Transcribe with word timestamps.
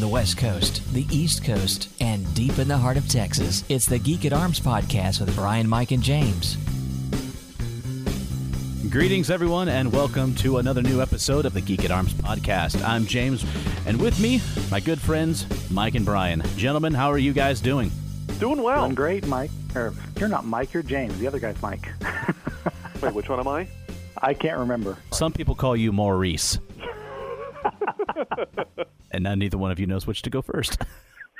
From 0.00 0.08
the 0.08 0.14
West 0.14 0.38
Coast, 0.38 0.94
the 0.94 1.04
East 1.10 1.44
Coast, 1.44 1.90
and 2.00 2.34
deep 2.34 2.58
in 2.58 2.68
the 2.68 2.78
heart 2.78 2.96
of 2.96 3.06
Texas, 3.06 3.64
it's 3.68 3.84
the 3.84 3.98
Geek 3.98 4.24
at 4.24 4.32
Arms 4.32 4.58
podcast 4.58 5.20
with 5.20 5.36
Brian, 5.36 5.68
Mike, 5.68 5.90
and 5.90 6.02
James. 6.02 6.56
Greetings, 8.88 9.30
everyone, 9.30 9.68
and 9.68 9.92
welcome 9.92 10.34
to 10.36 10.56
another 10.56 10.80
new 10.80 11.02
episode 11.02 11.44
of 11.44 11.52
the 11.52 11.60
Geek 11.60 11.84
at 11.84 11.90
Arms 11.90 12.14
podcast. 12.14 12.82
I'm 12.82 13.04
James, 13.04 13.44
and 13.84 14.00
with 14.00 14.18
me, 14.18 14.40
my 14.70 14.80
good 14.80 14.98
friends, 14.98 15.44
Mike 15.70 15.94
and 15.96 16.06
Brian. 16.06 16.42
Gentlemen, 16.56 16.94
how 16.94 17.12
are 17.12 17.18
you 17.18 17.34
guys 17.34 17.60
doing? 17.60 17.92
Doing 18.38 18.62
well. 18.62 18.84
Doing 18.84 18.94
great, 18.94 19.26
Mike. 19.26 19.50
Or, 19.74 19.92
you're 20.18 20.30
not 20.30 20.46
Mike, 20.46 20.72
you're 20.72 20.82
James. 20.82 21.18
The 21.18 21.26
other 21.26 21.40
guy's 21.40 21.60
Mike. 21.60 21.86
Wait, 23.02 23.12
which 23.12 23.28
one 23.28 23.38
am 23.38 23.48
I? 23.48 23.68
I 24.16 24.32
can't 24.32 24.60
remember. 24.60 24.96
Some 25.12 25.34
people 25.34 25.54
call 25.54 25.76
you 25.76 25.92
Maurice. 25.92 26.58
and 29.10 29.24
now 29.24 29.34
neither 29.34 29.58
one 29.58 29.70
of 29.70 29.78
you 29.78 29.86
knows 29.86 30.06
which 30.06 30.22
to 30.22 30.30
go 30.30 30.42
first. 30.42 30.78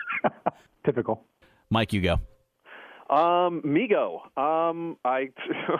Typical. 0.84 1.24
Mike, 1.70 1.92
you 1.92 2.00
go. 2.00 2.14
Um, 3.14 3.62
Migo. 3.62 4.20
Um, 4.38 4.96
I 5.04 5.30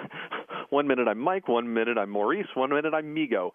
one 0.71 0.87
minute 0.89 1.07
I'm 1.09 1.19
Mike, 1.19 1.49
one 1.49 1.73
minute 1.73 1.97
I'm 1.97 2.11
Maurice, 2.11 2.49
one 2.55 2.71
minute 2.71 2.93
I'm 2.93 3.15
Migo. 3.15 3.51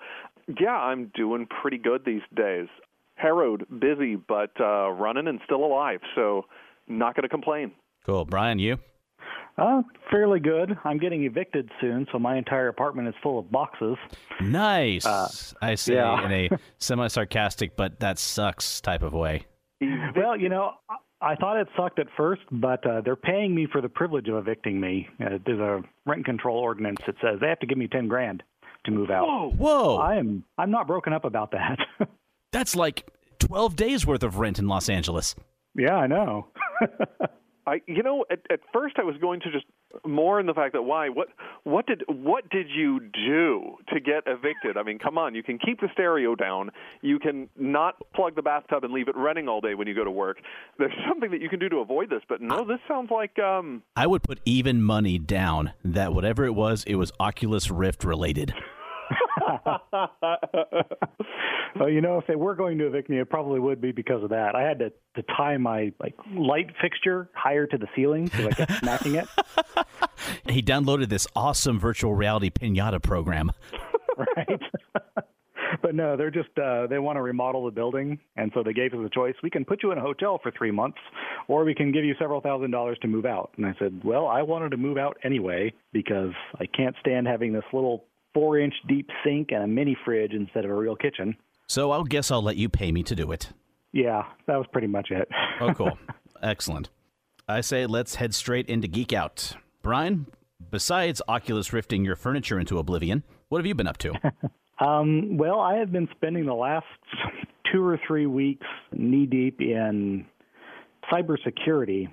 Yeah, 0.60 0.76
I'm 0.76 1.12
doing 1.14 1.48
pretty 1.62 1.78
good 1.78 2.06
these 2.06 2.22
days. 2.36 2.68
Harrowed, 3.16 3.66
busy, 3.80 4.16
but 4.16 4.52
uh, 4.60 4.90
running 4.92 5.28
and 5.28 5.40
still 5.46 5.64
alive. 5.64 6.00
So 6.16 6.46
not 6.88 7.16
going 7.16 7.24
to 7.24 7.30
complain. 7.30 7.72
Cool. 8.06 8.26
Brian, 8.26 8.60
you? 8.60 8.78
Uh, 9.58 9.82
fairly 10.12 10.40
good. 10.40 10.78
I'm 10.84 10.98
getting 10.98 11.24
evicted 11.24 11.70
soon, 11.80 12.06
so 12.12 12.20
my 12.20 12.38
entire 12.38 12.68
apartment 12.68 13.08
is 13.08 13.14
full 13.24 13.40
of 13.40 13.50
boxes. 13.52 13.96
Nice. 14.42 15.06
Uh, 15.06 15.30
I 15.62 15.76
say 15.76 15.94
yeah. 15.96 16.26
in 16.26 16.32
a 16.32 16.50
semi 16.78 17.08
sarcastic, 17.08 17.76
but 17.78 18.00
that 18.02 18.20
sucks 18.20 18.82
type 18.82 19.02
of 19.02 19.14
way. 19.14 19.46
Well, 20.16 20.38
you 20.38 20.50
know, 20.50 20.72
I- 20.90 20.96
I 21.22 21.34
thought 21.36 21.58
it 21.58 21.68
sucked 21.78 21.98
at 21.98 22.08
first, 22.18 22.42
but 22.52 22.86
uh, 22.86 23.00
they're 23.02 23.16
paying 23.16 23.56
me 23.56 23.68
for 23.72 23.82
the 23.82 23.88
privilege 23.90 24.28
of 24.28 24.36
evicting 24.36 24.80
me. 24.80 25.08
Uh, 25.20 25.40
there's 25.46 25.60
a 25.62 25.82
rent 26.06 26.26
control 26.26 26.58
ordinance 26.60 27.00
that 27.08 27.16
says 27.22 27.40
they 27.40 27.48
have 27.48 27.60
to 27.62 27.66
give 27.66 27.78
me 27.78 27.88
ten 27.88 28.08
grand 28.08 28.44
to 28.84 28.92
move 28.92 29.10
out. 29.10 29.26
Whoa. 29.26 29.50
Whoa. 29.52 29.96
I 29.98 30.18
am 30.18 30.44
I'm 30.58 30.70
not 30.70 30.86
broken 30.88 31.14
up 31.14 31.24
about 31.26 31.52
that. 31.52 31.80
That's 32.52 32.76
like 32.76 33.08
12 33.40 33.76
days 33.76 34.06
worth 34.06 34.24
of 34.24 34.38
rent 34.38 34.60
in 34.60 34.68
Los 34.68 34.88
Angeles. 34.90 35.36
yeah, 35.74 35.96
I 35.96 36.06
know. 36.06 36.48
I, 37.68 37.82
you 37.88 38.04
know, 38.04 38.26
at, 38.30 38.40
at 38.52 38.60
first 38.72 38.96
I 38.98 39.04
was 39.04 39.16
going 39.18 39.40
to 39.42 39.52
just 39.52 39.66
more 40.06 40.40
in 40.40 40.46
the 40.46 40.54
fact 40.54 40.74
that 40.74 40.84
why, 40.84 41.10
what, 41.10 41.30
what 41.64 41.88
did, 41.88 42.04
what 42.08 42.50
did 42.50 42.68
you 42.70 43.00
do 43.00 43.78
to 43.94 44.00
get 44.00 44.24
evicted? 44.28 44.78
I 44.78 44.84
mean, 44.84 45.00
come 45.00 45.18
on, 45.18 45.36
you 45.36 45.44
can 45.44 45.58
keep 45.58 45.80
the 45.80 45.88
stereo 45.94 46.36
down, 46.36 46.72
you 47.02 47.18
can 47.20 47.50
not 47.58 47.96
plug 48.14 48.36
the 48.36 48.42
bathtub 48.42 48.84
and 48.84 48.94
leave 48.94 49.08
it 49.08 49.16
running 49.16 49.48
all 49.48 49.62
day 49.62 49.74
when 49.74 49.88
you 49.88 49.96
go 49.96 50.04
to 50.04 50.12
work. 50.12 50.38
There's 50.78 50.94
something 51.08 51.32
that 51.32 51.42
you 51.42 51.50
can 51.50 51.60
do 51.60 51.70
to 51.70 51.78
avoid 51.78 52.10
this, 52.10 52.22
but 52.28 52.42
no, 52.42 52.66
this 52.66 52.80
sounds 52.88 53.10
like, 53.10 53.40
um, 53.40 53.84
I 53.96 54.08
would 54.08 54.24
put 54.24 54.40
even 54.46 54.82
money 54.82 55.18
down 55.18 55.74
that 55.84 56.14
whatever 56.14 56.46
it 56.46 56.54
was, 56.54 56.84
it 56.86 56.96
was 56.96 57.12
Oculus 57.20 57.72
Rift 57.72 58.04
related. 58.04 58.54
Well, 61.78 61.90
you 61.90 62.00
know, 62.00 62.18
if 62.18 62.26
they 62.26 62.36
were 62.36 62.56
going 62.56 62.78
to 62.78 62.88
evict 62.88 63.10
me, 63.10 63.20
it 63.20 63.30
probably 63.30 63.60
would 63.60 63.82
be 63.82 63.92
because 63.92 64.24
of 64.24 64.30
that. 64.30 64.56
I 64.56 64.62
had 64.62 64.80
to, 64.80 64.92
to 65.16 65.24
tie 65.36 65.58
my 65.58 65.92
like 66.00 66.16
light 66.34 66.68
fixture 66.82 67.30
higher 67.34 67.68
to 67.68 67.78
the 67.78 67.88
ceiling 67.96 68.26
because 68.26 68.46
I 68.46 68.52
kept 68.52 68.72
smacking 68.80 69.16
it. 69.16 69.28
He 70.50 70.62
downloaded 70.62 71.10
this 71.10 71.28
awesome 71.36 71.80
virtual 71.80 72.16
reality 72.16 72.50
pinata 72.50 73.02
program. 73.02 73.52
Right. 74.18 74.62
but 75.82 75.94
no, 75.94 76.16
they're 76.16 76.32
just 76.32 76.48
uh, 76.58 76.88
they 76.88 77.00
want 77.00 77.18
to 77.18 77.22
remodel 77.22 77.66
the 77.66 77.72
building, 77.72 78.18
and 78.38 78.50
so 78.54 78.64
they 78.64 78.72
gave 78.72 78.94
us 78.94 79.00
a 79.06 79.10
choice. 79.10 79.36
We 79.44 79.50
can 79.50 79.66
put 79.66 79.84
you 79.84 79.92
in 79.92 79.98
a 79.98 80.02
hotel 80.02 80.40
for 80.42 80.52
three 80.58 80.72
months, 80.72 81.00
or 81.50 81.66
we 81.66 81.76
can 81.76 81.92
give 81.92 82.06
you 82.06 82.16
several 82.18 82.40
thousand 82.40 82.72
dollars 82.72 82.98
to 83.02 83.10
move 83.10 83.26
out. 83.26 83.52
And 83.58 83.66
I 83.66 83.76
said, 83.78 84.00
well, 84.06 84.26
I 84.26 84.42
wanted 84.42 84.70
to 84.70 84.78
move 84.78 84.98
out 84.98 85.18
anyway 85.26 85.74
because 85.92 86.32
I 86.62 86.66
can't 86.66 86.96
stand 87.02 87.28
having 87.28 87.52
this 87.52 87.66
little 87.74 88.06
four-inch 88.36 88.76
deep 88.88 89.10
sink 89.24 89.52
and 89.52 89.64
a 89.64 89.68
mini 89.68 89.98
fridge 90.06 90.34
instead 90.34 90.64
of 90.66 90.70
a 90.70 90.76
real 90.76 90.96
kitchen. 90.96 91.36
So 91.68 91.90
I'll 91.90 92.04
guess 92.04 92.30
I'll 92.30 92.44
let 92.44 92.58
you 92.58 92.70
pay 92.70 92.92
me 92.92 93.02
to 93.02 93.16
do 93.16 93.32
it. 93.32 93.52
Yeah, 93.92 94.24
that 94.46 94.58
was 94.58 94.68
pretty 94.72 94.88
much 94.88 95.10
it. 95.10 95.28
Oh, 95.62 95.74
cool. 95.74 95.98
Excellent. 96.44 96.90
I 97.48 97.62
say 97.62 97.86
let's 97.86 98.16
head 98.16 98.36
straight 98.36 98.68
into 98.68 98.90
Geek 98.90 99.14
Out. 99.14 99.56
Brian, 99.82 100.28
besides 100.70 101.22
Oculus 101.30 101.72
rifting 101.72 102.04
your 102.04 102.18
furniture 102.18 102.60
into 102.60 102.78
oblivion, 102.78 103.24
what 103.48 103.60
have 103.60 103.66
you 103.66 103.74
been 103.74 103.88
up 103.88 103.98
to? 104.00 104.14
Um, 104.80 105.38
well, 105.38 105.60
I 105.60 105.76
have 105.76 105.92
been 105.92 106.10
spending 106.16 106.46
the 106.46 106.54
last 106.54 106.86
two 107.72 107.82
or 107.82 108.00
three 108.06 108.26
weeks 108.26 108.68
knee 108.92 109.26
deep 109.26 109.62
in 109.62 110.26
cybersecurity. 111.12 112.10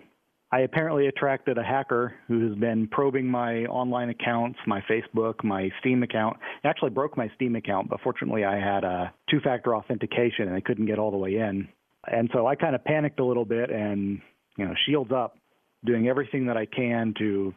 I 0.55 0.61
apparently 0.61 1.07
attracted 1.07 1.57
a 1.57 1.63
hacker 1.63 2.15
who 2.29 2.47
has 2.47 2.59
been 2.59 2.87
probing 2.87 3.27
my 3.27 3.65
online 3.65 4.11
accounts, 4.11 4.59
my 4.67 4.83
Facebook, 4.83 5.43
my 5.43 5.71
Steam 5.81 6.03
account. 6.03 6.37
It 6.63 6.69
actually 6.69 6.91
broke 6.91 7.17
my 7.17 7.31
Steam 7.35 7.57
account, 7.57 7.89
but 7.89 8.01
fortunately 8.03 8.45
I 8.45 8.57
had 8.57 8.85
a 8.85 9.15
two 9.31 9.41
factor 9.41 9.75
authentication 9.75 10.49
and 10.49 10.55
I 10.55 10.61
couldn't 10.61 10.85
get 10.85 10.99
all 10.99 11.11
the 11.11 11.17
way 11.17 11.37
in. 11.37 11.69
And 12.07 12.29
so 12.35 12.47
I 12.47 12.55
kind 12.55 12.75
of 12.75 12.85
panicked 12.85 13.19
a 13.19 13.25
little 13.25 13.47
bit 13.47 13.71
and, 13.71 14.21
you 14.59 14.67
know, 14.67 14.75
shields 14.87 15.11
up, 15.11 15.39
doing 15.87 16.07
everything 16.09 16.47
that 16.47 16.59
I 16.59 16.67
can 16.67 17.15
to 17.19 17.55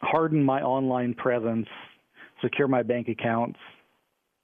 harden 0.00 0.42
my 0.42 0.62
online 0.62 1.12
presence, 1.12 1.68
secure 2.42 2.66
my 2.66 2.82
bank 2.82 3.08
accounts, 3.08 3.58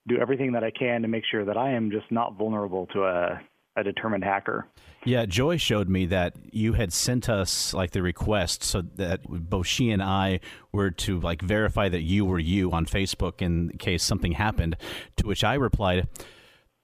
do 0.08 0.18
everything 0.18 0.52
that 0.52 0.64
I 0.64 0.72
can 0.72 1.00
to 1.02 1.08
make 1.08 1.24
sure 1.30 1.46
that 1.46 1.56
I 1.56 1.70
am 1.70 1.90
just 1.90 2.10
not 2.10 2.36
vulnerable 2.36 2.86
to 2.88 3.04
a, 3.04 3.40
a 3.76 3.82
determined 3.82 4.24
hacker. 4.24 4.66
yeah, 5.04 5.24
Joy 5.26 5.56
showed 5.56 5.88
me 5.88 6.06
that 6.06 6.34
you 6.52 6.74
had 6.74 6.92
sent 6.92 7.28
us 7.28 7.72
like 7.72 7.92
the 7.92 8.02
request 8.02 8.62
so 8.62 8.82
that 8.96 9.20
both 9.26 9.66
she 9.66 9.90
and 9.90 10.02
I 10.02 10.40
were 10.72 10.90
to 10.90 11.18
like 11.20 11.40
verify 11.42 11.88
that 11.88 12.02
you 12.02 12.24
were 12.24 12.38
you 12.38 12.70
on 12.72 12.86
Facebook 12.86 13.40
in 13.40 13.70
case 13.78 14.02
something 14.02 14.32
happened. 14.32 14.76
To 15.16 15.26
which 15.26 15.42
I 15.42 15.54
replied, 15.54 16.08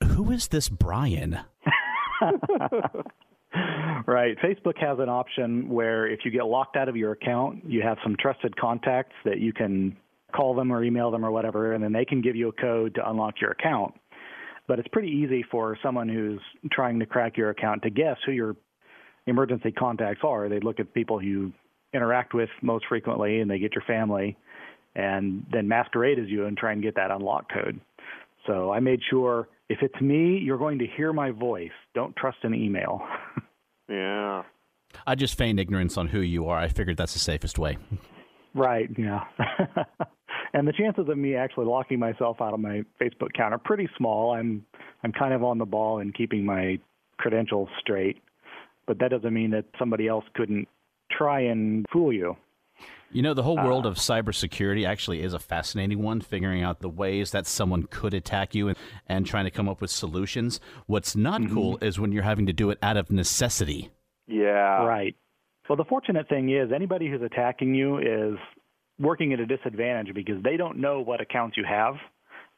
"Who 0.02 0.30
is 0.30 0.48
this 0.48 0.68
Brian?" 0.68 1.40
Right. 4.06 4.36
Facebook 4.38 4.78
has 4.78 4.98
an 4.98 5.08
option 5.08 5.68
where 5.68 6.06
if 6.06 6.20
you 6.24 6.30
get 6.30 6.44
locked 6.44 6.76
out 6.76 6.88
of 6.88 6.96
your 6.96 7.12
account, 7.12 7.64
you 7.66 7.82
have 7.82 7.98
some 8.02 8.14
trusted 8.18 8.56
contacts 8.56 9.14
that 9.24 9.40
you 9.40 9.52
can 9.52 9.96
call 10.34 10.54
them 10.54 10.70
or 10.70 10.84
email 10.84 11.10
them 11.10 11.24
or 11.24 11.30
whatever, 11.30 11.72
and 11.72 11.82
then 11.82 11.92
they 11.92 12.04
can 12.04 12.20
give 12.20 12.36
you 12.36 12.48
a 12.48 12.52
code 12.52 12.94
to 12.94 13.10
unlock 13.10 13.40
your 13.40 13.50
account. 13.50 13.94
But 14.68 14.78
it's 14.78 14.88
pretty 14.88 15.08
easy 15.08 15.44
for 15.50 15.76
someone 15.82 16.08
who's 16.08 16.40
trying 16.70 17.00
to 17.00 17.06
crack 17.06 17.36
your 17.36 17.50
account 17.50 17.82
to 17.82 17.90
guess 17.90 18.18
who 18.24 18.32
your 18.32 18.54
emergency 19.26 19.72
contacts 19.72 20.20
are. 20.22 20.48
They 20.48 20.60
look 20.60 20.78
at 20.78 20.94
people 20.94 21.22
you 21.22 21.52
interact 21.92 22.34
with 22.34 22.50
most 22.62 22.84
frequently 22.88 23.40
and 23.40 23.50
they 23.50 23.58
get 23.58 23.74
your 23.74 23.84
family 23.86 24.36
and 24.94 25.44
then 25.50 25.66
masquerade 25.66 26.18
as 26.18 26.28
you 26.28 26.44
and 26.46 26.56
try 26.56 26.72
and 26.72 26.82
get 26.82 26.94
that 26.96 27.10
unlock 27.10 27.50
code. 27.52 27.80
So 28.46 28.70
I 28.70 28.80
made 28.80 29.00
sure 29.10 29.48
if 29.68 29.78
it's 29.82 30.00
me, 30.00 30.38
you're 30.38 30.58
going 30.58 30.78
to 30.78 30.86
hear 30.96 31.12
my 31.12 31.30
voice. 31.30 31.70
Don't 31.94 32.14
trust 32.16 32.38
an 32.42 32.54
email. 32.54 33.02
yeah. 33.88 34.42
I 35.06 35.14
just 35.14 35.36
feigned 35.36 35.60
ignorance 35.60 35.96
on 35.96 36.08
who 36.08 36.20
you 36.20 36.48
are. 36.48 36.58
I 36.58 36.68
figured 36.68 36.96
that's 36.96 37.12
the 37.12 37.18
safest 37.18 37.58
way. 37.58 37.76
Right, 38.54 38.88
yeah. 38.96 39.24
and 40.54 40.66
the 40.66 40.72
chances 40.72 41.08
of 41.08 41.18
me 41.18 41.34
actually 41.34 41.66
locking 41.66 41.98
myself 41.98 42.40
out 42.40 42.54
of 42.54 42.60
my 42.60 42.82
Facebook 43.00 43.30
account 43.34 43.54
are 43.54 43.58
pretty 43.58 43.88
small. 43.96 44.32
I'm 44.32 44.64
I'm 45.02 45.12
kind 45.12 45.34
of 45.34 45.44
on 45.44 45.58
the 45.58 45.66
ball 45.66 46.00
in 46.00 46.12
keeping 46.12 46.44
my 46.44 46.78
credentials 47.18 47.68
straight. 47.80 48.22
But 48.86 48.98
that 49.00 49.10
doesn't 49.10 49.34
mean 49.34 49.50
that 49.50 49.66
somebody 49.78 50.08
else 50.08 50.24
couldn't 50.34 50.66
try 51.10 51.40
and 51.40 51.84
fool 51.92 52.12
you. 52.12 52.36
You 53.10 53.22
know, 53.22 53.32
the 53.32 53.42
whole 53.42 53.56
world 53.56 53.86
uh, 53.86 53.90
of 53.90 53.96
cybersecurity 53.96 54.86
actually 54.86 55.22
is 55.22 55.32
a 55.32 55.38
fascinating 55.38 56.02
one, 56.02 56.20
figuring 56.20 56.62
out 56.62 56.80
the 56.80 56.90
ways 56.90 57.30
that 57.30 57.46
someone 57.46 57.84
could 57.84 58.12
attack 58.12 58.54
you 58.54 58.68
and, 58.68 58.76
and 59.08 59.26
trying 59.26 59.44
to 59.44 59.50
come 59.50 59.68
up 59.68 59.80
with 59.80 59.90
solutions. 59.90 60.60
What's 60.86 61.16
not 61.16 61.40
mm-hmm. 61.40 61.54
cool 61.54 61.78
is 61.80 61.98
when 61.98 62.12
you're 62.12 62.22
having 62.22 62.46
to 62.46 62.52
do 62.52 62.70
it 62.70 62.78
out 62.82 62.98
of 62.98 63.10
necessity. 63.10 63.90
Yeah. 64.26 64.84
Right. 64.84 65.16
Well, 65.68 65.76
the 65.76 65.84
fortunate 65.84 66.28
thing 66.28 66.50
is 66.50 66.70
anybody 66.74 67.10
who's 67.10 67.22
attacking 67.22 67.74
you 67.74 67.98
is 67.98 68.38
working 69.00 69.32
at 69.32 69.40
a 69.40 69.46
disadvantage 69.46 70.14
because 70.14 70.42
they 70.42 70.56
don't 70.56 70.78
know 70.78 71.00
what 71.00 71.20
accounts 71.20 71.56
you 71.56 71.64
have. 71.68 71.94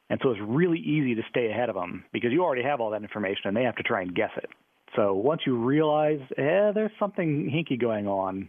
And 0.09 0.19
so 0.23 0.31
it's 0.31 0.41
really 0.43 0.79
easy 0.79 1.15
to 1.15 1.23
stay 1.31 1.51
ahead 1.51 1.69
of 1.69 1.77
them 1.77 2.05
because 2.13 2.33
you 2.33 2.43
already 2.43 2.63
have 2.63 2.81
all 2.81 2.91
that 2.91 3.03
information 3.03 3.43
and 3.47 3.57
they 3.57 3.63
have 3.63 3.77
to 3.77 3.83
try 3.83 4.03
and 4.03 4.15
guess 4.15 4.31
it. 4.37 4.51
So 4.97 5.15
once 5.15 5.43
you 5.47 5.57
realize, 5.57 6.19
eh, 6.37 6.73
there's 6.75 6.91
something 6.99 7.49
hinky 7.49 7.81
going 7.81 8.09
on, 8.09 8.49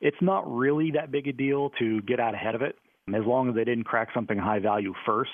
it's 0.00 0.16
not 0.20 0.50
really 0.50 0.90
that 0.92 1.10
big 1.10 1.26
a 1.26 1.32
deal 1.32 1.70
to 1.78 2.02
get 2.02 2.20
out 2.20 2.34
ahead 2.34 2.54
of 2.54 2.62
it 2.62 2.76
as 3.14 3.24
long 3.24 3.48
as 3.48 3.54
they 3.54 3.64
didn't 3.64 3.84
crack 3.84 4.08
something 4.14 4.38
high 4.38 4.58
value 4.58 4.92
first. 5.06 5.30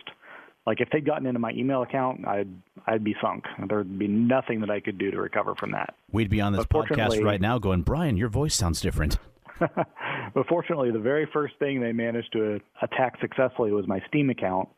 Like 0.66 0.80
if 0.80 0.88
they'd 0.90 1.04
gotten 1.04 1.26
into 1.26 1.38
my 1.38 1.52
email 1.52 1.82
account, 1.82 2.26
I'd 2.26 2.48
I'd 2.86 3.04
be 3.04 3.14
sunk. 3.22 3.44
There'd 3.68 3.98
be 3.98 4.08
nothing 4.08 4.60
that 4.60 4.70
I 4.70 4.80
could 4.80 4.98
do 4.98 5.12
to 5.12 5.20
recover 5.20 5.54
from 5.54 5.72
that. 5.72 5.94
We'd 6.10 6.30
be 6.30 6.40
on 6.40 6.52
this 6.52 6.66
podcast 6.66 7.22
right 7.22 7.40
now 7.40 7.58
going, 7.58 7.82
Brian, 7.82 8.16
your 8.16 8.28
voice 8.28 8.54
sounds 8.54 8.80
different. 8.80 9.18
but 10.34 10.46
fortunately, 10.48 10.90
the 10.90 10.98
very 10.98 11.28
first 11.32 11.54
thing 11.58 11.80
they 11.80 11.92
managed 11.92 12.32
to 12.32 12.60
attack 12.82 13.18
successfully 13.20 13.72
was 13.72 13.86
my 13.86 14.00
Steam 14.08 14.30
account. 14.30 14.68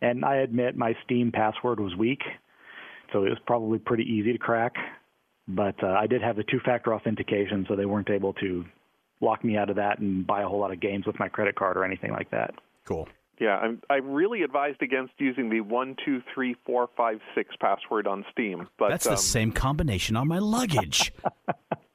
And 0.00 0.24
I 0.24 0.36
admit 0.36 0.76
my 0.76 0.94
Steam 1.04 1.32
password 1.32 1.80
was 1.80 1.94
weak. 1.96 2.20
so 3.12 3.24
it 3.24 3.30
was 3.30 3.38
probably 3.46 3.78
pretty 3.78 4.04
easy 4.04 4.32
to 4.32 4.38
crack. 4.38 4.74
But 5.46 5.82
uh, 5.82 5.88
I 5.88 6.06
did 6.06 6.22
have 6.22 6.36
the 6.36 6.44
two-factor 6.44 6.94
authentication, 6.94 7.66
so 7.68 7.76
they 7.76 7.84
weren't 7.84 8.10
able 8.10 8.32
to 8.34 8.64
lock 9.20 9.44
me 9.44 9.56
out 9.56 9.70
of 9.70 9.76
that 9.76 9.98
and 9.98 10.26
buy 10.26 10.42
a 10.42 10.48
whole 10.48 10.60
lot 10.60 10.72
of 10.72 10.80
games 10.80 11.06
with 11.06 11.18
my 11.18 11.28
credit 11.28 11.54
card 11.54 11.76
or 11.76 11.84
anything 11.84 12.12
like 12.12 12.30
that. 12.30 12.54
Cool. 12.84 13.08
Yeah, 13.40 13.56
I'm 13.56 13.82
I'm 13.90 14.12
really 14.12 14.42
advised 14.42 14.80
against 14.80 15.12
using 15.18 15.50
the 15.50 15.60
one 15.60 15.96
two 16.04 16.22
three 16.32 16.54
four 16.64 16.88
five 16.96 17.18
six 17.34 17.54
password 17.60 18.06
on 18.06 18.24
Steam. 18.30 18.68
But 18.78 18.90
that's 18.90 19.04
the 19.04 19.12
um, 19.12 19.16
same 19.16 19.52
combination 19.52 20.16
on 20.16 20.28
my 20.28 20.38
luggage. 20.38 21.12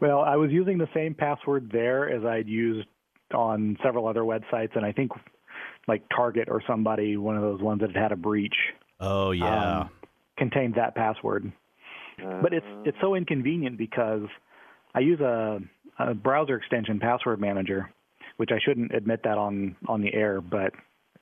well, 0.00 0.20
I 0.20 0.36
was 0.36 0.50
using 0.50 0.78
the 0.78 0.88
same 0.94 1.14
password 1.14 1.70
there 1.72 2.10
as 2.10 2.24
I'd 2.24 2.48
used 2.48 2.88
on 3.34 3.76
several 3.82 4.06
other 4.06 4.22
websites, 4.22 4.74
and 4.76 4.84
I 4.84 4.92
think 4.92 5.12
like 5.88 6.02
Target 6.14 6.48
or 6.48 6.62
somebody, 6.66 7.16
one 7.16 7.36
of 7.36 7.42
those 7.42 7.60
ones 7.60 7.80
that 7.80 7.90
had 7.90 8.02
had 8.02 8.12
a 8.12 8.16
breach. 8.16 8.54
Oh 9.00 9.32
yeah. 9.32 9.80
Um, 9.80 9.90
contained 10.38 10.74
that 10.76 10.94
password. 10.94 11.52
But 12.18 12.52
it's 12.52 12.66
it's 12.84 12.96
so 13.00 13.14
inconvenient 13.14 13.76
because 13.78 14.28
I 14.94 15.00
use 15.00 15.20
a, 15.20 15.58
a 15.98 16.14
browser 16.14 16.56
extension 16.56 17.00
password 17.00 17.40
manager, 17.40 17.90
which 18.36 18.50
I 18.52 18.58
shouldn't 18.64 18.94
admit 18.94 19.22
that 19.24 19.38
on 19.38 19.76
on 19.88 20.02
the 20.02 20.14
air, 20.14 20.40
but 20.40 20.72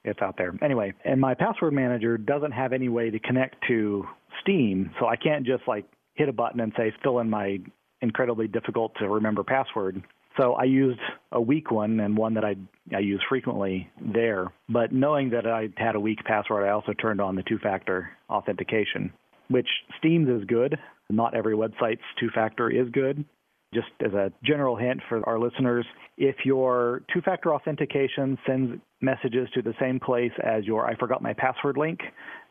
it's 0.04 0.20
out 0.20 0.37
there 0.37 0.52
anyway. 0.62 0.92
And 1.04 1.20
my 1.20 1.34
password 1.34 1.72
manager 1.72 2.19
doesn't 2.19 2.52
have 2.52 2.72
any 2.72 2.88
way 2.88 3.10
to 3.10 3.19
connect 3.19 3.56
to 3.69 4.04
Steam, 4.42 4.90
so 4.98 5.06
I 5.06 5.16
can't 5.16 5.46
just 5.46 5.62
like 5.66 5.84
hit 6.14 6.28
a 6.28 6.32
button 6.32 6.60
and 6.60 6.72
say 6.76 6.92
fill 7.02 7.20
in 7.20 7.31
my 7.31 7.58
incredibly 8.02 8.49
difficult 8.49 8.93
to 8.99 9.08
remember 9.08 9.43
password. 9.43 10.02
So 10.38 10.55
I 10.55 10.64
used 10.64 11.00
a 11.32 11.41
weak 11.41 11.70
one 11.70 12.00
and 12.00 12.17
one 12.17 12.35
that 12.35 12.44
I 12.44 12.56
I 12.94 13.00
use 13.00 13.23
frequently 13.29 13.91
there. 14.00 14.52
But 14.69 14.93
knowing 14.93 15.31
that 15.31 15.47
I 15.47 15.69
had 15.76 15.97
a 15.97 16.00
weak 16.00 16.19
password, 16.25 16.67
I 16.67 16.70
also 16.70 16.93
turned 16.93 17.20
on 17.20 17.35
the 17.35 17.43
two-factor 17.43 18.11
authentication, 18.29 19.12
which 19.49 19.69
Steam's 19.99 20.29
is 20.29 20.44
good. 20.47 20.79
Not 21.11 21.35
every 21.35 21.55
website's 21.55 22.00
two-factor 22.19 22.70
is 22.70 22.88
good. 22.91 23.25
Just 23.72 23.88
as 24.05 24.12
a 24.12 24.32
general 24.43 24.75
hint 24.76 25.00
for 25.08 25.26
our 25.28 25.38
listeners, 25.38 25.87
if 26.19 26.37
your 26.44 27.02
two-factor 27.12 27.55
authentication 27.55 28.37
sends 28.44 28.81
messages 29.00 29.49
to 29.55 29.62
the 29.62 29.75
same 29.81 30.00
place 30.00 30.32
as 30.43 30.64
your 30.64 30.87
I 30.87 30.96
forgot 30.96 31.22
my 31.22 31.32
password 31.32 31.76
link, 31.76 32.00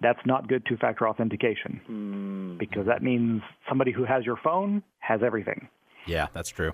that's 0.01 0.19
not 0.25 0.47
good 0.47 0.63
two-factor 0.67 1.07
authentication 1.07 1.81
Hmm. 1.85 2.57
because 2.57 2.85
that 2.87 3.03
means 3.03 3.41
somebody 3.67 3.91
who 3.91 4.05
has 4.05 4.25
your 4.25 4.37
phone 4.37 4.81
has 4.99 5.21
everything. 5.21 5.67
Yeah, 6.05 6.27
that's 6.33 6.49
true. 6.49 6.73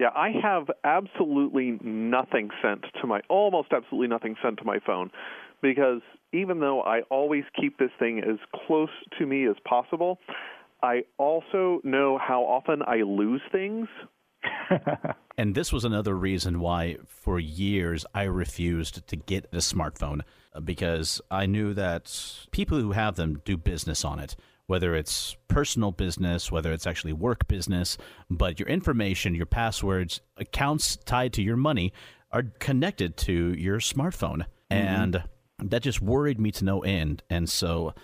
Yeah, 0.00 0.08
I 0.16 0.30
have 0.42 0.70
absolutely 0.84 1.78
nothing 1.82 2.50
sent 2.62 2.84
to 3.00 3.06
my 3.06 3.20
almost 3.28 3.72
absolutely 3.72 4.08
nothing 4.08 4.36
sent 4.42 4.58
to 4.58 4.64
my 4.64 4.78
phone 4.84 5.10
because 5.60 6.00
even 6.32 6.60
though 6.60 6.82
I 6.82 7.02
always 7.02 7.44
keep 7.60 7.78
this 7.78 7.90
thing 7.98 8.20
as 8.20 8.38
close 8.66 8.88
to 9.18 9.26
me 9.26 9.46
as 9.46 9.56
possible, 9.64 10.18
I 10.82 11.02
also 11.18 11.80
know 11.84 12.18
how 12.18 12.42
often 12.42 12.82
I 12.86 13.02
lose 13.02 13.42
things. 13.50 13.88
And 15.38 15.54
this 15.54 15.72
was 15.72 15.84
another 15.84 16.14
reason 16.14 16.60
why, 16.60 16.98
for 17.06 17.40
years, 17.40 18.04
I 18.14 18.24
refused 18.24 19.06
to 19.06 19.16
get 19.16 19.46
a 19.52 19.58
smartphone 19.58 20.20
because 20.62 21.20
I 21.30 21.46
knew 21.46 21.72
that 21.74 22.46
people 22.50 22.78
who 22.78 22.92
have 22.92 23.16
them 23.16 23.40
do 23.44 23.56
business 23.56 24.04
on 24.04 24.18
it, 24.18 24.36
whether 24.66 24.94
it's 24.94 25.36
personal 25.48 25.90
business, 25.90 26.52
whether 26.52 26.72
it's 26.72 26.86
actually 26.86 27.14
work 27.14 27.48
business, 27.48 27.96
but 28.28 28.60
your 28.60 28.68
information, 28.68 29.34
your 29.34 29.46
passwords, 29.46 30.20
accounts 30.36 30.96
tied 30.96 31.32
to 31.34 31.42
your 31.42 31.56
money 31.56 31.92
are 32.30 32.44
connected 32.58 33.16
to 33.16 33.54
your 33.54 33.78
smartphone. 33.78 34.44
Mm-hmm. 34.70 34.74
And 34.74 35.24
that 35.58 35.82
just 35.82 36.02
worried 36.02 36.38
me 36.38 36.50
to 36.52 36.64
no 36.64 36.80
end. 36.80 37.22
And 37.30 37.48
so 37.48 37.94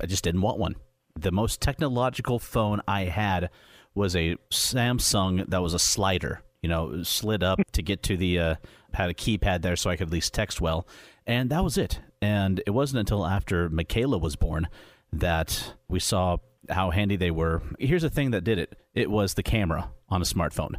I 0.00 0.06
just 0.06 0.24
didn't 0.24 0.40
want 0.40 0.58
one. 0.58 0.76
The 1.20 1.30
most 1.30 1.60
technological 1.60 2.38
phone 2.38 2.80
I 2.88 3.04
had 3.04 3.50
was 3.94 4.16
a 4.16 4.36
Samsung 4.50 5.48
that 5.50 5.62
was 5.62 5.74
a 5.74 5.78
slider, 5.78 6.42
you 6.62 6.68
know, 6.68 7.02
slid 7.02 7.42
up 7.42 7.60
to 7.72 7.82
get 7.82 8.02
to 8.04 8.16
the 8.16 8.38
uh, 8.38 8.54
had 8.94 9.10
a 9.10 9.14
keypad 9.14 9.62
there 9.62 9.76
so 9.76 9.90
I 9.90 9.96
could 9.96 10.08
at 10.08 10.12
least 10.12 10.32
text 10.32 10.60
well, 10.60 10.86
and 11.26 11.50
that 11.50 11.62
was 11.62 11.76
it. 11.76 12.00
And 12.22 12.62
it 12.66 12.70
wasn't 12.70 13.00
until 13.00 13.26
after 13.26 13.68
Michaela 13.68 14.18
was 14.18 14.36
born 14.36 14.68
that 15.12 15.74
we 15.88 16.00
saw 16.00 16.38
how 16.68 16.90
handy 16.90 17.16
they 17.16 17.30
were. 17.30 17.62
Here's 17.78 18.02
the 18.02 18.10
thing 18.10 18.30
that 18.30 18.44
did 18.44 18.58
it: 18.58 18.76
it 18.94 19.10
was 19.10 19.34
the 19.34 19.42
camera 19.42 19.90
on 20.08 20.22
a 20.22 20.24
smartphone. 20.24 20.76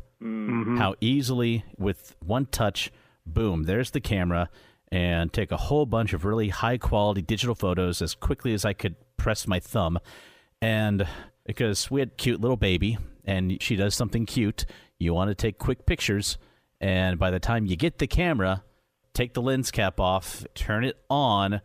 How 0.77 0.95
easily 1.01 1.65
with 1.77 2.15
one 2.19 2.47
touch, 2.47 2.91
boom, 3.25 3.63
there's 3.63 3.91
the 3.91 4.01
camera, 4.01 4.49
and 4.91 5.31
take 5.31 5.51
a 5.51 5.57
whole 5.57 5.85
bunch 5.85 6.13
of 6.13 6.25
really 6.25 6.49
high 6.49 6.77
quality 6.77 7.21
digital 7.21 7.55
photos 7.55 8.01
as 8.01 8.15
quickly 8.15 8.53
as 8.53 8.65
I 8.65 8.73
could 8.73 8.95
press 9.17 9.47
my 9.47 9.59
thumb. 9.59 9.99
And 10.61 11.07
because 11.45 11.89
we 11.89 11.99
had 11.99 12.17
cute 12.17 12.39
little 12.41 12.57
baby 12.57 12.97
and 13.25 13.61
she 13.61 13.75
does 13.75 13.95
something 13.95 14.25
cute, 14.25 14.65
you 14.99 15.13
want 15.13 15.29
to 15.29 15.35
take 15.35 15.57
quick 15.57 15.85
pictures. 15.85 16.37
And 16.79 17.17
by 17.19 17.31
the 17.31 17.39
time 17.39 17.65
you 17.65 17.75
get 17.75 17.97
the 17.97 18.07
camera, 18.07 18.63
take 19.13 19.33
the 19.33 19.41
lens 19.41 19.71
cap 19.71 19.99
off, 19.99 20.45
turn 20.55 20.83
it 20.83 20.97
on, 21.09 21.61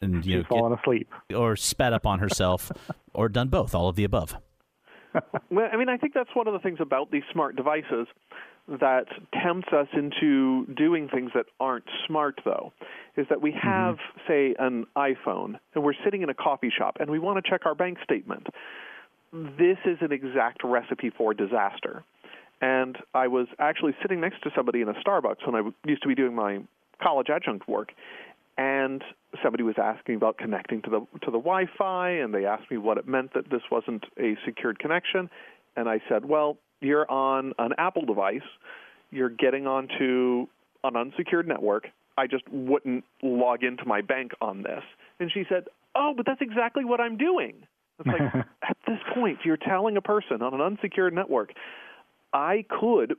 and 0.00 0.24
you 0.26 0.36
know, 0.36 0.42
She's 0.42 0.48
fallen 0.48 0.78
asleep. 0.78 1.08
or 1.34 1.56
spat 1.56 1.92
up 1.92 2.06
on 2.06 2.18
herself, 2.18 2.70
or 3.14 3.28
done 3.28 3.48
both, 3.48 3.74
all 3.74 3.88
of 3.88 3.96
the 3.96 4.04
above. 4.04 4.36
Well, 5.50 5.68
I 5.72 5.76
mean, 5.76 5.88
I 5.88 5.96
think 5.96 6.14
that's 6.14 6.30
one 6.34 6.46
of 6.46 6.52
the 6.52 6.60
things 6.60 6.78
about 6.80 7.10
these 7.10 7.24
smart 7.32 7.56
devices 7.56 8.06
that 8.78 9.06
tempts 9.42 9.68
us 9.72 9.88
into 9.92 10.64
doing 10.74 11.08
things 11.08 11.32
that 11.34 11.46
aren't 11.58 11.84
smart, 12.06 12.40
though, 12.44 12.72
is 13.16 13.26
that 13.28 13.42
we 13.42 13.50
mm-hmm. 13.50 13.66
have, 13.66 13.98
say, 14.28 14.54
an 14.58 14.86
iPhone 14.96 15.58
and 15.74 15.82
we're 15.82 15.94
sitting 16.04 16.22
in 16.22 16.30
a 16.30 16.34
coffee 16.34 16.70
shop 16.76 16.98
and 17.00 17.10
we 17.10 17.18
want 17.18 17.42
to 17.42 17.50
check 17.50 17.66
our 17.66 17.74
bank 17.74 17.98
statement. 18.04 18.46
This 19.32 19.78
is 19.84 19.98
an 20.00 20.12
exact 20.12 20.62
recipe 20.64 21.10
for 21.10 21.34
disaster. 21.34 22.04
And 22.60 22.96
I 23.14 23.28
was 23.28 23.46
actually 23.58 23.94
sitting 24.02 24.20
next 24.20 24.42
to 24.42 24.50
somebody 24.54 24.82
in 24.82 24.88
a 24.88 24.94
Starbucks 24.94 25.46
when 25.46 25.54
I 25.54 25.62
used 25.88 26.02
to 26.02 26.08
be 26.08 26.14
doing 26.14 26.34
my 26.34 26.60
college 27.02 27.28
adjunct 27.30 27.66
work, 27.66 27.92
and 28.58 29.02
somebody 29.42 29.62
was 29.62 29.76
asking 29.82 30.16
about 30.16 30.36
connecting 30.36 30.82
to 30.82 30.90
the 30.90 31.00
to 31.24 31.30
the 31.30 31.38
Wi-Fi, 31.38 32.10
and 32.10 32.34
they 32.34 32.44
asked 32.44 32.70
me 32.70 32.76
what 32.76 32.98
it 32.98 33.08
meant 33.08 33.32
that 33.32 33.48
this 33.50 33.62
wasn't 33.70 34.04
a 34.18 34.36
secured 34.44 34.78
connection, 34.78 35.30
and 35.76 35.88
I 35.88 36.02
said, 36.08 36.26
"Well, 36.26 36.58
you're 36.80 37.10
on 37.10 37.52
an 37.58 37.72
Apple 37.78 38.04
device, 38.04 38.46
you're 39.10 39.30
getting 39.30 39.66
onto 39.66 40.46
an 40.84 40.96
unsecured 40.96 41.46
network. 41.46 41.88
I 42.16 42.26
just 42.26 42.44
wouldn't 42.50 43.04
log 43.22 43.62
into 43.62 43.84
my 43.84 44.00
bank 44.00 44.32
on 44.40 44.62
this." 44.62 44.82
And 45.18 45.30
she 45.32 45.44
said, 45.48 45.68
"Oh, 45.94 46.14
but 46.16 46.26
that's 46.26 46.42
exactly 46.42 46.84
what 46.84 47.00
I'm 47.00 47.16
doing." 47.16 47.54
It's 47.98 48.06
like 48.06 48.34
at 48.62 48.76
this 48.86 48.98
point, 49.14 49.40
you're 49.44 49.56
telling 49.56 49.96
a 49.96 50.02
person 50.02 50.42
on 50.42 50.54
an 50.54 50.60
unsecured 50.60 51.14
network, 51.14 51.52
I 52.32 52.64
could 52.68 53.16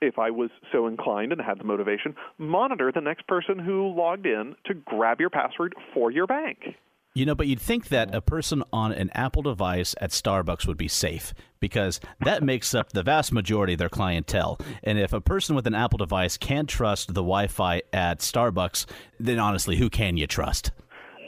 if 0.00 0.18
I 0.18 0.30
was 0.30 0.50
so 0.72 0.86
inclined 0.86 1.32
and 1.32 1.40
had 1.40 1.58
the 1.58 1.64
motivation, 1.64 2.14
monitor 2.38 2.90
the 2.92 3.00
next 3.00 3.26
person 3.26 3.58
who 3.58 3.94
logged 3.94 4.26
in 4.26 4.56
to 4.64 4.74
grab 4.74 5.20
your 5.20 5.30
password 5.30 5.74
for 5.92 6.10
your 6.10 6.26
bank. 6.26 6.76
You 7.12 7.26
know, 7.26 7.34
but 7.34 7.48
you'd 7.48 7.60
think 7.60 7.88
that 7.88 8.14
a 8.14 8.20
person 8.20 8.62
on 8.72 8.92
an 8.92 9.10
Apple 9.14 9.42
device 9.42 9.96
at 10.00 10.10
Starbucks 10.10 10.66
would 10.68 10.76
be 10.76 10.86
safe 10.86 11.34
because 11.58 11.98
that 12.20 12.42
makes 12.42 12.72
up 12.72 12.92
the 12.92 13.02
vast 13.02 13.32
majority 13.32 13.72
of 13.72 13.80
their 13.80 13.88
clientele. 13.88 14.60
And 14.84 14.96
if 14.96 15.12
a 15.12 15.20
person 15.20 15.56
with 15.56 15.66
an 15.66 15.74
Apple 15.74 15.98
device 15.98 16.36
can't 16.36 16.68
trust 16.68 17.08
the 17.08 17.22
Wi 17.22 17.48
Fi 17.48 17.82
at 17.92 18.20
Starbucks, 18.20 18.86
then 19.18 19.40
honestly, 19.40 19.76
who 19.76 19.90
can 19.90 20.16
you 20.16 20.28
trust? 20.28 20.70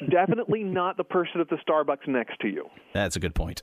Definitely 0.08 0.62
not 0.62 0.96
the 0.96 1.04
person 1.04 1.40
at 1.40 1.50
the 1.50 1.58
Starbucks 1.68 2.06
next 2.06 2.38
to 2.40 2.48
you. 2.48 2.68
That's 2.92 3.16
a 3.16 3.20
good 3.20 3.34
point. 3.34 3.62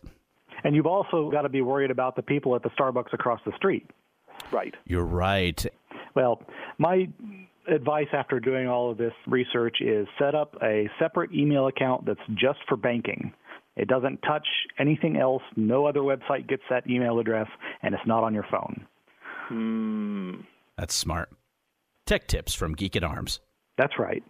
And 0.66 0.76
you've 0.76 0.88
also 0.88 1.32
got 1.32 1.44
to 1.44 1.50
be 1.50 1.62
worried 1.62 1.90
about 1.90 2.18
the 2.18 2.22
people 2.22 2.54
at 2.54 2.64
the 2.64 2.70
Starbucks 2.72 3.14
across 3.14 3.40
the 3.46 3.54
street. 3.56 3.90
Right. 4.52 4.76
You're 4.86 5.06
right. 5.06 5.66
Well, 6.16 6.42
my 6.78 7.08
advice 7.68 8.08
after 8.14 8.40
doing 8.40 8.68
all 8.68 8.92
of 8.92 8.98
this 8.98 9.14
research 9.28 9.78
is 9.82 10.08
set 10.18 10.36
up 10.36 10.56
a 10.64 10.90
separate 11.00 11.32
email 11.34 11.68
account 11.68 12.06
that's 12.06 12.20
just 12.36 12.60
for 12.68 12.78
banking. 12.78 13.34
It 13.76 13.88
doesn't 13.88 14.22
touch 14.24 14.48
anything 14.78 15.18
else. 15.18 15.44
No 15.56 15.86
other 15.86 16.02
website 16.02 16.48
gets 16.48 16.64
that 16.70 16.90
email 16.90 17.20
address, 17.20 17.48
and 17.82 17.94
it's 17.94 18.06
not 18.06 18.24
on 18.24 18.34
your 18.34 18.46
phone. 18.52 18.86
Hmm. 19.48 20.42
That's 20.78 20.94
smart. 20.94 21.30
Tech 22.06 22.28
tips 22.28 22.54
from 22.54 22.74
Geek 22.74 22.96
at 22.96 23.04
Arms. 23.04 23.40
That's 23.78 23.98
right. 23.98 24.24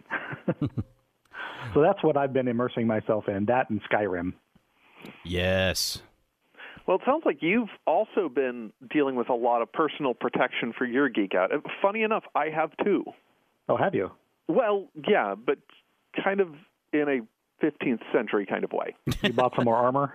so 0.60 1.80
that's 1.80 2.02
what 2.02 2.16
I've 2.16 2.32
been 2.32 2.48
immersing 2.48 2.86
myself 2.86 3.28
in, 3.28 3.46
that 3.46 3.70
and 3.70 3.80
Skyrim. 3.90 4.34
Yes. 5.24 6.02
Well, 6.86 6.96
it 6.96 7.02
sounds 7.06 7.22
like 7.24 7.38
you've 7.40 7.68
also 7.86 8.28
been 8.28 8.72
dealing 8.90 9.14
with 9.14 9.28
a 9.28 9.34
lot 9.34 9.62
of 9.62 9.72
personal 9.72 10.14
protection 10.14 10.72
for 10.76 10.84
your 10.84 11.08
geek 11.08 11.34
out. 11.34 11.52
Uh, 11.52 11.58
Funny 11.82 12.02
enough, 12.02 12.24
I 12.34 12.46
have 12.46 12.70
too. 12.84 13.04
Oh, 13.68 13.76
have 13.76 13.94
you? 13.94 14.10
Well, 14.48 14.88
yeah, 15.08 15.34
but 15.34 15.58
kind 16.22 16.40
of 16.40 16.48
in 16.92 17.02
a 17.08 17.64
15th 17.64 18.00
century 18.12 18.46
kind 18.46 18.64
of 18.64 18.72
way. 18.72 18.96
You 19.22 19.32
bought 19.32 19.54
some 19.54 19.66
more 19.66 19.76
armor? 19.76 20.14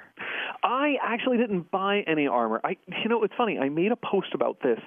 I 0.63 0.95
actually 1.01 1.37
didn't 1.37 1.69
buy 1.69 2.01
any 2.07 2.27
armor. 2.27 2.59
I, 2.63 2.77
you 2.87 3.07
know, 3.07 3.23
it's 3.23 3.33
funny. 3.37 3.59
I 3.59 3.69
made 3.69 3.91
a 3.91 3.95
post 3.95 4.29
about 4.33 4.57
this 4.63 4.79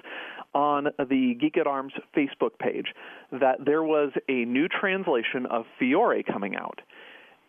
on 0.53 0.89
the 0.97 1.35
Geek 1.39 1.57
at 1.57 1.67
Arms 1.67 1.93
Facebook 2.15 2.59
page 2.59 2.87
that 3.31 3.63
there 3.65 3.83
was 3.83 4.11
a 4.27 4.45
new 4.45 4.67
translation 4.67 5.45
of 5.45 5.65
Fiore 5.77 6.23
coming 6.23 6.55
out, 6.55 6.81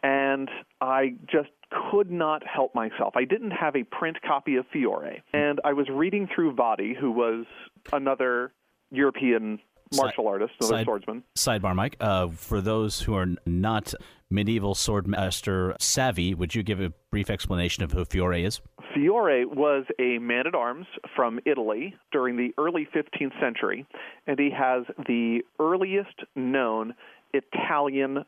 and 0.03 0.49
I 0.81 1.15
just 1.27 1.49
could 1.91 2.11
not 2.11 2.43
help 2.47 2.75
myself. 2.75 3.15
I 3.17 3.25
didn't 3.25 3.53
have 3.53 3.77
a 3.77 3.85
print 3.85 4.19
copy 4.27 4.57
of 4.57 4.67
Fiore, 4.73 5.23
and 5.33 5.61
I 5.65 5.73
was 5.73 5.89
reading 5.89 6.29
through 6.35 6.55
Vadi, 6.55 6.95
who 6.99 7.11
was 7.11 7.47
another 7.93 8.53
European 8.91 9.61
martial 9.95 10.29
artist, 10.29 10.53
another 10.61 10.77
side, 10.77 10.85
swordsman. 10.85 11.23
Sidebar, 11.37 11.75
Mike. 11.75 11.97
Uh, 12.01 12.29
for 12.29 12.61
those 12.61 13.01
who 13.01 13.15
are 13.15 13.27
not 13.47 13.95
medieval 14.31 14.75
swordmaster 14.75 15.75
savvy, 15.81 16.35
would 16.35 16.55
you 16.55 16.63
give 16.63 16.81
a 16.81 16.93
brief 17.11 17.31
explanation 17.31 17.83
of 17.83 17.93
who 17.93 18.05
Fiore 18.05 18.45
is? 18.45 18.61
Fiore 18.95 19.45
was 19.45 19.85
a 19.99 20.19
man 20.19 20.47
at 20.47 20.55
arms 20.55 20.87
from 21.15 21.41
Italy 21.45 21.95
during 22.13 22.37
the 22.37 22.53
early 22.59 22.89
15th 22.95 23.39
century, 23.41 23.87
and 24.27 24.39
he 24.39 24.51
has 24.51 24.85
the 25.07 25.41
earliest 25.59 26.25
known 26.35 26.95
Italian 27.33 28.25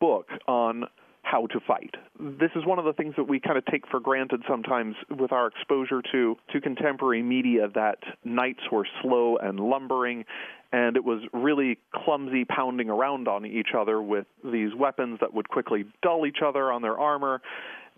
book 0.00 0.28
on 0.46 0.84
how 1.22 1.46
to 1.46 1.60
fight. 1.60 1.94
This 2.18 2.50
is 2.56 2.64
one 2.66 2.78
of 2.78 2.84
the 2.84 2.92
things 2.92 3.14
that 3.16 3.24
we 3.28 3.40
kind 3.40 3.58
of 3.58 3.64
take 3.66 3.86
for 3.88 4.00
granted 4.00 4.42
sometimes 4.48 4.96
with 5.10 5.32
our 5.32 5.46
exposure 5.46 6.02
to, 6.12 6.36
to 6.52 6.60
contemporary 6.60 7.22
media 7.22 7.68
that 7.74 7.98
knights 8.24 8.62
were 8.72 8.86
slow 9.02 9.36
and 9.36 9.60
lumbering 9.60 10.24
and 10.72 10.96
it 10.96 11.04
was 11.04 11.22
really 11.32 11.78
clumsy 11.92 12.44
pounding 12.44 12.90
around 12.90 13.26
on 13.26 13.44
each 13.44 13.70
other 13.76 14.00
with 14.00 14.26
these 14.44 14.74
weapons 14.74 15.18
that 15.20 15.34
would 15.34 15.48
quickly 15.48 15.84
dull 16.02 16.26
each 16.26 16.38
other 16.44 16.70
on 16.70 16.82
their 16.82 16.98
armor. 16.98 17.42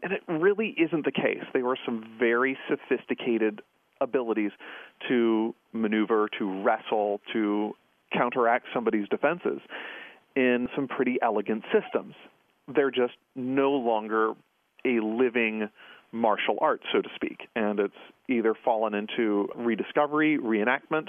And 0.03 0.13
it 0.13 0.23
really 0.27 0.75
isn't 0.79 1.05
the 1.05 1.13
case. 1.13 1.45
There 1.53 1.65
were 1.65 1.79
some 1.85 2.05
very 2.19 2.57
sophisticated 2.69 3.61
abilities 4.01 4.53
to 5.09 5.55
maneuver, 5.73 6.29
to 6.39 6.63
wrestle, 6.63 7.21
to 7.33 7.75
counteract 8.13 8.67
somebody's 8.75 9.09
defenses 9.09 9.61
in 10.35 10.69
some 10.75 10.89
pretty 10.89 11.19
elegant 11.23 11.65
systems. 11.73 12.15
They're 12.75 12.91
just 12.91 13.15
no 13.35 13.73
longer 13.73 14.33
a 14.85 15.01
living 15.01 15.69
martial 16.13 16.59
art, 16.61 16.83
so 16.93 17.01
to 17.01 17.09
speak, 17.15 17.49
and 17.57 17.81
it's 17.81 17.95
either 18.29 18.55
fallen 18.65 18.95
into 18.95 19.49
rediscovery, 19.55 20.39
reenactment, 20.39 21.09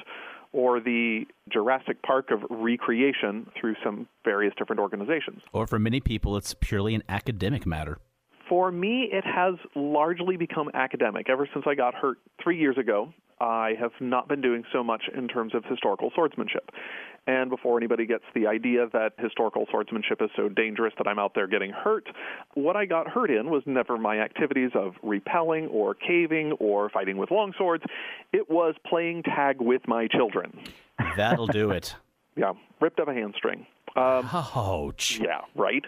or 0.53 0.79
the 0.79 1.25
Jurassic 1.51 2.01
Park 2.03 2.29
of 2.32 2.39
recreation 2.50 3.50
through 3.60 3.75
some 3.84 4.08
various 4.24 4.53
different 4.58 4.79
organizations. 4.79 5.41
Or 5.51 5.67
for 5.67 5.79
many 5.79 6.00
people, 6.00 6.38
it's 6.38 6.53
purely 6.53 6.96
an 6.96 7.03
academic 7.10 7.65
matter. 7.65 7.98
For 8.48 8.72
me, 8.72 9.10
it 9.12 9.25
has 9.25 9.55
largely 9.75 10.38
become 10.38 10.70
academic. 10.74 11.29
Ever 11.29 11.50
since 11.53 11.65
I 11.67 11.75
got 11.75 11.96
hurt 11.96 12.17
three 12.41 12.60
years 12.60 12.77
ago, 12.77 13.13
I 13.39 13.74
have 13.79 13.91
not 14.00 14.27
been 14.27 14.41
doing 14.41 14.63
so 14.72 14.84
much 14.84 15.03
in 15.15 15.27
terms 15.27 15.55
of 15.55 15.65
historical 15.65 16.12
swordsmanship. 16.13 16.70
And 17.25 17.50
before 17.50 17.77
anybody 17.77 18.06
gets 18.06 18.25
the 18.36 18.48
idea 18.48 18.88
that 18.92 19.13
historical 19.18 19.65
swordsmanship 19.72 20.22
is 20.22 20.30
so 20.36 20.50
dangerous 20.50 20.94
that 20.98 21.08
I'm 21.08 21.20
out 21.20 21.34
there 21.36 21.48
getting 21.48 21.72
hurt, 21.72 22.08
what 22.53 22.75
I 22.75 22.86
got 22.86 23.08
hurt 23.08 23.32
in 23.32 23.50
was 23.50 23.63
never 23.65 23.98
my 23.98 24.20
activities 24.20 24.72
of 24.75 24.96
repelling 25.01 25.68
or 25.68 25.94
caving 25.94 26.51
or 26.53 26.89
fighting 26.89 27.18
with 27.18 27.32
long 27.32 27.53
swords. 27.58 27.84
It 28.34 28.50
was 28.50 28.75
playing 28.86 29.24
tag 29.24 29.62
with 29.62 29.88
my 29.88 30.08
children. 30.08 30.60
That'll 31.15 31.48
do 31.48 31.72
it. 31.72 31.96
yeah, 32.36 32.53
ripped 32.82 33.00
up 33.00 33.08
a 33.08 33.13
hamstring. 33.13 33.65
Um, 33.96 34.27
Ouch. 34.34 35.20
Yeah, 35.22 35.42
right. 35.56 35.86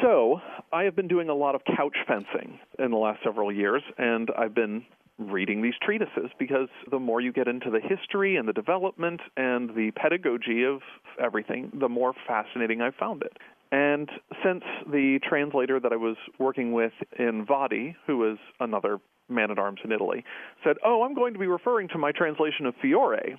So, 0.00 0.40
I 0.72 0.84
have 0.84 0.94
been 0.94 1.08
doing 1.08 1.28
a 1.28 1.34
lot 1.34 1.54
of 1.54 1.62
couch 1.64 1.96
fencing 2.06 2.58
in 2.78 2.90
the 2.90 2.96
last 2.96 3.22
several 3.24 3.52
years, 3.52 3.82
and 3.98 4.30
I've 4.38 4.54
been 4.54 4.84
reading 5.18 5.62
these 5.62 5.74
treatises 5.82 6.30
because 6.38 6.68
the 6.90 6.98
more 6.98 7.20
you 7.20 7.32
get 7.32 7.48
into 7.48 7.70
the 7.70 7.80
history 7.80 8.36
and 8.36 8.48
the 8.48 8.52
development 8.52 9.20
and 9.36 9.70
the 9.70 9.90
pedagogy 9.94 10.64
of 10.64 10.80
everything, 11.22 11.70
the 11.78 11.88
more 11.88 12.12
fascinating 12.26 12.80
I 12.80 12.90
found 12.90 13.22
it. 13.22 13.36
And 13.70 14.10
since 14.44 14.64
the 14.86 15.18
translator 15.26 15.80
that 15.80 15.92
I 15.92 15.96
was 15.96 16.16
working 16.38 16.72
with 16.72 16.92
in 17.18 17.44
Vadi, 17.46 17.96
who 18.06 18.18
was 18.18 18.36
another 18.60 18.98
man 19.28 19.50
at 19.50 19.58
arms 19.58 19.80
in 19.82 19.92
Italy, 19.92 20.24
said, 20.62 20.76
Oh, 20.84 21.02
I'm 21.02 21.14
going 21.14 21.32
to 21.32 21.38
be 21.38 21.46
referring 21.46 21.88
to 21.88 21.98
my 21.98 22.12
translation 22.12 22.66
of 22.66 22.74
Fiore. 22.82 23.36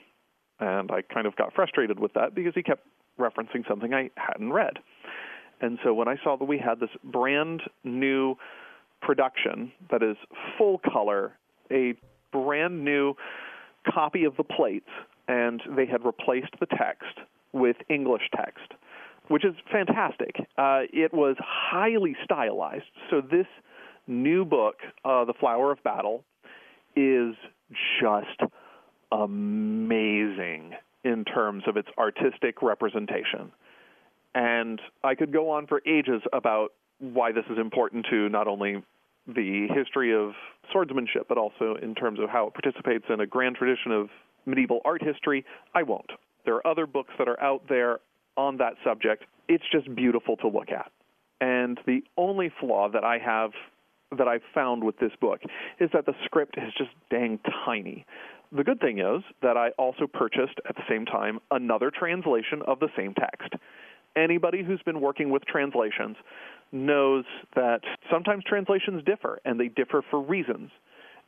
And 0.60 0.92
I 0.92 1.02
kind 1.02 1.28
of 1.28 1.36
got 1.36 1.54
frustrated 1.54 2.00
with 2.00 2.14
that 2.14 2.34
because 2.34 2.54
he 2.56 2.64
kept 2.64 2.86
referencing 3.20 3.68
something 3.68 3.94
I 3.94 4.10
hadn't 4.16 4.52
read. 4.52 4.80
And 5.62 5.78
so 5.84 5.94
when 5.94 6.08
I 6.08 6.16
saw 6.24 6.36
that 6.36 6.46
we 6.46 6.58
had 6.58 6.80
this 6.80 6.90
brand 7.04 7.62
new 7.84 8.36
production 9.02 9.72
that 9.92 10.02
is 10.02 10.18
full 10.58 10.80
color 10.80 11.34
a 11.72 11.94
brand 12.32 12.84
new 12.84 13.16
copy 13.92 14.24
of 14.24 14.36
the 14.38 14.44
plates, 14.44 14.90
and 15.28 15.62
they 15.76 15.86
had 15.86 16.06
replaced 16.06 16.54
the 16.60 16.66
text 16.66 17.20
with 17.52 17.76
English 17.90 18.24
text, 18.36 18.74
which 19.28 19.46
is 19.46 19.56
fantastic. 19.72 20.36
Uh, 20.58 20.82
it 20.92 21.14
was 21.14 21.36
highly 21.40 22.16
stylized. 22.24 22.86
So 23.10 23.22
this 23.22 23.48
new 24.08 24.44
book, 24.46 24.76
uh, 25.06 25.26
The 25.26 25.34
Flower 25.34 25.72
of 25.72 25.84
Battle, 25.84 26.24
is 26.96 27.36
just 28.02 28.52
amazing 29.12 30.74
in 31.04 31.26
terms 31.26 31.64
of 31.68 31.78
its 31.78 31.90
artistic 31.98 32.62
representation. 32.62 33.52
And 34.36 34.82
I 35.04 35.16
could 35.16 35.32
go 35.32 35.52
on 35.52 35.68
for 35.68 35.82
ages 35.86 36.22
about 36.32 36.74
why 37.00 37.32
this 37.32 37.46
is 37.50 37.58
important 37.58 38.08
to 38.10 38.30
not 38.30 38.48
only 38.48 38.84
the 39.28 39.68
history 39.74 40.14
of 40.14 40.34
swordsmanship, 40.72 41.28
but 41.28 41.38
also 41.38 41.76
in 41.82 41.96
terms 41.96 42.20
of 42.20 42.30
how 42.30 42.48
it 42.48 42.54
participates 42.54 43.06
in 43.10 43.20
a 43.20 43.28
grand 43.28 43.56
tradition 43.56 43.92
of 43.92 44.10
medieval 44.46 44.82
art 44.86 45.04
history, 45.04 45.46
I 45.74 45.84
won't. 45.84 46.12
There 46.46 46.56
are 46.56 46.68
other 46.68 46.86
books 46.86 47.14
that 47.18 47.28
are 47.28 47.42
out 47.42 47.64
there 47.70 48.00
on 48.36 48.58
that 48.58 48.74
subject. 48.84 49.24
It's 49.48 49.64
just 49.72 49.94
beautiful 49.96 50.38
to 50.38 50.48
look 50.48 50.70
at. 50.72 50.92
And 51.40 51.80
the 51.86 52.04
only 52.18 52.52
flaw 52.60 52.90
that 52.90 53.04
I 53.04 53.18
have 53.20 53.52
that 54.18 54.28
I've 54.28 54.44
found 54.54 54.84
with 54.84 54.98
this 55.00 55.12
book 55.20 55.40
is 55.80 55.90
that 55.94 56.06
the 56.06 56.14
script 56.26 56.56
is 56.58 56.74
just 56.78 56.92
dang 57.10 57.40
tiny. 57.66 58.06
The 58.52 58.64
good 58.64 58.80
thing 58.80 59.00
is 59.00 59.24
that 59.42 59.58
I 59.58 59.70
also 59.78 60.06
purchased 60.06 60.60
at 60.70 60.76
the 60.76 60.84
same 60.88 61.06
time 61.06 61.40
another 61.50 61.92
translation 61.92 62.62
of 62.68 62.80
the 62.80 62.90
same 62.96 63.14
text. 63.16 63.54
Anybody 64.16 64.64
who's 64.64 64.82
been 64.84 65.02
working 65.02 65.30
with 65.30 65.44
translations 65.46 66.16
knows 66.72 67.26
that 67.56 67.82
sometimes 68.12 68.44
translations 68.44 69.04
differ, 69.06 69.40
and 69.46 69.60
they 69.60 69.68
differ 69.68 70.04
for 70.10 70.22
reasons. 70.22 70.72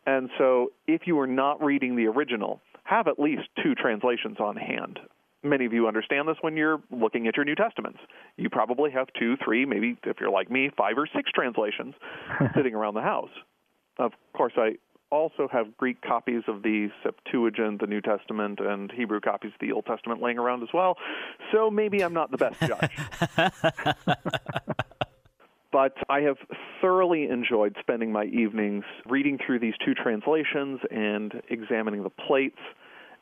And 0.05 0.29
so, 0.37 0.71
if 0.87 1.01
you 1.05 1.19
are 1.19 1.27
not 1.27 1.63
reading 1.63 1.95
the 1.95 2.05
original, 2.05 2.61
have 2.83 3.07
at 3.07 3.19
least 3.19 3.43
two 3.63 3.73
translations 3.73 4.37
on 4.39 4.55
hand. 4.55 4.99
Many 5.43 5.65
of 5.65 5.73
you 5.73 5.87
understand 5.87 6.27
this 6.27 6.37
when 6.41 6.57
you're 6.57 6.81
looking 6.91 7.27
at 7.27 7.35
your 7.35 7.45
New 7.45 7.55
Testaments. 7.55 7.99
You 8.37 8.49
probably 8.49 8.91
have 8.91 9.07
two, 9.19 9.35
three, 9.43 9.65
maybe 9.65 9.95
if 10.03 10.17
you're 10.19 10.31
like 10.31 10.49
me, 10.49 10.71
five 10.75 10.97
or 10.97 11.07
six 11.15 11.29
translations 11.31 11.93
sitting 12.55 12.73
around 12.73 12.95
the 12.95 13.01
house. 13.01 13.29
Of 13.97 14.11
course, 14.35 14.53
I 14.57 14.77
also 15.15 15.47
have 15.51 15.75
Greek 15.77 16.01
copies 16.01 16.43
of 16.47 16.61
the 16.61 16.89
Septuagint, 17.03 17.81
the 17.81 17.87
New 17.87 18.01
Testament, 18.01 18.59
and 18.59 18.91
Hebrew 18.91 19.19
copies 19.19 19.51
of 19.53 19.59
the 19.59 19.71
Old 19.71 19.85
Testament 19.85 20.21
laying 20.21 20.37
around 20.37 20.63
as 20.63 20.69
well. 20.73 20.97
So 21.51 21.71
maybe 21.71 22.03
I'm 22.03 22.13
not 22.13 22.31
the 22.31 22.37
best 22.37 22.59
judge. 22.59 22.91
but 25.71 25.93
I 26.09 26.21
have 26.21 26.37
thoroughly 26.81 27.29
enjoyed 27.29 27.75
spending 27.79 28.11
my 28.11 28.25
evenings 28.25 28.83
reading 29.05 29.37
through 29.45 29.59
these 29.59 29.73
two 29.83 29.93
translations 29.93 30.79
and 30.91 31.41
examining 31.49 32.03
the 32.03 32.09
plates, 32.09 32.59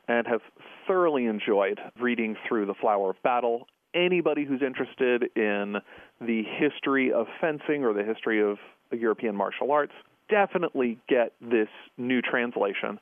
and 0.06 0.26
have 0.26 0.40
thoroughly 0.86 1.26
enjoyed 1.26 1.80
reading 1.98 2.36
through 2.46 2.66
The 2.66 2.74
Flower 2.74 3.10
of 3.10 3.22
Battle. 3.22 3.66
Anybody 3.94 4.44
who's 4.44 4.62
interested 4.62 5.24
in 5.36 5.76
the 6.20 6.42
history 6.58 7.12
of 7.12 7.26
fencing 7.40 7.84
or 7.84 7.92
the 7.92 8.04
history 8.04 8.42
of 8.42 8.58
European 8.92 9.34
martial 9.34 9.72
arts, 9.72 9.94
definitely 10.28 10.98
get 11.08 11.32
this 11.40 11.68
new 11.96 12.20
translation. 12.22 12.98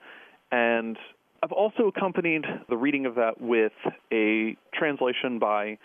And 0.50 0.96
I've 1.42 1.52
also 1.52 1.88
accompanied 1.88 2.44
the 2.68 2.76
reading 2.76 3.06
of 3.06 3.16
that 3.16 3.40
with 3.40 3.72
a 4.12 4.56
translation 4.74 5.38
by 5.38 5.78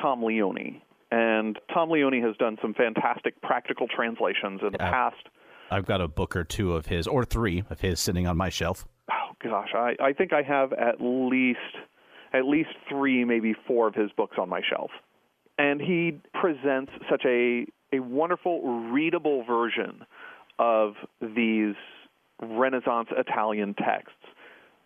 Tom 0.00 0.22
Leoni, 0.22 0.82
and 1.10 1.58
Tom 1.72 1.90
Leoni 1.90 2.20
has 2.20 2.36
done 2.36 2.56
some 2.62 2.74
fantastic 2.74 3.40
practical 3.42 3.86
translations 3.88 4.60
in 4.62 4.72
the 4.72 4.78
past. 4.78 5.16
I've 5.70 5.86
got 5.86 6.00
a 6.00 6.08
book 6.08 6.36
or 6.36 6.44
two 6.44 6.74
of 6.74 6.86
his, 6.86 7.06
or 7.06 7.24
three 7.24 7.64
of 7.68 7.80
his, 7.80 8.00
sitting 8.00 8.26
on 8.26 8.36
my 8.36 8.48
shelf. 8.48 8.86
Oh 9.10 9.34
gosh, 9.42 9.70
I, 9.74 9.96
I 10.00 10.12
think 10.12 10.32
I 10.32 10.42
have 10.42 10.72
at 10.72 11.00
least 11.00 11.58
at 12.32 12.44
least 12.44 12.70
three, 12.88 13.24
maybe 13.24 13.54
four 13.66 13.88
of 13.88 13.94
his 13.94 14.10
books 14.16 14.36
on 14.38 14.48
my 14.48 14.60
shelf. 14.68 14.90
And 15.58 15.80
he 15.80 16.20
presents 16.34 16.92
such 17.10 17.22
a 17.24 17.66
a 17.92 18.00
wonderful 18.00 18.90
readable 18.90 19.44
version 19.44 20.04
of 20.58 20.94
these 21.20 21.74
Renaissance 22.40 23.08
Italian 23.16 23.74
texts, 23.74 24.14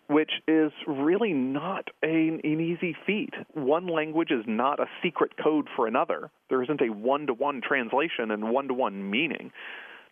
which 0.07 0.31
is 0.47 0.71
really 0.87 1.33
not 1.33 1.87
a, 2.03 2.07
an 2.07 2.41
easy 2.43 2.95
feat. 3.05 3.33
One 3.53 3.87
language 3.87 4.31
is 4.31 4.43
not 4.47 4.79
a 4.79 4.85
secret 5.01 5.31
code 5.41 5.67
for 5.75 5.87
another. 5.87 6.29
There 6.49 6.63
isn't 6.63 6.81
a 6.81 6.91
one 6.91 7.27
to 7.27 7.33
one 7.33 7.61
translation 7.61 8.31
and 8.31 8.51
one 8.51 8.67
to 8.67 8.73
one 8.73 9.09
meaning. 9.09 9.51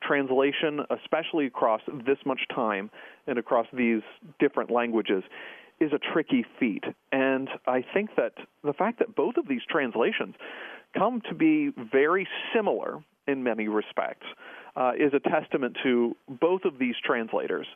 Translation, 0.03 0.79
especially 0.89 1.45
across 1.45 1.81
this 2.05 2.17
much 2.25 2.41
time 2.53 2.89
and 3.27 3.37
across 3.37 3.67
these 3.73 4.01
different 4.39 4.71
languages, 4.71 5.23
is 5.79 5.91
a 5.93 5.99
tricky 6.13 6.45
feat. 6.59 6.83
And 7.11 7.49
I 7.67 7.83
think 7.93 8.11
that 8.15 8.33
the 8.63 8.73
fact 8.73 8.99
that 8.99 9.15
both 9.15 9.37
of 9.37 9.47
these 9.47 9.61
translations 9.69 10.35
come 10.97 11.21
to 11.29 11.35
be 11.35 11.71
very 11.91 12.27
similar 12.55 13.03
in 13.27 13.43
many 13.43 13.67
respects, 13.67 14.25
uh, 14.75 14.91
is 14.97 15.13
a 15.13 15.19
testament 15.29 15.77
to 15.83 16.15
both 16.27 16.65
of 16.65 16.79
these 16.79 16.95
translators. 17.03 17.67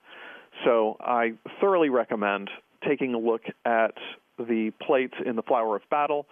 So 0.63 0.97
I 0.99 1.33
thoroughly 1.59 1.89
recommend 1.89 2.49
taking 2.87 3.13
a 3.13 3.17
look 3.17 3.41
at 3.65 3.95
the 4.37 4.71
plates 4.81 5.15
in 5.25 5.35
the 5.35 5.41
Flower 5.41 5.75
of 5.75 5.81
Battle. 5.89 6.25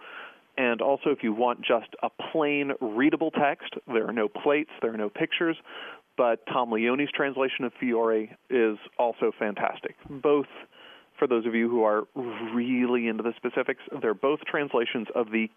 And 0.56 0.80
also, 0.80 1.10
if 1.10 1.22
you 1.22 1.32
want 1.32 1.62
just 1.62 1.88
a 2.02 2.10
plain 2.32 2.72
readable 2.80 3.30
text, 3.32 3.74
there 3.86 4.06
are 4.06 4.12
no 4.12 4.28
plates, 4.28 4.70
there 4.80 4.94
are 4.94 4.96
no 4.96 5.10
pictures, 5.10 5.56
but 6.16 6.46
Tom 6.46 6.70
Leoni's 6.70 7.10
translation 7.12 7.64
of 7.64 7.72
Fiore 7.80 8.36
is 8.50 8.78
also 8.98 9.32
fantastic. 9.36 9.96
Both, 10.08 10.46
for 11.18 11.26
those 11.26 11.44
of 11.44 11.54
you 11.54 11.68
who 11.68 11.82
are 11.82 12.04
really 12.54 13.08
into 13.08 13.24
the 13.24 13.32
specifics, 13.36 13.82
they're 14.00 14.14
both 14.14 14.40
translations 14.46 15.08
of 15.14 15.30
the 15.32 15.48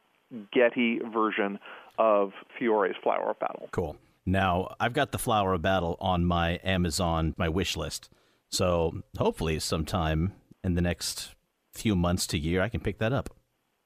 Getty 0.51 0.99
version 1.13 1.59
of 1.97 2.31
Fiore's 2.57 2.95
Flower 3.01 3.31
of 3.31 3.39
Battle. 3.39 3.69
Cool. 3.71 3.97
Now, 4.25 4.75
I've 4.79 4.93
got 4.93 5.11
the 5.11 5.17
Flower 5.17 5.53
of 5.53 5.61
Battle 5.61 5.97
on 6.01 6.25
my 6.25 6.59
Amazon, 6.63 7.33
my 7.37 7.47
wish 7.49 7.77
list. 7.77 8.09
So 8.49 9.01
hopefully, 9.17 9.59
sometime 9.59 10.33
in 10.63 10.75
the 10.75 10.81
next 10.81 11.35
few 11.73 11.95
months 11.95 12.27
to 12.27 12.37
year, 12.37 12.61
I 12.61 12.69
can 12.69 12.81
pick 12.81 12.99
that 12.99 13.13
up. 13.13 13.29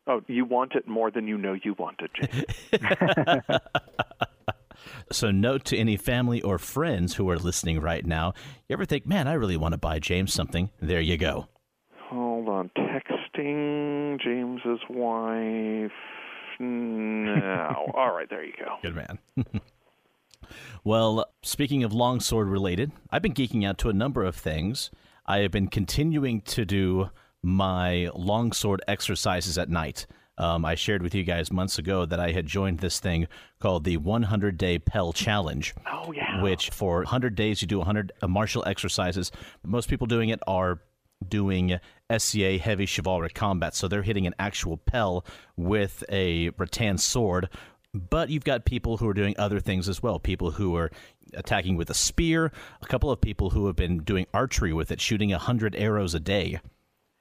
Oh, 0.08 0.22
you 0.28 0.46
want 0.46 0.74
it 0.74 0.88
more 0.88 1.12
than 1.12 1.28
you 1.28 1.38
know 1.38 1.54
you 1.54 1.76
want 1.78 2.02
it, 2.02 2.12
James. 2.72 3.44
so, 5.12 5.30
note 5.30 5.64
to 5.66 5.78
any 5.78 5.96
family 5.96 6.42
or 6.42 6.58
friends 6.58 7.16
who 7.16 7.30
are 7.30 7.38
listening 7.38 7.80
right 7.80 8.06
now 8.06 8.34
you 8.68 8.74
ever 8.74 8.86
think, 8.86 9.06
man, 9.06 9.28
I 9.28 9.34
really 9.34 9.58
want 9.58 9.74
to 9.74 9.78
buy 9.78 10.00
James 10.00 10.34
something? 10.34 10.72
There 10.82 11.02
you 11.02 11.18
go. 11.18 11.48
Hold 12.10 12.50
on. 12.50 12.72
Texting 12.76 14.20
James's 14.20 14.80
wife. 14.90 15.92
No. 16.62 17.92
All 17.96 18.12
right, 18.12 18.30
there 18.30 18.44
you 18.44 18.54
go. 18.58 18.76
Good 18.82 18.96
man. 18.96 19.20
well, 20.84 21.26
speaking 21.42 21.84
of 21.84 21.94
longsword 21.94 22.48
related, 22.48 22.92
I've 23.10 23.22
been 23.22 23.34
geeking 23.34 23.66
out 23.66 23.78
to 23.80 23.90
a 23.90 23.94
number 23.94 24.24
of 24.24 24.36
things. 24.36 24.92
I 25.26 25.40
have 25.40 25.52
been 25.52 25.68
continuing 25.68 26.42
to 26.42 26.66
do 26.66 27.10
my 27.42 28.10
longsword 28.14 28.82
exercises 28.88 29.58
at 29.58 29.70
night. 29.70 30.06
Um, 30.38 30.66
I 30.66 30.76
shared 30.76 31.04
with 31.04 31.14
you 31.14 31.24
guys 31.24 31.52
months 31.52 31.78
ago 31.78 32.06
that 32.06 32.20
I 32.20 32.32
had 32.32 32.46
joined 32.46 32.80
this 32.80 33.00
thing 33.00 33.28
called 33.60 33.84
the 33.84 33.98
100 33.98 34.58
Day 34.58 34.80
Pell 34.80 35.14
Challenge. 35.14 35.74
Oh, 35.92 36.12
yeah. 36.12 36.42
Which 36.42 36.70
for 36.70 36.98
100 36.98 37.36
days 37.36 37.62
you 37.62 37.68
do 37.68 37.78
100 37.78 38.12
uh, 38.22 38.28
martial 38.28 38.64
exercises. 38.66 39.32
Most 39.64 39.90
people 39.90 40.08
doing 40.08 40.30
it 40.30 40.40
are 40.48 40.82
doing 41.28 41.80
SCA 42.16 42.58
heavy 42.58 42.86
chivalric 42.86 43.34
combat. 43.34 43.76
So 43.76 43.88
they're 43.88 44.02
hitting 44.04 44.28
an 44.28 44.36
actual 44.40 44.78
Pell 44.78 45.26
with 45.56 46.04
a 46.10 46.50
rattan 46.58 46.98
sword. 46.98 47.50
But 47.94 48.30
you've 48.30 48.46
got 48.46 48.66
people 48.66 48.98
who 48.98 49.08
are 49.10 49.14
doing 49.14 49.36
other 49.38 49.60
things 49.60 49.90
as 49.90 50.02
well. 50.02 50.18
People 50.20 50.52
who 50.52 50.76
are 50.78 50.92
attacking 51.34 51.76
with 51.76 51.90
a 51.90 51.94
spear. 51.94 52.52
A 52.82 52.86
couple 52.86 53.12
of 53.12 53.20
people 53.20 53.50
who 53.50 53.68
have 53.68 53.76
been 53.76 54.00
doing 54.00 54.28
archery 54.34 54.74
with 54.74 54.92
it, 54.92 55.02
shooting 55.02 55.32
100 55.32 55.76
arrows 55.76 56.14
a 56.14 56.20
day. 56.20 56.60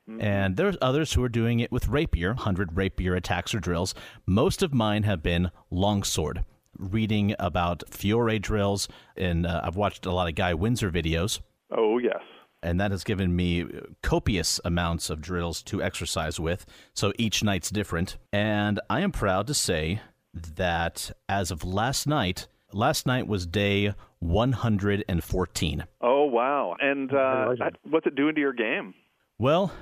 Mm-hmm. 0.08 0.20
And 0.20 0.56
there's 0.56 0.76
others 0.80 1.12
who 1.12 1.22
are 1.22 1.28
doing 1.28 1.60
it 1.60 1.70
with 1.70 1.88
rapier, 1.88 2.28
100 2.30 2.76
rapier 2.76 3.14
attacks 3.14 3.54
or 3.54 3.60
drills. 3.60 3.94
Most 4.26 4.62
of 4.62 4.72
mine 4.72 5.04
have 5.04 5.22
been 5.22 5.50
longsword, 5.70 6.44
reading 6.78 7.34
about 7.38 7.82
Fiore 7.88 8.38
drills, 8.38 8.88
and 9.16 9.46
uh, 9.46 9.60
I've 9.64 9.76
watched 9.76 10.06
a 10.06 10.12
lot 10.12 10.28
of 10.28 10.34
Guy 10.34 10.54
Windsor 10.54 10.90
videos. 10.90 11.40
Oh, 11.70 11.98
yes. 11.98 12.22
And 12.62 12.80
that 12.80 12.90
has 12.90 13.04
given 13.04 13.34
me 13.34 13.64
copious 14.02 14.60
amounts 14.64 15.08
of 15.08 15.20
drills 15.20 15.62
to 15.64 15.82
exercise 15.82 16.38
with. 16.38 16.66
So 16.94 17.12
each 17.18 17.42
night's 17.42 17.70
different. 17.70 18.18
And 18.32 18.80
I 18.90 19.00
am 19.00 19.12
proud 19.12 19.46
to 19.46 19.54
say 19.54 20.00
that 20.34 21.10
as 21.28 21.50
of 21.50 21.64
last 21.64 22.06
night, 22.06 22.48
last 22.72 23.06
night 23.06 23.26
was 23.26 23.46
day 23.46 23.94
114. 24.18 25.84
Oh, 26.02 26.24
wow. 26.24 26.76
And 26.80 27.12
uh, 27.12 27.54
what's 27.88 28.06
it 28.06 28.14
doing 28.14 28.34
to 28.34 28.40
your 28.40 28.52
game? 28.52 28.94
Well, 29.38 29.72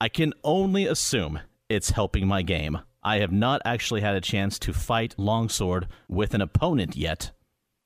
I 0.00 0.08
can 0.08 0.34
only 0.44 0.86
assume 0.86 1.40
it's 1.68 1.90
helping 1.90 2.26
my 2.26 2.42
game. 2.42 2.78
I 3.02 3.20
have 3.20 3.32
not 3.32 3.62
actually 3.64 4.00
had 4.00 4.14
a 4.14 4.20
chance 4.20 4.58
to 4.60 4.72
fight 4.72 5.14
longsword 5.16 5.88
with 6.08 6.34
an 6.34 6.40
opponent 6.40 6.96
yet. 6.96 7.30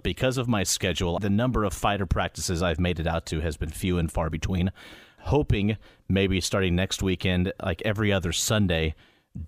Because 0.03 0.39
of 0.39 0.49
my 0.49 0.63
schedule, 0.63 1.19
the 1.19 1.31
number 1.31 1.65
of 1.65 1.73
fighter 1.73 2.07
practices 2.07 2.63
I've 2.63 2.81
made 2.81 3.01
it 3.01 3.07
out 3.07 3.27
to 3.27 3.41
has 3.41 3.57
been 3.57 3.69
few 3.69 3.99
and 3.99 4.11
far 4.11 4.31
between. 4.31 4.73
Hoping 5.21 5.77
maybe 6.09 6.41
starting 6.41 6.75
next 6.75 7.03
weekend, 7.03 7.53
like 7.63 7.83
every 7.85 8.13
other 8.13 8.33
Sunday, 8.33 8.95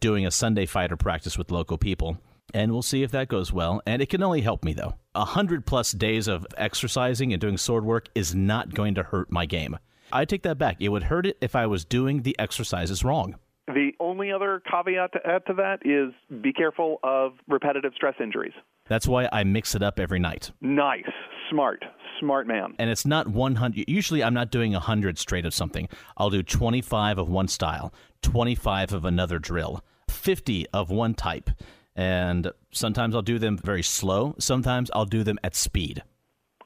doing 0.00 0.26
a 0.26 0.30
Sunday 0.30 0.66
fighter 0.66 0.96
practice 0.96 1.38
with 1.38 1.50
local 1.50 1.78
people. 1.78 2.18
And 2.54 2.70
we'll 2.72 2.82
see 2.82 3.02
if 3.02 3.10
that 3.12 3.28
goes 3.28 3.52
well. 3.52 3.80
And 3.86 4.02
it 4.02 4.10
can 4.10 4.22
only 4.22 4.42
help 4.42 4.64
me, 4.64 4.74
though. 4.74 4.94
A 5.14 5.24
hundred 5.24 5.64
plus 5.64 5.92
days 5.92 6.28
of 6.28 6.46
exercising 6.56 7.32
and 7.32 7.40
doing 7.40 7.56
sword 7.56 7.84
work 7.84 8.08
is 8.14 8.34
not 8.34 8.74
going 8.74 8.94
to 8.96 9.02
hurt 9.02 9.32
my 9.32 9.46
game. 9.46 9.78
I 10.12 10.26
take 10.26 10.42
that 10.42 10.58
back. 10.58 10.76
It 10.78 10.90
would 10.90 11.04
hurt 11.04 11.24
it 11.24 11.38
if 11.40 11.56
I 11.56 11.66
was 11.66 11.86
doing 11.86 12.22
the 12.22 12.38
exercises 12.38 13.02
wrong. 13.02 13.36
The 13.68 13.92
only 14.00 14.32
other 14.32 14.60
caveat 14.70 15.12
to 15.12 15.20
add 15.26 15.46
to 15.46 15.54
that 15.54 15.86
is 15.86 16.12
be 16.42 16.52
careful 16.52 16.98
of 17.02 17.32
repetitive 17.48 17.92
stress 17.94 18.14
injuries. 18.20 18.52
That's 18.88 19.06
why 19.06 19.28
I 19.32 19.44
mix 19.44 19.74
it 19.74 19.82
up 19.82 20.00
every 20.00 20.18
night. 20.18 20.50
Nice. 20.60 21.08
Smart. 21.50 21.84
Smart 22.18 22.46
man. 22.46 22.74
And 22.78 22.90
it's 22.90 23.06
not 23.06 23.28
100. 23.28 23.84
Usually 23.88 24.22
I'm 24.22 24.34
not 24.34 24.50
doing 24.50 24.72
100 24.72 25.18
straight 25.18 25.46
of 25.46 25.54
something. 25.54 25.88
I'll 26.16 26.30
do 26.30 26.42
25 26.42 27.18
of 27.18 27.28
one 27.28 27.48
style, 27.48 27.92
25 28.22 28.92
of 28.92 29.04
another 29.04 29.38
drill, 29.38 29.84
50 30.08 30.66
of 30.72 30.90
one 30.90 31.14
type. 31.14 31.50
And 31.94 32.50
sometimes 32.72 33.14
I'll 33.14 33.22
do 33.22 33.38
them 33.38 33.58
very 33.58 33.82
slow. 33.82 34.34
Sometimes 34.38 34.90
I'll 34.94 35.04
do 35.04 35.22
them 35.22 35.38
at 35.44 35.54
speed. 35.54 36.02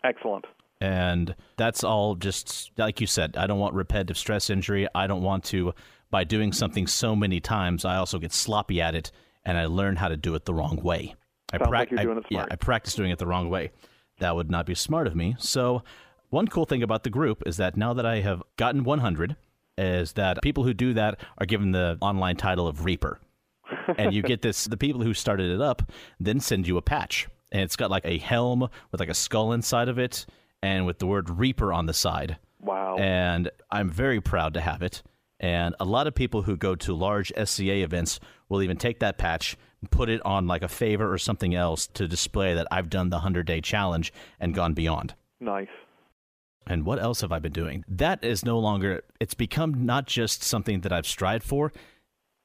Excellent. 0.04 0.46
And 0.80 1.34
that's 1.56 1.82
all 1.82 2.14
just 2.14 2.70
like 2.76 3.00
you 3.00 3.06
said. 3.06 3.36
I 3.36 3.46
don't 3.46 3.58
want 3.58 3.74
repetitive 3.74 4.18
stress 4.18 4.50
injury. 4.50 4.86
I 4.94 5.06
don't 5.06 5.22
want 5.22 5.44
to, 5.44 5.74
by 6.10 6.24
doing 6.24 6.52
something 6.52 6.86
so 6.86 7.16
many 7.16 7.40
times, 7.40 7.84
I 7.84 7.96
also 7.96 8.18
get 8.18 8.32
sloppy 8.32 8.80
at 8.80 8.94
it 8.94 9.10
and 9.44 9.58
I 9.58 9.66
learn 9.66 9.96
how 9.96 10.08
to 10.08 10.16
do 10.16 10.34
it 10.34 10.44
the 10.44 10.54
wrong 10.54 10.80
way. 10.82 11.14
I, 11.52 11.58
pra- 11.58 11.70
like 11.70 11.92
I, 11.96 12.06
yeah, 12.28 12.46
I 12.50 12.56
practice 12.56 12.94
doing 12.94 13.10
it 13.10 13.18
the 13.18 13.26
wrong 13.26 13.48
way. 13.48 13.70
That 14.18 14.34
would 14.34 14.50
not 14.50 14.66
be 14.66 14.74
smart 14.74 15.06
of 15.06 15.14
me. 15.14 15.36
So, 15.38 15.82
one 16.30 16.48
cool 16.48 16.64
thing 16.64 16.82
about 16.82 17.04
the 17.04 17.10
group 17.10 17.42
is 17.46 17.56
that 17.58 17.76
now 17.76 17.94
that 17.94 18.04
I 18.04 18.20
have 18.20 18.42
gotten 18.56 18.82
100, 18.82 19.36
is 19.78 20.12
that 20.12 20.42
people 20.42 20.64
who 20.64 20.74
do 20.74 20.94
that 20.94 21.20
are 21.38 21.46
given 21.46 21.72
the 21.72 21.98
online 22.00 22.36
title 22.36 22.66
of 22.66 22.84
Reaper. 22.84 23.20
and 23.98 24.14
you 24.14 24.22
get 24.22 24.42
this 24.42 24.64
the 24.64 24.76
people 24.76 25.02
who 25.02 25.12
started 25.12 25.50
it 25.50 25.60
up 25.60 25.90
then 26.20 26.40
send 26.40 26.66
you 26.66 26.76
a 26.76 26.82
patch. 26.82 27.28
And 27.52 27.62
it's 27.62 27.76
got 27.76 27.90
like 27.90 28.04
a 28.04 28.18
helm 28.18 28.68
with 28.90 29.00
like 29.00 29.08
a 29.08 29.14
skull 29.14 29.52
inside 29.52 29.88
of 29.88 29.98
it 29.98 30.26
and 30.62 30.86
with 30.86 30.98
the 30.98 31.06
word 31.06 31.30
Reaper 31.30 31.72
on 31.72 31.86
the 31.86 31.94
side. 31.94 32.38
Wow. 32.60 32.96
And 32.98 33.50
I'm 33.70 33.90
very 33.90 34.20
proud 34.20 34.54
to 34.54 34.60
have 34.60 34.82
it. 34.82 35.02
And 35.38 35.74
a 35.78 35.84
lot 35.84 36.06
of 36.06 36.14
people 36.14 36.42
who 36.42 36.56
go 36.56 36.74
to 36.76 36.94
large 36.94 37.32
SCA 37.42 37.82
events 37.82 38.20
will 38.48 38.62
even 38.62 38.76
take 38.76 39.00
that 39.00 39.18
patch, 39.18 39.56
and 39.80 39.90
put 39.90 40.08
it 40.08 40.24
on 40.24 40.46
like 40.46 40.62
a 40.62 40.68
favor 40.68 41.12
or 41.12 41.18
something 41.18 41.54
else 41.54 41.86
to 41.88 42.08
display 42.08 42.54
that 42.54 42.66
I've 42.70 42.90
done 42.90 43.10
the 43.10 43.16
100 43.16 43.46
day 43.46 43.60
challenge 43.60 44.12
and 44.40 44.54
gone 44.54 44.74
beyond. 44.74 45.14
Nice. 45.40 45.68
And 46.66 46.84
what 46.84 47.00
else 47.00 47.20
have 47.20 47.32
I 47.32 47.38
been 47.38 47.52
doing? 47.52 47.84
That 47.86 48.24
is 48.24 48.44
no 48.44 48.58
longer, 48.58 49.02
it's 49.20 49.34
become 49.34 49.86
not 49.86 50.06
just 50.06 50.42
something 50.42 50.80
that 50.80 50.92
I've 50.92 51.06
strived 51.06 51.44
for, 51.44 51.72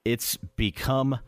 it's 0.05 0.37
become 0.37 1.19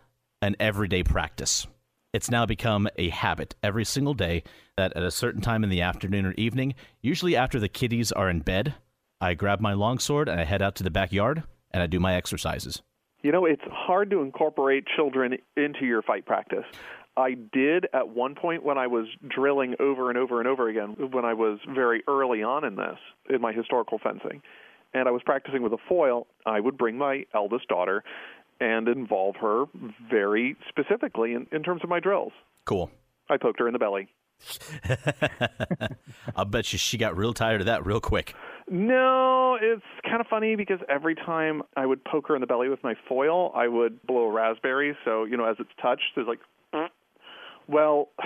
an 0.41 0.56
everyday 0.60 1.04
practice. 1.04 1.65
It's 2.12 2.30
now 2.30 2.45
become 2.45 2.88
a 2.97 3.10
habit 3.10 3.56
every 3.63 3.86
single 3.86 4.13
day 4.13 4.43
that 4.78 4.95
at 4.95 5.02
a 5.02 5.10
certain 5.10 5.41
time 5.41 5.63
in 5.63 5.71
the 5.71 5.82
afternoon 5.82 6.28
or 6.28 6.34
evening, 6.34 6.76
usually 7.02 7.36
after 7.36 7.60
the 7.60 7.69
kiddies 7.69 8.12
are 8.12 8.30
in 8.30 8.41
bed, 8.41 8.76
I 9.19 9.34
grab 9.34 9.60
my 9.60 9.73
longsword 9.73 10.28
and 10.28 10.39
I 10.39 10.43
head 10.43 10.62
out 10.62 10.76
to 10.76 10.84
the 10.84 10.91
backyard 10.91 11.43
and 11.73 11.83
I 11.83 11.88
do 11.88 11.99
my 11.99 12.15
exercises. 12.15 12.81
You 13.21 13.31
know, 13.31 13.45
it's 13.45 13.63
hard 13.71 14.09
to 14.12 14.21
incorporate 14.21 14.86
children 14.95 15.38
into 15.55 15.86
your 15.86 16.01
fight 16.01 16.25
practice. 16.25 16.65
I 17.15 17.36
did 17.53 17.88
at 17.93 18.09
one 18.09 18.36
point 18.36 18.63
when 18.63 18.77
I 18.77 18.88
was 18.88 19.05
drilling 19.27 19.75
over 19.79 20.09
and 20.09 20.17
over 20.17 20.39
and 20.39 20.47
over 20.47 20.67
again, 20.67 20.95
when 21.12 21.25
I 21.25 21.33
was 21.33 21.59
very 21.67 22.03
early 22.07 22.43
on 22.43 22.65
in 22.65 22.75
this, 22.75 22.97
in 23.29 23.39
my 23.39 23.53
historical 23.53 23.99
fencing, 23.99 24.41
and 24.93 25.07
I 25.07 25.12
was 25.12 25.21
practicing 25.23 25.62
with 25.62 25.73
a 25.73 25.77
foil, 25.88 26.27
I 26.45 26.59
would 26.59 26.77
bring 26.77 26.97
my 26.97 27.25
eldest 27.33 27.67
daughter 27.67 28.03
and 28.59 28.88
involve 28.88 29.36
her 29.38 29.65
very 30.09 30.55
specifically 30.69 31.33
in, 31.33 31.47
in 31.51 31.63
terms 31.63 31.81
of 31.83 31.89
my 31.89 31.99
drills. 31.99 32.33
Cool. 32.65 32.89
I 33.29 33.38
poked 33.38 33.59
her 33.59 33.67
in 33.67 33.73
the 33.73 33.79
belly. 33.79 34.09
I'll 36.36 36.45
bet 36.45 36.73
you 36.73 36.79
she 36.79 36.97
got 36.97 37.15
real 37.15 37.33
tired 37.33 37.62
of 37.62 37.67
that 37.67 37.86
real 37.86 38.01
quick. 38.01 38.36
No, 38.69 39.58
it's 39.62 39.84
kind 40.04 40.21
of 40.21 40.28
funny 40.28 40.56
because 40.56 40.80
every 40.89 41.15
time 41.15 41.63
I 41.76 41.86
would 41.86 42.04
poke 42.06 42.28
her 42.30 42.36
in 42.36 42.41
the 42.41 42.47
belly 42.47 42.69
with 42.69 42.84
my 42.84 42.95
foil, 43.08 43.52
I 43.54 43.67
would 43.67 44.02
blow 44.06 44.23
a 44.23 44.32
raspberry. 44.32 44.95
So, 45.04 45.26
you 45.26 45.38
know, 45.38 45.45
as 45.45 45.58
it's 45.60 45.69
touched, 45.82 46.04
there's 46.15 46.28
like, 46.28 46.39
well, 47.67 48.10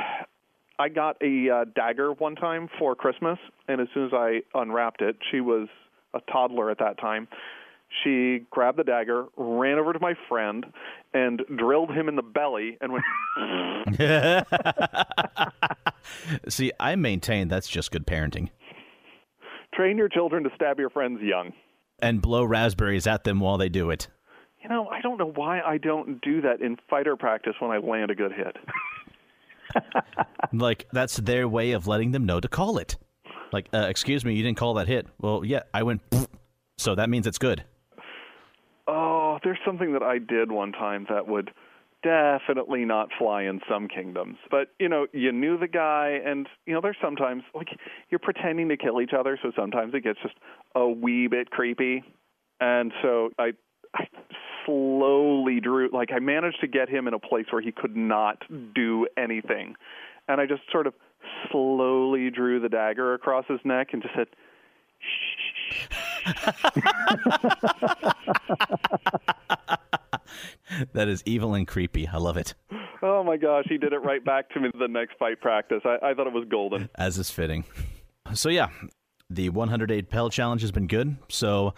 I 0.79 0.89
got 0.89 1.17
a 1.23 1.49
uh, 1.49 1.65
dagger 1.75 2.13
one 2.13 2.35
time 2.35 2.69
for 2.77 2.93
Christmas, 2.93 3.39
and 3.67 3.81
as 3.81 3.87
soon 3.95 4.05
as 4.05 4.13
I 4.13 4.41
unwrapped 4.53 5.01
it, 5.01 5.17
she 5.31 5.41
was 5.41 5.67
a 6.13 6.19
toddler 6.31 6.69
at 6.69 6.77
that 6.77 6.99
time. 6.99 7.27
She 8.03 8.45
grabbed 8.51 8.77
the 8.77 8.83
dagger, 8.83 9.25
ran 9.37 9.79
over 9.79 9.93
to 9.93 9.99
my 9.99 10.13
friend, 10.29 10.67
and 11.15 11.41
drilled 11.55 11.89
him 11.91 12.09
in 12.09 12.15
the 12.15 12.21
belly, 12.21 12.77
and 12.79 12.93
went. 12.93 13.05
See, 16.49 16.71
I 16.79 16.95
maintain 16.95 17.47
that's 17.47 17.67
just 17.67 17.91
good 17.91 18.05
parenting. 18.05 18.49
Train 19.77 19.95
your 19.95 20.09
children 20.09 20.43
to 20.43 20.49
stab 20.55 20.79
your 20.79 20.89
friends 20.89 21.21
young. 21.21 21.53
And 21.99 22.19
blow 22.19 22.43
raspberries 22.43 23.05
at 23.05 23.23
them 23.23 23.39
while 23.39 23.59
they 23.59 23.69
do 23.69 23.91
it. 23.91 24.07
You 24.63 24.69
know, 24.69 24.87
I 24.87 25.01
don't 25.01 25.19
know 25.19 25.31
why 25.35 25.61
I 25.61 25.77
don't 25.77 26.19
do 26.21 26.41
that 26.41 26.61
in 26.61 26.77
fighter 26.89 27.15
practice 27.15 27.53
when 27.59 27.69
I 27.69 27.77
land 27.77 28.09
a 28.09 28.15
good 28.15 28.31
hit. 28.31 28.57
like 30.53 30.87
that's 30.91 31.17
their 31.17 31.47
way 31.47 31.73
of 31.73 31.85
letting 31.85 32.11
them 32.11 32.25
know 32.25 32.39
to 32.39 32.47
call 32.47 32.79
it. 32.79 32.97
Like, 33.53 33.69
uh, 33.71 33.85
excuse 33.87 34.25
me, 34.25 34.33
you 34.33 34.41
didn't 34.41 34.57
call 34.57 34.73
that 34.73 34.87
hit. 34.87 35.05
Well, 35.21 35.45
yeah, 35.45 35.61
I 35.75 35.83
went, 35.83 36.01
so 36.79 36.95
that 36.95 37.07
means 37.07 37.27
it's 37.27 37.37
good. 37.37 37.63
Oh, 38.87 39.37
there's 39.43 39.59
something 39.63 39.93
that 39.93 40.01
I 40.01 40.17
did 40.17 40.51
one 40.51 40.71
time 40.71 41.05
that 41.09 41.27
would 41.27 41.51
definitely 42.03 42.85
not 42.85 43.09
fly 43.17 43.43
in 43.43 43.59
some 43.69 43.87
kingdoms. 43.87 44.37
But, 44.49 44.69
you 44.79 44.89
know, 44.89 45.07
you 45.13 45.31
knew 45.31 45.57
the 45.57 45.67
guy, 45.67 46.19
and, 46.25 46.47
you 46.65 46.73
know, 46.73 46.81
there's 46.81 46.97
sometimes, 47.01 47.43
like, 47.53 47.69
you're 48.09 48.19
pretending 48.19 48.69
to 48.69 48.77
kill 48.77 49.01
each 49.01 49.13
other, 49.17 49.37
so 49.41 49.51
sometimes 49.55 49.93
it 49.93 50.03
gets 50.03 50.19
just 50.21 50.35
a 50.75 50.87
wee 50.87 51.27
bit 51.27 51.49
creepy. 51.49 52.03
And 52.59 52.91
so 53.01 53.29
I, 53.37 53.53
I 53.93 54.07
slowly 54.65 55.59
drew, 55.59 55.89
like, 55.91 56.11
I 56.11 56.19
managed 56.19 56.61
to 56.61 56.67
get 56.67 56.89
him 56.89 57.07
in 57.07 57.13
a 57.13 57.19
place 57.19 57.45
where 57.51 57.61
he 57.61 57.71
could 57.71 57.95
not 57.95 58.43
do 58.73 59.07
anything. 59.17 59.75
And 60.27 60.41
I 60.41 60.45
just 60.45 60.61
sort 60.71 60.87
of 60.87 60.93
slowly 61.51 62.29
drew 62.29 62.59
the 62.59 62.69
dagger 62.69 63.13
across 63.13 63.45
his 63.47 63.59
neck 63.63 63.89
and 63.93 64.01
just 64.01 64.15
said, 64.15 64.27
that 70.93 71.07
is 71.07 71.23
evil 71.25 71.53
and 71.53 71.67
creepy. 71.67 72.07
I 72.07 72.17
love 72.17 72.37
it. 72.37 72.53
Oh 73.01 73.23
my 73.23 73.37
gosh, 73.37 73.65
he 73.69 73.77
did 73.77 73.93
it 73.93 73.99
right 73.99 74.23
back 74.23 74.49
to 74.51 74.59
me 74.59 74.69
the 74.77 74.87
next 74.87 75.17
fight 75.17 75.39
practice. 75.39 75.81
I, 75.85 75.97
I 76.01 76.13
thought 76.13 76.27
it 76.27 76.33
was 76.33 76.45
golden. 76.49 76.89
As 76.95 77.17
is 77.17 77.29
fitting. 77.29 77.63
So 78.33 78.49
yeah, 78.49 78.69
the 79.29 79.49
108 79.49 80.09
Pell 80.09 80.29
challenge 80.29 80.61
has 80.61 80.71
been 80.71 80.87
good. 80.87 81.17
So 81.29 81.73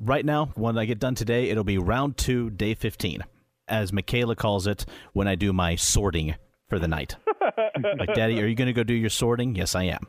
right 0.00 0.24
now, 0.24 0.46
when 0.54 0.78
I 0.78 0.84
get 0.84 0.98
done 0.98 1.14
today, 1.14 1.50
it'll 1.50 1.64
be 1.64 1.78
round 1.78 2.16
two, 2.16 2.50
day 2.50 2.74
15. 2.74 3.24
As 3.68 3.92
Michaela 3.92 4.36
calls 4.36 4.66
it, 4.66 4.84
when 5.12 5.26
I 5.26 5.34
do 5.34 5.52
my 5.52 5.74
sorting 5.76 6.34
for 6.68 6.78
the 6.78 6.88
night. 6.88 7.16
like, 7.98 8.14
Daddy, 8.14 8.40
are 8.42 8.46
you 8.46 8.54
going 8.54 8.66
to 8.66 8.72
go 8.72 8.82
do 8.82 8.94
your 8.94 9.10
sorting? 9.10 9.54
Yes, 9.54 9.74
I 9.74 9.84
am. 9.84 10.06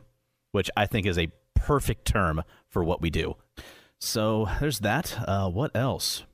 Which 0.52 0.70
I 0.76 0.86
think 0.86 1.06
is 1.06 1.18
a 1.18 1.30
perfect 1.54 2.06
term 2.06 2.42
for 2.68 2.84
what 2.84 3.00
we 3.00 3.10
do. 3.10 3.36
So 3.98 4.48
there's 4.60 4.80
that. 4.80 5.18
Uh, 5.26 5.48
what 5.48 5.70
else? 5.74 6.24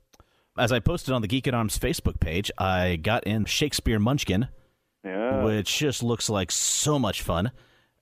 As 0.57 0.71
I 0.71 0.79
posted 0.79 1.13
on 1.13 1.23
the 1.23 1.27
Geek 1.27 1.47
at 1.47 1.55
Arms 1.55 1.79
Facebook 1.79 2.19
page, 2.19 2.51
I 2.59 2.97
got 2.97 3.23
in 3.23 3.45
Shakespeare 3.45 3.97
Munchkin, 3.97 4.49
yeah. 5.03 5.43
which 5.43 5.79
just 5.79 6.03
looks 6.03 6.29
like 6.29 6.51
so 6.51 6.99
much 6.99 7.23
fun. 7.23 7.51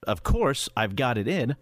Of 0.06 0.22
course, 0.22 0.68
I've 0.76 0.94
got 0.94 1.16
it 1.16 1.26
in, 1.26 1.56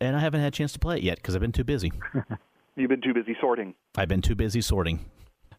and 0.00 0.16
I 0.16 0.20
haven't 0.20 0.40
had 0.40 0.54
a 0.54 0.56
chance 0.56 0.72
to 0.72 0.78
play 0.78 0.96
it 0.96 1.02
yet 1.02 1.16
because 1.16 1.34
I've 1.34 1.42
been 1.42 1.52
too 1.52 1.64
busy. 1.64 1.92
You've 2.76 2.88
been 2.88 3.02
too 3.02 3.12
busy 3.12 3.36
sorting. 3.40 3.74
I've 3.96 4.08
been 4.08 4.22
too 4.22 4.34
busy 4.34 4.62
sorting. 4.62 5.04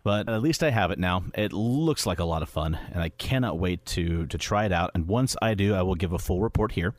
But 0.03 0.27
at 0.29 0.41
least 0.41 0.63
I 0.63 0.71
have 0.71 0.89
it 0.89 0.97
now. 0.97 1.25
It 1.35 1.53
looks 1.53 2.05
like 2.05 2.19
a 2.19 2.25
lot 2.25 2.41
of 2.41 2.49
fun, 2.49 2.79
and 2.93 3.03
I 3.03 3.09
cannot 3.09 3.59
wait 3.59 3.85
to 3.87 4.25
to 4.27 4.37
try 4.37 4.65
it 4.65 4.71
out. 4.71 4.91
And 4.95 5.07
once 5.07 5.35
I 5.41 5.53
do, 5.53 5.75
I 5.75 5.83
will 5.83 5.95
give 5.95 6.13
a 6.13 6.19
full 6.19 6.41
report 6.41 6.71
here. 6.71 6.95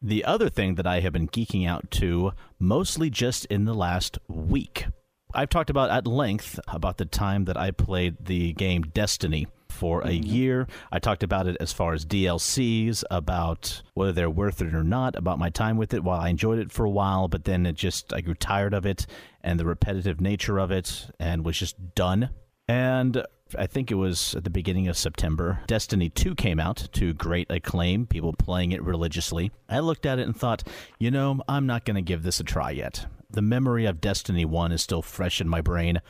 The 0.00 0.24
other 0.24 0.48
thing 0.48 0.76
that 0.76 0.86
I 0.86 1.00
have 1.00 1.12
been 1.12 1.28
geeking 1.28 1.66
out 1.66 1.90
to, 1.92 2.32
mostly 2.58 3.10
just 3.10 3.46
in 3.46 3.64
the 3.64 3.74
last 3.74 4.18
week, 4.28 4.86
I've 5.36 5.50
talked 5.50 5.68
about 5.68 5.90
at 5.90 6.06
length 6.06 6.58
about 6.66 6.96
the 6.96 7.04
time 7.04 7.44
that 7.44 7.58
I 7.58 7.70
played 7.70 8.16
the 8.24 8.54
game 8.54 8.82
Destiny 8.82 9.46
for 9.68 10.00
a 10.00 10.06
mm-hmm. 10.06 10.26
year. 10.26 10.66
I 10.90 10.98
talked 10.98 11.22
about 11.22 11.46
it 11.46 11.58
as 11.60 11.74
far 11.74 11.92
as 11.92 12.06
DLCs, 12.06 13.04
about 13.10 13.82
whether 13.92 14.12
they're 14.12 14.30
worth 14.30 14.62
it 14.62 14.74
or 14.74 14.82
not, 14.82 15.14
about 15.14 15.38
my 15.38 15.50
time 15.50 15.76
with 15.76 15.92
it. 15.92 16.02
While 16.02 16.20
I 16.20 16.30
enjoyed 16.30 16.58
it 16.58 16.72
for 16.72 16.86
a 16.86 16.90
while, 16.90 17.28
but 17.28 17.44
then 17.44 17.66
it 17.66 17.74
just 17.74 18.14
I 18.14 18.22
grew 18.22 18.34
tired 18.34 18.72
of 18.72 18.86
it 18.86 19.06
and 19.42 19.60
the 19.60 19.66
repetitive 19.66 20.22
nature 20.22 20.58
of 20.58 20.70
it, 20.70 21.10
and 21.20 21.44
was 21.44 21.58
just 21.58 21.94
done. 21.94 22.30
And 22.66 23.22
I 23.56 23.66
think 23.66 23.90
it 23.90 23.94
was 23.94 24.34
at 24.34 24.42
the 24.42 24.50
beginning 24.50 24.88
of 24.88 24.96
September, 24.96 25.60
Destiny 25.66 26.08
2 26.08 26.34
came 26.34 26.58
out 26.58 26.88
to 26.94 27.12
great 27.12 27.48
acclaim, 27.50 28.06
people 28.06 28.32
playing 28.32 28.72
it 28.72 28.82
religiously. 28.82 29.52
I 29.68 29.80
looked 29.80 30.06
at 30.06 30.18
it 30.18 30.22
and 30.22 30.36
thought, 30.36 30.66
you 30.98 31.12
know, 31.12 31.40
I'm 31.46 31.66
not 31.66 31.84
going 31.84 31.94
to 31.94 32.02
give 32.02 32.24
this 32.24 32.40
a 32.40 32.44
try 32.44 32.70
yet. 32.70 33.06
The 33.30 33.42
memory 33.42 33.86
of 33.86 34.00
Destiny 34.00 34.44
1 34.44 34.72
is 34.72 34.82
still 34.82 35.02
fresh 35.02 35.40
in 35.40 35.48
my 35.48 35.60
brain. 35.60 36.00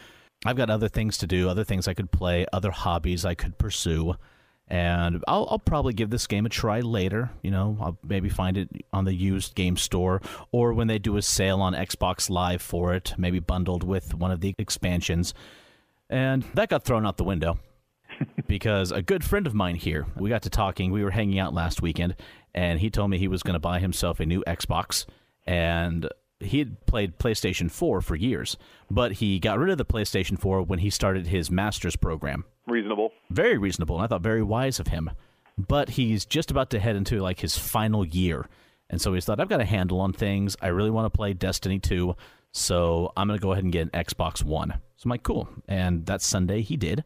I've 0.44 0.57
got 0.57 0.70
other 0.70 0.88
things 0.88 1.18
to 1.18 1.26
do, 1.26 1.48
other 1.48 1.64
things 1.64 1.88
I 1.88 1.94
could 1.94 2.11
play, 2.11 2.46
other 2.52 2.70
hobbies 2.70 3.24
I 3.24 3.35
could 3.35 3.59
pursue. 3.59 4.14
And 4.68 5.22
I'll, 5.29 5.46
I'll 5.48 5.59
probably 5.61 5.92
give 5.94 6.11
this 6.11 6.26
game 6.26 6.44
a 6.44 6.48
try 6.48 6.81
later. 6.81 7.31
You 7.42 7.52
know, 7.52 7.79
I'll 7.81 7.98
maybe 8.02 8.29
find 8.29 8.57
it 8.57 8.68
on 8.92 9.05
the 9.05 9.14
used 9.14 9.55
game 9.55 9.76
store 9.76 10.20
or 10.50 10.72
when 10.72 10.88
they 10.88 10.98
do 10.98 11.16
a 11.16 11.22
sale 11.22 11.61
on 11.61 11.72
Xbox 11.72 12.29
Live 12.29 12.61
for 12.61 12.94
it, 12.94 13.14
maybe 13.16 13.38
bundled 13.38 13.85
with 13.85 14.14
one 14.14 14.33
of 14.33 14.40
the 14.40 14.55
expansions. 14.59 15.35
And 16.11 16.42
that 16.55 16.68
got 16.68 16.85
thrown 16.85 17.07
out 17.07 17.16
the 17.16 17.24
window 17.24 17.59
because 18.46 18.90
a 18.92 19.02
good 19.02 19.24
friend 19.24 19.46
of 19.46 19.55
mine 19.55 19.76
here, 19.76 20.07
we 20.16 20.29
got 20.29 20.42
to 20.42 20.50
talking. 20.50 20.92
We 20.92 21.05
were 21.05 21.11
hanging 21.11 21.38
out 21.38 21.55
last 21.55 21.83
weekend, 21.83 22.16
and 22.55 22.81
he 22.81 22.90
told 22.90 23.11
me 23.11 23.18
he 23.18 23.29
was 23.29 23.42
going 23.42 23.55
to 23.55 23.61
buy 23.61 23.81
himself 23.81 24.20
a 24.20 24.26
new 24.26 24.42
Xbox. 24.46 25.07
And 25.46 26.09
he 26.40 26.59
had 26.59 26.85
played 26.87 27.18
PlayStation 27.18 27.70
4 27.70 28.01
for 28.01 28.14
years, 28.14 28.57
but 28.90 29.12
he 29.12 29.38
got 29.38 29.59
rid 29.59 29.70
of 29.70 29.79
the 29.79 29.85
PlayStation 29.85 30.38
4 30.38 30.62
when 30.62 30.81
he 30.81 30.90
started 30.90 31.27
his 31.27 31.51
master's 31.51 31.96
program. 31.96 32.44
Reasonable. 32.66 33.12
Very 33.31 33.57
reasonable, 33.59 33.96
and 33.96 34.05
I 34.05 34.09
thought 34.09 34.22
very 34.22 34.42
wise 34.42 34.79
of 34.81 34.88
him. 34.88 35.11
But 35.57 35.90
he's 35.90 36.27
just 36.27 36.51
about 36.51 36.70
to 36.70 36.79
head 36.79 36.96
into 36.96 37.20
like 37.20 37.40
his 37.40 37.57
final 37.57 38.05
year. 38.05 38.46
And 38.90 39.01
so 39.01 39.14
he's 39.14 39.25
thought, 39.25 39.40
I've 39.40 39.49
got 39.49 39.61
a 39.61 39.64
handle 39.64 40.01
on 40.01 40.12
things. 40.12 40.57
I 40.61 40.68
really 40.68 40.90
want 40.90 41.12
to 41.12 41.16
play 41.16 41.33
Destiny 41.33 41.79
2. 41.79 42.14
So 42.53 43.12
I'm 43.16 43.27
going 43.27 43.38
to 43.38 43.42
go 43.42 43.53
ahead 43.53 43.64
and 43.64 43.72
get 43.72 43.88
an 43.92 44.05
Xbox 44.05 44.44
One. 44.44 44.75
So 44.96 45.07
I'm 45.07 45.11
like, 45.11 45.22
cool. 45.22 45.49
And 45.66 46.07
that 46.07 46.22
Sunday 46.22 46.61
he 46.61 46.77
did. 46.77 47.05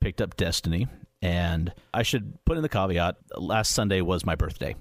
Picked 0.00 0.20
up 0.20 0.36
Destiny. 0.36 0.88
And 1.22 1.72
I 1.92 2.02
should 2.02 2.42
put 2.46 2.56
in 2.56 2.62
the 2.62 2.68
caveat 2.68 3.16
last 3.36 3.72
Sunday 3.72 4.00
was 4.00 4.24
my 4.24 4.34
birthday. 4.34 4.74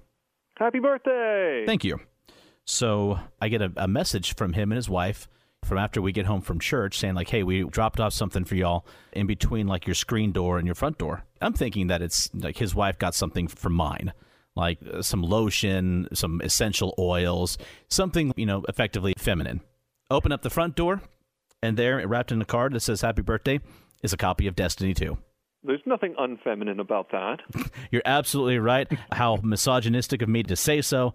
Happy 0.57 0.79
birthday! 0.79 1.63
Thank 1.65 1.83
you. 1.85 1.99
So 2.69 3.19
I 3.41 3.49
get 3.49 3.63
a, 3.63 3.71
a 3.77 3.87
message 3.87 4.35
from 4.35 4.53
him 4.53 4.71
and 4.71 4.77
his 4.77 4.87
wife 4.87 5.27
from 5.65 5.79
after 5.79 6.03
we 6.03 6.11
get 6.11 6.27
home 6.27 6.41
from 6.41 6.59
church 6.59 6.99
saying 6.99 7.15
like 7.15 7.27
hey 7.29 7.43
we 7.43 7.63
dropped 7.63 7.99
off 7.99 8.13
something 8.13 8.45
for 8.45 8.55
y'all 8.55 8.85
in 9.11 9.25
between 9.25 9.67
like 9.67 9.87
your 9.87 9.95
screen 9.95 10.31
door 10.31 10.57
and 10.57 10.65
your 10.65 10.75
front 10.75 10.97
door 10.97 11.25
i'm 11.41 11.51
thinking 11.51 11.87
that 11.87 12.01
it's 12.01 12.29
like 12.33 12.57
his 12.57 12.73
wife 12.73 12.97
got 12.97 13.13
something 13.13 13.45
for 13.45 13.69
mine 13.69 14.13
like 14.55 14.77
uh, 14.93 15.01
some 15.01 15.21
lotion 15.21 16.07
some 16.13 16.39
essential 16.45 16.95
oils 16.97 17.57
something 17.89 18.31
you 18.37 18.45
know 18.45 18.63
effectively 18.69 19.13
feminine 19.17 19.59
open 20.09 20.31
up 20.31 20.43
the 20.43 20.49
front 20.49 20.77
door 20.77 21.01
and 21.61 21.75
there 21.75 22.07
wrapped 22.07 22.31
in 22.31 22.41
a 22.41 22.45
card 22.45 22.71
that 22.71 22.79
says 22.79 23.01
happy 23.01 23.21
birthday 23.21 23.59
is 24.01 24.13
a 24.13 24.17
copy 24.17 24.47
of 24.47 24.55
destiny 24.55 24.93
2 24.93 25.17
there's 25.61 25.81
nothing 25.85 26.15
unfeminine 26.17 26.79
about 26.79 27.11
that. 27.11 27.41
You're 27.91 28.01
absolutely 28.05 28.59
right. 28.59 28.87
How 29.11 29.39
misogynistic 29.43 30.21
of 30.21 30.29
me 30.29 30.41
to 30.43 30.55
say 30.55 30.79
so 30.81 31.13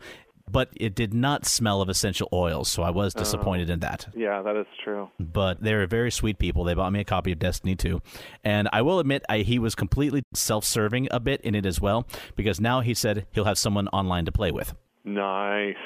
but 0.51 0.69
it 0.77 0.95
did 0.95 1.15
not 1.15 1.47
smell 1.47 1.81
of 1.81 1.89
essential 1.89 2.29
oils, 2.33 2.71
so 2.71 2.83
I 2.83 2.91
was 2.91 3.15
oh. 3.17 3.19
disappointed 3.19 3.71
in 3.71 3.81
that. 3.81 4.09
Yeah, 4.15 4.43
that 4.43 4.57
is 4.57 4.67
true. 4.83 5.11
But 5.19 5.63
they 5.63 5.75
were 5.75 5.87
very 5.87 6.11
sweet 6.11 6.39
people. 6.39 6.65
They 6.65 6.75
bought 6.75 6.93
me 6.93 7.01
a 7.01 7.05
copy 7.05 7.33
of 7.33 7.39
Destiny 7.39 7.75
2. 7.77 8.01
And 8.45 8.69
I 8.73 8.83
will 8.83 9.01
admit, 9.01 9.25
I, 9.29 9.39
he 9.39 9.59
was 9.59 9.75
completely 9.75 10.23
self 10.35 10.65
serving 10.65 11.09
a 11.11 11.21
bit 11.21 11.41
in 11.41 11.55
it 11.55 11.67
as 11.67 11.81
well, 11.81 12.07
because 12.37 12.61
now 12.61 12.81
he 12.81 12.95
said 12.95 13.27
he'll 13.33 13.45
have 13.45 13.59
someone 13.59 13.89
online 13.89 14.25
to 14.27 14.33
play 14.33 14.51
with. 14.51 14.75
Nice. 15.05 15.77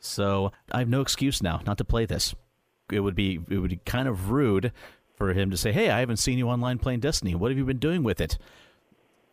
So 0.00 0.52
I 0.70 0.80
have 0.80 0.88
no 0.88 1.00
excuse 1.00 1.42
now 1.42 1.60
not 1.66 1.78
to 1.78 1.84
play 1.84 2.06
this. 2.06 2.34
It 2.92 3.00
would 3.00 3.14
be 3.14 3.40
it 3.48 3.58
would 3.58 3.70
be 3.70 3.80
kind 3.86 4.06
of 4.06 4.30
rude 4.30 4.72
for 5.16 5.32
him 5.32 5.50
to 5.50 5.56
say, 5.56 5.72
"Hey, 5.72 5.90
I 5.90 6.00
haven't 6.00 6.18
seen 6.18 6.38
you 6.38 6.48
online 6.48 6.78
playing 6.78 7.00
Destiny. 7.00 7.34
What 7.34 7.50
have 7.50 7.56
you 7.56 7.64
been 7.64 7.78
doing 7.78 8.02
with 8.02 8.20
it?" 8.20 8.36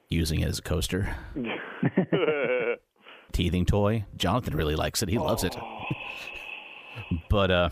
Using 0.10 0.40
it 0.40 0.48
as 0.48 0.60
a 0.60 0.62
coaster. 0.62 1.16
teething 3.32 3.66
toy. 3.66 4.06
Jonathan 4.16 4.56
really 4.56 4.76
likes 4.76 5.02
it. 5.02 5.10
He 5.10 5.18
loves 5.18 5.44
it. 5.44 5.56
but 7.30 7.52
uh 7.52 7.70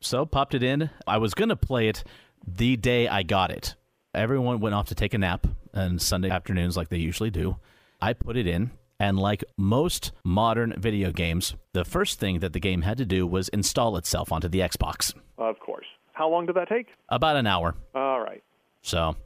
so 0.00 0.24
popped 0.24 0.54
it 0.54 0.62
in. 0.62 0.90
I 1.06 1.18
was 1.18 1.34
going 1.34 1.48
to 1.48 1.56
play 1.56 1.88
it 1.88 2.04
the 2.46 2.76
day 2.76 3.08
I 3.08 3.24
got 3.24 3.50
it. 3.50 3.74
Everyone 4.14 4.60
went 4.60 4.74
off 4.74 4.86
to 4.88 4.94
take 4.94 5.12
a 5.12 5.18
nap 5.18 5.46
on 5.74 5.98
Sunday 5.98 6.30
afternoons 6.30 6.76
like 6.76 6.88
they 6.88 6.98
usually 6.98 7.30
do. 7.30 7.56
I 8.00 8.12
put 8.12 8.36
it 8.36 8.46
in 8.46 8.70
and 9.00 9.18
like 9.18 9.44
most 9.56 10.12
modern 10.24 10.74
video 10.78 11.10
games, 11.10 11.54
the 11.72 11.84
first 11.84 12.18
thing 12.18 12.40
that 12.40 12.52
the 12.52 12.60
game 12.60 12.82
had 12.82 12.98
to 12.98 13.06
do 13.06 13.26
was 13.26 13.48
install 13.50 13.96
itself 13.96 14.32
onto 14.32 14.48
the 14.48 14.60
Xbox. 14.60 15.14
Of 15.36 15.58
course. 15.60 15.86
How 16.12 16.28
long 16.28 16.46
did 16.46 16.56
that 16.56 16.68
take? 16.68 16.88
About 17.08 17.36
an 17.36 17.46
hour. 17.46 17.74
All 17.94 18.20
right. 18.20 18.42
So, 18.82 19.16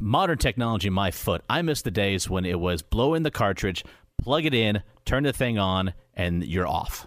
modern 0.00 0.38
technology, 0.38 0.90
my 0.90 1.10
foot. 1.10 1.42
I 1.48 1.62
miss 1.62 1.82
the 1.82 1.90
days 1.90 2.28
when 2.28 2.44
it 2.44 2.60
was 2.60 2.82
blow 2.82 3.14
in 3.14 3.22
the 3.22 3.30
cartridge, 3.30 3.84
plug 4.18 4.44
it 4.44 4.54
in, 4.54 4.82
turn 5.04 5.22
the 5.22 5.32
thing 5.32 5.58
on, 5.58 5.94
and 6.14 6.44
you're 6.44 6.66
off. 6.66 7.06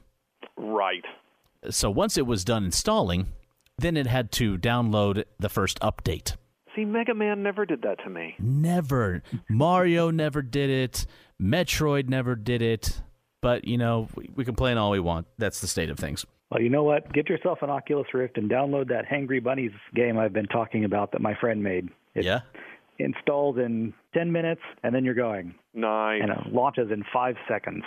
Right. 0.58 1.04
So 1.69 1.89
once 1.89 2.17
it 2.17 2.26
was 2.26 2.43
done 2.45 2.65
installing, 2.65 3.28
then 3.78 3.98
it 3.98 4.08
had 4.08 4.32
to 4.34 4.58
download 4.58 5.24
the 5.39 5.50
first 5.50 5.80
update. 5.80 6.36
See, 6.76 6.86
Mega 6.86 7.13
Man 7.13 7.43
never 7.43 7.65
did 7.65 7.82
that 7.82 8.00
to 8.04 8.10
me. 8.10 8.36
Never. 8.39 9.24
Mario 9.50 10.12
never 10.12 10.41
did 10.41 10.69
it. 10.69 11.06
Metroid 11.41 12.08
never 12.08 12.36
did 12.36 12.62
it. 12.62 13.02
But, 13.41 13.65
you 13.65 13.78
know, 13.78 14.08
we, 14.15 14.30
we 14.36 14.45
complain 14.45 14.78
all 14.78 14.91
we 14.91 15.00
want. 15.00 15.28
That's 15.38 15.62
the 15.62 15.67
state 15.67 15.89
of 15.89 15.98
things. 15.98 16.26
Well, 16.52 16.62
you 16.62 16.69
know 16.69 16.84
what? 16.84 17.12
Get 17.13 17.30
yourself 17.30 17.60
an 17.62 17.69
Oculus 17.69 18.08
Rift 18.13 18.38
and 18.38 18.50
download 18.50 18.89
that 18.89 19.06
Hangry 19.06 19.43
Bunnies 19.43 19.72
game 19.95 20.17
I've 20.17 20.34
been 20.34 20.48
talking 20.48 20.84
about 20.84 21.12
that 21.12 21.22
my 21.22 21.36
friend 21.39 21.63
made. 21.63 21.89
It 22.15 22.26
yeah? 22.26 22.41
Installs 22.99 23.57
in 23.57 23.93
10 24.13 24.31
minutes, 24.31 24.62
and 24.83 24.93
then 24.93 25.03
you're 25.03 25.13
going. 25.13 25.55
Nice. 25.73 26.21
And 26.21 26.31
it 26.31 26.53
launches 26.53 26.91
in 26.91 27.03
five 27.13 27.35
seconds. 27.47 27.83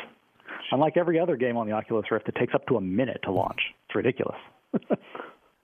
Unlike 0.70 0.96
every 0.96 1.18
other 1.18 1.37
game 1.37 1.57
on 1.57 1.66
the 1.66 1.72
Oculus 1.72 2.07
Rift, 2.11 2.29
it 2.29 2.35
takes 2.37 2.55
up 2.55 2.66
to 2.66 2.77
a 2.77 2.81
minute 2.81 3.20
to 3.25 3.31
launch. 3.31 3.61
It's 3.88 3.94
ridiculous. 3.94 4.38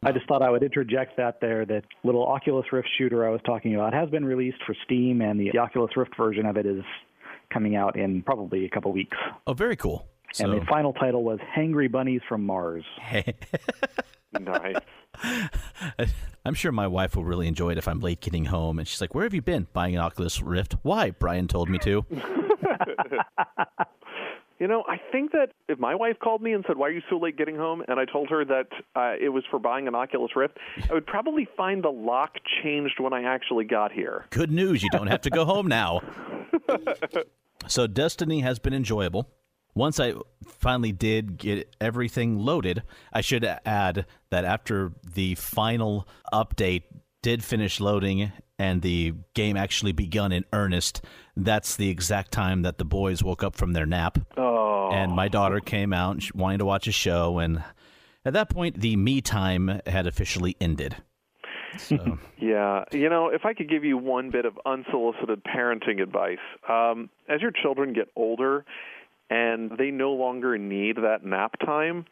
I 0.04 0.12
just 0.12 0.28
thought 0.28 0.42
I 0.42 0.50
would 0.50 0.62
interject 0.62 1.16
that 1.16 1.40
there. 1.40 1.64
That 1.64 1.82
little 2.04 2.24
Oculus 2.24 2.66
Rift 2.72 2.88
shooter 2.98 3.26
I 3.26 3.30
was 3.30 3.40
talking 3.44 3.74
about 3.74 3.92
has 3.94 4.08
been 4.10 4.24
released 4.24 4.58
for 4.64 4.74
Steam, 4.84 5.20
and 5.22 5.40
the 5.40 5.58
Oculus 5.58 5.96
Rift 5.96 6.16
version 6.16 6.46
of 6.46 6.56
it 6.56 6.66
is 6.66 6.82
coming 7.52 7.74
out 7.74 7.98
in 7.98 8.22
probably 8.22 8.64
a 8.64 8.70
couple 8.70 8.92
weeks. 8.92 9.16
Oh, 9.46 9.54
very 9.54 9.76
cool. 9.76 10.06
So, 10.32 10.50
And 10.50 10.60
the 10.60 10.66
final 10.66 10.92
title 10.92 11.24
was 11.24 11.38
Hangry 11.56 11.90
Bunnies 11.90 12.20
from 12.28 12.44
Mars. 12.44 12.84
nice. 14.40 14.76
I'm 16.44 16.54
sure 16.54 16.70
my 16.70 16.86
wife 16.86 17.16
will 17.16 17.24
really 17.24 17.46
enjoy 17.46 17.70
it 17.70 17.78
if 17.78 17.88
I'm 17.88 18.00
late 18.00 18.20
getting 18.20 18.46
home. 18.46 18.78
And 18.78 18.86
she's 18.86 19.00
like, 19.00 19.14
Where 19.14 19.24
have 19.24 19.34
you 19.34 19.42
been? 19.42 19.66
Buying 19.72 19.94
an 19.94 20.00
Oculus 20.00 20.42
Rift. 20.42 20.76
Why? 20.82 21.10
Brian 21.10 21.48
told 21.48 21.68
me 21.68 21.78
to. 21.78 22.04
You 24.60 24.66
know, 24.66 24.82
I 24.88 24.96
think 25.12 25.30
that 25.32 25.52
if 25.68 25.78
my 25.78 25.94
wife 25.94 26.16
called 26.20 26.42
me 26.42 26.52
and 26.52 26.64
said, 26.66 26.76
"Why 26.76 26.88
are 26.88 26.90
you 26.90 27.02
so 27.08 27.16
late 27.16 27.36
getting 27.36 27.54
home?" 27.54 27.84
and 27.86 28.00
I 28.00 28.04
told 28.04 28.28
her 28.30 28.44
that 28.44 28.66
uh, 28.96 29.14
it 29.20 29.28
was 29.28 29.44
for 29.48 29.60
buying 29.60 29.86
an 29.86 29.94
Oculus 29.94 30.34
Rift, 30.34 30.58
I 30.90 30.94
would 30.94 31.06
probably 31.06 31.46
find 31.56 31.84
the 31.84 31.90
lock 31.90 32.38
changed 32.60 32.98
when 32.98 33.12
I 33.12 33.22
actually 33.22 33.66
got 33.66 33.92
here. 33.92 34.26
Good 34.30 34.50
news. 34.50 34.82
You 34.82 34.90
don't 34.90 35.06
have 35.06 35.20
to 35.22 35.30
go 35.30 35.44
home 35.44 35.68
now. 35.68 36.00
so, 37.68 37.86
Destiny 37.86 38.40
has 38.40 38.58
been 38.58 38.74
enjoyable. 38.74 39.28
Once 39.74 40.00
I 40.00 40.14
finally 40.44 40.92
did 40.92 41.36
get 41.36 41.74
everything 41.80 42.38
loaded, 42.38 42.82
I 43.12 43.20
should 43.20 43.44
add 43.44 44.06
that 44.30 44.44
after 44.44 44.92
the 45.14 45.34
final 45.36 46.08
update 46.32 46.84
did 47.22 47.44
finish 47.44 47.80
loading 47.80 48.32
and 48.58 48.82
the 48.82 49.14
game 49.34 49.56
actually 49.56 49.92
begun 49.92 50.32
in 50.32 50.44
earnest, 50.52 51.04
that's 51.36 51.76
the 51.76 51.88
exact 51.88 52.32
time 52.32 52.62
that 52.62 52.78
the 52.78 52.84
boys 52.84 53.22
woke 53.22 53.42
up 53.42 53.54
from 53.54 53.72
their 53.72 53.86
nap. 53.86 54.18
Oh. 54.36 54.90
And 54.90 55.12
my 55.12 55.28
daughter 55.28 55.60
came 55.60 55.92
out 55.92 56.12
and 56.12 56.22
she 56.22 56.32
wanted 56.34 56.58
to 56.58 56.64
watch 56.64 56.88
a 56.88 56.92
show. 56.92 57.38
And 57.38 57.62
at 58.24 58.32
that 58.32 58.50
point, 58.50 58.80
the 58.80 58.96
me 58.96 59.20
time 59.20 59.80
had 59.86 60.06
officially 60.06 60.56
ended. 60.60 60.96
So, 61.76 62.18
Yeah, 62.40 62.84
you 62.92 63.08
know, 63.08 63.28
if 63.28 63.44
I 63.44 63.52
could 63.52 63.68
give 63.68 63.84
you 63.84 63.96
one 63.96 64.30
bit 64.30 64.44
of 64.44 64.58
unsolicited 64.64 65.42
parenting 65.44 66.02
advice, 66.02 66.38
um, 66.68 67.10
as 67.28 67.40
your 67.42 67.50
children 67.50 67.92
get 67.92 68.08
older 68.16 68.64
and 69.30 69.72
they 69.78 69.90
no 69.90 70.12
longer 70.12 70.56
need 70.58 70.96
that 70.96 71.24
nap 71.24 71.54
time, 71.64 72.06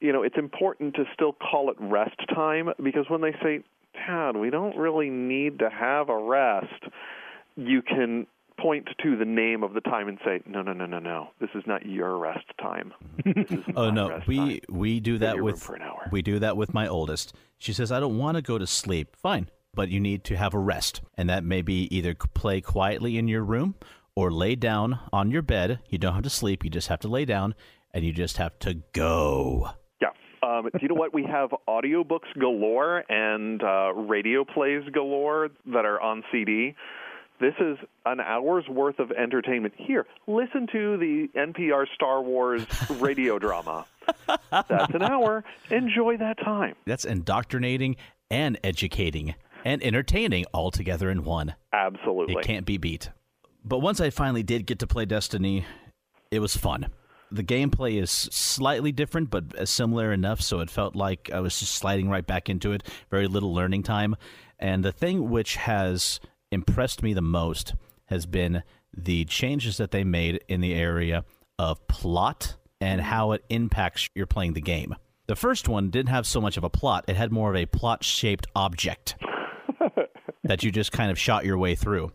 you 0.00 0.12
know, 0.12 0.22
it's 0.22 0.38
important 0.38 0.94
to 0.94 1.04
still 1.12 1.32
call 1.32 1.70
it 1.70 1.76
rest 1.78 2.16
time 2.34 2.70
because 2.82 3.06
when 3.08 3.20
they 3.20 3.32
say, 3.42 3.60
Dad, 3.94 4.36
we 4.36 4.50
don't 4.50 4.76
really 4.76 5.10
need 5.10 5.58
to 5.58 5.68
have 5.68 6.08
a 6.08 6.18
rest, 6.18 6.84
you 7.56 7.82
can 7.82 8.26
point 8.58 8.88
to 9.02 9.16
the 9.16 9.24
name 9.24 9.62
of 9.62 9.74
the 9.74 9.80
time 9.80 10.08
and 10.08 10.18
say, 10.24 10.40
No, 10.46 10.62
no, 10.62 10.72
no, 10.72 10.86
no, 10.86 10.98
no. 10.98 11.28
This 11.40 11.50
is 11.54 11.62
not 11.66 11.86
your 11.86 12.16
rest 12.18 12.44
time. 12.60 12.92
Oh 13.76 13.90
no, 13.90 14.20
we 14.26 14.60
we 14.68 15.00
do 15.00 15.18
that 15.18 15.40
with 15.40 15.62
for 15.62 15.74
an 15.74 15.82
hour. 15.82 16.08
we 16.10 16.22
do 16.22 16.38
that 16.38 16.56
with 16.56 16.74
my 16.74 16.86
oldest. 16.86 17.34
She 17.58 17.72
says, 17.72 17.92
"I 17.92 18.00
don't 18.00 18.18
want 18.18 18.36
to 18.36 18.42
go 18.42 18.58
to 18.58 18.66
sleep." 18.66 19.14
Fine, 19.16 19.48
but 19.74 19.88
you 19.88 20.00
need 20.00 20.24
to 20.24 20.36
have 20.36 20.54
a 20.54 20.58
rest, 20.58 21.00
and 21.16 21.28
that 21.28 21.44
may 21.44 21.62
be 21.62 21.94
either 21.94 22.14
play 22.14 22.60
quietly 22.60 23.16
in 23.18 23.28
your 23.28 23.42
room 23.42 23.74
or 24.14 24.30
lay 24.30 24.54
down 24.54 24.98
on 25.12 25.30
your 25.30 25.42
bed. 25.42 25.80
You 25.88 25.98
don't 25.98 26.14
have 26.14 26.24
to 26.24 26.30
sleep; 26.30 26.64
you 26.64 26.70
just 26.70 26.88
have 26.88 27.00
to 27.00 27.08
lay 27.08 27.24
down, 27.24 27.54
and 27.92 28.04
you 28.04 28.12
just 28.12 28.36
have 28.36 28.58
to 28.60 28.74
go. 28.92 29.70
Yeah. 30.00 30.08
Um, 30.42 30.64
do 30.72 30.78
you 30.80 30.88
know 30.88 30.94
what? 30.94 31.12
We 31.12 31.24
have 31.24 31.50
audiobooks 31.68 32.32
galore 32.38 33.04
and 33.08 33.62
uh, 33.62 33.92
radio 33.94 34.44
plays 34.44 34.82
galore 34.92 35.50
that 35.66 35.84
are 35.84 36.00
on 36.00 36.22
CD. 36.32 36.74
This 37.40 37.54
is 37.58 37.78
an 38.04 38.20
hour's 38.20 38.68
worth 38.68 38.98
of 38.98 39.10
entertainment. 39.12 39.72
Here, 39.76 40.06
listen 40.26 40.66
to 40.72 40.98
the 40.98 41.28
NPR 41.34 41.86
Star 41.94 42.20
Wars 42.22 42.66
radio 42.90 43.38
drama. 43.38 43.86
That's 44.50 44.94
an 44.94 45.02
hour. 45.02 45.42
Enjoy 45.70 46.18
that 46.18 46.38
time. 46.38 46.74
That's 46.84 47.06
indoctrinating 47.06 47.96
and 48.30 48.58
educating 48.62 49.34
and 49.64 49.82
entertaining 49.82 50.44
all 50.52 50.70
together 50.70 51.10
in 51.10 51.24
one. 51.24 51.54
Absolutely. 51.72 52.34
It 52.34 52.42
can't 52.42 52.66
be 52.66 52.76
beat. 52.76 53.10
But 53.64 53.80
once 53.80 54.00
I 54.00 54.10
finally 54.10 54.42
did 54.42 54.66
get 54.66 54.78
to 54.80 54.86
play 54.86 55.04
Destiny, 55.04 55.66
it 56.30 56.40
was 56.40 56.56
fun. 56.56 56.88
The 57.32 57.44
gameplay 57.44 58.02
is 58.02 58.10
slightly 58.10 58.90
different, 58.90 59.30
but 59.30 59.68
similar 59.68 60.12
enough, 60.12 60.40
so 60.40 60.60
it 60.60 60.70
felt 60.70 60.96
like 60.96 61.30
I 61.32 61.40
was 61.40 61.58
just 61.58 61.74
sliding 61.74 62.08
right 62.08 62.26
back 62.26 62.48
into 62.48 62.72
it. 62.72 62.82
Very 63.10 63.28
little 63.28 63.54
learning 63.54 63.84
time. 63.84 64.16
And 64.58 64.84
the 64.84 64.92
thing 64.92 65.30
which 65.30 65.56
has 65.56 66.20
impressed 66.50 67.02
me 67.02 67.12
the 67.12 67.22
most 67.22 67.74
has 68.06 68.26
been 68.26 68.62
the 68.96 69.24
changes 69.26 69.76
that 69.76 69.92
they 69.92 70.02
made 70.02 70.42
in 70.48 70.60
the 70.60 70.74
area 70.74 71.24
of 71.58 71.86
plot 71.86 72.56
and 72.80 73.00
how 73.00 73.32
it 73.32 73.44
impacts 73.48 74.08
your 74.14 74.26
playing 74.26 74.54
the 74.54 74.60
game. 74.60 74.96
The 75.26 75.36
first 75.36 75.68
one 75.68 75.90
didn't 75.90 76.08
have 76.08 76.26
so 76.26 76.40
much 76.40 76.56
of 76.56 76.64
a 76.64 76.70
plot, 76.70 77.04
it 77.06 77.14
had 77.14 77.30
more 77.30 77.50
of 77.50 77.56
a 77.56 77.66
plot 77.66 78.02
shaped 78.02 78.48
object 78.56 79.14
that 80.42 80.64
you 80.64 80.72
just 80.72 80.90
kind 80.90 81.10
of 81.10 81.18
shot 81.18 81.44
your 81.44 81.58
way 81.58 81.76
through. 81.76 82.10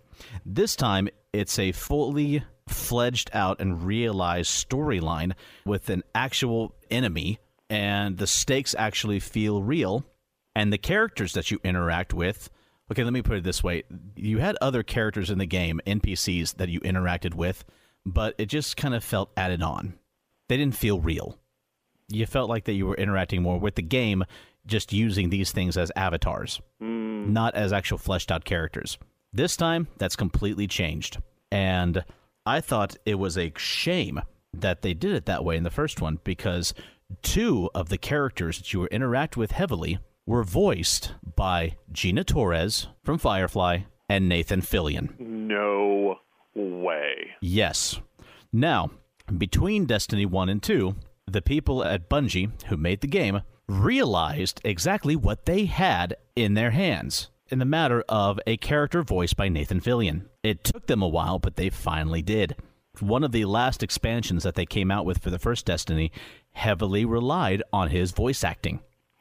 This 0.45 0.75
time, 0.75 1.09
it's 1.33 1.57
a 1.59 1.71
fully 1.71 2.43
fledged 2.67 3.29
out 3.33 3.59
and 3.59 3.83
realized 3.83 4.49
storyline 4.49 5.33
with 5.65 5.89
an 5.89 6.03
actual 6.13 6.75
enemy, 6.89 7.39
and 7.69 8.17
the 8.17 8.27
stakes 8.27 8.75
actually 8.77 9.19
feel 9.19 9.61
real, 9.61 10.05
and 10.55 10.71
the 10.71 10.77
characters 10.77 11.33
that 11.33 11.51
you 11.51 11.59
interact 11.63 12.13
with. 12.13 12.49
Okay, 12.91 13.03
let 13.03 13.13
me 13.13 13.21
put 13.21 13.37
it 13.37 13.43
this 13.43 13.63
way. 13.63 13.83
You 14.15 14.37
had 14.37 14.57
other 14.61 14.83
characters 14.83 15.29
in 15.29 15.37
the 15.37 15.45
game, 15.45 15.81
NPCs, 15.87 16.57
that 16.57 16.69
you 16.69 16.79
interacted 16.81 17.33
with, 17.33 17.65
but 18.05 18.35
it 18.37 18.45
just 18.45 18.77
kind 18.77 18.93
of 18.93 19.03
felt 19.03 19.31
added 19.35 19.63
on. 19.63 19.95
They 20.47 20.57
didn't 20.57 20.75
feel 20.75 20.99
real. 20.99 21.37
You 22.07 22.27
felt 22.27 22.49
like 22.49 22.65
that 22.65 22.73
you 22.73 22.85
were 22.85 22.95
interacting 22.95 23.41
more 23.41 23.59
with 23.59 23.75
the 23.75 23.81
game, 23.81 24.23
just 24.67 24.93
using 24.93 25.29
these 25.29 25.51
things 25.51 25.77
as 25.77 25.91
avatars 25.95 26.61
hmm. 26.79 27.33
not 27.33 27.55
as 27.55 27.73
actual 27.73 27.97
fleshed 27.97 28.31
out 28.31 28.45
characters. 28.45 28.97
This 29.35 29.57
time, 29.57 29.89
that's 29.97 30.15
completely 30.15 30.65
changed. 30.65 31.17
And 31.51 32.05
I 32.45 32.61
thought 32.61 32.95
it 33.05 33.15
was 33.15 33.37
a 33.37 33.51
shame 33.57 34.21
that 34.53 34.81
they 34.81 34.93
did 34.93 35.11
it 35.11 35.25
that 35.25 35.43
way 35.43 35.57
in 35.57 35.63
the 35.63 35.69
first 35.69 35.99
one 35.99 36.19
because 36.23 36.73
two 37.21 37.69
of 37.75 37.89
the 37.89 37.97
characters 37.97 38.59
that 38.59 38.71
you 38.71 38.79
were 38.79 38.87
interact 38.87 39.35
with 39.35 39.51
heavily 39.51 39.99
were 40.25 40.45
voiced 40.45 41.15
by 41.35 41.75
Gina 41.91 42.23
Torres 42.23 42.87
from 43.03 43.17
Firefly 43.17 43.79
and 44.07 44.29
Nathan 44.29 44.61
Fillion. 44.61 45.19
No 45.19 46.19
way. 46.55 47.31
Yes. 47.41 47.99
Now, 48.53 48.89
between 49.37 49.85
Destiny 49.85 50.25
1 50.25 50.47
and 50.47 50.63
2, 50.63 50.95
the 51.27 51.41
people 51.41 51.83
at 51.83 52.09
Bungie 52.09 52.51
who 52.67 52.77
made 52.77 53.01
the 53.01 53.07
game 53.07 53.41
realized 53.67 54.61
exactly 54.63 55.17
what 55.17 55.45
they 55.45 55.65
had 55.65 56.15
in 56.37 56.53
their 56.53 56.71
hands 56.71 57.31
in 57.49 57.59
the 57.59 57.65
matter 57.65 58.03
of 58.09 58.39
a 58.47 58.57
character 58.57 59.03
voiced 59.03 59.37
by 59.37 59.49
Nathan 59.49 59.79
Fillion. 59.79 60.25
It 60.43 60.63
took 60.63 60.87
them 60.87 61.01
a 61.01 61.07
while, 61.07 61.39
but 61.39 61.55
they 61.55 61.69
finally 61.69 62.21
did. 62.21 62.55
One 62.99 63.23
of 63.23 63.31
the 63.31 63.45
last 63.45 63.83
expansions 63.83 64.43
that 64.43 64.55
they 64.55 64.65
came 64.65 64.89
out 64.89 65.05
with 65.05 65.19
for 65.19 65.29
the 65.29 65.39
first 65.39 65.65
Destiny 65.65 66.11
heavily 66.53 67.05
relied 67.05 67.61
on 67.73 67.89
his 67.89 68.11
voice 68.11 68.43
acting. 68.43 68.79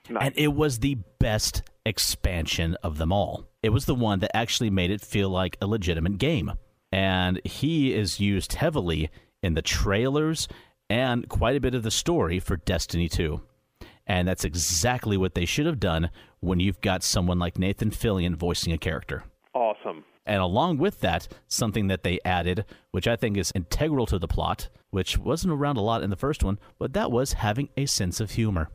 Nice. 0.08 0.26
And 0.26 0.34
it 0.36 0.54
was 0.54 0.78
the 0.78 0.96
best 1.18 1.62
expansion 1.84 2.76
of 2.82 2.98
them 2.98 3.12
all. 3.12 3.46
It 3.62 3.70
was 3.70 3.86
the 3.86 3.94
one 3.94 4.20
that 4.20 4.36
actually 4.36 4.70
made 4.70 4.90
it 4.90 5.00
feel 5.00 5.28
like 5.28 5.56
a 5.60 5.66
legitimate 5.66 6.18
game. 6.18 6.52
And 6.92 7.40
he 7.44 7.92
is 7.92 8.20
used 8.20 8.54
heavily 8.54 9.10
in 9.42 9.54
the 9.54 9.62
trailers 9.62 10.46
and 10.88 11.28
quite 11.28 11.56
a 11.56 11.60
bit 11.60 11.74
of 11.74 11.82
the 11.82 11.90
story 11.90 12.38
for 12.38 12.56
Destiny 12.56 13.08
2. 13.08 13.40
And 14.06 14.28
that's 14.28 14.44
exactly 14.44 15.16
what 15.16 15.34
they 15.34 15.44
should 15.44 15.66
have 15.66 15.80
done 15.80 16.10
when 16.40 16.60
you've 16.60 16.80
got 16.80 17.02
someone 17.02 17.38
like 17.38 17.58
Nathan 17.58 17.90
Fillion 17.90 18.36
voicing 18.36 18.72
a 18.72 18.78
character. 18.78 19.24
Awesome. 19.54 20.04
And 20.26 20.40
along 20.40 20.78
with 20.78 21.00
that, 21.00 21.28
something 21.48 21.88
that 21.88 22.02
they 22.02 22.18
added, 22.24 22.64
which 22.90 23.06
I 23.06 23.16
think 23.16 23.36
is 23.36 23.52
integral 23.54 24.06
to 24.06 24.18
the 24.18 24.28
plot, 24.28 24.68
which 24.90 25.18
wasn't 25.18 25.52
around 25.52 25.76
a 25.76 25.82
lot 25.82 26.02
in 26.02 26.10
the 26.10 26.16
first 26.16 26.42
one, 26.42 26.58
but 26.78 26.92
that 26.94 27.10
was 27.10 27.34
having 27.34 27.68
a 27.76 27.86
sense 27.86 28.20
of 28.20 28.32
humor. 28.32 28.70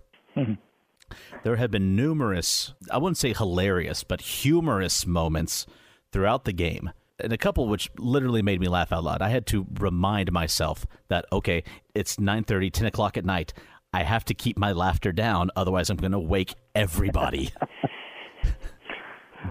there 1.44 1.56
have 1.56 1.72
been 1.72 1.96
numerous, 1.96 2.74
I 2.92 2.98
wouldn't 2.98 3.18
say 3.18 3.34
hilarious, 3.34 4.04
but 4.04 4.22
humorous 4.22 5.08
moments 5.08 5.66
throughout 6.12 6.46
the 6.46 6.54
game. 6.54 6.92
And 7.22 7.34
a 7.34 7.38
couple 7.38 7.68
which 7.68 7.90
literally 7.98 8.42
made 8.42 8.62
me 8.62 8.68
laugh 8.68 8.94
out 8.94 9.04
loud. 9.04 9.22
I 9.22 9.30
had 9.30 9.46
to 9.48 9.66
remind 9.80 10.32
myself 10.32 10.86
that, 11.10 11.26
okay, 11.34 11.64
it's 11.94 12.16
9.30, 12.16 12.72
10 12.72 12.88
o'clock 12.88 13.18
at 13.18 13.26
night. 13.26 13.54
I 13.92 14.04
have 14.04 14.24
to 14.26 14.34
keep 14.34 14.58
my 14.58 14.72
laughter 14.72 15.12
down, 15.12 15.50
otherwise, 15.56 15.90
I'm 15.90 15.98
going 15.98 16.12
to 16.12 16.20
wake 16.20 16.54
everybody. 16.76 17.52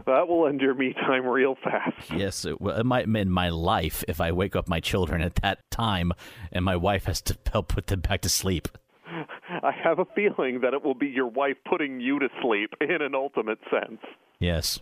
that 0.06 0.28
will 0.28 0.46
end 0.46 0.60
your 0.60 0.74
me 0.74 0.92
time 0.92 1.26
real 1.26 1.56
fast. 1.62 2.12
yes, 2.14 2.44
it, 2.44 2.56
it 2.60 2.86
might 2.86 3.12
end 3.14 3.32
my 3.32 3.48
life 3.48 4.04
if 4.06 4.20
I 4.20 4.32
wake 4.32 4.54
up 4.54 4.68
my 4.68 4.80
children 4.80 5.22
at 5.22 5.36
that 5.36 5.58
time 5.70 6.12
and 6.52 6.64
my 6.64 6.76
wife 6.76 7.04
has 7.04 7.20
to 7.22 7.36
help 7.52 7.68
put 7.68 7.88
them 7.88 8.00
back 8.00 8.20
to 8.22 8.28
sleep. 8.28 8.68
I 9.06 9.72
have 9.82 9.98
a 9.98 10.04
feeling 10.14 10.60
that 10.60 10.74
it 10.74 10.84
will 10.84 10.94
be 10.94 11.08
your 11.08 11.26
wife 11.26 11.56
putting 11.68 12.00
you 12.00 12.18
to 12.20 12.28
sleep 12.40 12.70
in 12.80 13.02
an 13.02 13.14
ultimate 13.14 13.58
sense. 13.70 14.00
Yes. 14.38 14.78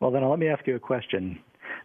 Well, 0.00 0.10
then 0.10 0.28
let 0.28 0.38
me 0.38 0.48
ask 0.48 0.66
you 0.66 0.76
a 0.76 0.80
question. 0.80 1.38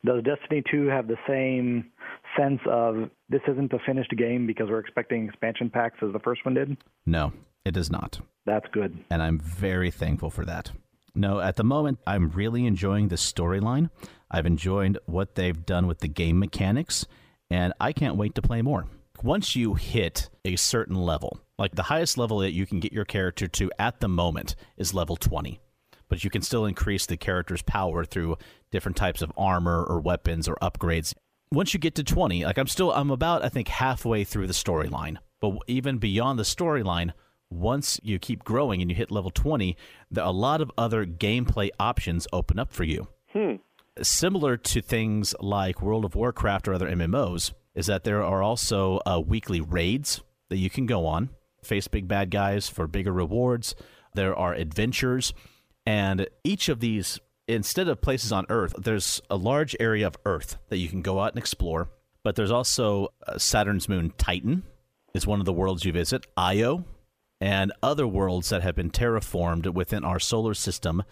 Does 0.05 0.23
Destiny 0.23 0.63
2 0.69 0.87
have 0.87 1.07
the 1.07 1.17
same 1.27 1.91
sense 2.39 2.59
of 2.69 3.09
this 3.29 3.41
isn't 3.47 3.73
a 3.73 3.79
finished 3.85 4.13
game 4.17 4.47
because 4.47 4.69
we're 4.69 4.79
expecting 4.79 5.27
expansion 5.27 5.69
packs 5.69 5.97
as 6.01 6.13
the 6.13 6.19
first 6.19 6.45
one 6.45 6.53
did? 6.53 6.77
No, 7.05 7.33
it 7.65 7.71
does 7.71 7.91
not. 7.91 8.19
That's 8.45 8.67
good. 8.71 8.97
And 9.09 9.21
I'm 9.21 9.39
very 9.39 9.91
thankful 9.91 10.29
for 10.29 10.45
that. 10.45 10.71
No, 11.15 11.39
at 11.39 11.55
the 11.55 11.63
moment, 11.63 11.99
I'm 12.07 12.29
really 12.29 12.65
enjoying 12.65 13.07
the 13.07 13.15
storyline. 13.15 13.89
I've 14.31 14.45
enjoyed 14.45 14.99
what 15.05 15.35
they've 15.35 15.65
done 15.65 15.87
with 15.87 15.99
the 15.99 16.07
game 16.07 16.39
mechanics, 16.39 17.05
and 17.49 17.73
I 17.79 17.91
can't 17.91 18.15
wait 18.15 18.35
to 18.35 18.41
play 18.41 18.61
more. 18.61 18.85
Once 19.21 19.55
you 19.55 19.73
hit 19.73 20.29
a 20.45 20.55
certain 20.55 20.95
level, 20.95 21.41
like 21.57 21.75
the 21.75 21.83
highest 21.83 22.17
level 22.17 22.39
that 22.39 22.51
you 22.51 22.65
can 22.65 22.79
get 22.79 22.93
your 22.93 23.05
character 23.05 23.47
to 23.47 23.71
at 23.77 23.99
the 23.99 24.07
moment 24.07 24.55
is 24.77 24.93
level 24.93 25.17
20 25.17 25.59
but 26.09 26.23
you 26.23 26.29
can 26.29 26.41
still 26.41 26.65
increase 26.65 27.05
the 27.05 27.15
character's 27.15 27.61
power 27.61 28.03
through 28.03 28.35
different 28.71 28.97
types 28.97 29.21
of 29.21 29.31
armor 29.37 29.83
or 29.83 29.99
weapons 29.99 30.47
or 30.47 30.55
upgrades. 30.55 31.13
Once 31.51 31.73
you 31.73 31.79
get 31.79 31.95
to 31.95 32.03
20, 32.03 32.45
like 32.45 32.57
I'm 32.57 32.67
still 32.67 32.91
I'm 32.91 33.09
about 33.09 33.43
I 33.43 33.49
think 33.49 33.67
halfway 33.67 34.23
through 34.23 34.47
the 34.47 34.53
storyline. 34.53 35.17
But 35.39 35.57
even 35.67 35.97
beyond 35.97 36.37
the 36.37 36.43
storyline, 36.43 37.11
once 37.49 37.99
you 38.03 38.19
keep 38.19 38.43
growing 38.43 38.81
and 38.81 38.91
you 38.91 38.95
hit 38.95 39.09
level 39.09 39.31
20, 39.31 39.75
there 40.11 40.23
a 40.23 40.31
lot 40.31 40.61
of 40.61 40.71
other 40.77 41.05
gameplay 41.05 41.69
options 41.79 42.27
open 42.31 42.59
up 42.59 42.71
for 42.71 42.83
you. 42.83 43.07
Hmm. 43.33 43.55
Similar 44.01 44.57
to 44.57 44.81
things 44.81 45.33
like 45.39 45.81
World 45.81 46.05
of 46.05 46.15
Warcraft 46.15 46.67
or 46.67 46.73
other 46.73 46.89
MMOs, 46.89 47.53
is 47.73 47.87
that 47.87 48.03
there 48.03 48.23
are 48.23 48.43
also 48.43 48.99
uh, 49.05 49.21
weekly 49.25 49.61
raids 49.61 50.21
that 50.49 50.57
you 50.57 50.69
can 50.69 50.85
go 50.85 51.05
on, 51.05 51.29
face 51.63 51.87
big 51.87 52.07
bad 52.07 52.29
guys 52.29 52.69
for 52.69 52.87
bigger 52.87 53.11
rewards. 53.11 53.75
There 54.13 54.35
are 54.35 54.53
adventures 54.53 55.33
and 55.85 56.27
each 56.43 56.69
of 56.69 56.79
these, 56.79 57.19
instead 57.49 57.87
of 57.87 58.01
places 58.01 58.31
on 58.31 58.45
Earth, 58.49 58.75
there's 58.77 59.21
a 59.29 59.35
large 59.35 59.75
area 59.79 60.05
of 60.07 60.15
Earth 60.25 60.57
that 60.69 60.77
you 60.77 60.87
can 60.87 61.01
go 61.01 61.19
out 61.19 61.31
and 61.31 61.39
explore. 61.39 61.89
But 62.23 62.35
there's 62.35 62.51
also 62.51 63.09
uh, 63.25 63.37
Saturn's 63.37 63.89
moon 63.89 64.13
Titan 64.17 64.63
is 65.13 65.25
one 65.25 65.39
of 65.39 65.45
the 65.45 65.53
worlds 65.53 65.83
you 65.83 65.91
visit, 65.91 66.27
Io, 66.37 66.85
and 67.41 67.73
other 67.81 68.05
worlds 68.05 68.49
that 68.49 68.61
have 68.61 68.75
been 68.75 68.91
terraformed 68.91 69.73
within 69.73 70.03
our 70.03 70.19
solar 70.19 70.53
system, 70.53 71.03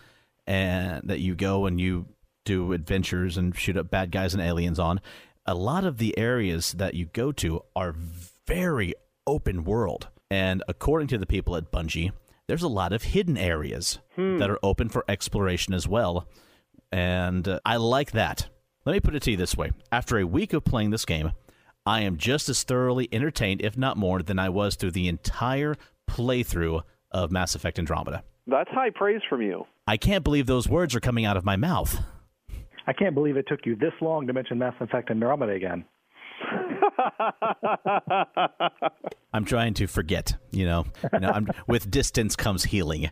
and 0.45 1.07
that 1.07 1.19
you 1.19 1.33
go 1.33 1.65
and 1.65 1.81
you 1.81 2.05
do 2.45 2.73
adventures 2.73 3.37
and 3.37 3.57
shoot 3.57 3.77
up 3.77 3.89
bad 3.89 4.11
guys 4.11 4.33
and 4.33 4.43
aliens 4.43 4.79
on. 4.79 5.01
A 5.45 5.55
lot 5.55 5.85
of 5.85 5.97
the 5.97 6.17
areas 6.17 6.73
that 6.73 6.93
you 6.93 7.05
go 7.05 7.31
to 7.31 7.63
are 7.75 7.95
very 8.45 8.93
open 9.25 9.63
world. 9.63 10.07
And 10.29 10.63
according 10.67 11.07
to 11.09 11.17
the 11.17 11.25
people 11.25 11.55
at 11.55 11.71
Bungie, 11.71 12.11
there's 12.47 12.63
a 12.63 12.67
lot 12.67 12.93
of 12.93 13.03
hidden 13.03 13.37
areas 13.37 13.99
hmm. 14.15 14.37
that 14.37 14.49
are 14.49 14.59
open 14.63 14.89
for 14.89 15.03
exploration 15.07 15.73
as 15.73 15.87
well. 15.87 16.27
And 16.91 17.47
uh, 17.47 17.59
I 17.65 17.77
like 17.77 18.11
that. 18.11 18.47
Let 18.85 18.93
me 18.93 18.99
put 19.01 19.15
it 19.15 19.23
to 19.23 19.31
you 19.31 19.37
this 19.37 19.57
way 19.57 19.71
after 19.91 20.17
a 20.17 20.25
week 20.25 20.53
of 20.53 20.63
playing 20.63 20.91
this 20.91 21.05
game, 21.05 21.33
I 21.85 22.01
am 22.01 22.17
just 22.17 22.49
as 22.49 22.63
thoroughly 22.63 23.09
entertained, 23.11 23.61
if 23.61 23.77
not 23.77 23.97
more, 23.97 24.21
than 24.21 24.39
I 24.39 24.49
was 24.49 24.75
through 24.75 24.91
the 24.91 25.07
entire 25.07 25.75
playthrough 26.09 26.83
of 27.11 27.31
Mass 27.31 27.55
Effect 27.55 27.79
Andromeda. 27.79 28.23
That's 28.45 28.69
high 28.71 28.89
praise 28.89 29.21
from 29.29 29.41
you. 29.41 29.65
I 29.87 29.97
can't 29.97 30.23
believe 30.23 30.45
those 30.45 30.69
words 30.69 30.95
are 30.95 31.01
coming 31.01 31.25
out 31.25 31.37
of 31.37 31.45
my 31.45 31.57
mouth. 31.57 31.99
I 32.87 32.93
can't 32.93 33.13
believe 33.13 33.35
it 33.35 33.45
took 33.47 33.65
you 33.65 33.75
this 33.75 33.93
long 33.99 34.27
to 34.27 34.33
mention 34.33 34.57
Mass 34.57 34.75
Effect 34.79 35.11
Andromeda 35.11 35.51
again. 35.51 35.83
I'm 39.33 39.45
trying 39.45 39.73
to 39.75 39.87
forget. 39.87 40.35
You 40.51 40.65
know, 40.65 40.85
you 41.13 41.19
know 41.19 41.45
with 41.67 41.89
distance 41.89 42.35
comes 42.35 42.63
healing. 42.63 43.09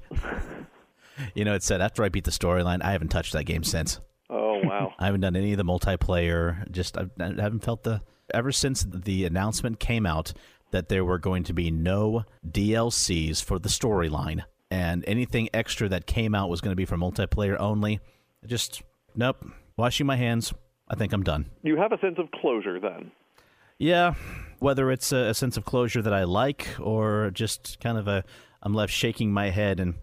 You 1.34 1.46
know, 1.46 1.54
it 1.54 1.64
said 1.64 1.82
after 1.82 2.04
I 2.04 2.10
beat 2.10 2.26
the 2.26 2.32
storyline, 2.32 2.84
I 2.84 2.92
haven't 2.92 3.10
touched 3.10 3.34
that 3.34 3.46
game 3.46 3.64
since. 3.64 4.00
Oh 4.30 4.60
wow! 4.64 4.94
I 5.00 5.06
haven't 5.06 5.22
done 5.22 5.36
any 5.36 5.52
of 5.52 5.58
the 5.58 5.64
multiplayer. 5.64 6.70
Just 6.72 6.98
I, 6.98 7.06
I 7.20 7.42
haven't 7.42 7.64
felt 7.64 7.84
the 7.84 8.02
ever 8.34 8.52
since 8.52 8.86
the 8.90 9.26
announcement 9.26 9.80
came 9.80 10.06
out 10.06 10.34
that 10.72 10.90
there 10.90 11.06
were 11.06 11.20
going 11.20 11.44
to 11.44 11.54
be 11.54 11.72
no 11.72 12.26
DLCs 12.50 13.44
for 13.44 13.60
the 13.60 13.70
storyline, 13.70 14.44
and 14.72 15.04
anything 15.08 15.50
extra 15.54 15.88
that 15.90 16.06
came 16.06 16.36
out 16.36 16.50
was 16.50 16.62
going 16.62 16.72
to 16.72 16.76
be 16.76 16.86
for 16.86 16.98
multiplayer 16.98 17.58
only. 17.60 18.00
Just 18.46 18.82
nope. 19.16 19.46
Washing 19.78 20.06
my 20.06 20.16
hands. 20.16 20.54
I 20.88 20.96
think 20.96 21.14
I'm 21.14 21.24
done. 21.24 21.48
You 21.64 21.78
have 21.78 21.92
a 21.92 22.00
sense 22.00 22.18
of 22.18 22.30
closure 22.32 22.80
then. 22.80 23.12
Yeah, 23.78 24.14
whether 24.60 24.92
it's 24.92 25.12
a, 25.12 25.30
a, 25.30 25.34
sense 25.34 25.58
of 25.58 25.66
closure 25.66 26.02
that 26.02 26.14
I 26.14 26.24
like 26.24 26.68
or 26.80 27.32
just 27.34 27.80
kind 27.82 27.98
of 27.98 28.08
a 28.08 28.24
I'm 28.62 28.74
left 28.74 28.94
shaking 28.94 29.32
my 29.32 29.50
head 29.50 29.80
and 29.80 29.96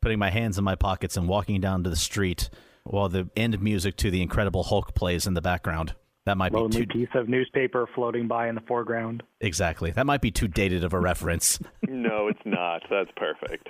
putting 0.00 0.18
my 0.18 0.30
hands 0.30 0.58
in 0.58 0.64
my 0.64 0.74
pockets 0.74 1.16
and 1.16 1.28
walking 1.28 1.60
down 1.60 1.82
to 1.84 1.90
the 1.90 1.96
street 1.96 2.50
while 2.84 3.08
the 3.08 3.28
end 3.34 3.60
music 3.62 3.96
to 3.96 4.10
the 4.10 4.20
Incredible 4.20 4.64
Hulk 4.64 4.94
plays 4.94 5.26
in 5.26 5.34
the 5.34 5.40
background. 5.40 5.94
That 6.26 6.36
might 6.38 6.52
Lonely 6.52 6.80
be 6.80 6.86
too 6.86 6.98
piece 7.00 7.14
of 7.14 7.28
newspaper 7.28 7.88
floating 7.94 8.28
by 8.28 8.48
in 8.48 8.54
the 8.54 8.60
foreground. 8.62 9.22
Exactly. 9.40 9.90
That 9.90 10.06
might 10.06 10.20
be 10.20 10.30
too 10.30 10.48
dated 10.48 10.84
of 10.84 10.94
a 10.94 11.00
reference. 11.00 11.58
no, 11.82 12.28
it's 12.28 12.40
not. 12.44 12.82
That's 12.90 13.10
perfect. 13.16 13.68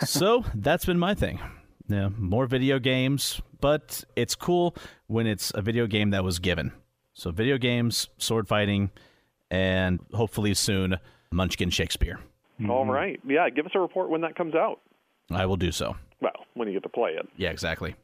so 0.06 0.44
that's 0.54 0.84
been 0.84 0.98
my 0.98 1.14
thing. 1.14 1.38
Yeah, 1.88 2.10
more 2.18 2.46
video 2.46 2.78
games, 2.78 3.40
but 3.60 4.04
it's 4.14 4.34
cool 4.34 4.76
when 5.06 5.26
it's 5.26 5.50
a 5.54 5.62
video 5.62 5.86
game 5.86 6.10
that 6.10 6.22
was 6.22 6.38
given. 6.38 6.72
So, 7.14 7.30
video 7.30 7.56
games, 7.58 8.08
sword 8.18 8.46
fighting, 8.46 8.90
and 9.50 9.98
hopefully 10.12 10.54
soon, 10.54 10.98
Munchkin 11.30 11.70
Shakespeare. 11.70 12.20
Mm-hmm. 12.60 12.70
All 12.70 12.86
right. 12.86 13.18
Yeah, 13.26 13.48
give 13.50 13.66
us 13.66 13.72
a 13.74 13.80
report 13.80 14.10
when 14.10 14.20
that 14.20 14.36
comes 14.36 14.54
out. 14.54 14.80
I 15.30 15.46
will 15.46 15.56
do 15.56 15.72
so. 15.72 15.96
Well, 16.20 16.44
when 16.54 16.68
you 16.68 16.74
get 16.74 16.82
to 16.82 16.88
play 16.88 17.12
it. 17.12 17.26
Yeah, 17.36 17.50
exactly. 17.50 17.96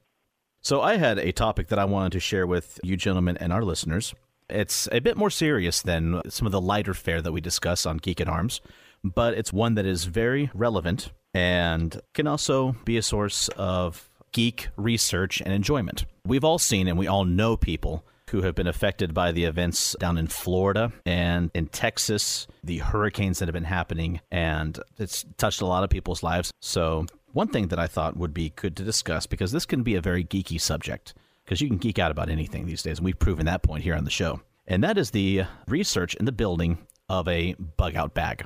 So, 0.62 0.81
I 0.81 0.97
had 0.97 1.18
a 1.18 1.33
topic 1.33 1.68
that 1.68 1.79
I 1.79 1.85
wanted 1.85 2.12
to 2.12 2.20
share 2.20 2.47
with 2.47 2.81
you 2.83 2.97
gentlemen 2.97 3.37
and 3.37 3.53
our 3.53 3.62
listeners. 3.62 4.14
It's 4.49 4.88
a 4.92 5.01
bit 5.01 5.16
more 5.16 5.31
serious 5.31 5.83
than 5.83 6.23
some 6.31 6.47
of 6.47 6.53
the 6.53 6.61
lighter 6.61 6.94
fare 6.94 7.20
that 7.20 7.33
we 7.33 7.40
discuss 7.40 7.87
on 7.87 7.99
Geek 7.99 8.20
at 8.20 8.29
Arms, 8.29 8.61
but 9.05 9.35
it's 9.35 9.53
one 9.53 9.75
that 9.75 9.87
is 9.87 10.07
very 10.07 10.51
relevant 10.55 11.12
and 11.35 12.01
can 12.14 12.27
also 12.27 12.75
be 12.85 12.97
a 12.97 13.03
source 13.03 13.49
of 13.57 14.09
geek 14.33 14.69
research 14.77 15.40
and 15.40 15.53
enjoyment. 15.53 16.07
We've 16.27 16.45
all 16.45 16.59
seen 16.59 16.88
and 16.88 16.99
we 16.99 17.07
all 17.07 17.25
know 17.25 17.57
people 17.57 18.05
who 18.31 18.43
have 18.43 18.55
been 18.55 18.67
affected 18.67 19.14
by 19.14 19.31
the 19.31 19.45
events 19.45 19.95
down 20.01 20.19
in 20.19 20.27
Florida 20.27 20.93
and 21.07 21.51
in 21.55 21.67
Texas, 21.67 22.47
the 22.64 22.79
hurricanes 22.79 23.38
that 23.38 23.47
have 23.47 23.53
been 23.53 23.64
happening, 23.64 24.21
and 24.31 24.79
it's 24.99 25.25
touched 25.37 25.61
a 25.61 25.67
lot 25.67 25.85
of 25.85 25.90
people's 25.90 26.23
lives. 26.23 26.51
So, 26.61 27.07
one 27.33 27.49
thing 27.49 27.69
that 27.69 27.79
I 27.79 27.87
thought 27.87 28.17
would 28.17 28.35
be 28.35 28.51
good 28.57 28.77
to 28.77 28.83
discuss, 28.83 29.27
because 29.27 29.53
this 29.53 29.67
can 29.67 29.83
be 29.83 29.95
a 29.95 30.01
very 30.01 30.25
geeky 30.25 30.61
subject, 30.61 31.14
because 31.45 31.61
you 31.61 31.69
can 31.69 31.79
geek 31.79 31.99
out 31.99 32.11
about 32.11 32.29
anything 32.29 32.67
these 32.67 32.83
days, 32.83 32.99
and 32.99 33.05
we've 33.05 33.19
proven 33.19 33.47
that 33.47 33.62
point 33.62 33.85
here 33.85 33.95
on 33.95 34.05
the 34.05 34.11
show, 34.11 34.40
and 34.67 34.83
that 34.83 34.99
is 34.99 35.11
the 35.11 35.45
research 35.69 36.17
and 36.19 36.27
the 36.27 36.33
building 36.33 36.79
of 37.09 37.29
a 37.29 37.55
bug 37.55 37.95
out 37.95 38.14
bag. 38.14 38.45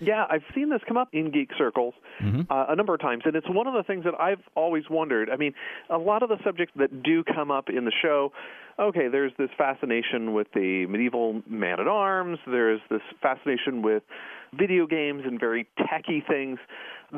Yeah, 0.00 0.24
I've 0.28 0.42
seen 0.54 0.70
this 0.70 0.80
come 0.86 0.96
up 0.96 1.08
in 1.12 1.30
geek 1.30 1.50
circles 1.56 1.94
mm-hmm. 2.22 2.42
uh, 2.50 2.66
a 2.68 2.76
number 2.76 2.94
of 2.94 3.00
times, 3.00 3.22
and 3.24 3.34
it's 3.34 3.48
one 3.48 3.66
of 3.66 3.74
the 3.74 3.82
things 3.82 4.04
that 4.04 4.14
I've 4.18 4.42
always 4.54 4.84
wondered. 4.90 5.30
I 5.30 5.36
mean, 5.36 5.54
a 5.90 5.98
lot 5.98 6.22
of 6.22 6.28
the 6.28 6.38
subjects 6.44 6.74
that 6.76 7.02
do 7.02 7.24
come 7.24 7.50
up 7.50 7.68
in 7.68 7.84
the 7.84 7.92
show, 8.02 8.32
okay, 8.78 9.08
there's 9.08 9.32
this 9.38 9.50
fascination 9.56 10.32
with 10.34 10.46
the 10.54 10.86
medieval 10.86 11.42
man 11.48 11.80
at 11.80 11.88
arms, 11.88 12.38
there's 12.46 12.80
this 12.90 13.02
fascination 13.20 13.82
with 13.82 14.02
video 14.58 14.86
games 14.86 15.22
and 15.26 15.38
very 15.38 15.66
techy 15.90 16.22
things. 16.26 16.58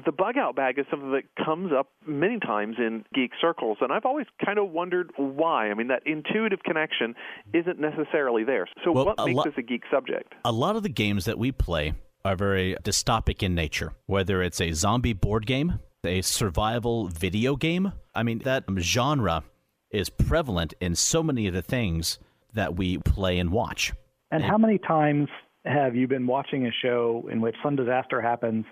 The 0.05 0.13
bug 0.13 0.37
out 0.37 0.57
bag 0.57 0.79
is 0.79 0.87
something 0.91 1.13
that 1.13 1.25
comes 1.45 1.73
up 1.77 1.89
many 2.07 2.39
times 2.39 2.77
in 2.79 3.05
geek 3.13 3.33
circles, 3.41 3.79
and 3.81 3.93
I've 3.93 4.05
always 4.05 4.27
kind 4.45 4.59
of 4.59 4.71
wondered 4.71 5.11
why. 5.17 5.71
I 5.71 5.75
mean, 5.75 5.89
that 5.89 6.03
intuitive 6.07 6.61
connection 6.63 7.15
isn't 7.53 7.81
necessarily 7.81 8.45
there. 8.45 8.69
So, 8.85 8.93
well, 8.93 9.07
what 9.07 9.19
makes 9.25 9.37
lo- 9.37 9.45
this 9.45 9.55
a 9.59 9.63
geek 9.63 9.83
subject? 9.91 10.33
A 10.45 10.53
lot 10.53 10.77
of 10.77 10.83
the 10.83 10.89
games 10.89 11.25
that 11.25 11.39
we 11.39 11.51
play 11.51 11.95
are 12.25 12.37
very 12.37 12.77
dystopic 12.83 13.43
in 13.43 13.55
nature, 13.55 13.93
whether 14.07 14.43
it's 14.43 14.61
a 14.61 14.73
zombie 14.73 15.13
board 15.13 15.47
game, 15.47 15.79
a 16.05 16.23
survival 16.23 17.09
video 17.09 17.57
game. 17.57 17.93
I 18.15 18.23
mean, 18.23 18.41
that 18.41 18.65
genre 18.79 19.45
is 19.91 20.09
prevalent 20.09 20.75
in 20.81 20.95
so 20.95 21.23
many 21.23 21.47
of 21.47 21.55
the 21.55 21.63
things 21.63 22.19
that 22.53 22.77
we 22.77 22.99
play 22.99 23.39
and 23.39 23.51
watch. 23.51 23.93
And, 24.31 24.45
how 24.45 24.59
many 24.59 24.79
times 24.79 25.29
have 25.65 25.97
you 25.97 26.07
been 26.07 26.27
watching 26.27 26.67
a 26.67 26.71
show 26.83 27.29
in 27.31 27.41
which 27.41 27.57
some 27.63 27.77
disaster 27.77 28.21
happens 28.21 28.65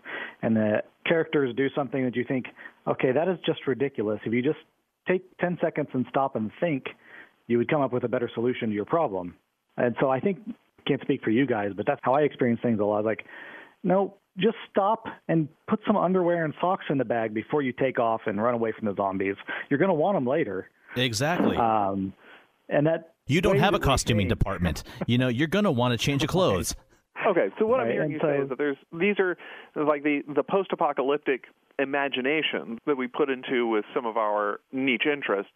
and 0.42 0.56
the 0.56 0.82
characters 1.06 1.54
do 1.56 1.68
something 1.74 2.04
that 2.04 2.14
you 2.14 2.24
think, 2.24 2.46
okay, 2.86 3.12
that 3.12 3.28
is 3.28 3.38
just 3.44 3.66
ridiculous. 3.66 4.20
If 4.24 4.32
you 4.32 4.42
just 4.42 4.58
take 5.06 5.22
10 5.38 5.58
seconds 5.60 5.88
and 5.92 6.06
stop 6.08 6.36
and 6.36 6.50
think, 6.60 6.84
you 7.46 7.58
would 7.58 7.68
come 7.68 7.80
up 7.80 7.92
with 7.92 8.04
a 8.04 8.08
better 8.08 8.30
solution 8.34 8.68
to 8.68 8.74
your 8.74 8.84
problem. 8.84 9.34
And 9.76 9.96
so 10.00 10.10
I 10.10 10.20
think 10.20 10.38
can't 10.86 11.00
speak 11.02 11.22
for 11.22 11.30
you 11.30 11.46
guys, 11.46 11.72
but 11.76 11.86
that's 11.86 12.00
how 12.02 12.14
I 12.14 12.22
experience 12.22 12.60
things 12.62 12.80
a 12.80 12.84
lot. 12.84 13.04
Like 13.04 13.24
no, 13.82 14.14
just 14.38 14.56
stop 14.70 15.06
and 15.28 15.48
put 15.68 15.80
some 15.86 15.96
underwear 15.96 16.44
and 16.44 16.54
socks 16.60 16.84
in 16.90 16.98
the 16.98 17.04
bag 17.04 17.34
before 17.34 17.62
you 17.62 17.72
take 17.72 17.98
off 17.98 18.22
and 18.26 18.42
run 18.42 18.54
away 18.54 18.72
from 18.76 18.86
the 18.88 18.94
zombies. 18.94 19.36
You're 19.68 19.78
going 19.78 19.88
to 19.88 19.94
want 19.94 20.16
them 20.16 20.26
later. 20.26 20.68
Exactly. 20.96 21.56
Um, 21.56 22.12
and 22.68 22.86
that 22.86 23.14
you 23.26 23.40
don't 23.40 23.58
have 23.58 23.74
a 23.74 23.78
costuming 23.78 24.28
think- 24.28 24.38
department. 24.38 24.84
You 25.06 25.18
know, 25.18 25.28
you're 25.28 25.48
going 25.48 25.64
to 25.64 25.70
want 25.70 25.98
to 25.98 26.04
change 26.04 26.22
your 26.22 26.28
clothes. 26.28 26.74
Okay, 27.26 27.48
so 27.58 27.66
what 27.66 27.80
I'm 27.80 27.90
hearing 27.90 28.12
and 28.12 28.22
you 28.22 28.28
say 28.28 28.38
is 28.38 28.48
that 28.48 28.58
there's 28.58 28.76
these 28.92 29.16
are 29.18 29.36
like 29.74 30.04
the 30.04 30.22
the 30.34 30.44
post-apocalyptic 30.44 31.44
imagination 31.78 32.78
that 32.86 32.96
we 32.96 33.08
put 33.08 33.28
into 33.28 33.66
with 33.66 33.84
some 33.92 34.06
of 34.06 34.16
our 34.16 34.60
niche 34.72 35.06
interests 35.12 35.52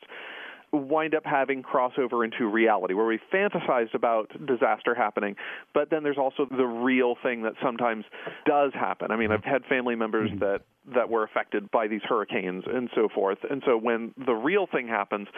wind 0.73 1.14
up 1.14 1.25
having 1.25 1.62
crossover 1.62 2.25
into 2.25 2.47
reality 2.47 2.95
where 2.95 3.07
we 3.07 3.18
fantasized 3.33 3.95
about 3.95 4.31
disaster 4.47 4.95
happening 4.95 5.37
but 5.75 5.91
then 5.91 6.03
there's 6.03 6.18
also 6.18 6.47
the 6.51 6.64
real 6.64 7.14
thing 7.23 7.43
that 7.43 7.53
sometimes 7.62 8.05
does 8.47 8.73
happen. 8.75 9.11
I 9.11 9.16
mean 9.16 9.31
i've 9.31 9.45
had 9.45 9.64
family 9.66 9.95
members 9.95 10.31
mm-hmm. 10.31 10.41
that 10.41 10.62
that 10.95 11.09
were 11.09 11.23
affected 11.23 11.70
by 11.70 11.87
these 11.87 12.01
hurricanes 12.03 12.64
and 12.66 12.91
so 12.95 13.09
forth. 13.14 13.39
And 13.49 13.62
so 13.64 13.79
when 13.79 14.12
the 14.27 14.35
real 14.35 14.66
thing 14.66 14.89
happens 14.89 15.29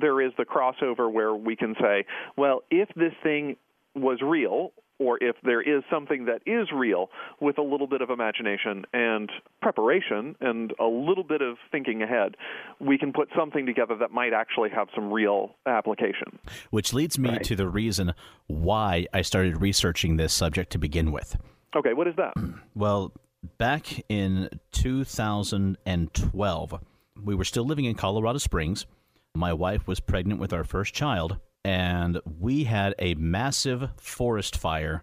there 0.00 0.20
is 0.20 0.32
the 0.38 0.44
crossover 0.44 1.12
where 1.12 1.34
we 1.34 1.56
can 1.56 1.74
say 1.80 2.04
well 2.36 2.62
if 2.70 2.88
this 2.94 3.12
thing 3.22 3.56
was 3.94 4.20
real 4.22 4.72
or 4.98 5.22
if 5.22 5.36
there 5.42 5.60
is 5.60 5.82
something 5.90 6.26
that 6.26 6.40
is 6.46 6.68
real 6.74 7.10
with 7.40 7.58
a 7.58 7.62
little 7.62 7.86
bit 7.86 8.02
of 8.02 8.10
imagination 8.10 8.84
and 8.92 9.30
preparation 9.62 10.34
and 10.40 10.72
a 10.80 10.86
little 10.86 11.24
bit 11.24 11.42
of 11.42 11.56
thinking 11.70 12.02
ahead, 12.02 12.36
we 12.80 12.98
can 12.98 13.12
put 13.12 13.28
something 13.36 13.66
together 13.66 13.94
that 13.96 14.10
might 14.10 14.32
actually 14.32 14.70
have 14.70 14.88
some 14.94 15.12
real 15.12 15.54
application. 15.66 16.38
Which 16.70 16.92
leads 16.92 17.18
me 17.18 17.30
Right. 17.30 17.44
to 17.44 17.56
the 17.56 17.68
reason 17.68 18.14
why 18.46 19.06
I 19.12 19.22
started 19.22 19.60
researching 19.60 20.16
this 20.16 20.32
subject 20.32 20.70
to 20.72 20.78
begin 20.78 21.12
with. 21.12 21.36
Okay, 21.74 21.92
what 21.92 22.06
is 22.06 22.14
that? 22.16 22.32
Well, 22.74 23.12
back 23.58 24.02
in 24.10 24.50
2012, 24.72 26.80
we 27.24 27.34
were 27.34 27.44
still 27.44 27.64
living 27.64 27.84
in 27.86 27.94
Colorado 27.94 28.38
Springs. 28.38 28.86
My 29.34 29.52
wife 29.52 29.86
was 29.86 30.00
pregnant 30.00 30.40
with 30.40 30.52
our 30.52 30.64
first 30.64 30.94
child, 30.94 31.38
and 31.66 32.20
we 32.38 32.62
had 32.62 32.94
a 33.00 33.16
massive 33.16 33.90
forest 33.96 34.56
fire 34.56 35.02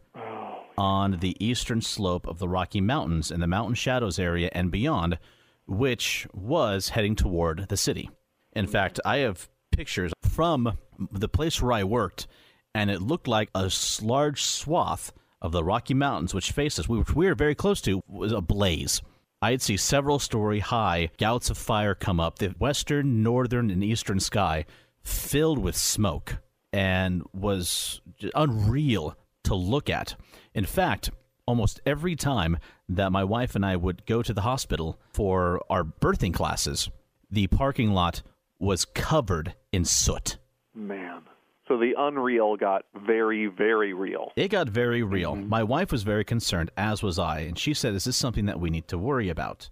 on 0.78 1.20
the 1.20 1.36
eastern 1.46 1.82
slope 1.82 2.26
of 2.26 2.40
the 2.40 2.48
Rocky 2.48 2.80
Mountains 2.80 3.32
in 3.32 3.42
the 3.42 3.48
Mountain 3.48 3.76
Shadows 3.76 4.18
area 4.18 4.50
and 4.54 4.72
beyond, 4.72 5.20
which 5.68 6.26
was 6.34 6.90
heading 6.90 7.18
toward 7.18 7.68
the 7.68 7.76
city. 7.76 8.10
In 8.54 8.66
fact, 8.66 8.98
I 9.04 9.18
have 9.18 9.50
pictures 9.74 10.14
from 10.22 10.78
the 11.12 11.28
place 11.28 11.62
where 11.62 11.74
I 11.74 11.84
worked, 11.84 12.28
and 12.74 12.90
it 12.90 13.02
looked 13.02 13.28
like 13.28 13.50
a 13.54 13.70
large 14.02 14.42
swath 14.42 15.12
of 15.42 15.52
the 15.52 15.66
Rocky 15.66 15.94
Mountains, 15.94 16.34
which 16.34 16.54
faced 16.54 16.80
us, 16.80 16.88
which 16.88 17.14
we 17.14 17.26
were 17.26 17.36
very 17.36 17.56
close 17.56 17.82
to, 17.82 18.02
was 18.08 18.32
ablaze. 18.32 19.02
I'd 19.42 19.62
see 19.62 19.76
several 19.76 20.18
story 20.18 20.60
high 20.60 21.10
gouts 21.18 21.50
of 21.50 21.58
fire 21.58 21.94
come 21.94 22.22
up, 22.22 22.40
the 22.40 22.56
western, 22.58 23.22
northern, 23.22 23.70
and 23.70 23.84
eastern 23.84 24.22
sky 24.22 24.66
filled 25.04 25.60
with 25.60 25.76
smoke, 25.76 26.38
and 26.74 27.24
was 27.34 28.02
unreal 28.36 29.16
to 29.44 29.56
look 29.56 29.90
at. 29.90 30.16
In 30.54 30.66
fact, 30.66 31.12
almost 31.46 31.80
every 31.86 32.16
time 32.16 32.58
that 32.90 33.12
my 33.12 33.24
wife 33.24 33.56
and 33.56 33.66
I 33.66 33.76
would 33.76 34.06
go 34.06 34.22
to 34.22 34.34
the 34.34 34.42
hospital 34.42 35.00
for 35.14 35.62
our 35.70 35.84
birthing 35.84 36.34
classes, 36.34 36.90
the 37.30 37.48
parking 37.48 37.92
lot 37.92 38.24
was 38.60 38.86
covered 38.86 39.54
in 39.72 39.86
soot. 39.86 40.38
Man. 40.74 41.22
So 41.68 41.78
the 41.78 41.94
unreal 41.98 42.58
got 42.58 42.84
very, 42.94 43.48
very 43.48 43.94
real. 43.94 44.32
It 44.36 44.50
got 44.50 44.68
very 44.68 45.02
real. 45.02 45.36
Mm-hmm. 45.36 45.48
My 45.48 45.64
wife 45.64 45.92
was 45.92 46.04
very 46.04 46.26
concerned, 46.26 46.72
as 46.76 47.02
was 47.02 47.18
I, 47.18 47.40
and 47.40 47.58
she 47.58 47.74
said, 47.74 47.94
Is 47.94 48.04
this 48.04 48.18
something 48.18 48.48
that 48.48 48.60
we 48.60 48.70
need 48.70 48.88
to 48.90 48.98
worry 48.98 49.30
about? 49.30 49.70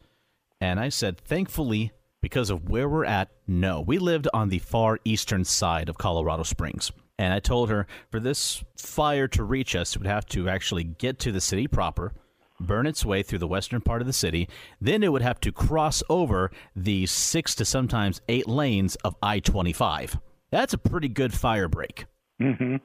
And 0.61 0.79
I 0.79 0.87
said, 0.87 1.17
Thankfully, 1.17 1.91
because 2.21 2.49
of 2.49 2.69
where 2.69 2.87
we're 2.87 3.05
at, 3.05 3.29
no. 3.47 3.81
We 3.81 3.97
lived 3.97 4.27
on 4.33 4.49
the 4.49 4.59
far 4.59 4.99
eastern 5.03 5.43
side 5.43 5.89
of 5.89 5.97
Colorado 5.97 6.43
Springs. 6.43 6.91
And 7.17 7.33
I 7.33 7.39
told 7.39 7.69
her, 7.69 7.87
for 8.09 8.19
this 8.19 8.63
fire 8.77 9.27
to 9.29 9.43
reach 9.43 9.75
us, 9.75 9.95
it 9.95 9.99
would 9.99 10.07
have 10.07 10.25
to 10.27 10.49
actually 10.49 10.83
get 10.83 11.19
to 11.19 11.31
the 11.31 11.41
city 11.41 11.67
proper, 11.67 12.13
burn 12.59 12.87
its 12.87 13.05
way 13.05 13.21
through 13.21 13.39
the 13.39 13.47
western 13.47 13.81
part 13.81 14.01
of 14.01 14.07
the 14.07 14.13
city. 14.13 14.49
Then 14.79 15.03
it 15.03 15.11
would 15.11 15.21
have 15.21 15.39
to 15.41 15.51
cross 15.51 16.01
over 16.09 16.51
the 16.75 17.05
six 17.05 17.53
to 17.55 17.65
sometimes 17.65 18.21
eight 18.27 18.47
lanes 18.47 18.95
of 18.97 19.15
I 19.21 19.39
25. 19.39 20.19
That's 20.51 20.73
a 20.73 20.79
pretty 20.79 21.09
good 21.09 21.33
fire 21.33 21.67
break. 21.67 22.05
Mm-hmm. 22.41 22.77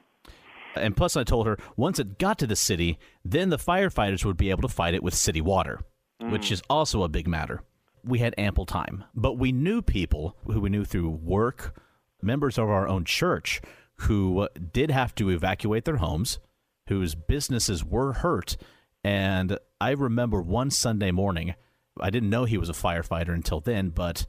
And 0.77 0.97
plus, 0.97 1.17
I 1.17 1.25
told 1.25 1.47
her 1.47 1.59
once 1.77 1.99
it 1.99 2.19
got 2.19 2.39
to 2.41 2.47
the 2.47 2.57
city, 2.57 2.99
then 3.25 3.49
the 3.49 3.59
firefighters 3.59 4.25
would 4.25 4.37
be 4.37 4.51
able 4.51 4.63
to 4.63 4.69
fight 4.69 4.95
it 4.95 5.03
with 5.03 5.15
city 5.15 5.41
water, 5.41 5.81
which 6.21 6.53
is 6.53 6.63
also 6.69 7.03
a 7.03 7.09
big 7.09 7.27
matter. 7.27 7.63
We 8.07 8.21
had 8.21 8.35
ample 8.39 8.67
time, 8.67 9.05
but 9.15 9.35
we 9.35 9.51
knew 9.51 9.83
people 9.83 10.37
who 10.47 10.61
we 10.61 10.71
knew 10.71 10.85
through 10.85 11.11
work, 11.11 11.81
members 12.23 12.57
of 12.57 12.69
our 12.69 12.87
own 12.87 13.05
church, 13.05 13.61
who 13.97 14.41
uh, 14.41 14.49
did 14.73 14.91
have 14.91 15.15
to 15.17 15.31
evacuate 15.31 15.85
their 15.85 15.97
homes, 15.97 16.39
whose 16.89 17.15
businesses 17.15 17.85
were 17.85 18.13
hurt. 18.13 18.57
And 19.03 19.59
I 19.81 19.91
remember 19.91 20.41
one 20.41 20.71
Sunday 20.71 21.11
morning, 21.11 21.55
I 22.01 22.11
didn't 22.11 22.31
know 22.31 22.45
he 22.45 22.59
was 22.59 22.69
a 22.69 22.75
firefighter 22.75 23.35
until 23.35 23.61
then, 23.61 23.91
but 23.91 24.27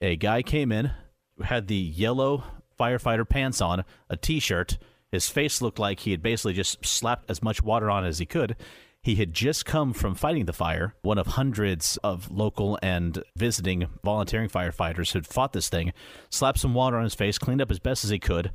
a 0.00 0.16
guy 0.16 0.42
came 0.42 0.72
in, 0.72 0.90
had 1.42 1.68
the 1.68 1.76
yellow 1.76 2.42
firefighter 2.78 3.28
pants 3.28 3.60
on, 3.60 3.84
a 4.08 4.16
t 4.16 4.40
shirt. 4.40 4.78
His 5.12 5.28
face 5.28 5.60
looked 5.60 5.78
like 5.78 6.00
he 6.00 6.12
had 6.12 6.22
basically 6.22 6.54
just 6.54 6.84
slapped 6.84 7.30
as 7.30 7.42
much 7.42 7.62
water 7.62 7.90
on 7.90 8.04
as 8.04 8.18
he 8.18 8.26
could. 8.26 8.56
He 9.02 9.14
had 9.14 9.32
just 9.32 9.64
come 9.64 9.94
from 9.94 10.14
fighting 10.14 10.44
the 10.44 10.52
fire, 10.52 10.94
one 11.00 11.16
of 11.16 11.26
hundreds 11.28 11.96
of 12.04 12.30
local 12.30 12.78
and 12.82 13.22
visiting 13.34 13.86
volunteering 14.04 14.50
firefighters 14.50 15.12
who'd 15.12 15.26
fought 15.26 15.54
this 15.54 15.70
thing, 15.70 15.92
slapped 16.28 16.58
some 16.58 16.74
water 16.74 16.98
on 16.98 17.04
his 17.04 17.14
face, 17.14 17.38
cleaned 17.38 17.62
up 17.62 17.70
as 17.70 17.78
best 17.78 18.04
as 18.04 18.10
he 18.10 18.18
could, 18.18 18.50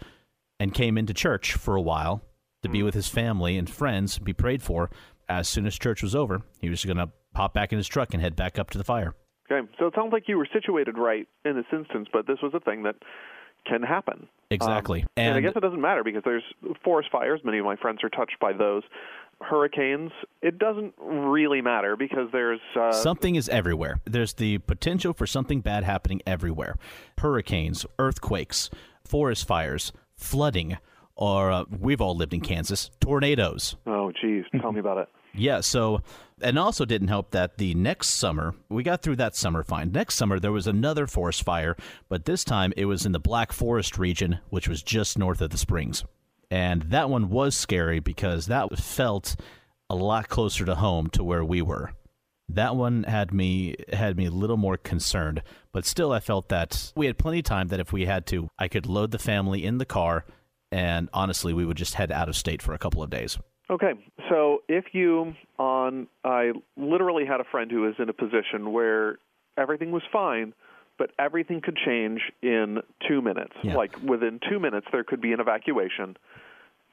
and 0.60 0.74
came 0.74 0.98
into 0.98 1.14
church 1.14 1.54
for 1.54 1.76
a 1.76 1.82
while 1.82 2.22
to 2.62 2.70
be 2.70 2.84
with 2.84 2.94
his 2.94 3.08
family 3.08 3.58
and 3.58 3.70
friends, 3.70 4.20
be 4.20 4.34
prayed 4.34 4.62
for. 4.62 4.90
As 5.28 5.50
soon 5.50 5.66
as 5.66 5.78
church 5.80 6.04
was 6.04 6.14
over, 6.14 6.44
he 6.62 6.70
was 6.70 6.86
going 6.86 6.98
to 6.98 7.10
pop 7.34 7.54
back 7.54 7.72
in 7.72 7.78
his 7.78 7.88
truck 7.88 8.14
and 8.14 8.22
head 8.22 8.36
back 8.36 8.60
up 8.60 8.70
to 8.72 8.78
the 8.78 8.84
fire. 8.84 9.16
Okay, 9.52 9.68
so 9.80 9.88
it 9.88 9.94
sounds 9.96 10.14
like 10.14 10.28
you 10.28 10.38
were 10.38 10.48
situated 10.52 10.98
right 10.98 11.28
in 11.44 11.56
this 11.56 11.66
instance, 11.72 12.08
but 12.14 12.28
this 12.28 12.38
was 12.44 12.54
a 12.54 12.60
thing 12.60 12.84
that 12.84 12.96
can 13.66 13.82
happen. 13.82 14.28
Exactly. 14.52 15.02
Um, 15.02 15.08
and, 15.18 15.36
I 15.36 15.42
guess 15.42 15.54
it 15.56 15.62
doesn't 15.62 15.82
matter 15.82 16.04
because 16.04 16.22
there's 16.24 16.44
forest 16.84 17.10
fires. 17.12 17.42
Many 17.44 17.58
of 17.58 17.66
my 17.66 17.76
friends 17.76 18.04
are 18.04 18.10
touched 18.10 18.40
by 18.40 18.54
those. 18.54 18.84
Hurricanes, 19.50 20.12
it 20.42 20.58
doesn't 20.58 20.94
really 21.00 21.62
matter 21.62 21.96
because 21.96 22.30
there's 22.32 22.60
uh, 22.80 22.92
Something 22.92 23.36
is 23.36 23.48
everywhere. 23.50 24.00
There's 24.06 24.34
the 24.34 24.58
potential 24.60 25.14
for 25.14 25.28
something 25.28 25.62
bad 25.62 25.84
happening 25.84 26.22
everywhere. 26.26 26.76
Hurricanes, 27.20 27.86
earthquakes, 28.00 28.70
forest 29.04 29.48
fires, 29.48 29.92
flooding, 30.16 30.78
or 31.16 31.52
uh, 31.52 31.66
we've 31.80 32.02
all 32.02 32.16
lived 32.16 32.34
in 32.34 32.42
Kansas, 32.42 32.90
tornadoes. 33.00 33.76
oh, 33.86 34.12
geez, 34.22 34.44
tell 34.60 34.72
me 34.72 34.80
about 34.80 34.98
it. 34.98 35.10
Yeah, 35.38 35.60
so 35.60 36.02
and 36.42 36.58
also 36.58 36.86
didn't 36.86 37.10
help 37.10 37.32
that 37.32 37.58
the 37.58 37.74
next 37.74 38.12
summer, 38.12 38.56
we 38.70 38.84
got 38.84 39.02
through 39.02 39.18
that 39.18 39.36
summer 39.36 39.64
fine. 39.64 39.92
Next 39.92 40.16
summer 40.16 40.40
there 40.40 40.54
was 40.54 40.66
another 40.66 41.08
forest 41.08 41.44
fire, 41.44 41.76
but 42.08 42.24
this 42.24 42.46
time 42.46 42.72
it 42.78 42.86
was 42.86 43.06
in 43.06 43.12
the 43.12 43.20
Black 43.20 43.52
Forest 43.52 43.98
region, 43.98 44.40
which 44.50 44.70
was 44.70 44.82
just 44.82 45.18
north 45.20 45.42
of 45.42 45.50
the 45.50 45.58
Springs. 45.58 46.06
And 46.56 46.84
that 46.84 47.10
one 47.10 47.30
was 47.30 47.54
scary 47.54 48.00
because 48.00 48.46
that 48.46 48.80
felt 48.80 49.36
a 49.90 49.96
lot 49.96 50.30
closer 50.30 50.64
to 50.64 50.76
home 50.76 51.10
to 51.10 51.22
where 51.22 51.44
we 51.44 51.62
were. 51.62 51.92
That 52.48 52.78
one 52.78 53.04
had 53.04 53.34
me 53.34 53.76
had 53.92 54.16
me 54.16 54.28
a 54.28 54.32
little 54.32 54.56
more 54.56 54.78
concerned, 54.78 55.44
but 55.74 55.86
still 55.86 56.14
I 56.14 56.22
felt 56.22 56.48
that 56.48 56.94
we 56.96 57.08
had 57.08 57.18
plenty 57.18 57.40
of 57.40 57.44
time 57.44 57.68
that 57.68 57.82
if 57.82 57.92
we 57.92 58.06
had 58.06 58.26
to, 58.28 58.50
I 58.58 58.70
could 58.70 58.86
load 58.86 59.12
the 59.12 59.20
family 59.20 59.66
in 59.66 59.80
the 59.80 59.86
car 59.86 60.24
and 60.72 61.10
honestly 61.12 61.54
we 61.54 61.66
would 61.66 61.76
just 61.76 61.96
head 61.96 62.10
out 62.10 62.30
of 62.30 62.38
state 62.38 62.62
for 62.62 62.74
a 62.74 62.78
couple 62.78 63.04
of 63.04 63.10
days. 63.10 63.38
Okay, 63.70 63.92
so 64.30 64.60
if 64.70 64.86
you 64.94 65.34
on 65.60 66.08
I 66.24 66.54
literally 66.78 67.26
had 67.26 67.42
a 67.42 67.46
friend 67.52 67.70
who 67.70 67.82
was 67.82 67.96
in 68.00 68.08
a 68.08 68.14
position 68.14 68.72
where 68.72 69.18
everything 69.58 69.92
was 69.92 70.04
fine, 70.10 70.54
but 70.98 71.12
everything 71.20 71.60
could 71.60 71.78
change 71.86 72.22
in 72.42 72.82
2 73.10 73.22
minutes. 73.22 73.52
Yeah. 73.62 73.76
Like 73.76 74.02
within 74.02 74.40
2 74.50 74.58
minutes 74.58 74.88
there 74.94 75.04
could 75.04 75.20
be 75.20 75.34
an 75.34 75.42
evacuation 75.42 76.16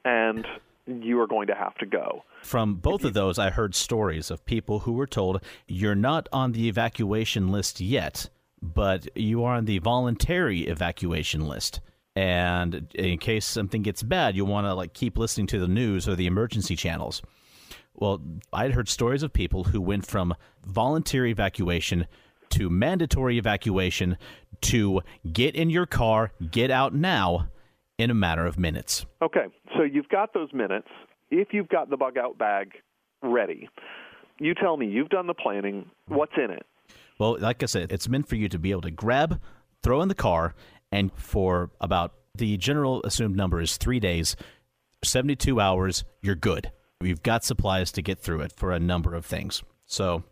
and 0.05 0.45
you 0.85 1.19
are 1.19 1.27
going 1.27 1.47
to 1.47 1.55
have 1.55 1.75
to 1.75 1.85
go. 1.85 2.23
From 2.41 2.75
both 2.75 3.03
of 3.03 3.13
those, 3.13 3.39
I 3.39 3.49
heard 3.49 3.73
stories 3.75 4.29
of 4.29 4.45
people 4.45 4.79
who 4.79 4.93
were 4.93 5.07
told, 5.07 5.41
You're 5.67 5.95
not 5.95 6.27
on 6.31 6.51
the 6.51 6.67
evacuation 6.67 7.51
list 7.51 7.79
yet, 7.79 8.29
but 8.61 9.07
you 9.15 9.43
are 9.43 9.55
on 9.55 9.65
the 9.65 9.79
voluntary 9.79 10.61
evacuation 10.61 11.47
list. 11.47 11.79
And 12.15 12.87
in 12.93 13.17
case 13.17 13.45
something 13.45 13.81
gets 13.81 14.03
bad, 14.03 14.35
you 14.35 14.45
want 14.45 14.67
to 14.67 14.73
like 14.73 14.93
keep 14.93 15.17
listening 15.17 15.47
to 15.47 15.59
the 15.59 15.67
news 15.67 16.07
or 16.07 16.15
the 16.15 16.27
emergency 16.27 16.75
channels. 16.75 17.21
Well, 17.95 18.21
I'd 18.51 18.73
heard 18.73 18.89
stories 18.89 19.23
of 19.23 19.33
people 19.33 19.65
who 19.65 19.81
went 19.81 20.05
from 20.05 20.35
voluntary 20.65 21.31
evacuation 21.31 22.07
to 22.49 22.69
mandatory 22.69 23.37
evacuation 23.37 24.17
to 24.61 25.01
get 25.31 25.55
in 25.55 25.69
your 25.69 25.85
car, 25.85 26.31
get 26.51 26.69
out 26.69 26.93
now 26.93 27.47
in 28.03 28.11
a 28.11 28.13
matter 28.13 28.45
of 28.45 28.59
minutes. 28.59 29.05
Okay, 29.21 29.45
so 29.77 29.83
you've 29.83 30.09
got 30.09 30.33
those 30.33 30.51
minutes. 30.53 30.87
If 31.31 31.49
you've 31.51 31.69
got 31.69 31.89
the 31.89 31.97
bug 31.97 32.17
out 32.17 32.37
bag 32.37 32.73
ready, 33.21 33.69
You 34.39 34.53
tell 34.53 34.77
me. 34.77 34.87
You've 34.87 35.09
done 35.09 35.27
the 35.27 35.33
planning. 35.33 35.89
What's 36.07 36.33
in 36.37 36.51
it? 36.51 36.65
Well, 37.17 37.37
like 37.39 37.63
I 37.63 37.67
said, 37.67 37.91
it's 37.91 38.09
meant 38.09 38.27
for 38.27 38.35
you 38.35 38.49
to 38.49 38.59
be 38.59 38.71
able 38.71 38.81
to 38.81 38.91
grab, 38.91 39.39
throw 39.81 40.01
in 40.01 40.09
the 40.09 40.15
car, 40.15 40.53
and 40.91 41.11
for 41.15 41.71
about 41.79 42.13
the 42.35 42.57
general 42.57 43.01
assumed 43.03 43.35
number 43.35 43.61
is 43.61 43.77
three 43.77 43.99
days, 43.99 44.35
72 45.03 45.59
hours, 45.59 46.03
you're 46.21 46.35
good. 46.35 46.71
You've 47.01 47.23
got 47.23 47.43
supplies 47.43 47.91
to 47.93 48.01
get 48.01 48.19
through 48.19 48.41
it 48.41 48.51
for 48.51 48.71
a 48.71 48.79
number 48.79 49.13
of 49.13 49.25
things. 49.25 49.63
So 49.85 50.23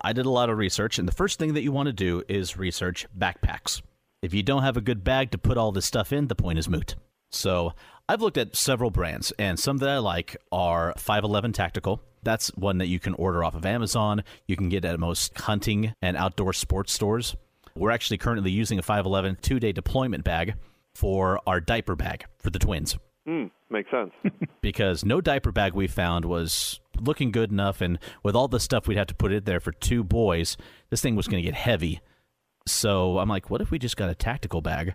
I 0.00 0.12
did 0.12 0.26
a 0.26 0.30
lot 0.30 0.50
of 0.50 0.58
research, 0.58 0.98
and 0.98 1.06
the 1.06 1.12
first 1.12 1.38
thing 1.38 1.54
that 1.54 1.62
you 1.62 1.72
want 1.72 1.86
to 1.86 1.92
do 1.92 2.22
is 2.28 2.56
research 2.56 3.06
backpacks. 3.16 3.82
If 4.22 4.34
you 4.34 4.42
don't 4.42 4.62
have 4.62 4.76
a 4.76 4.82
good 4.82 5.04
bag 5.04 5.30
to 5.30 5.38
put 5.38 5.58
all 5.58 5.72
this 5.72 5.86
stuff 5.86 6.12
in, 6.12 6.28
the 6.28 6.34
point 6.34 6.58
is 6.58 6.68
moot. 6.68 6.96
So 7.30 7.72
I've 8.08 8.20
looked 8.22 8.38
at 8.38 8.56
several 8.56 8.90
brands, 8.90 9.32
and 9.38 9.58
some 9.58 9.78
that 9.78 9.88
I 9.88 9.98
like 9.98 10.36
are 10.50 10.94
511 10.96 11.52
Tactical. 11.52 12.02
That's 12.22 12.48
one 12.56 12.78
that 12.78 12.88
you 12.88 12.98
can 12.98 13.14
order 13.14 13.44
off 13.44 13.54
of 13.54 13.64
Amazon. 13.64 14.24
You 14.46 14.56
can 14.56 14.68
get 14.68 14.84
at 14.84 14.98
most 15.00 15.38
hunting 15.38 15.94
and 16.02 16.16
outdoor 16.16 16.52
sports 16.52 16.92
stores. 16.92 17.36
We're 17.74 17.92
actually 17.92 18.18
currently 18.18 18.50
using 18.50 18.78
a 18.78 18.82
511 18.82 19.38
two 19.42 19.60
day 19.60 19.72
deployment 19.72 20.24
bag 20.24 20.54
for 20.94 21.40
our 21.46 21.60
diaper 21.60 21.96
bag 21.96 22.24
for 22.38 22.50
the 22.50 22.58
twins. 22.58 22.98
Mm, 23.28 23.50
makes 23.70 23.90
sense. 23.90 24.10
because 24.60 25.04
no 25.04 25.20
diaper 25.20 25.52
bag 25.52 25.74
we 25.74 25.86
found 25.86 26.24
was 26.24 26.80
looking 27.00 27.30
good 27.30 27.50
enough, 27.50 27.80
and 27.80 27.98
with 28.22 28.34
all 28.34 28.48
the 28.48 28.60
stuff 28.60 28.86
we'd 28.86 28.98
have 28.98 29.06
to 29.06 29.14
put 29.14 29.32
in 29.32 29.44
there 29.44 29.60
for 29.60 29.72
two 29.72 30.02
boys, 30.02 30.56
this 30.90 31.00
thing 31.00 31.16
was 31.16 31.28
going 31.28 31.42
to 31.42 31.48
get 31.48 31.54
heavy. 31.54 32.00
So 32.66 33.18
I'm 33.18 33.28
like, 33.28 33.50
what 33.50 33.60
if 33.60 33.70
we 33.70 33.78
just 33.78 33.96
got 33.96 34.10
a 34.10 34.14
tactical 34.14 34.60
bag 34.60 34.94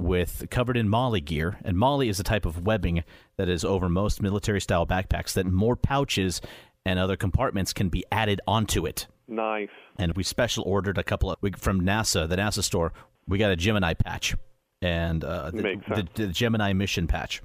with 0.00 0.46
covered 0.50 0.76
in 0.76 0.88
MOLLE 0.88 1.20
gear? 1.20 1.58
And 1.64 1.76
MOLLE 1.76 2.02
is 2.02 2.20
a 2.20 2.24
type 2.24 2.46
of 2.46 2.64
webbing 2.64 3.04
that 3.36 3.48
is 3.48 3.64
over 3.64 3.88
most 3.88 4.22
military 4.22 4.60
style 4.60 4.86
backpacks 4.86 5.34
that 5.34 5.46
more 5.46 5.76
pouches 5.76 6.40
and 6.84 6.98
other 6.98 7.16
compartments 7.16 7.72
can 7.72 7.88
be 7.88 8.04
added 8.10 8.40
onto 8.46 8.86
it. 8.86 9.06
Nice. 9.28 9.68
And 9.96 10.14
we 10.16 10.22
special 10.22 10.64
ordered 10.66 10.98
a 10.98 11.04
couple 11.04 11.30
of 11.30 11.38
we, 11.40 11.52
from 11.52 11.82
NASA, 11.82 12.28
the 12.28 12.36
NASA 12.36 12.62
store. 12.62 12.92
We 13.28 13.38
got 13.38 13.50
a 13.50 13.56
Gemini 13.56 13.94
patch 13.94 14.34
and 14.82 15.22
uh, 15.22 15.50
the, 15.50 15.80
the, 15.88 16.08
the, 16.14 16.26
Gemini 16.28 16.72
mission 16.72 17.06
patch. 17.06 17.42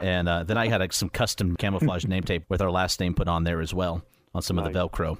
And 0.00 0.28
uh, 0.28 0.44
then 0.44 0.56
I 0.56 0.68
had 0.68 0.92
some 0.92 1.08
custom 1.08 1.56
camouflage 1.56 2.06
name 2.06 2.22
tape 2.22 2.44
with 2.48 2.62
our 2.62 2.70
last 2.70 3.00
name 3.00 3.14
put 3.14 3.28
on 3.28 3.44
there 3.44 3.60
as 3.60 3.74
well 3.74 4.02
on 4.34 4.42
some 4.42 4.56
nice. 4.56 4.68
of 4.68 4.72
the 4.72 4.78
Velcro. 4.78 5.18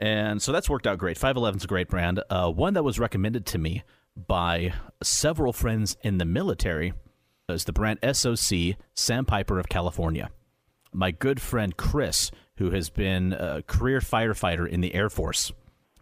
And 0.00 0.42
so 0.42 0.52
that's 0.52 0.68
worked 0.68 0.86
out 0.86 0.98
great. 0.98 1.18
511's 1.18 1.64
a 1.64 1.66
great 1.66 1.88
brand. 1.88 2.22
Uh, 2.28 2.50
one 2.50 2.74
that 2.74 2.82
was 2.82 2.98
recommended 2.98 3.46
to 3.46 3.58
me 3.58 3.82
by 4.16 4.72
several 5.02 5.52
friends 5.52 5.96
in 6.02 6.18
the 6.18 6.24
military 6.24 6.92
as 7.48 7.64
the 7.64 7.72
brand 7.72 7.98
SOC 8.12 8.76
Sandpiper 8.94 9.58
of 9.58 9.68
California. 9.68 10.30
My 10.92 11.10
good 11.10 11.40
friend 11.40 11.76
Chris, 11.76 12.30
who 12.56 12.70
has 12.70 12.90
been 12.90 13.32
a 13.34 13.62
career 13.62 14.00
firefighter 14.00 14.68
in 14.68 14.80
the 14.80 14.94
Air 14.94 15.10
Force, 15.10 15.52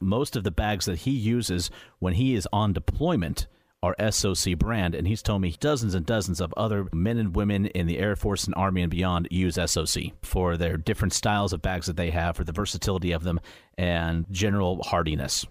most 0.01 0.37
of 0.37 0.45
the 0.45 0.51
bags 0.51 0.87
that 0.87 1.01
he 1.01 1.11
uses 1.11 1.71
when 1.99 2.15
he 2.15 2.35
is 2.35 2.49
on 2.53 2.73
deployment 2.73 3.47
are 3.83 4.11
SOC 4.11 4.57
brand, 4.57 4.95
and 4.95 5.07
he's 5.07 5.23
told 5.23 5.43
me 5.43 5.55
dozens 5.61 5.95
and 5.95 6.07
dozens 6.07 6.41
of 6.41 6.55
other 6.57 6.89
men 6.93 7.19
and 7.19 7.37
women 7.37 7.67
in 7.67 7.87
the 7.87 7.99
Air 7.99 8.17
Force 8.17 8.45
and 8.45 8.55
Army 8.55 8.81
and 8.81 8.91
beyond 8.91 9.29
use 9.31 9.57
SOC 9.57 10.05
for 10.23 10.57
their 10.57 10.79
different 10.79 11.13
styles 11.13 11.53
of 11.53 11.61
bags 11.61 11.87
that 11.87 11.97
they 11.97 12.11
have, 12.11 12.35
for 12.35 12.45
the 12.45 12.53
versatility 12.53 13.13
of 13.13 13.25
them, 13.25 13.41
and 13.77 14.25
general 14.31 14.83
hardiness. 14.85 15.45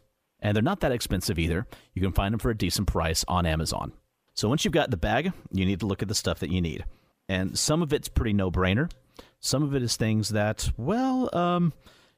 And 0.44 0.56
they're 0.56 0.62
not 0.62 0.82
that 0.82 0.91
expensive 0.91 1.39
either. 1.39 1.66
You 1.96 2.02
can 2.04 2.12
find 2.12 2.34
them 2.34 2.39
for 2.39 2.52
a 2.52 2.58
decent 2.58 2.88
price 2.88 3.26
on 3.28 3.48
Amazon. 3.48 3.94
So 4.36 4.48
once 4.48 4.64
you've 4.64 4.74
got 4.74 4.91
the 4.91 4.98
bag, 4.98 5.34
you 5.52 5.66
need 5.66 5.80
to 5.80 5.88
look 5.88 6.04
at 6.04 6.08
the 6.08 6.16
stuff 6.16 6.39
that 6.39 6.52
you 6.52 6.62
need. 6.62 6.86
And 7.28 7.58
some 7.58 7.82
of 7.82 7.94
it's 7.94 8.10
pretty 8.10 8.34
no 8.34 8.52
brainer. 8.52 8.91
Some 9.39 9.64
of 9.64 9.74
it 9.74 9.82
is 9.82 9.96
things 9.96 10.30
that, 10.30 10.70
well, 10.78 11.36
um, 11.36 11.74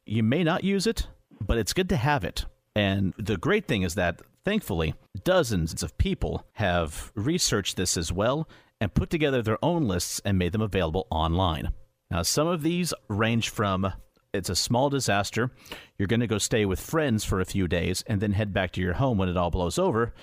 you 0.06 0.24
may 0.24 0.44
not 0.44 0.66
use 0.66 0.86
it, 0.88 1.08
but 1.40 1.58
it's 1.58 1.74
good 1.74 1.90
to 1.90 1.96
have 1.96 2.26
it. 2.26 2.46
And 2.76 3.14
the 3.18 3.38
great 3.38 3.68
thing 3.68 3.84
is 3.84 3.96
that 3.96 4.22
Thankfully, 4.46 4.94
dozens 5.24 5.82
of 5.82 5.98
people 5.98 6.46
have 6.54 7.12
researched 7.16 7.78
this 7.78 7.98
as 7.98 8.12
well 8.14 8.48
and 8.80 8.94
put 8.94 9.10
together 9.10 9.42
their 9.42 9.58
own 9.66 9.88
lists 9.88 10.22
and 10.24 10.38
made 10.38 10.52
them 10.52 10.62
available 10.62 11.08
online. 11.10 11.74
Now, 12.12 12.22
some 12.22 12.48
of 12.48 12.62
these 12.62 12.94
range 13.08 13.50
from 13.50 13.92
it's 14.36 14.50
a 14.50 14.56
small 14.56 14.90
disaster, 14.90 15.52
you're 15.98 16.08
going 16.08 16.20
to 16.20 16.28
go 16.28 16.38
stay 16.38 16.66
with 16.66 16.80
friends 16.80 17.24
for 17.24 17.40
a 17.40 17.46
few 17.46 17.68
days 17.68 18.04
and 18.08 18.22
then 18.22 18.34
head 18.34 18.54
back 18.54 18.72
to 18.74 18.82
your 18.82 18.94
home 18.94 19.18
when 19.18 19.30
it 19.30 19.38
all 19.38 19.52
blows 19.52 19.80
over, 19.80 20.14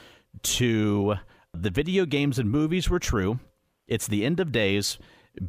to 0.42 1.14
the 1.54 1.70
video 1.70 2.06
games 2.06 2.38
and 2.38 2.50
movies 2.50 2.88
were 2.88 2.98
true, 2.98 3.38
it's 3.86 4.06
the 4.06 4.24
end 4.24 4.40
of 4.40 4.52
days, 4.52 4.98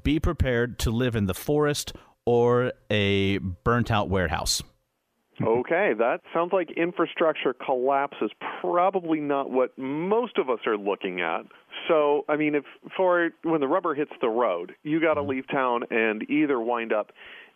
be 0.04 0.20
prepared 0.20 0.80
to 0.80 0.92
live 0.92 1.16
in 1.16 1.26
the 1.28 1.34
forest 1.34 1.94
or 2.26 2.74
a 2.90 3.38
burnt 3.38 3.92
out 3.92 4.10
warehouse. 4.10 4.62
okay, 5.42 5.94
that 5.98 6.22
sounds 6.34 6.54
like 6.54 6.72
infrastructure 6.72 7.54
collapse 7.54 8.18
is 8.22 8.32
probably 8.62 9.20
not 9.20 9.50
what 9.50 9.78
most 9.78 10.38
of 10.38 10.50
us 10.50 10.60
are 10.66 10.78
looking 10.78 11.22
at. 11.22 11.42
So, 11.88 12.24
I 12.30 12.38
mean, 12.38 12.56
if 12.56 12.64
for 12.96 13.32
when 13.44 13.60
the 13.60 13.68
rubber 13.68 13.96
hits 13.96 14.12
the 14.22 14.30
road, 14.30 14.74
you 14.84 15.02
got 15.02 15.16
to 15.16 15.22
mm-hmm. 15.22 15.32
leave 15.32 15.48
town 15.50 15.84
and 15.90 16.30
either 16.30 16.60
wind 16.60 16.94
up 16.94 17.12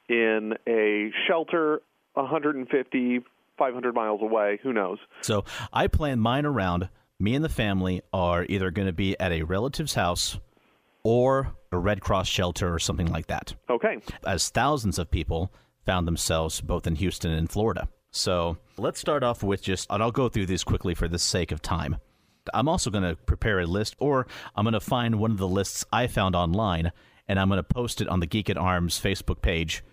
in 0.09 0.53
a 0.67 1.11
shelter 1.27 1.81
150, 2.13 3.19
500 3.57 3.95
miles 3.95 4.21
away, 4.21 4.59
who 4.63 4.73
knows. 4.73 4.99
So, 5.21 5.45
I 5.73 5.87
plan 5.87 6.19
mine 6.19 6.45
around 6.45 6.89
me 7.19 7.35
and 7.35 7.43
the 7.43 7.49
family 7.49 8.01
are 8.13 8.45
either 8.47 8.71
going 8.71 8.87
to 8.87 8.93
be 8.93 9.19
at 9.19 9.31
a 9.31 9.43
relative's 9.43 9.95
house 9.95 10.39
or 11.03 11.55
a 11.71 11.77
Red 11.77 12.01
Cross 12.01 12.27
shelter 12.27 12.73
or 12.73 12.79
something 12.79 13.07
like 13.07 13.27
that. 13.27 13.55
Okay. 13.69 13.97
As 14.25 14.49
thousands 14.49 14.99
of 14.99 15.09
people 15.09 15.51
found 15.85 16.07
themselves 16.07 16.61
both 16.61 16.85
in 16.85 16.95
Houston 16.95 17.31
and 17.31 17.49
Florida. 17.49 17.87
So 18.11 18.57
let's 18.77 18.99
start 18.99 19.23
off 19.23 19.43
with 19.43 19.61
just, 19.61 19.87
and 19.89 20.01
I'll 20.01 20.11
go 20.11 20.29
through 20.29 20.47
these 20.47 20.63
quickly 20.63 20.93
for 20.95 21.07
the 21.07 21.19
sake 21.19 21.51
of 21.51 21.61
time. 21.61 21.97
I'm 22.53 22.67
also 22.69 22.89
going 22.89 23.03
to 23.03 23.15
prepare 23.15 23.59
a 23.59 23.65
list, 23.65 23.95
or 23.99 24.27
I'm 24.55 24.63
going 24.63 24.73
to 24.73 24.79
find 24.79 25.19
one 25.19 25.31
of 25.31 25.37
the 25.37 25.47
lists 25.47 25.85
I 25.91 26.07
found 26.07 26.35
online, 26.35 26.91
and 27.27 27.39
I'm 27.39 27.49
going 27.49 27.57
to 27.57 27.63
post 27.63 27.99
it 27.99 28.07
on 28.07 28.21
the 28.21 28.25
Geek 28.25 28.49
at 28.49 28.57
Arms 28.57 28.99
Facebook 28.99 29.41
page, 29.41 29.83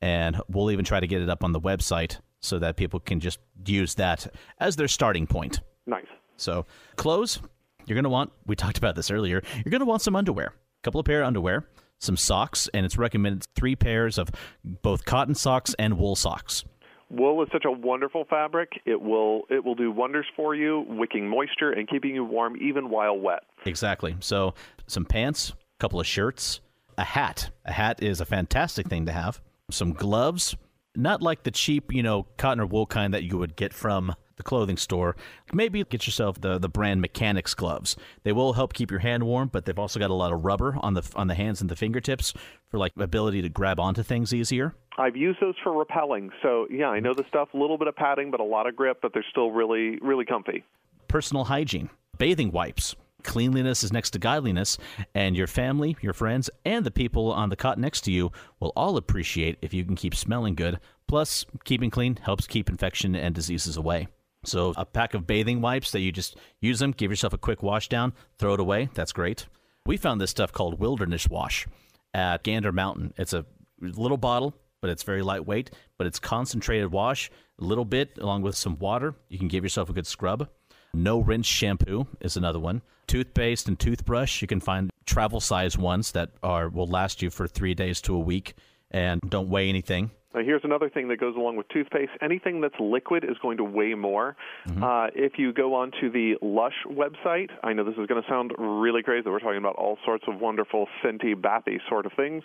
and 0.00 0.40
we'll 0.48 0.70
even 0.70 0.84
try 0.84 1.00
to 1.00 1.06
get 1.06 1.22
it 1.22 1.28
up 1.28 1.44
on 1.44 1.52
the 1.52 1.60
website 1.60 2.18
so 2.40 2.58
that 2.58 2.76
people 2.76 3.00
can 3.00 3.20
just 3.20 3.38
use 3.66 3.94
that 3.96 4.26
as 4.60 4.76
their 4.76 4.88
starting 4.88 5.26
point. 5.26 5.60
Nice. 5.86 6.06
So, 6.36 6.66
clothes, 6.96 7.40
you're 7.86 7.96
going 7.96 8.04
to 8.04 8.10
want, 8.10 8.30
we 8.46 8.54
talked 8.54 8.78
about 8.78 8.94
this 8.94 9.10
earlier, 9.10 9.42
you're 9.56 9.70
going 9.70 9.80
to 9.80 9.86
want 9.86 10.02
some 10.02 10.14
underwear, 10.14 10.46
a 10.46 10.82
couple 10.82 11.00
of 11.00 11.06
pair 11.06 11.22
of 11.22 11.26
underwear 11.26 11.66
some 11.98 12.16
socks, 12.16 12.68
and 12.72 12.86
it's 12.86 12.96
recommended 12.96 13.46
three 13.54 13.76
pairs 13.76 14.18
of 14.18 14.30
both 14.64 15.04
cotton 15.04 15.34
socks 15.34 15.74
and 15.78 15.98
wool 15.98 16.16
socks. 16.16 16.64
Wool 17.10 17.42
is 17.42 17.48
such 17.50 17.64
a 17.64 17.70
wonderful 17.70 18.24
fabric. 18.28 18.80
It 18.84 19.00
will 19.00 19.42
it 19.48 19.64
will 19.64 19.74
do 19.74 19.90
wonders 19.90 20.26
for 20.36 20.54
you, 20.54 20.84
wicking 20.88 21.28
moisture 21.28 21.72
and 21.72 21.88
keeping 21.88 22.14
you 22.14 22.24
warm 22.24 22.56
even 22.60 22.90
while 22.90 23.18
wet. 23.18 23.44
Exactly. 23.64 24.16
So, 24.20 24.54
some 24.86 25.06
pants, 25.06 25.50
a 25.50 25.78
couple 25.78 26.00
of 26.00 26.06
shirts, 26.06 26.60
a 26.98 27.04
hat. 27.04 27.50
A 27.64 27.72
hat 27.72 28.02
is 28.02 28.20
a 28.20 28.26
fantastic 28.26 28.88
thing 28.88 29.06
to 29.06 29.12
have. 29.12 29.40
Some 29.70 29.92
gloves, 29.92 30.56
not 30.96 31.20
like 31.20 31.42
the 31.42 31.50
cheap, 31.50 31.92
you 31.92 32.02
know, 32.02 32.26
cotton 32.38 32.60
or 32.60 32.66
wool 32.66 32.86
kind 32.86 33.12
that 33.12 33.24
you 33.24 33.36
would 33.38 33.54
get 33.54 33.74
from 33.74 34.14
the 34.36 34.42
clothing 34.42 34.78
store, 34.78 35.14
maybe 35.52 35.84
get 35.84 36.06
yourself 36.06 36.40
the 36.40 36.58
the 36.58 36.68
brand 36.68 37.04
Mechanix 37.04 37.54
gloves. 37.54 37.96
They 38.22 38.32
will 38.32 38.54
help 38.54 38.72
keep 38.72 38.90
your 38.90 39.00
hand 39.00 39.24
warm, 39.24 39.48
but 39.48 39.66
they've 39.66 39.78
also 39.78 40.00
got 40.00 40.10
a 40.10 40.14
lot 40.14 40.32
of 40.32 40.44
rubber 40.44 40.76
on 40.80 40.94
the 40.94 41.02
on 41.14 41.26
the 41.26 41.34
hands 41.34 41.60
and 41.60 41.68
the 41.68 41.76
fingertips 41.76 42.32
for 42.70 42.78
like 42.78 42.92
ability 42.96 43.42
to 43.42 43.48
grab 43.50 43.78
onto 43.78 44.02
things 44.02 44.32
easier. 44.32 44.74
I've 44.96 45.16
used 45.16 45.40
those 45.40 45.54
for 45.62 45.72
rappelling, 45.72 46.30
so 46.42 46.66
yeah, 46.70 46.88
I 46.88 47.00
know 47.00 47.12
the 47.12 47.24
stuff. 47.28 47.48
A 47.52 47.58
little 47.58 47.76
bit 47.76 47.88
of 47.88 47.96
padding, 47.96 48.30
but 48.30 48.40
a 48.40 48.44
lot 48.44 48.66
of 48.66 48.74
grip, 48.74 49.00
but 49.02 49.12
they're 49.12 49.26
still 49.30 49.50
really 49.50 49.98
really 50.00 50.24
comfy. 50.24 50.64
Personal 51.08 51.44
hygiene, 51.44 51.90
bathing 52.16 52.52
wipes. 52.52 52.96
Cleanliness 53.24 53.82
is 53.82 53.92
next 53.92 54.10
to 54.10 54.18
godliness, 54.18 54.78
and 55.14 55.36
your 55.36 55.46
family, 55.46 55.96
your 56.00 56.12
friends, 56.12 56.48
and 56.64 56.86
the 56.86 56.90
people 56.90 57.32
on 57.32 57.48
the 57.48 57.56
cot 57.56 57.78
next 57.78 58.02
to 58.02 58.12
you 58.12 58.30
will 58.60 58.72
all 58.76 58.96
appreciate 58.96 59.58
if 59.60 59.74
you 59.74 59.84
can 59.84 59.96
keep 59.96 60.14
smelling 60.14 60.54
good. 60.54 60.78
Plus, 61.08 61.44
keeping 61.64 61.90
clean 61.90 62.16
helps 62.16 62.46
keep 62.46 62.68
infection 62.68 63.16
and 63.16 63.34
diseases 63.34 63.76
away. 63.76 64.08
So 64.44 64.72
a 64.76 64.84
pack 64.84 65.14
of 65.14 65.26
bathing 65.26 65.60
wipes 65.60 65.90
that 65.90 66.00
you 66.00 66.12
just 66.12 66.36
use 66.60 66.78
them, 66.78 66.92
give 66.92 67.10
yourself 67.10 67.32
a 67.32 67.38
quick 67.38 67.62
wash 67.62 67.88
down, 67.88 68.12
throw 68.38 68.54
it 68.54 68.60
away. 68.60 68.88
That's 68.94 69.12
great. 69.12 69.46
We 69.84 69.96
found 69.96 70.20
this 70.20 70.30
stuff 70.30 70.52
called 70.52 70.78
Wilderness 70.78 71.28
Wash 71.28 71.66
at 72.14 72.44
Gander 72.44 72.72
Mountain. 72.72 73.14
It's 73.16 73.32
a 73.32 73.44
little 73.80 74.16
bottle, 74.16 74.54
but 74.80 74.90
it's 74.90 75.02
very 75.02 75.22
lightweight, 75.22 75.72
but 75.96 76.06
it's 76.06 76.20
concentrated 76.20 76.92
wash, 76.92 77.30
a 77.60 77.64
little 77.64 77.84
bit 77.84 78.16
along 78.20 78.42
with 78.42 78.54
some 78.54 78.78
water. 78.78 79.14
You 79.28 79.38
can 79.38 79.48
give 79.48 79.64
yourself 79.64 79.90
a 79.90 79.92
good 79.92 80.06
scrub. 80.06 80.48
No 80.94 81.18
rinse 81.20 81.46
shampoo 81.46 82.06
is 82.20 82.36
another 82.36 82.58
one. 82.58 82.82
Toothpaste 83.06 83.68
and 83.68 83.78
toothbrush, 83.78 84.42
you 84.42 84.48
can 84.48 84.60
find 84.60 84.90
travel 85.06 85.40
size 85.40 85.78
ones 85.78 86.12
that 86.12 86.30
are 86.42 86.68
will 86.68 86.86
last 86.86 87.22
you 87.22 87.30
for 87.30 87.46
3 87.46 87.74
days 87.74 88.00
to 88.02 88.14
a 88.14 88.18
week 88.18 88.54
and 88.90 89.20
don't 89.28 89.48
weigh 89.48 89.68
anything. 89.68 90.10
Uh, 90.38 90.42
here's 90.44 90.62
another 90.64 90.88
thing 90.88 91.08
that 91.08 91.18
goes 91.18 91.36
along 91.36 91.56
with 91.56 91.68
toothpaste. 91.68 92.12
Anything 92.20 92.60
that's 92.60 92.74
liquid 92.78 93.24
is 93.24 93.36
going 93.42 93.56
to 93.56 93.64
weigh 93.64 93.94
more. 93.94 94.36
Mm-hmm. 94.66 94.82
Uh, 94.82 95.06
if 95.14 95.38
you 95.38 95.52
go 95.52 95.74
onto 95.74 96.10
the 96.10 96.36
Lush 96.42 96.74
website, 96.86 97.50
I 97.62 97.72
know 97.72 97.84
this 97.84 97.96
is 97.98 98.06
going 98.06 98.22
to 98.22 98.28
sound 98.28 98.52
really 98.58 99.02
crazy. 99.02 99.28
We're 99.28 99.40
talking 99.40 99.58
about 99.58 99.76
all 99.76 99.98
sorts 100.04 100.24
of 100.28 100.40
wonderful 100.40 100.86
scenty, 101.02 101.40
bathy 101.40 101.78
sort 101.88 102.06
of 102.06 102.12
things, 102.12 102.42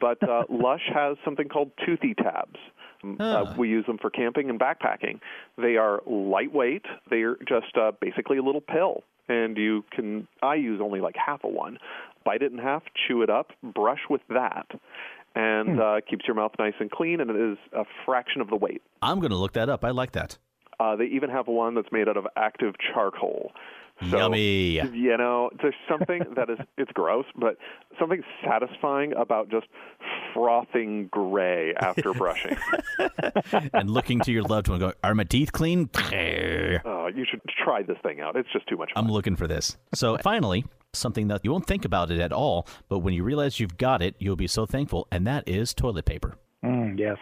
but 0.00 0.22
uh, 0.28 0.44
Lush 0.50 0.88
has 0.92 1.16
something 1.24 1.48
called 1.48 1.70
Toothy 1.84 2.14
Tabs. 2.14 2.58
Um, 3.02 3.16
uh, 3.18 3.24
uh, 3.24 3.54
we 3.56 3.68
use 3.68 3.86
them 3.86 3.98
for 3.98 4.10
camping 4.10 4.50
and 4.50 4.60
backpacking. 4.60 5.20
They 5.56 5.76
are 5.76 6.02
lightweight. 6.06 6.84
They're 7.08 7.36
just 7.48 7.76
uh, 7.80 7.92
basically 8.00 8.36
a 8.36 8.42
little 8.42 8.60
pill, 8.60 9.04
and 9.28 9.56
you 9.56 9.84
can. 9.90 10.28
I 10.42 10.56
use 10.56 10.80
only 10.82 11.00
like 11.00 11.16
half 11.16 11.44
of 11.44 11.52
one. 11.52 11.78
Bite 12.22 12.42
it 12.42 12.52
in 12.52 12.58
half, 12.58 12.82
chew 13.08 13.22
it 13.22 13.30
up, 13.30 13.52
brush 13.62 14.00
with 14.10 14.20
that, 14.28 14.66
and 15.34 15.76
hmm. 15.76 15.80
uh, 15.80 16.00
keeps 16.08 16.26
your 16.26 16.34
mouth 16.34 16.52
nice 16.58 16.74
and 16.80 16.90
clean, 16.90 17.20
and 17.20 17.30
it 17.30 17.36
is 17.36 17.58
a 17.72 17.84
fraction 18.04 18.40
of 18.40 18.48
the 18.48 18.56
weight. 18.56 18.82
I'm 19.02 19.20
going 19.20 19.30
to 19.30 19.36
look 19.36 19.52
that 19.54 19.68
up. 19.68 19.84
I 19.84 19.90
like 19.90 20.12
that. 20.12 20.38
Uh, 20.78 20.96
they 20.96 21.04
even 21.04 21.30
have 21.30 21.46
one 21.46 21.74
that's 21.74 21.92
made 21.92 22.08
out 22.08 22.16
of 22.16 22.26
active 22.36 22.74
charcoal. 22.92 23.52
So, 24.08 24.16
Yummy. 24.16 24.80
You 24.94 25.16
know, 25.18 25.50
there's 25.60 25.74
something 25.88 26.22
that 26.34 26.48
is 26.48 26.58
it's 26.78 26.90
gross, 26.92 27.26
but 27.36 27.56
something 27.98 28.22
satisfying 28.42 29.12
about 29.14 29.50
just 29.50 29.66
frothing 30.32 31.08
gray 31.08 31.74
after 31.74 32.14
brushing. 32.14 32.56
and 33.74 33.90
looking 33.90 34.20
to 34.20 34.32
your 34.32 34.42
loved 34.42 34.68
one, 34.68 34.78
going, 34.78 34.94
"Are 35.04 35.14
my 35.14 35.24
teeth 35.24 35.52
clean?" 35.52 35.90
oh, 36.84 37.08
you 37.14 37.26
should 37.30 37.42
try 37.62 37.82
this 37.82 37.98
thing 38.02 38.20
out. 38.20 38.36
It's 38.36 38.48
just 38.52 38.66
too 38.68 38.76
much. 38.78 38.90
Fun. 38.94 39.04
I'm 39.04 39.10
looking 39.10 39.36
for 39.36 39.46
this. 39.46 39.76
So 39.94 40.16
finally, 40.22 40.64
something 40.92 41.28
that 41.28 41.40
you 41.44 41.50
won't 41.50 41.66
think 41.66 41.84
about 41.84 42.10
it 42.10 42.20
at 42.20 42.32
all, 42.32 42.66
but 42.88 43.00
when 43.00 43.14
you 43.14 43.22
realize 43.22 43.60
you've 43.60 43.78
got 43.78 44.02
it, 44.02 44.14
you'll 44.18 44.36
be 44.36 44.46
so 44.46 44.66
thankful, 44.66 45.06
and 45.10 45.26
that 45.26 45.48
is 45.48 45.74
toilet 45.74 46.04
paper. 46.04 46.36
Mm, 46.64 46.98
yes. 46.98 47.16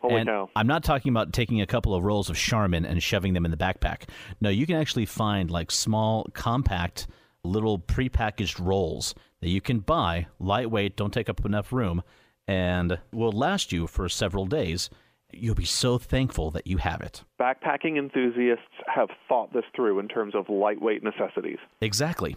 Holy 0.00 0.16
and 0.16 0.28
cow. 0.28 0.50
I'm 0.54 0.66
not 0.66 0.84
talking 0.84 1.10
about 1.10 1.32
taking 1.32 1.60
a 1.60 1.66
couple 1.66 1.94
of 1.94 2.04
rolls 2.04 2.28
of 2.28 2.36
Charmin 2.36 2.84
and 2.84 3.02
shoving 3.02 3.32
them 3.32 3.44
in 3.44 3.50
the 3.50 3.56
backpack. 3.56 4.08
No, 4.40 4.50
you 4.50 4.66
can 4.66 4.76
actually 4.76 5.06
find 5.06 5.50
like 5.50 5.70
small, 5.70 6.26
compact, 6.34 7.06
little 7.42 7.78
prepackaged 7.78 8.64
rolls 8.64 9.14
that 9.40 9.48
you 9.48 9.60
can 9.60 9.80
buy, 9.80 10.26
lightweight, 10.38 10.96
don't 10.96 11.12
take 11.12 11.28
up 11.28 11.44
enough 11.44 11.72
room, 11.72 12.02
and 12.46 12.98
will 13.12 13.32
last 13.32 13.72
you 13.72 13.86
for 13.86 14.08
several 14.08 14.46
days. 14.46 14.90
You'll 15.32 15.54
be 15.54 15.64
so 15.64 15.98
thankful 15.98 16.52
that 16.52 16.66
you 16.66 16.76
have 16.76 17.00
it. 17.00 17.24
Backpacking 17.40 17.98
enthusiasts 17.98 18.62
have 18.86 19.08
thought 19.28 19.52
this 19.52 19.64
through 19.74 19.98
in 19.98 20.06
terms 20.06 20.34
of 20.34 20.48
lightweight 20.48 21.02
necessities. 21.02 21.58
Exactly. 21.80 22.36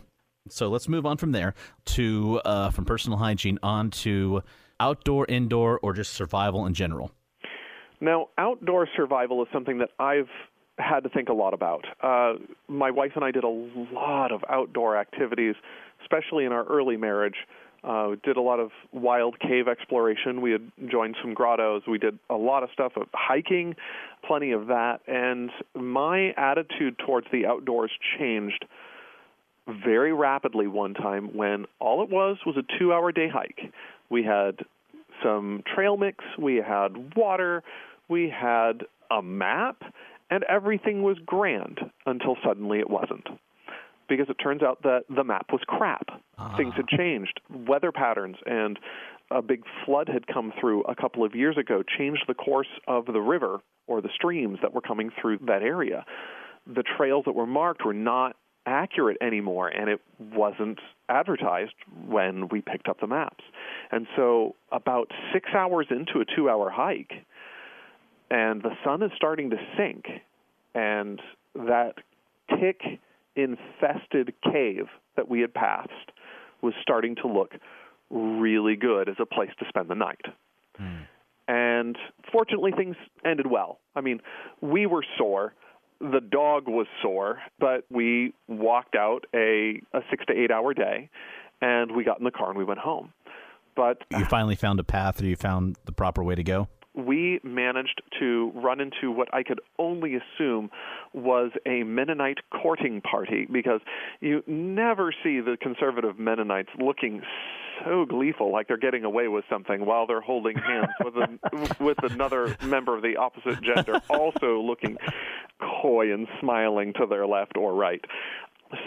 So 0.51 0.69
let's 0.69 0.87
move 0.87 1.05
on 1.05 1.17
from 1.17 1.31
there 1.31 1.53
to 1.85 2.41
uh, 2.45 2.69
from 2.71 2.85
personal 2.85 3.17
hygiene 3.17 3.59
on 3.63 3.91
to 3.91 4.41
outdoor, 4.79 5.25
indoor, 5.27 5.79
or 5.79 5.93
just 5.93 6.13
survival 6.13 6.65
in 6.65 6.73
general. 6.73 7.11
Now, 7.99 8.27
outdoor 8.37 8.87
survival 8.95 9.41
is 9.41 9.49
something 9.51 9.79
that 9.79 9.89
I've 9.99 10.29
had 10.77 11.01
to 11.01 11.09
think 11.09 11.29
a 11.29 11.33
lot 11.33 11.53
about. 11.53 11.85
Uh, 12.01 12.33
my 12.67 12.91
wife 12.91 13.11
and 13.15 13.23
I 13.23 13.31
did 13.31 13.43
a 13.43 13.47
lot 13.47 14.31
of 14.31 14.43
outdoor 14.49 14.97
activities, 14.97 15.55
especially 16.01 16.45
in 16.45 16.51
our 16.51 16.63
early 16.65 16.97
marriage. 16.97 17.35
Uh, 17.83 18.15
did 18.23 18.37
a 18.37 18.41
lot 18.41 18.59
of 18.59 18.71
wild 18.91 19.39
cave 19.39 19.67
exploration. 19.67 20.41
We 20.41 20.51
had 20.51 20.71
joined 20.91 21.15
some 21.21 21.33
grottos. 21.33 21.83
We 21.87 21.97
did 21.97 22.19
a 22.29 22.35
lot 22.35 22.63
of 22.63 22.69
stuff 22.73 22.93
of 22.97 23.07
hiking, 23.13 23.75
plenty 24.25 24.51
of 24.51 24.67
that. 24.67 24.99
And 25.07 25.51
my 25.73 26.33
attitude 26.35 26.97
towards 26.99 27.27
the 27.31 27.45
outdoors 27.45 27.91
changed 28.19 28.65
very 29.83 30.13
rapidly 30.13 30.67
one 30.67 30.93
time 30.93 31.35
when 31.35 31.65
all 31.79 32.03
it 32.03 32.09
was 32.09 32.37
was 32.45 32.55
a 32.57 32.79
two 32.79 32.93
hour 32.93 33.11
day 33.11 33.27
hike. 33.29 33.71
We 34.09 34.23
had 34.23 34.59
some 35.23 35.63
trail 35.73 35.97
mix, 35.97 36.23
we 36.39 36.55
had 36.55 37.15
water, 37.15 37.63
we 38.07 38.29
had 38.29 38.83
a 39.11 39.21
map, 39.21 39.81
and 40.29 40.43
everything 40.43 41.01
was 41.01 41.17
grand 41.25 41.79
until 42.05 42.37
suddenly 42.45 42.79
it 42.79 42.89
wasn't. 42.89 43.27
Because 44.09 44.27
it 44.29 44.35
turns 44.35 44.63
out 44.63 44.83
that 44.83 45.03
the 45.13 45.23
map 45.23 45.47
was 45.51 45.61
crap. 45.67 46.07
Uh-huh. 46.37 46.57
Things 46.57 46.73
had 46.75 46.87
changed. 46.87 47.41
Weather 47.67 47.91
patterns 47.91 48.37
and 48.45 48.79
a 49.31 49.41
big 49.41 49.63
flood 49.85 50.07
had 50.07 50.27
come 50.27 50.53
through 50.59 50.83
a 50.83 50.95
couple 50.95 51.25
of 51.25 51.35
years 51.35 51.57
ago, 51.57 51.83
changed 51.97 52.23
the 52.27 52.33
course 52.33 52.69
of 52.87 53.05
the 53.05 53.19
river 53.19 53.59
or 53.87 54.01
the 54.01 54.09
streams 54.15 54.59
that 54.61 54.73
were 54.73 54.81
coming 54.81 55.11
through 55.21 55.39
that 55.47 55.61
area. 55.61 56.05
The 56.65 56.83
trails 56.83 57.23
that 57.25 57.33
were 57.33 57.47
marked 57.47 57.85
were 57.85 57.93
not 57.93 58.37
accurate 58.67 59.17
anymore, 59.21 59.69
and 59.69 59.89
it 59.89 60.01
wasn't 60.19 60.79
advertised 61.09 61.73
when 62.05 62.49
we 62.49 62.61
picked 62.61 62.87
up 62.87 62.99
the 62.99 63.07
maps. 63.07 63.43
And 63.91 64.05
so, 64.15 64.55
about 64.71 65.09
six 65.33 65.49
hours 65.55 65.87
into 65.89 66.19
a 66.19 66.25
two 66.35 66.49
hour 66.49 66.69
hike, 66.69 67.13
and 68.29 68.61
the 68.61 68.71
sun 68.83 69.01
is 69.01 69.11
starting 69.15 69.49
to 69.49 69.57
sink, 69.77 70.05
and 70.75 71.19
that 71.55 71.93
tick 72.59 72.81
infested 73.35 74.33
cave 74.43 74.87
that 75.15 75.29
we 75.29 75.41
had 75.41 75.53
passed 75.53 76.11
was 76.61 76.73
starting 76.81 77.15
to 77.15 77.27
look 77.27 77.53
really 78.09 78.75
good 78.75 79.09
as 79.09 79.15
a 79.19 79.25
place 79.25 79.51
to 79.59 79.65
spend 79.69 79.89
the 79.89 79.95
night. 79.95 80.21
Hmm. 80.75 81.03
And 81.47 81.97
fortunately, 82.31 82.71
things 82.75 82.95
ended 83.25 83.47
well. 83.47 83.79
I 83.95 84.01
mean, 84.01 84.19
we 84.61 84.85
were 84.85 85.03
sore. 85.17 85.53
The 85.99 86.21
dog 86.21 86.67
was 86.67 86.87
sore, 87.01 87.39
but 87.59 87.85
we 87.89 88.33
walked 88.47 88.95
out 88.95 89.25
a, 89.33 89.81
a 89.93 90.01
six 90.09 90.25
to 90.27 90.33
eight 90.33 90.51
hour 90.51 90.73
day 90.73 91.09
and 91.61 91.95
we 91.95 92.03
got 92.03 92.19
in 92.19 92.23
the 92.23 92.31
car 92.31 92.49
and 92.49 92.57
we 92.57 92.63
went 92.63 92.79
home. 92.79 93.13
But 93.75 94.03
you 94.11 94.25
finally 94.25 94.55
found 94.55 94.79
a 94.79 94.83
path 94.83 95.21
or 95.21 95.25
you 95.25 95.35
found 95.35 95.77
the 95.85 95.91
proper 95.91 96.23
way 96.23 96.35
to 96.35 96.43
go? 96.43 96.67
we 96.97 97.39
managed 97.43 98.01
to 98.19 98.51
run 98.55 98.81
into 98.81 99.11
what 99.11 99.31
I 99.33 99.43
could 99.43 99.61
only 99.77 100.15
assume 100.15 100.71
was 101.13 101.51
a 101.65 101.83
Mennonite 101.83 102.39
courting 102.49 103.01
party 103.01 103.47
because 103.51 103.81
you 104.19 104.43
never 104.47 105.13
see 105.23 105.39
the 105.39 105.57
conservative 105.61 106.17
Mennonites 106.17 106.69
looking 106.79 107.21
so 107.85 108.05
gleeful 108.05 108.51
like 108.51 108.67
they're 108.67 108.77
getting 108.77 109.03
away 109.03 109.27
with 109.27 109.45
something 109.49 109.85
while 109.85 110.07
they're 110.07 110.21
holding 110.21 110.57
hands 110.57 110.89
with 111.03 111.15
a, 111.15 111.75
with 111.83 111.97
another 112.03 112.55
member 112.63 112.95
of 112.95 113.01
the 113.01 113.17
opposite 113.17 113.61
gender 113.61 113.99
also 114.09 114.59
looking 114.61 114.97
coy 115.81 116.13
and 116.13 116.27
smiling 116.39 116.93
to 116.93 117.05
their 117.05 117.25
left 117.25 117.57
or 117.57 117.73
right. 117.73 118.03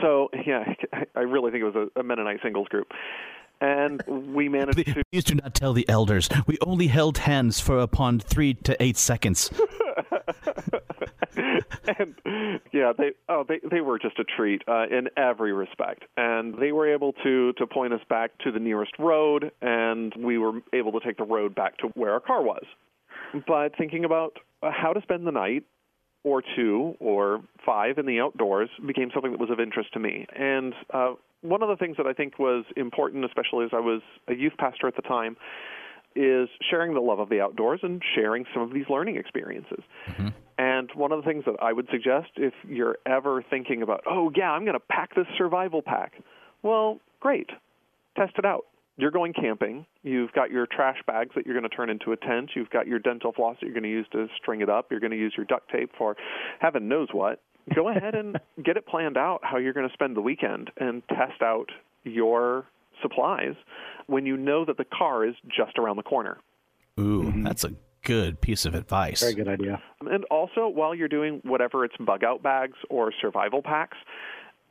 So, 0.03 0.29
yeah, 0.47 0.65
I 1.15 1.21
really 1.21 1.51
think 1.51 1.63
it 1.63 1.73
was 1.73 1.91
a, 1.97 2.01
a 2.01 2.03
Mennonite 2.03 2.41
singles 2.43 2.69
group 2.69 2.89
and 3.61 4.03
we 4.07 4.49
managed 4.49 4.77
please, 4.77 4.95
to. 4.95 5.03
Please 5.13 5.25
do 5.25 5.35
not 5.35 5.55
tell 5.55 5.73
the 5.73 5.89
elders. 5.89 6.29
We 6.47 6.59
only 6.63 6.87
held 6.87 7.19
hands 7.19 7.61
for 7.61 7.79
upon 7.79 8.21
three 8.21 8.55
to 8.55 8.81
eight 8.83 8.97
seconds. 8.97 9.51
and 11.99 12.61
yeah, 12.73 12.93
they 12.97 13.13
oh 13.29 13.45
they 13.49 13.61
they 13.71 13.81
were 13.81 13.99
just 13.99 14.19
a 14.19 14.25
treat 14.25 14.63
uh, 14.69 14.87
in 14.91 15.09
every 15.17 15.53
respect, 15.53 16.05
and 16.17 16.55
they 16.59 16.73
were 16.73 16.93
able 16.93 17.13
to 17.25 17.53
to 17.55 17.67
point 17.67 17.93
us 17.93 18.01
back 18.09 18.31
to 18.45 18.53
the 18.53 18.59
nearest 18.59 18.93
road, 18.99 19.51
and 19.61 20.15
we 20.19 20.39
were 20.39 20.61
able 20.73 20.93
to 20.93 21.01
take 21.01 21.17
the 21.17 21.25
road 21.25 21.55
back 21.55 21.79
to 21.79 21.89
where 21.95 22.13
our 22.13 22.21
car 22.21 22.43
was. 22.43 22.65
But 23.47 23.77
thinking 23.77 24.05
about 24.05 24.39
how 24.63 24.93
to 24.93 25.01
spend 25.03 25.27
the 25.27 25.33
night 25.33 25.65
or 26.23 26.43
two 26.57 26.97
or 27.01 27.43
five 27.65 27.99
in 27.99 28.07
the 28.07 28.21
outdoors 28.21 28.69
became 28.87 29.11
something 29.13 29.31
that 29.33 29.41
was 29.41 29.51
of 29.51 29.61
interest 29.61 29.93
to 29.95 29.99
me. 29.99 30.27
And 30.37 30.75
uh, 30.93 31.15
one 31.41 31.63
of 31.63 31.69
the 31.69 31.77
things 31.77 31.97
that 31.97 32.07
I 32.07 32.13
think 32.13 32.39
was 32.39 32.65
important, 32.77 33.25
especially 33.25 33.65
as 33.65 33.71
I 33.73 33.81
was 33.81 34.03
a 34.29 34.35
youth 34.35 34.53
pastor 34.59 34.87
at 34.87 34.97
the 34.97 35.03
time, 35.03 35.37
is 36.15 36.49
sharing 36.71 36.95
the 36.95 37.01
love 37.01 37.19
of 37.19 37.29
the 37.29 37.41
outdoors 37.41 37.81
and 37.83 38.03
sharing 38.15 38.45
some 38.53 38.63
of 38.63 38.73
these 38.73 38.87
learning 38.89 39.17
experiences. 39.17 39.83
Mm-hmm. 40.09 40.29
And 40.59 40.91
one 40.95 41.13
of 41.13 41.23
the 41.23 41.29
things 41.29 41.45
that 41.47 41.57
I 41.63 41.73
would 41.73 41.89
suggest 41.91 42.29
if 42.37 42.53
you're 42.69 42.99
ever 43.07 43.43
thinking 43.49 43.83
about, 43.83 44.03
oh, 44.09 44.31
yeah, 44.37 44.51
I'm 44.51 44.65
going 44.65 44.75
to 44.75 44.87
pack 44.91 45.15
this 45.15 45.27
survival 45.39 45.83
pack, 45.83 46.13
well, 46.63 46.99
great. 47.21 47.49
Test 48.17 48.35
it 48.39 48.45
out. 48.45 48.67
You're 48.97 49.11
going 49.11 49.33
camping. 49.33 49.87
You've 50.03 50.33
got 50.33 50.51
your 50.51 50.67
trash 50.67 50.99
bags 51.07 51.31
that 51.35 51.47
you're 51.47 51.59
going 51.59 51.69
to 51.69 51.75
turn 51.75 51.89
into 51.89 52.13
a 52.13 52.17
tent. 52.17 52.51
You've 52.55 52.69
got 52.69 52.87
your 52.87 52.99
dental 52.99 53.33
floss 53.33 53.57
that 53.61 53.67
you're 53.67 53.75
going 53.75 53.85
to 53.85 53.89
use 53.89 54.07
to 54.13 54.27
string 54.37 54.61
it 54.61 54.69
up. 54.69 54.91
You're 54.91 55.01
going 55.01 55.13
to 55.13 55.17
use 55.17 55.33
your 55.37 55.47
duct 55.47 55.71
tape 55.71 55.93
for 55.97 56.17
heaven 56.59 56.89
knows 56.89 57.09
what 57.13 57.41
go 57.75 57.89
ahead 57.89 58.15
and 58.15 58.39
get 58.65 58.77
it 58.77 58.87
planned 58.87 59.17
out 59.17 59.41
how 59.43 59.59
you're 59.59 59.73
going 59.73 59.89
to 59.89 59.93
spend 59.93 60.17
the 60.17 60.21
weekend 60.21 60.71
and 60.79 61.03
test 61.09 61.43
out 61.43 61.71
your 62.05 62.67
supplies 63.03 63.55
when 64.07 64.27
you 64.27 64.37
know 64.37 64.65
that 64.65 64.77
the 64.77 64.85
car 64.85 65.25
is 65.27 65.35
just 65.49 65.79
around 65.79 65.97
the 65.97 66.03
corner. 66.03 66.39
Ooh, 66.99 67.23
mm-hmm. 67.23 67.43
that's 67.45 67.65
a 67.65 67.73
good 68.03 68.41
piece 68.41 68.65
of 68.65 68.75
advice. 68.75 69.21
Very 69.21 69.35
good 69.35 69.49
idea. 69.49 69.83
And 70.01 70.25
also, 70.27 70.69
while 70.69 70.95
you're 70.95 71.09
doing 71.09 71.41
whatever 71.45 71.85
it's 71.85 71.97
bug 71.99 72.25
out 72.25 72.43
bags 72.43 72.77
or 72.89 73.13
survival 73.21 73.63
packs, 73.63 73.97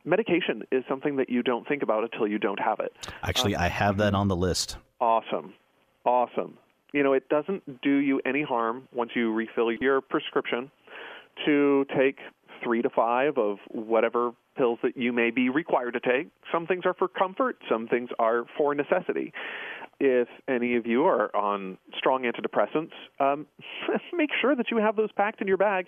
medication 0.04 0.62
is 0.70 0.84
something 0.88 1.16
that 1.16 1.28
you 1.28 1.42
don't 1.42 1.66
think 1.66 1.82
about 1.82 2.04
until 2.04 2.26
you 2.26 2.38
don't 2.38 2.60
have 2.60 2.80
it. 2.80 2.92
Actually, 3.22 3.54
um, 3.56 3.62
I 3.62 3.68
have 3.68 3.96
that 3.98 4.14
on 4.14 4.28
the 4.28 4.36
list. 4.36 4.76
Awesome. 5.00 5.54
Awesome. 6.04 6.58
You 6.92 7.02
know, 7.02 7.12
it 7.12 7.28
doesn't 7.28 7.82
do 7.82 7.96
you 7.96 8.20
any 8.24 8.42
harm 8.42 8.88
once 8.92 9.12
you 9.14 9.32
refill 9.32 9.72
your 9.72 10.00
prescription 10.00 10.70
to 11.46 11.86
take 11.96 12.18
three 12.62 12.82
to 12.82 12.90
five 12.90 13.38
of 13.38 13.58
whatever 13.68 14.32
pills 14.56 14.78
that 14.82 14.96
you 14.96 15.12
may 15.12 15.30
be 15.30 15.48
required 15.48 15.92
to 15.92 16.00
take. 16.00 16.28
Some 16.52 16.66
things 16.66 16.82
are 16.84 16.94
for 16.94 17.08
comfort, 17.08 17.56
some 17.68 17.88
things 17.88 18.10
are 18.18 18.44
for 18.56 18.74
necessity. 18.74 19.32
If 20.02 20.28
any 20.48 20.76
of 20.76 20.86
you 20.86 21.04
are 21.04 21.34
on 21.36 21.76
strong 21.98 22.22
antidepressants, 22.22 22.92
um, 23.18 23.46
make 24.14 24.30
sure 24.40 24.56
that 24.56 24.70
you 24.70 24.78
have 24.78 24.96
those 24.96 25.12
packed 25.12 25.42
in 25.42 25.46
your 25.46 25.58
bag, 25.58 25.86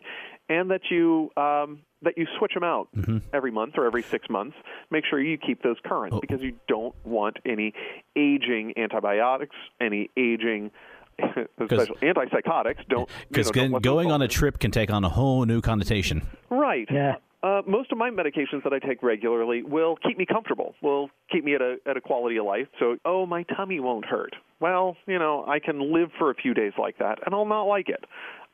and 0.51 0.71
that 0.71 0.83
you 0.91 1.31
um, 1.37 1.81
that 2.03 2.19
you 2.19 2.27
switch 2.39 2.53
them 2.53 2.63
out 2.63 2.89
mm-hmm. 2.95 3.19
every 3.33 3.51
month 3.51 3.75
or 3.79 3.87
every 3.87 4.03
six 4.03 4.29
months. 4.29 4.57
Make 4.91 5.05
sure 5.09 5.19
you 5.19 5.39
keep 5.39 5.63
those 5.63 5.77
current 5.83 6.13
oh. 6.13 6.21
because 6.21 6.43
you 6.43 6.59
don't 6.69 6.95
want 7.07 7.39
any 7.47 7.73
aging 8.15 8.75
antibiotics, 8.77 9.57
any 9.81 10.11
aging 10.17 10.73
special 11.65 11.97
antipsychotics 11.97 12.87
don't 12.89 13.09
because 13.29 13.51
you 13.55 13.69
know, 13.69 13.81
going 13.81 14.11
on 14.11 14.23
a 14.23 14.29
trip 14.29 14.59
can 14.59 14.71
take 14.71 14.91
on 14.91 15.05
a 15.05 15.09
whole 15.09 15.45
new 15.45 15.61
connotation. 15.61 16.27
Right. 16.51 16.89
Yeah. 16.91 17.17
Uh, 17.43 17.61
most 17.67 17.91
of 17.91 17.99
my 17.99 18.09
medications 18.09 18.63
that 18.63 18.73
I 18.73 18.79
take 18.79 19.03
regularly 19.03 19.65
will 19.65 19.97
keep 19.97 20.17
me 20.17 20.25
comfortable, 20.25 20.77
will 20.81 21.11
keep 21.31 21.45
me 21.45 21.57
at 21.57 21.61
a 21.61 21.77
at 21.87 21.97
a 21.97 22.01
quality 22.01 22.37
of 22.37 22.47
life. 22.47 22.69
So, 22.79 22.99
oh, 23.05 23.27
my 23.27 23.43
tummy 23.43 23.81
won't 23.81 24.05
hurt. 24.05 24.37
Well, 24.61 24.97
you 25.07 25.19
know, 25.19 25.45
I 25.47 25.59
can 25.59 25.93
live 25.93 26.11
for 26.19 26.31
a 26.31 26.35
few 26.35 26.55
days 26.55 26.73
like 26.79 26.99
that, 26.99 27.19
and 27.27 27.35
I'll 27.35 27.45
not 27.45 27.65
like 27.65 27.89
it. 27.89 28.05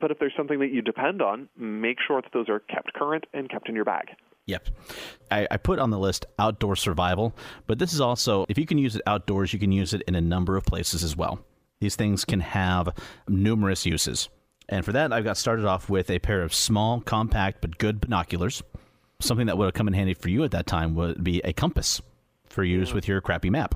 But 0.01 0.09
if 0.09 0.17
there's 0.17 0.33
something 0.35 0.59
that 0.59 0.71
you 0.71 0.81
depend 0.81 1.21
on, 1.21 1.49
make 1.55 1.97
sure 2.05 2.19
that 2.21 2.31
those 2.33 2.49
are 2.49 2.61
kept 2.61 2.93
current 2.93 3.25
and 3.31 3.47
kept 3.47 3.69
in 3.69 3.75
your 3.75 3.85
bag. 3.85 4.07
Yep. 4.47 4.69
I, 5.29 5.47
I, 5.51 5.57
put 5.57 5.77
on 5.77 5.91
the 5.91 5.99
list 5.99 6.25
outdoor 6.39 6.75
survival, 6.75 7.35
but 7.67 7.77
this 7.77 7.93
is 7.93 8.01
also, 8.01 8.47
if 8.49 8.57
you 8.57 8.65
can 8.65 8.79
use 8.79 8.95
it 8.95 9.03
outdoors, 9.05 9.53
you 9.53 9.59
can 9.59 9.71
use 9.71 9.93
it 9.93 10.01
in 10.07 10.15
a 10.15 10.21
number 10.21 10.57
of 10.57 10.65
places 10.65 11.03
as 11.03 11.15
well. 11.15 11.45
These 11.81 11.95
things 11.95 12.25
can 12.25 12.41
have 12.41 12.93
numerous 13.29 13.85
uses. 13.85 14.27
And 14.67 14.83
for 14.83 14.91
that, 14.91 15.13
I've 15.13 15.23
got 15.23 15.37
started 15.37 15.65
off 15.65 15.89
with 15.89 16.09
a 16.09 16.19
pair 16.19 16.41
of 16.41 16.53
small, 16.53 16.99
compact, 16.99 17.61
but 17.61 17.77
good 17.77 18.01
binoculars. 18.01 18.61
Something 19.21 19.47
that 19.47 19.57
would 19.57 19.65
have 19.65 19.73
come 19.73 19.87
in 19.87 19.93
handy 19.93 20.13
for 20.13 20.29
you 20.29 20.43
at 20.43 20.51
that 20.51 20.67
time 20.67 20.93
would 20.95 21.23
be 21.23 21.39
a 21.45 21.53
compass 21.53 22.01
for 22.47 22.65
use 22.65 22.93
with 22.93 23.07
your 23.07 23.21
crappy 23.21 23.49
map. 23.49 23.75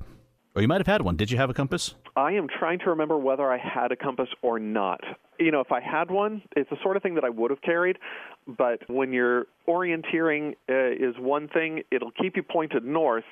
Or 0.53 0.61
you 0.61 0.67
might 0.67 0.81
have 0.81 0.87
had 0.87 1.01
one. 1.01 1.15
Did 1.15 1.31
you 1.31 1.37
have 1.37 1.49
a 1.49 1.53
compass? 1.53 1.95
I 2.17 2.33
am 2.33 2.47
trying 2.47 2.79
to 2.79 2.89
remember 2.89 3.17
whether 3.17 3.49
I 3.49 3.57
had 3.57 3.93
a 3.93 3.95
compass 3.95 4.27
or 4.41 4.59
not. 4.59 4.99
You 5.39 5.51
know, 5.51 5.61
if 5.61 5.71
I 5.71 5.79
had 5.79 6.11
one, 6.11 6.41
it's 6.57 6.69
the 6.69 6.77
sort 6.83 6.97
of 6.97 7.03
thing 7.03 7.15
that 7.15 7.23
I 7.23 7.29
would 7.29 7.51
have 7.51 7.61
carried. 7.61 7.97
But 8.45 8.87
when 8.87 9.13
you're 9.13 9.45
orienteering 9.67 10.55
uh, 10.69 10.91
is 10.91 11.15
one 11.17 11.47
thing, 11.47 11.83
it'll 11.89 12.11
keep 12.11 12.35
you 12.35 12.43
pointed 12.43 12.83
north 12.83 13.23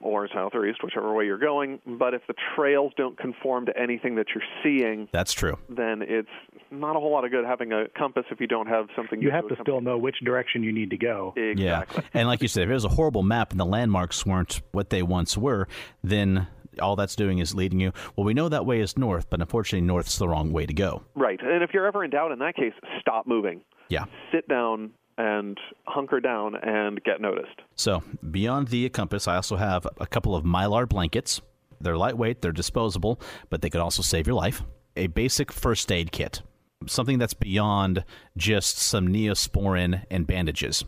or 0.00 0.28
south 0.32 0.52
or 0.54 0.66
east, 0.66 0.82
whichever 0.82 1.12
way 1.14 1.26
you're 1.26 1.38
going. 1.38 1.80
But 1.86 2.14
if 2.14 2.22
the 2.26 2.34
trails 2.54 2.92
don't 2.96 3.18
conform 3.18 3.66
to 3.66 3.78
anything 3.78 4.16
that 4.16 4.26
you're 4.34 4.44
seeing, 4.62 5.08
that's 5.12 5.32
true. 5.32 5.58
Then 5.68 6.02
it's 6.02 6.28
not 6.70 6.96
a 6.96 7.00
whole 7.00 7.12
lot 7.12 7.24
of 7.24 7.30
good 7.30 7.44
having 7.44 7.72
a 7.72 7.86
compass 7.96 8.24
if 8.30 8.40
you 8.40 8.46
don't 8.46 8.66
have 8.66 8.86
something. 8.96 9.20
You 9.20 9.30
have 9.30 9.48
to 9.48 9.56
still 9.60 9.80
know 9.80 9.98
which 9.98 10.16
direction 10.24 10.62
you 10.62 10.72
need 10.72 10.90
to 10.90 10.96
go. 10.96 11.34
Exactly. 11.36 12.02
Yeah, 12.02 12.20
and 12.20 12.28
like 12.28 12.42
you 12.42 12.48
said, 12.48 12.64
if 12.64 12.70
it 12.70 12.74
was 12.74 12.84
a 12.84 12.90
horrible 12.90 13.22
map 13.22 13.50
and 13.50 13.60
the 13.60 13.66
landmarks 13.66 14.24
weren't 14.24 14.62
what 14.72 14.90
they 14.90 15.02
once 15.02 15.36
were, 15.36 15.68
then 16.02 16.46
all 16.80 16.96
that's 16.96 17.16
doing 17.16 17.38
is 17.38 17.54
leading 17.54 17.80
you. 17.80 17.92
Well, 18.16 18.24
we 18.24 18.34
know 18.34 18.48
that 18.48 18.64
way 18.64 18.80
is 18.80 18.96
north, 18.96 19.28
but 19.28 19.40
unfortunately, 19.40 19.86
north's 19.86 20.16
the 20.18 20.28
wrong 20.28 20.52
way 20.52 20.66
to 20.66 20.72
go. 20.72 21.02
Right, 21.14 21.40
and 21.42 21.62
if 21.62 21.70
you're 21.74 21.86
ever 21.86 22.04
in 22.04 22.10
doubt, 22.10 22.32
in 22.32 22.38
that 22.38 22.56
case, 22.56 22.72
stop 23.00 23.26
moving. 23.26 23.62
Yeah. 23.88 24.04
Sit 24.32 24.48
down, 24.48 24.92
and 25.20 25.58
hunker 25.86 26.18
down 26.18 26.54
and 26.56 27.02
get 27.04 27.20
noticed. 27.20 27.60
So, 27.74 28.02
beyond 28.30 28.68
the 28.68 28.88
compass, 28.88 29.28
I 29.28 29.36
also 29.36 29.56
have 29.56 29.86
a 29.98 30.06
couple 30.06 30.34
of 30.34 30.44
mylar 30.44 30.88
blankets. 30.88 31.42
They're 31.80 31.96
lightweight, 31.96 32.40
they're 32.40 32.52
disposable, 32.52 33.20
but 33.50 33.60
they 33.60 33.70
could 33.70 33.80
also 33.80 34.02
save 34.02 34.26
your 34.26 34.36
life. 34.36 34.62
A 34.96 35.08
basic 35.08 35.52
first 35.52 35.92
aid 35.92 36.10
kit, 36.10 36.42
something 36.86 37.18
that's 37.18 37.34
beyond 37.34 38.04
just 38.36 38.78
some 38.78 39.08
neosporin 39.08 40.04
and 40.10 40.26
bandages. 40.26 40.84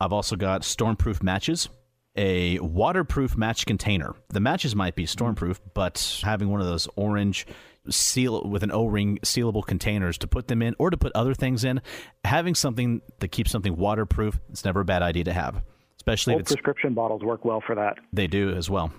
I've 0.00 0.12
also 0.12 0.36
got 0.36 0.62
stormproof 0.62 1.22
matches, 1.22 1.68
a 2.16 2.58
waterproof 2.60 3.36
match 3.36 3.66
container. 3.66 4.14
The 4.28 4.40
matches 4.40 4.74
might 4.74 4.96
be 4.96 5.06
stormproof, 5.06 5.60
but 5.74 6.20
having 6.24 6.48
one 6.48 6.60
of 6.60 6.66
those 6.66 6.88
orange 6.96 7.46
seal 7.90 8.42
with 8.48 8.62
an 8.62 8.70
O-ring 8.70 9.18
sealable 9.22 9.64
containers 9.64 10.18
to 10.18 10.26
put 10.26 10.48
them 10.48 10.62
in 10.62 10.74
or 10.78 10.90
to 10.90 10.96
put 10.96 11.12
other 11.14 11.34
things 11.34 11.64
in. 11.64 11.80
Having 12.24 12.54
something 12.54 13.02
that 13.18 13.28
keeps 13.28 13.50
something 13.50 13.76
waterproof, 13.76 14.38
it's 14.50 14.64
never 14.64 14.80
a 14.80 14.84
bad 14.84 15.02
idea 15.02 15.24
to 15.24 15.32
have. 15.32 15.62
Especially 15.96 16.34
Old 16.34 16.46
prescription 16.46 16.94
bottles 16.94 17.22
work 17.22 17.44
well 17.44 17.62
for 17.66 17.74
that. 17.74 17.98
They 18.12 18.26
do 18.26 18.50
as 18.50 18.68
well. 18.68 18.92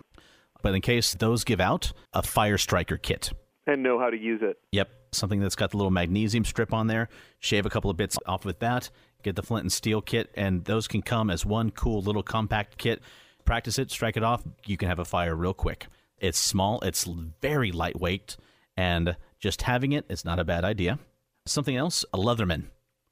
But 0.61 0.73
in 0.73 0.81
case 0.81 1.13
those 1.13 1.43
give 1.43 1.61
out, 1.61 1.93
a 2.13 2.23
fire 2.23 2.57
striker 2.57 2.97
kit. 2.97 3.31
And 3.67 3.83
know 3.83 3.99
how 3.99 4.09
to 4.09 4.17
use 4.17 4.41
it. 4.43 4.57
Yep. 4.71 4.89
Something 5.11 5.39
that's 5.39 5.55
got 5.55 5.71
the 5.71 5.77
little 5.77 5.91
magnesium 5.91 6.45
strip 6.45 6.73
on 6.73 6.87
there. 6.87 7.09
Shave 7.39 7.65
a 7.65 7.69
couple 7.69 7.89
of 7.91 7.97
bits 7.97 8.17
off 8.25 8.45
with 8.45 8.59
that. 8.59 8.89
Get 9.23 9.35
the 9.35 9.43
flint 9.43 9.63
and 9.63 9.71
steel 9.71 10.01
kit, 10.01 10.29
and 10.35 10.65
those 10.65 10.87
can 10.87 11.01
come 11.01 11.31
as 11.31 11.45
one 11.45 11.71
cool 11.71 12.01
little 12.01 12.21
compact 12.21 12.77
kit. 12.77 13.01
Practice 13.43 13.79
it, 13.79 13.91
strike 13.91 14.17
it 14.17 14.23
off. 14.23 14.43
You 14.65 14.77
can 14.77 14.87
have 14.87 14.99
a 14.99 15.05
fire 15.05 15.35
real 15.35 15.53
quick. 15.53 15.87
It's 16.19 16.37
small, 16.37 16.79
it's 16.81 17.07
very 17.41 17.71
lightweight 17.71 18.37
and 18.77 19.15
just 19.39 19.63
having 19.63 19.91
it 19.91 20.05
is 20.09 20.25
not 20.25 20.39
a 20.39 20.43
bad 20.43 20.63
idea. 20.63 20.99
Something 21.45 21.75
else, 21.75 22.03
a 22.13 22.17
Leatherman 22.17 22.65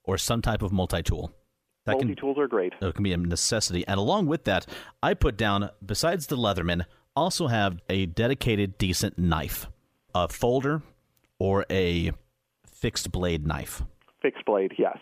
or 0.04 0.18
some 0.18 0.42
type 0.42 0.62
of 0.62 0.72
multi-tool. 0.72 1.32
That 1.86 1.94
multi-tools 1.94 2.38
are 2.38 2.48
great. 2.48 2.74
It 2.82 2.96
can 2.96 3.04
be 3.04 3.14
a 3.14 3.18
necessity. 3.18 3.86
And 3.88 4.00
along 4.00 4.28
with 4.28 4.46
that, 4.46 4.66
I 5.02 5.14
put 5.14 5.38
down, 5.38 5.70
besides 5.86 6.28
the 6.28 6.38
Leatherman, 6.38 6.86
also 7.16 7.48
have 7.48 7.80
a 7.90 8.06
dedicated 8.06 8.78
decent 8.78 9.18
knife, 9.20 9.68
a 10.16 10.28
folder 10.28 10.82
or 11.40 11.66
a 11.70 12.12
fixed 12.66 13.12
blade 13.12 13.46
knife. 13.46 13.84
Fixed 14.22 14.46
blade, 14.46 14.74
yes. 14.78 14.98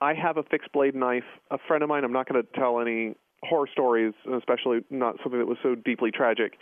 I 0.00 0.14
have 0.14 0.36
a 0.36 0.42
fixed 0.42 0.72
blade 0.72 0.94
knife. 0.94 1.24
A 1.50 1.58
friend 1.66 1.82
of 1.82 1.88
mine, 1.88 2.04
I'm 2.04 2.12
not 2.12 2.28
going 2.28 2.42
to 2.42 2.48
tell 2.58 2.80
any 2.80 3.14
horror 3.42 3.68
stories, 3.72 4.12
especially 4.36 4.80
not 4.90 5.16
something 5.22 5.38
that 5.38 5.46
was 5.46 5.58
so 5.62 5.74
deeply 5.74 6.10
tragic. 6.10 6.58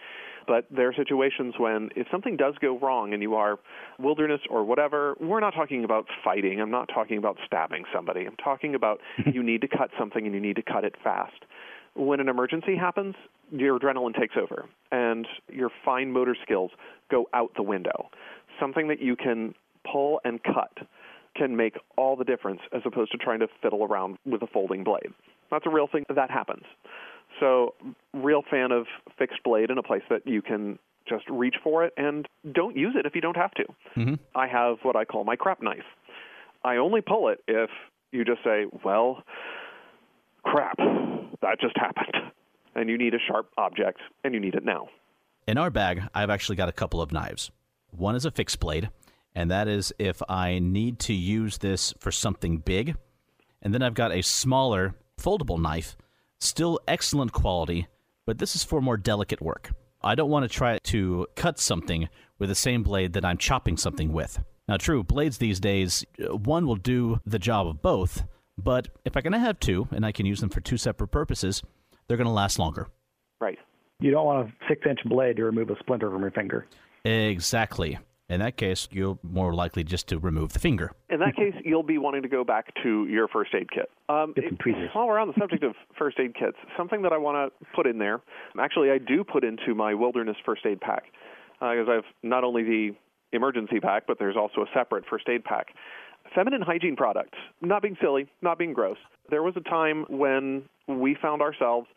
But 0.46 0.66
there 0.70 0.88
are 0.88 0.94
situations 0.94 1.54
when 1.58 1.90
if 1.96 2.06
something 2.10 2.36
does 2.36 2.54
go 2.60 2.78
wrong 2.78 3.12
and 3.12 3.22
you 3.22 3.34
are 3.34 3.58
wilderness 3.98 4.40
or 4.48 4.64
whatever, 4.64 5.14
we're 5.20 5.40
not 5.40 5.54
talking 5.54 5.84
about 5.84 6.06
fighting. 6.24 6.60
I'm 6.60 6.70
not 6.70 6.88
talking 6.92 7.18
about 7.18 7.36
stabbing 7.46 7.84
somebody. 7.94 8.26
I'm 8.26 8.36
talking 8.36 8.74
about 8.74 9.00
you 9.32 9.42
need 9.42 9.60
to 9.62 9.68
cut 9.68 9.90
something 9.98 10.24
and 10.24 10.34
you 10.34 10.40
need 10.40 10.56
to 10.56 10.62
cut 10.62 10.84
it 10.84 10.94
fast. 11.02 11.44
When 11.94 12.20
an 12.20 12.28
emergency 12.28 12.76
happens, 12.76 13.14
your 13.50 13.78
adrenaline 13.78 14.18
takes 14.18 14.36
over 14.40 14.66
and 14.92 15.26
your 15.48 15.70
fine 15.84 16.12
motor 16.12 16.36
skills 16.42 16.70
go 17.10 17.26
out 17.34 17.50
the 17.56 17.62
window. 17.62 18.10
Something 18.60 18.88
that 18.88 19.00
you 19.00 19.16
can 19.16 19.54
pull 19.90 20.20
and 20.24 20.40
cut 20.42 20.86
can 21.36 21.56
make 21.56 21.74
all 21.96 22.16
the 22.16 22.24
difference 22.24 22.60
as 22.72 22.82
opposed 22.84 23.12
to 23.12 23.18
trying 23.18 23.40
to 23.40 23.48
fiddle 23.62 23.84
around 23.84 24.18
with 24.24 24.42
a 24.42 24.46
folding 24.46 24.84
blade. 24.84 25.12
That's 25.50 25.66
a 25.66 25.70
real 25.70 25.88
thing 25.90 26.04
that 26.14 26.30
happens. 26.30 26.64
So, 27.40 27.74
real 28.14 28.42
fan 28.48 28.70
of 28.70 28.86
fixed 29.18 29.42
blade 29.42 29.70
in 29.70 29.78
a 29.78 29.82
place 29.82 30.02
that 30.10 30.26
you 30.26 30.42
can 30.42 30.78
just 31.08 31.24
reach 31.28 31.56
for 31.64 31.84
it 31.84 31.92
and 31.96 32.28
don't 32.52 32.76
use 32.76 32.94
it 32.96 33.06
if 33.06 33.14
you 33.14 33.20
don't 33.20 33.36
have 33.36 33.50
to. 33.52 33.64
Mm-hmm. 33.96 34.14
I 34.34 34.46
have 34.46 34.76
what 34.82 34.94
I 34.94 35.04
call 35.04 35.24
my 35.24 35.36
crap 35.36 35.62
knife. 35.62 35.84
I 36.62 36.76
only 36.76 37.00
pull 37.00 37.28
it 37.28 37.42
if 37.48 37.70
you 38.12 38.24
just 38.24 38.44
say, 38.44 38.66
well, 38.84 39.22
crap, 40.44 40.76
that 40.76 41.60
just 41.60 41.76
happened. 41.76 42.32
And 42.74 42.88
you 42.88 42.98
need 42.98 43.14
a 43.14 43.18
sharp 43.26 43.50
object 43.56 43.98
and 44.22 44.34
you 44.34 44.40
need 44.40 44.54
it 44.54 44.64
now. 44.64 44.88
In 45.46 45.58
our 45.58 45.70
bag, 45.70 46.02
I've 46.14 46.30
actually 46.30 46.56
got 46.56 46.68
a 46.68 46.72
couple 46.72 47.00
of 47.00 47.12
knives. 47.12 47.50
One 47.90 48.14
is 48.14 48.24
a 48.24 48.30
fixed 48.30 48.60
blade, 48.60 48.90
and 49.34 49.50
that 49.50 49.66
is 49.66 49.92
if 49.98 50.22
I 50.28 50.60
need 50.60 50.98
to 51.00 51.14
use 51.14 51.58
this 51.58 51.92
for 51.98 52.12
something 52.12 52.58
big. 52.58 52.96
And 53.62 53.74
then 53.74 53.82
I've 53.82 53.94
got 53.94 54.12
a 54.12 54.22
smaller 54.22 54.94
foldable 55.18 55.60
knife, 55.60 55.96
still 56.40 56.80
excellent 56.88 57.32
quality, 57.32 57.86
but 58.26 58.38
this 58.38 58.56
is 58.56 58.64
for 58.64 58.80
more 58.80 58.96
delicate 58.96 59.40
work. 59.40 59.72
I 60.02 60.14
don't 60.14 60.30
want 60.30 60.44
to 60.44 60.48
try 60.48 60.78
to 60.78 61.26
cut 61.36 61.58
something 61.58 62.08
with 62.38 62.48
the 62.48 62.54
same 62.54 62.82
blade 62.82 63.12
that 63.12 63.24
I'm 63.24 63.38
chopping 63.38 63.76
something 63.76 64.12
with. 64.12 64.42
Now, 64.66 64.76
true, 64.76 65.02
blades 65.02 65.38
these 65.38 65.60
days, 65.60 66.04
uh, 66.22 66.36
one 66.36 66.66
will 66.66 66.76
do 66.76 67.20
the 67.26 67.38
job 67.38 67.66
of 67.66 67.82
both, 67.82 68.24
but 68.56 68.88
if 69.04 69.16
I 69.16 69.20
can 69.20 69.32
have 69.32 69.60
two 69.60 69.88
and 69.90 70.06
I 70.06 70.12
can 70.12 70.26
use 70.26 70.40
them 70.40 70.48
for 70.48 70.60
two 70.60 70.76
separate 70.76 71.08
purposes, 71.08 71.62
they're 72.06 72.16
going 72.16 72.26
to 72.26 72.32
last 72.32 72.58
longer. 72.58 72.88
Right. 73.40 73.58
You 74.00 74.10
don't 74.10 74.24
want 74.24 74.48
a 74.48 74.52
six 74.68 74.86
inch 74.88 75.00
blade 75.04 75.36
to 75.36 75.44
remove 75.44 75.70
a 75.70 75.78
splinter 75.80 76.10
from 76.10 76.22
your 76.22 76.30
finger. 76.30 76.66
Exactly. 77.04 77.98
In 78.30 78.38
that 78.38 78.56
case, 78.56 78.86
you're 78.92 79.18
more 79.24 79.52
likely 79.52 79.82
just 79.82 80.06
to 80.08 80.18
remove 80.20 80.52
the 80.52 80.60
finger. 80.60 80.92
In 81.08 81.18
that 81.18 81.34
case, 81.34 81.52
you'll 81.64 81.82
be 81.82 81.98
wanting 81.98 82.22
to 82.22 82.28
go 82.28 82.44
back 82.44 82.72
to 82.84 83.04
your 83.08 83.26
first 83.26 83.52
aid 83.52 83.68
kit. 83.72 83.90
Um, 84.08 84.34
while 84.92 85.08
we're 85.08 85.18
on 85.18 85.26
the 85.26 85.34
subject 85.36 85.64
of 85.64 85.74
first 85.98 86.16
aid 86.20 86.36
kits, 86.36 86.56
something 86.76 87.02
that 87.02 87.12
I 87.12 87.18
want 87.18 87.52
to 87.52 87.66
put 87.74 87.88
in 87.88 87.98
there, 87.98 88.20
actually, 88.56 88.92
I 88.92 88.98
do 88.98 89.24
put 89.24 89.42
into 89.42 89.74
my 89.74 89.94
wilderness 89.94 90.36
first 90.46 90.64
aid 90.64 90.80
pack 90.80 91.06
because 91.54 91.88
uh, 91.88 91.92
I've 91.92 92.04
not 92.22 92.44
only 92.44 92.62
the 92.62 92.90
emergency 93.32 93.80
pack, 93.80 94.04
but 94.06 94.20
there's 94.20 94.36
also 94.36 94.60
a 94.60 94.66
separate 94.72 95.04
first 95.10 95.28
aid 95.28 95.42
pack. 95.42 95.74
Feminine 96.32 96.62
hygiene 96.62 96.94
products, 96.94 97.38
not 97.60 97.82
being 97.82 97.96
silly, 98.00 98.28
not 98.42 98.58
being 98.58 98.72
gross. 98.72 98.98
There 99.28 99.42
was 99.42 99.54
a 99.56 99.68
time 99.68 100.06
when 100.08 100.62
we 100.86 101.16
found 101.20 101.42
ourselves 101.42 101.88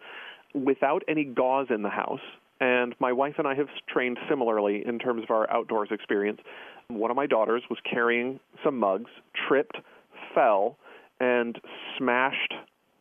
without 0.56 1.04
any 1.08 1.26
gauze 1.26 1.68
in 1.70 1.84
the 1.84 1.90
house 1.90 2.22
and 2.64 2.96
my 3.00 3.12
wife 3.12 3.36
and 3.40 3.48
I 3.48 3.56
have 3.56 3.68
trained 3.90 4.18
similarly 4.30 4.84
in 4.86 4.98
terms 4.98 5.24
of 5.24 5.32
our 5.32 5.52
outdoors 5.52 5.90
experience. 5.92 6.40
One 6.88 7.12
of 7.12 7.18
my 7.18 7.28
daughters 7.28 7.62
was 7.70 7.78
carrying 7.84 8.40
some 8.64 8.80
mugs, 8.80 9.12
tripped, 9.48 9.78
fell, 10.34 10.78
and 11.20 11.60
smashed 11.98 12.54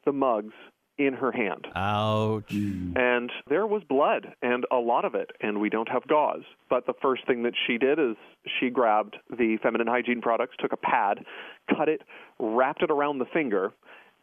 the 0.05 0.13
mugs 0.13 0.53
in 0.99 1.15
her 1.15 1.31
hand. 1.31 1.69
Ouch. 1.77 2.53
And 2.53 3.31
there 3.49 3.67
was 3.67 3.83
blood 3.89 4.35
and 4.43 4.67
a 4.73 4.77
lot 4.77 5.05
of 5.05 5.15
it, 5.15 5.31
and 5.41 5.61
we 5.61 5.71
don't 5.71 5.89
have 5.89 6.09
gauze. 6.09 6.43
But 6.69 6.87
the 6.87 6.95
first 7.01 7.25
thing 7.29 7.45
that 7.45 7.55
she 7.67 7.79
did 7.79 8.01
is 8.01 8.17
she 8.59 8.69
grabbed 8.69 9.17
the 9.31 9.59
feminine 9.63 9.87
hygiene 9.87 10.21
products, 10.21 10.57
took 10.59 10.73
a 10.73 10.77
pad, 10.77 11.25
cut 11.71 11.89
it, 11.89 12.03
wrapped 12.41 12.83
it 12.83 12.91
around 12.91 13.19
the 13.19 13.27
finger, 13.33 13.73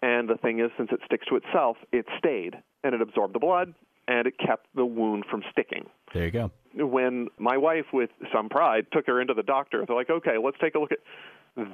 and 0.01 0.27
the 0.27 0.35
thing 0.35 0.59
is, 0.59 0.69
since 0.77 0.89
it 0.91 0.99
sticks 1.05 1.25
to 1.27 1.37
itself, 1.37 1.77
it 1.93 2.05
stayed 2.17 2.55
and 2.83 2.93
it 2.93 3.01
absorbed 3.01 3.33
the 3.33 3.39
blood 3.39 3.73
and 4.09 4.27
it 4.27 4.37
kept 4.37 4.65
the 4.75 4.85
wound 4.85 5.23
from 5.29 5.43
sticking. 5.51 5.85
There 6.13 6.25
you 6.25 6.31
go. 6.31 6.51
When 6.75 7.27
my 7.37 7.57
wife, 7.57 7.85
with 7.93 8.09
some 8.33 8.49
pride, 8.49 8.87
took 8.91 9.05
her 9.07 9.21
into 9.21 9.33
the 9.35 9.43
doctor, 9.43 9.85
they're 9.85 9.95
like, 9.95 10.09
okay, 10.09 10.37
let's 10.43 10.57
take 10.59 10.75
a 10.75 10.79
look 10.79 10.91
at 10.91 10.99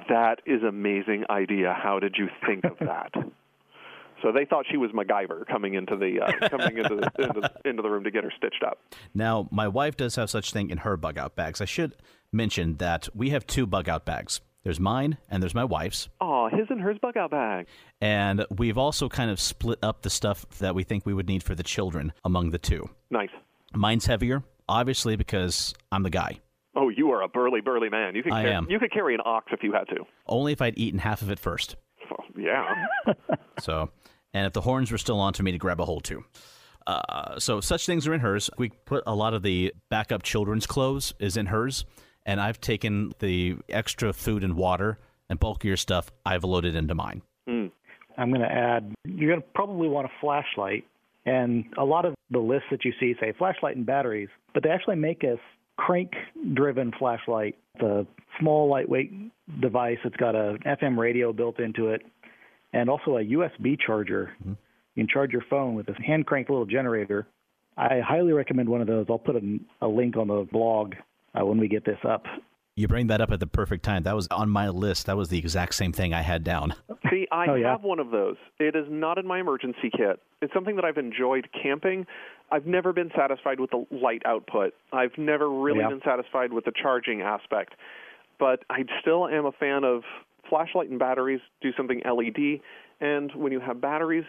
that. 0.08 0.40
Is 0.44 0.62
amazing 0.62 1.24
idea. 1.30 1.74
How 1.76 1.98
did 1.98 2.16
you 2.18 2.28
think 2.46 2.64
of 2.64 2.78
that? 2.80 3.12
So 4.22 4.32
they 4.32 4.46
thought 4.46 4.64
she 4.70 4.78
was 4.78 4.92
MacGyver 4.92 5.46
coming 5.46 5.74
into 5.74 5.94
the 5.94 6.22
uh, 6.22 6.48
coming 6.48 6.78
into 6.78 6.96
the, 6.96 7.22
into, 7.22 7.50
into 7.66 7.82
the 7.82 7.90
room 7.90 8.02
to 8.04 8.10
get 8.10 8.24
her 8.24 8.32
stitched 8.34 8.64
up. 8.66 8.78
Now, 9.14 9.46
my 9.50 9.68
wife 9.68 9.94
does 9.94 10.16
have 10.16 10.30
such 10.30 10.52
thing 10.52 10.70
in 10.70 10.78
her 10.78 10.96
bug 10.96 11.18
out 11.18 11.36
bags. 11.36 11.60
I 11.60 11.66
should 11.66 11.94
mention 12.32 12.78
that 12.78 13.10
we 13.14 13.28
have 13.30 13.46
two 13.46 13.66
bug 13.66 13.90
out 13.90 14.06
bags. 14.06 14.40
There's 14.66 14.80
mine 14.80 15.16
and 15.30 15.40
there's 15.40 15.54
my 15.54 15.62
wife's. 15.62 16.08
Oh, 16.20 16.48
his 16.48 16.66
and 16.70 16.80
hers 16.80 16.98
bug 17.00 17.16
out 17.16 17.30
bag. 17.30 17.68
And 18.00 18.44
we've 18.50 18.76
also 18.76 19.08
kind 19.08 19.30
of 19.30 19.38
split 19.38 19.78
up 19.80 20.02
the 20.02 20.10
stuff 20.10 20.44
that 20.58 20.74
we 20.74 20.82
think 20.82 21.06
we 21.06 21.14
would 21.14 21.28
need 21.28 21.44
for 21.44 21.54
the 21.54 21.62
children 21.62 22.12
among 22.24 22.50
the 22.50 22.58
two. 22.58 22.90
Nice. 23.08 23.28
Mine's 23.74 24.06
heavier, 24.06 24.42
obviously 24.68 25.14
because 25.14 25.72
I'm 25.92 26.02
the 26.02 26.10
guy. 26.10 26.40
Oh, 26.74 26.88
you 26.88 27.12
are 27.12 27.22
a 27.22 27.28
burly, 27.28 27.60
burly 27.60 27.90
man. 27.90 28.16
You 28.16 28.24
could 28.24 28.32
I 28.32 28.42
car- 28.42 28.52
am. 28.54 28.66
you 28.68 28.80
could 28.80 28.90
carry 28.90 29.14
an 29.14 29.20
ox 29.24 29.52
if 29.52 29.62
you 29.62 29.70
had 29.72 29.86
to. 29.90 30.04
Only 30.26 30.50
if 30.50 30.60
I'd 30.60 30.76
eaten 30.76 30.98
half 30.98 31.22
of 31.22 31.30
it 31.30 31.38
first. 31.38 31.76
Oh, 32.10 32.24
yeah. 32.36 32.86
So, 33.60 33.90
and 34.34 34.48
if 34.48 34.52
the 34.52 34.62
horns 34.62 34.90
were 34.90 34.98
still 34.98 35.20
on 35.20 35.32
to 35.34 35.44
me 35.44 35.52
to 35.52 35.58
grab 35.58 35.80
a 35.80 35.84
hold 35.84 36.02
to. 36.06 36.24
Uh, 36.88 37.38
so 37.38 37.60
such 37.60 37.86
things 37.86 38.08
are 38.08 38.14
in 38.14 38.20
hers. 38.20 38.50
We 38.58 38.70
put 38.70 39.04
a 39.06 39.14
lot 39.14 39.32
of 39.32 39.42
the 39.44 39.72
backup 39.90 40.24
children's 40.24 40.66
clothes 40.66 41.14
is 41.20 41.36
in 41.36 41.46
hers, 41.46 41.84
and 42.26 42.40
I've 42.40 42.60
taken 42.60 43.12
the 43.20 43.56
extra 43.68 44.12
food 44.12 44.44
and 44.44 44.54
water 44.54 44.98
and 45.30 45.40
bulkier 45.40 45.76
stuff. 45.76 46.10
I've 46.26 46.44
loaded 46.44 46.74
into 46.74 46.94
mine. 46.94 47.22
Hmm. 47.48 47.66
I'm 48.18 48.30
going 48.30 48.40
to 48.40 48.52
add, 48.52 48.94
you're 49.04 49.30
going 49.30 49.40
to 49.40 49.48
probably 49.54 49.88
want 49.88 50.06
a 50.06 50.10
flashlight. 50.20 50.84
And 51.24 51.64
a 51.78 51.84
lot 51.84 52.04
of 52.04 52.14
the 52.30 52.38
lists 52.38 52.66
that 52.70 52.84
you 52.84 52.92
see 53.00 53.14
say 53.20 53.32
flashlight 53.36 53.76
and 53.76 53.86
batteries, 53.86 54.28
but 54.54 54.62
they 54.62 54.70
actually 54.70 54.96
make 54.96 55.24
a 55.24 55.36
crank 55.76 56.12
driven 56.54 56.92
flashlight. 56.98 57.56
It's 57.74 57.84
a 57.84 58.06
small, 58.40 58.68
lightweight 58.68 59.12
device. 59.60 59.98
that's 60.04 60.16
got 60.16 60.34
a 60.34 60.56
FM 60.64 60.96
radio 60.96 61.32
built 61.32 61.58
into 61.58 61.88
it 61.88 62.02
and 62.72 62.88
also 62.88 63.16
a 63.16 63.24
USB 63.24 63.76
charger. 63.78 64.32
Mm-hmm. 64.40 64.54
You 64.94 65.04
can 65.04 65.08
charge 65.08 65.32
your 65.32 65.44
phone 65.50 65.74
with 65.74 65.86
this 65.86 65.96
hand 66.04 66.26
cranked 66.26 66.50
little 66.50 66.66
generator. 66.66 67.26
I 67.76 68.00
highly 68.00 68.32
recommend 68.32 68.68
one 68.68 68.80
of 68.80 68.86
those. 68.86 69.06
I'll 69.10 69.18
put 69.18 69.36
a, 69.36 69.58
a 69.82 69.88
link 69.88 70.16
on 70.16 70.28
the 70.28 70.46
blog 70.50 70.94
uh, 71.40 71.44
when 71.44 71.58
we 71.58 71.68
get 71.68 71.84
this 71.84 71.98
up. 72.08 72.24
You 72.76 72.88
bring 72.88 73.06
that 73.06 73.22
up 73.22 73.30
at 73.32 73.40
the 73.40 73.46
perfect 73.46 73.84
time. 73.84 74.02
That 74.02 74.14
was 74.14 74.28
on 74.30 74.50
my 74.50 74.68
list. 74.68 75.06
That 75.06 75.16
was 75.16 75.30
the 75.30 75.38
exact 75.38 75.74
same 75.74 75.92
thing 75.92 76.12
I 76.12 76.20
had 76.20 76.44
down. 76.44 76.74
See, 77.10 77.26
I 77.32 77.46
Oh, 77.48 77.54
yeah? 77.54 77.70
have 77.70 77.82
one 77.82 77.98
of 77.98 78.10
those. 78.10 78.36
It 78.58 78.76
is 78.76 78.84
not 78.90 79.16
in 79.16 79.26
my 79.26 79.40
emergency 79.40 79.90
kit. 79.96 80.20
It's 80.42 80.52
something 80.52 80.76
that 80.76 80.84
I've 80.84 80.98
enjoyed 80.98 81.48
camping. 81.62 82.06
I've 82.52 82.66
never 82.66 82.92
been 82.92 83.10
satisfied 83.16 83.60
with 83.60 83.70
the 83.70 83.86
light 83.90 84.20
output. 84.26 84.74
I've 84.92 85.16
never 85.16 85.48
really 85.48 85.80
Yeah. 85.80 85.88
been 85.88 86.02
satisfied 86.04 86.52
with 86.52 86.66
the 86.66 86.72
charging 86.72 87.22
aspect. 87.22 87.74
But 88.38 88.62
I 88.68 88.84
still 89.00 89.26
am 89.26 89.46
a 89.46 89.52
fan 89.52 89.82
of 89.84 90.02
flashlight 90.50 90.90
and 90.90 90.98
batteries. 90.98 91.40
Do 91.62 91.72
something 91.78 92.02
LED, 92.04 92.60
and 93.00 93.32
when 93.34 93.52
you 93.52 93.60
have 93.60 93.80
batteries, 93.80 94.26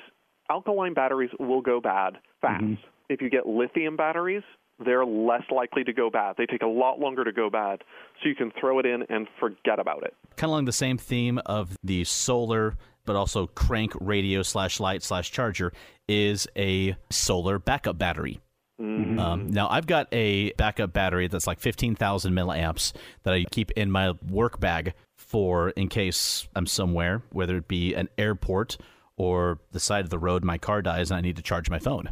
alkaline 0.50 0.94
batteries 0.94 1.32
will 1.38 1.62
go 1.62 1.82
bad 1.82 2.18
fast. 2.42 2.64
If 3.10 3.22
you 3.22 3.30
get 3.30 3.46
lithium 3.46 3.98
batteries, 3.98 4.44
they're 4.84 5.06
less 5.06 5.44
likely 5.52 5.84
to 5.84 5.94
go 5.94 6.10
bad. 6.10 6.36
They 6.38 6.46
take 6.46 6.62
a 6.62 6.68
lot 6.68 7.00
longer 7.00 7.24
to 7.24 7.32
go 7.32 7.50
bad, 7.50 7.84
so 8.22 8.30
you 8.30 8.36
can 8.36 8.52
throw 8.60 8.80
it 8.80 8.86
in 8.86 9.04
and 9.10 9.28
forget 9.40 9.80
about 9.80 10.04
it. 10.04 10.14
kind 10.36 10.50
of 10.50 10.52
along 10.52 10.66
the 10.66 10.72
same 10.72 10.98
theme 10.98 11.40
of 11.46 11.76
the 11.84 12.04
solar 12.04 12.76
but 13.06 13.16
also 13.16 13.48
crank 13.48 13.94
radio 14.02 14.44
slash 14.44 14.80
light 14.82 15.02
slash 15.02 15.32
charger 15.32 15.72
is 16.10 16.46
a 16.58 16.96
solar 17.10 17.58
backup 17.58 17.98
battery 17.98 18.40
um, 18.80 19.48
now 19.50 19.68
i've 19.70 19.88
got 19.88 20.08
a 20.12 20.52
backup 20.54 20.94
battery 20.94 21.28
that's 21.28 21.48
like 21.48 21.60
15000 21.60 22.32
milliamps 22.34 22.94
that 23.24 23.34
i 23.34 23.44
keep 23.50 23.72
in 23.72 23.90
my 23.90 24.12
work 24.30 24.60
bag 24.60 24.94
for 25.16 25.70
in 25.72 25.88
case 25.88 26.48
i'm 26.56 26.68
somewhere 26.68 27.24
whether 27.32 27.58
it 27.58 27.68
be 27.68 27.96
an 27.96 28.08
airport 28.20 28.78
or 29.16 29.58
the 29.72 29.80
side 29.80 30.04
of 30.04 30.12
the 30.12 30.20
road 30.20 30.44
my 30.44 30.58
car 30.60 30.82
dies 30.84 31.10
and 31.10 31.18
i 31.18 31.22
need 31.22 31.36
to 31.38 31.42
charge 31.42 31.70
my 31.72 31.80
phone 31.80 32.10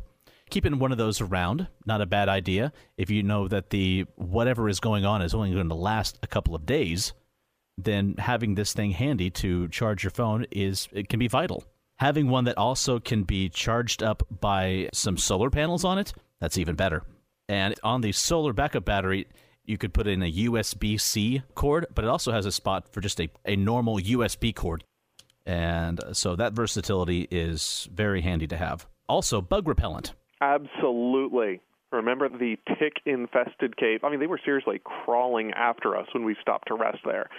keeping 0.50 0.80
one 0.80 0.92
of 0.92 0.98
those 0.98 1.22
around 1.22 1.68
not 1.86 2.02
a 2.02 2.06
bad 2.06 2.30
idea 2.30 2.72
if 2.98 3.10
you 3.10 3.24
know 3.24 3.48
that 3.48 3.72
the 3.72 4.06
whatever 4.16 4.70
is 4.70 4.80
going 4.80 5.06
on 5.06 5.22
is 5.22 5.34
only 5.34 5.52
going 5.52 5.70
to 5.70 5.76
last 5.76 6.20
a 6.22 6.28
couple 6.28 6.54
of 6.54 6.66
days 6.66 7.14
then 7.78 8.16
having 8.18 8.56
this 8.56 8.74
thing 8.74 8.92
handy 8.92 9.30
to 9.30 9.68
charge 9.70 10.04
your 10.04 10.12
phone 10.12 10.46
is 10.52 10.88
it 10.92 11.10
can 11.10 11.20
be 11.20 11.28
vital. 11.28 11.64
Having 11.98 12.30
one 12.30 12.46
that 12.46 12.58
also 12.58 13.00
can 13.00 13.24
be 13.24 13.50
charged 13.50 14.04
up 14.04 14.24
by 14.40 14.90
some 14.94 15.18
solar 15.18 15.50
panels 15.50 15.84
on 15.86 15.98
it, 15.98 16.14
that's 16.40 16.58
even 16.58 16.76
better. 16.76 17.04
And 17.48 17.76
on 17.84 18.02
the 18.02 18.12
solar 18.12 18.54
backup 18.54 18.86
battery, 18.86 19.28
you 19.64 19.78
could 19.78 19.94
put 19.94 20.08
in 20.08 20.22
a 20.22 20.32
USB-C 20.32 21.42
cord, 21.54 21.88
but 21.94 22.04
it 22.04 22.10
also 22.10 22.32
has 22.32 22.46
a 22.46 22.52
spot 22.52 22.90
for 22.92 23.02
just 23.02 23.20
a, 23.20 23.30
a 23.46 23.56
normal 23.56 23.98
USB 23.98 24.54
cord. 24.54 24.84
And 25.46 26.00
so 26.12 26.36
that 26.36 26.54
versatility 26.54 27.28
is 27.32 27.88
very 27.94 28.22
handy 28.22 28.48
to 28.48 28.58
have. 28.58 28.88
Also, 29.08 29.42
bug 29.42 29.68
repellent. 29.68 30.14
Absolutely. 30.42 31.62
Remember 31.92 32.28
the 32.28 32.58
tick 32.80 32.94
infested 33.06 33.78
cave? 33.78 34.04
I 34.04 34.10
mean, 34.10 34.20
they 34.20 34.28
were 34.28 34.40
seriously 34.44 34.82
crawling 34.84 35.52
after 35.54 35.96
us 35.96 36.08
when 36.14 36.26
we 36.26 36.36
stopped 36.42 36.68
to 36.68 36.76
rest 36.76 37.00
there. 37.06 37.30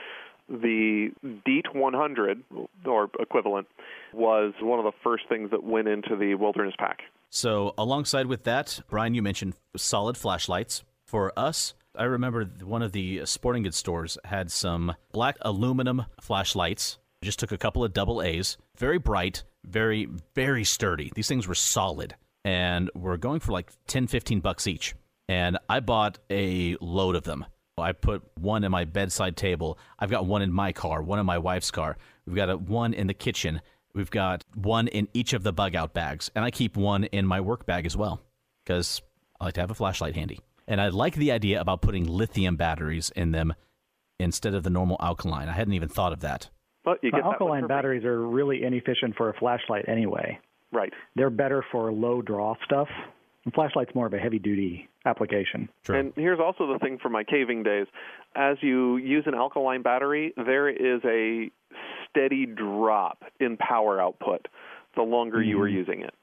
The 0.48 1.10
DEET 1.44 1.74
100, 1.74 2.42
or 2.84 3.10
equivalent, 3.18 3.66
was 4.12 4.54
one 4.60 4.78
of 4.78 4.84
the 4.84 4.96
first 5.02 5.24
things 5.28 5.50
that 5.50 5.64
went 5.64 5.88
into 5.88 6.16
the 6.16 6.36
wilderness 6.36 6.74
pack. 6.78 7.00
So, 7.30 7.74
alongside 7.76 8.26
with 8.26 8.44
that, 8.44 8.80
Brian, 8.88 9.14
you 9.14 9.22
mentioned 9.22 9.54
solid 9.76 10.16
flashlights. 10.16 10.84
For 11.04 11.32
us, 11.36 11.74
I 11.96 12.04
remember 12.04 12.44
one 12.62 12.82
of 12.82 12.92
the 12.92 13.26
sporting 13.26 13.64
goods 13.64 13.76
stores 13.76 14.16
had 14.24 14.50
some 14.50 14.94
black 15.12 15.36
aluminum 15.42 16.06
flashlights. 16.20 16.98
Just 17.22 17.40
took 17.40 17.50
a 17.50 17.58
couple 17.58 17.82
of 17.82 17.92
double 17.92 18.22
A's, 18.22 18.56
very 18.76 18.98
bright, 18.98 19.42
very, 19.64 20.08
very 20.34 20.62
sturdy. 20.62 21.10
These 21.14 21.28
things 21.28 21.48
were 21.48 21.54
solid 21.54 22.14
and 22.46 22.88
were 22.94 23.16
going 23.16 23.40
for 23.40 23.50
like 23.50 23.72
10, 23.88 24.06
15 24.06 24.38
bucks 24.38 24.68
each. 24.68 24.94
And 25.28 25.58
I 25.68 25.80
bought 25.80 26.20
a 26.30 26.76
load 26.80 27.16
of 27.16 27.24
them. 27.24 27.44
I 27.76 27.90
put 27.90 28.22
one 28.38 28.62
in 28.62 28.70
my 28.70 28.84
bedside 28.84 29.36
table. 29.36 29.78
I've 29.98 30.10
got 30.10 30.26
one 30.26 30.42
in 30.42 30.52
my 30.52 30.72
car, 30.72 31.02
one 31.02 31.18
in 31.18 31.26
my 31.26 31.38
wife's 31.38 31.72
car. 31.72 31.98
We've 32.24 32.36
got 32.36 32.48
a, 32.48 32.56
one 32.56 32.94
in 32.94 33.08
the 33.08 33.14
kitchen. 33.14 33.60
We've 33.94 34.10
got 34.10 34.44
one 34.54 34.86
in 34.86 35.08
each 35.12 35.32
of 35.32 35.42
the 35.42 35.52
bug 35.52 35.74
out 35.74 35.92
bags. 35.92 36.30
And 36.36 36.44
I 36.44 36.52
keep 36.52 36.76
one 36.76 37.04
in 37.04 37.26
my 37.26 37.40
work 37.40 37.66
bag 37.66 37.84
as 37.84 37.96
well 37.96 38.22
because 38.64 39.02
I 39.40 39.46
like 39.46 39.54
to 39.54 39.60
have 39.60 39.72
a 39.72 39.74
flashlight 39.74 40.14
handy. 40.14 40.38
And 40.68 40.80
I 40.80 40.88
like 40.88 41.16
the 41.16 41.32
idea 41.32 41.60
about 41.60 41.82
putting 41.82 42.04
lithium 42.04 42.54
batteries 42.54 43.10
in 43.16 43.32
them 43.32 43.54
instead 44.20 44.54
of 44.54 44.62
the 44.62 44.70
normal 44.70 44.98
alkaline. 45.00 45.48
I 45.48 45.52
hadn't 45.52 45.74
even 45.74 45.88
thought 45.88 46.12
of 46.12 46.20
that. 46.20 46.48
But 46.84 47.02
you 47.02 47.10
get 47.10 47.24
alkaline 47.24 47.62
for 47.62 47.68
batteries 47.68 48.04
are 48.04 48.24
really 48.24 48.62
inefficient 48.62 49.16
for 49.16 49.30
a 49.30 49.34
flashlight 49.34 49.88
anyway. 49.88 50.38
Right. 50.72 50.92
They're 51.14 51.30
better 51.30 51.64
for 51.70 51.92
low 51.92 52.22
draw 52.22 52.54
stuff. 52.64 52.88
And 53.44 53.54
flashlight's 53.54 53.94
more 53.94 54.06
of 54.06 54.12
a 54.12 54.18
heavy 54.18 54.40
duty 54.40 54.88
application. 55.04 55.68
True. 55.84 55.98
And 55.98 56.12
here's 56.16 56.40
also 56.40 56.72
the 56.72 56.78
thing 56.80 56.98
for 57.00 57.08
my 57.08 57.22
caving 57.22 57.62
days. 57.62 57.86
As 58.34 58.56
you 58.60 58.96
use 58.96 59.24
an 59.26 59.34
alkaline 59.34 59.82
battery, 59.82 60.34
there 60.36 60.68
is 60.68 61.00
a 61.04 61.50
steady 62.08 62.46
drop 62.46 63.22
in 63.38 63.56
power 63.56 64.00
output 64.00 64.48
the 64.96 65.02
longer 65.02 65.42
you 65.42 65.60
are 65.60 65.66
mm-hmm. 65.66 65.76
using 65.76 66.00
it. 66.02 66.14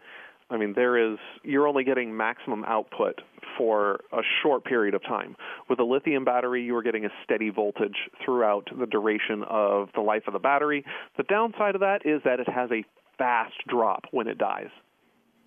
I 0.50 0.58
mean, 0.58 0.74
there 0.76 0.98
is 0.98 1.18
you're 1.44 1.68
only 1.68 1.84
getting 1.84 2.16
maximum 2.16 2.64
output 2.66 3.22
for 3.58 4.02
a 4.12 4.22
short 4.42 4.66
period 4.66 4.94
of 4.94 5.04
time. 5.04 5.36
With 5.70 5.80
a 5.80 5.84
lithium 5.84 6.26
battery, 6.26 6.64
you 6.64 6.76
are 6.76 6.84
getting 6.84 7.06
a 7.06 7.10
steady 7.24 7.50
voltage 7.50 7.96
throughout 8.24 8.68
the 8.78 8.86
duration 8.86 9.44
of 9.50 9.90
the 9.96 10.02
life 10.02 10.24
of 10.28 10.34
the 10.34 10.40
battery. 10.40 10.84
The 11.18 11.24
downside 11.24 11.76
of 11.76 11.82
that 11.82 12.06
is 12.06 12.22
that 12.26 12.40
it 12.40 12.50
has 12.50 12.70
a 12.72 12.84
fast 13.18 13.54
drop 13.68 14.06
when 14.12 14.28
it 14.28 14.38
dies. 14.38 14.70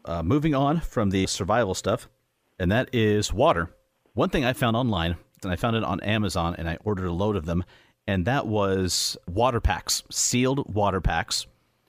uh, 0.05 0.23
moving 0.23 0.55
on 0.55 0.81
from 0.81 1.11
the 1.11 1.27
survival 1.27 1.75
stuff, 1.75 2.09
and 2.59 2.71
that 2.71 2.89
is 2.95 3.33
water. 3.33 3.71
One 4.15 4.29
thing 4.31 4.45
I 4.45 4.53
found 4.53 4.77
online, 4.77 5.17
and 5.43 5.53
I 5.53 5.57
found 5.57 5.77
it 5.77 5.85
on 5.85 6.01
Amazon, 6.01 6.55
and 6.57 6.69
I 6.69 6.79
ordered 6.85 7.07
a 7.07 7.13
load 7.13 7.37
of 7.37 7.45
them, 7.45 7.65
and 8.07 8.25
that 8.25 8.47
was 8.47 9.17
water 9.27 9.61
packs, 9.61 10.03
sealed 10.11 10.73
water 10.75 11.01
packs. 11.01 11.47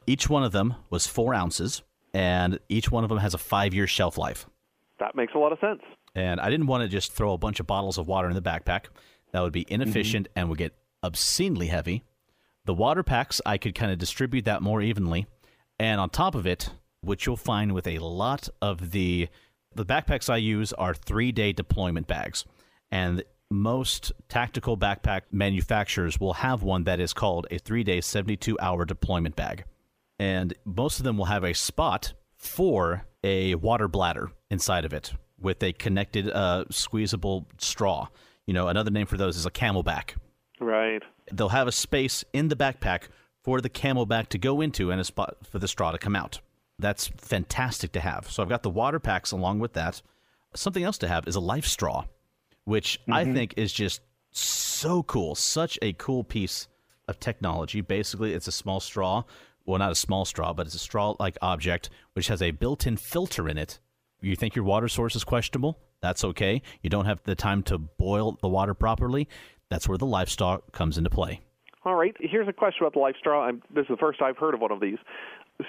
Each 0.08 0.30
one 0.30 0.44
of 0.44 0.52
them 0.52 0.74
was 0.90 1.06
four 1.06 1.34
ounces, 1.34 1.84
and 2.14 2.60
each 2.70 2.92
one 2.92 3.04
of 3.04 3.10
them 3.10 3.20
has 3.20 3.34
a 3.34 3.38
five 3.38 3.74
year 3.74 3.86
shelf 3.88 4.18
life. 4.18 4.48
That 5.00 5.16
makes 5.16 5.34
a 5.36 5.38
lot 5.38 5.52
of 5.52 5.60
sense. 5.60 5.82
And 6.16 6.40
I 6.40 6.50
didn't 6.50 6.66
want 6.68 6.82
to 6.82 6.90
just 6.90 7.14
throw 7.14 7.34
a 7.34 7.38
bunch 7.38 7.60
of 7.60 7.68
bottles 7.68 8.00
of 8.00 8.08
water 8.08 8.28
in 8.28 8.34
the 8.34 8.42
backpack. 8.42 8.86
That 9.32 9.42
would 9.42 9.54
be 9.54 9.66
inefficient 9.70 10.28
and 10.36 10.50
would 10.50 10.58
get 10.58 10.74
obscenely 11.04 11.68
heavy. 11.68 12.04
The 12.66 12.74
water 12.74 13.04
packs, 13.04 13.40
I 13.46 13.58
could 13.60 13.76
kind 13.76 13.92
of 13.92 14.00
distribute 14.00 14.46
that 14.46 14.64
more 14.64 14.82
evenly. 14.82 15.28
And 15.80 16.00
on 16.00 16.10
top 16.10 16.36
of 16.36 16.48
it, 16.48 16.70
which 17.02 17.26
you'll 17.26 17.38
find 17.38 17.74
with 17.74 17.88
a 17.88 18.00
lot 18.00 18.50
of 18.62 18.92
the 18.92 19.30
the 19.76 19.86
backpacks 19.86 20.30
I 20.30 20.38
use 20.38 20.74
are 20.74 20.94
three 20.94 21.32
day 21.32 21.54
deployment 21.54 22.08
bags. 22.08 22.46
And 22.90 23.24
most 23.50 24.12
tactical 24.28 24.78
backpack 24.78 25.22
manufacturers 25.32 26.20
will 26.20 26.34
have 26.34 26.64
one 26.64 26.84
that 26.86 27.00
is 27.00 27.14
called 27.14 27.48
a 27.52 27.60
three 27.60 27.84
day, 27.84 28.02
72 28.02 28.58
hour 28.60 28.86
deployment 28.86 29.36
bag. 29.36 29.66
And 30.20 30.54
most 30.66 30.98
of 30.98 31.04
them 31.04 31.18
will 31.18 31.26
have 31.26 31.44
a 31.44 31.54
spot 31.54 32.14
for 32.36 33.06
a 33.24 33.56
water 33.56 33.88
bladder 33.88 34.32
inside 34.50 34.86
of 34.86 34.94
it 34.94 35.14
with 35.40 35.62
a 35.62 35.74
connected 35.74 36.30
uh, 36.30 36.66
squeezable 36.72 37.48
straw. 37.60 38.08
You 38.48 38.54
know, 38.54 38.68
another 38.68 38.92
name 38.92 39.06
for 39.06 39.18
those 39.18 39.38
is 39.38 39.46
a 39.46 39.52
CamelBak. 39.52 40.16
Right. 40.60 41.04
They'll 41.32 41.50
have 41.50 41.68
a 41.68 41.72
space 41.72 42.24
in 42.34 42.48
the 42.48 42.56
backpack 42.56 43.10
for 43.48 43.62
the 43.62 43.70
CamelBak 43.70 44.28
to 44.28 44.38
go 44.38 44.60
into 44.60 44.92
and 44.92 45.00
a 45.00 45.06
spot 45.06 45.38
for 45.50 45.58
the 45.58 45.70
straw 45.70 45.94
to 45.94 45.98
come 45.98 46.18
out. 46.18 46.42
That's 46.78 47.08
fantastic 47.08 47.94
to 47.94 48.02
have. 48.02 48.30
So 48.30 48.44
I've 48.44 48.50
got 48.50 48.62
the 48.62 48.70
water 48.70 49.00
packs 49.00 49.32
along 49.32 49.60
with 49.60 49.72
that. 49.72 50.02
Something 50.54 50.84
else 50.84 50.98
to 50.98 51.08
have 51.08 51.30
is 51.30 51.38
a 51.38 51.40
life 51.40 51.64
straw, 51.64 52.04
which 52.66 53.00
mm-hmm. 53.04 53.14
I 53.14 53.24
think 53.24 53.54
is 53.56 53.72
just 53.72 54.02
so 54.32 55.02
cool. 55.04 55.34
Such 55.34 55.80
a 55.82 55.94
cool 55.94 56.26
piece 56.26 56.68
of 57.08 57.22
technology. 57.22 57.80
Basically, 57.80 58.34
it's 58.34 58.50
a 58.50 58.52
small 58.52 58.82
straw. 58.82 59.24
Well, 59.66 59.80
not 59.80 59.94
a 59.94 59.96
small 59.96 60.26
straw, 60.26 60.52
but 60.52 60.66
it's 60.66 60.76
a 60.76 60.80
straw 60.80 61.16
like 61.18 61.38
object 61.42 61.90
which 62.16 62.28
has 62.28 62.42
a 62.42 62.52
built 62.52 62.86
in 62.86 62.98
filter 62.98 63.48
in 63.48 63.58
it. 63.58 63.80
You 64.20 64.36
think 64.36 64.58
your 64.58 64.66
water 64.66 64.90
source 64.90 65.16
is 65.16 65.24
questionable? 65.24 65.80
That's 66.02 66.26
okay. 66.26 66.62
You 66.82 66.90
don't 66.90 67.06
have 67.06 67.24
the 67.24 67.34
time 67.34 67.64
to 67.64 67.78
boil 67.78 68.38
the 68.42 68.50
water 68.50 68.74
properly. 68.74 69.30
That's 69.70 69.88
where 69.88 69.98
the 69.98 70.06
life 70.06 70.28
straw 70.28 70.58
comes 70.74 70.98
into 70.98 71.10
play. 71.10 71.40
All 71.88 71.96
right. 71.96 72.14
Here's 72.20 72.50
a 72.50 72.54
question 72.54 72.84
about 72.84 72.96
the 72.96 73.00
life 73.00 73.16
straw. 73.18 73.46
I'm, 73.48 73.62
this 73.74 73.84
is 73.84 73.88
the 73.92 73.96
first 73.96 74.22
I've 74.22 74.36
heard 74.36 74.54
of 74.54 74.60
one 74.60 74.74
of 74.74 74.82
these. 74.82 74.98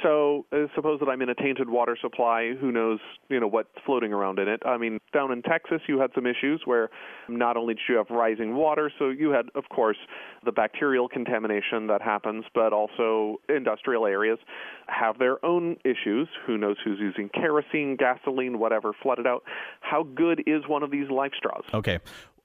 So 0.02 0.46
uh, 0.52 0.66
suppose 0.74 0.98
that 0.98 1.08
I'm 1.08 1.22
in 1.22 1.28
a 1.28 1.34
tainted 1.36 1.70
water 1.70 1.96
supply. 2.02 2.54
Who 2.60 2.72
knows, 2.72 2.98
you 3.28 3.38
know, 3.38 3.46
what's 3.46 3.68
floating 3.86 4.12
around 4.12 4.40
in 4.40 4.48
it? 4.48 4.60
I 4.66 4.78
mean, 4.78 4.98
down 5.14 5.30
in 5.30 5.42
Texas, 5.42 5.80
you 5.86 6.00
had 6.00 6.10
some 6.16 6.26
issues 6.26 6.62
where 6.64 6.90
not 7.28 7.56
only 7.56 7.74
did 7.74 7.84
you 7.88 7.94
have 7.98 8.10
rising 8.10 8.56
water, 8.56 8.90
so 8.98 9.10
you 9.10 9.30
had, 9.30 9.46
of 9.54 9.68
course, 9.68 9.96
the 10.44 10.50
bacterial 10.50 11.08
contamination 11.08 11.86
that 11.86 12.02
happens, 12.02 12.46
but 12.52 12.72
also 12.72 13.36
industrial 13.48 14.04
areas 14.04 14.40
have 14.88 15.20
their 15.20 15.42
own 15.46 15.76
issues. 15.84 16.26
Who 16.48 16.58
knows 16.58 16.78
who's 16.84 16.98
using 16.98 17.28
kerosene, 17.28 17.94
gasoline, 17.96 18.58
whatever 18.58 18.92
flooded 19.04 19.28
out? 19.28 19.44
How 19.82 20.02
good 20.02 20.42
is 20.48 20.64
one 20.66 20.82
of 20.82 20.90
these 20.90 21.08
life 21.10 21.32
straws? 21.36 21.62
Okay, 21.72 22.00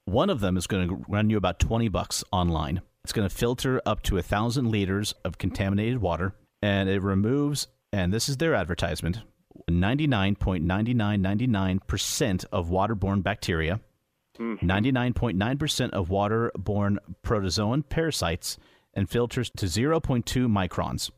one 0.06 0.30
of 0.30 0.42
them 0.42 0.58
is 0.58 0.68
going 0.68 0.88
to 0.88 1.04
run 1.10 1.32
you 1.32 1.38
about 1.38 1.58
twenty 1.58 1.88
bucks 1.88 2.24
online. 2.32 2.82
It's 3.04 3.14
going 3.14 3.28
to 3.28 3.36
filter 3.36 3.82
up 3.86 4.02
to 4.04 4.18
a 4.18 4.22
thousand 4.22 4.72
liters 4.72 5.14
of 5.26 5.38
contaminated 5.38 6.00
water 6.00 6.34
and 6.62 6.88
it 6.88 7.02
removes, 7.02 7.68
and 7.92 8.14
this 8.14 8.30
is 8.30 8.38
their 8.38 8.56
advertisement, 8.56 9.20
99.9999% 9.70 12.46
of 12.54 12.70
waterborne 12.70 13.22
bacteria, 13.22 13.82
mm-hmm. 14.40 14.66
99.9% 14.66 15.90
of 15.90 16.08
waterborne 16.08 17.00
protozoan 17.22 17.84
parasites, 17.90 18.58
and 18.94 19.10
filters 19.10 19.50
to 19.58 19.66
0.2 19.66 20.48
microns. 20.48 21.12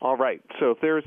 All 0.00 0.16
right. 0.16 0.40
So 0.58 0.72
if 0.72 0.80
there's 0.80 1.04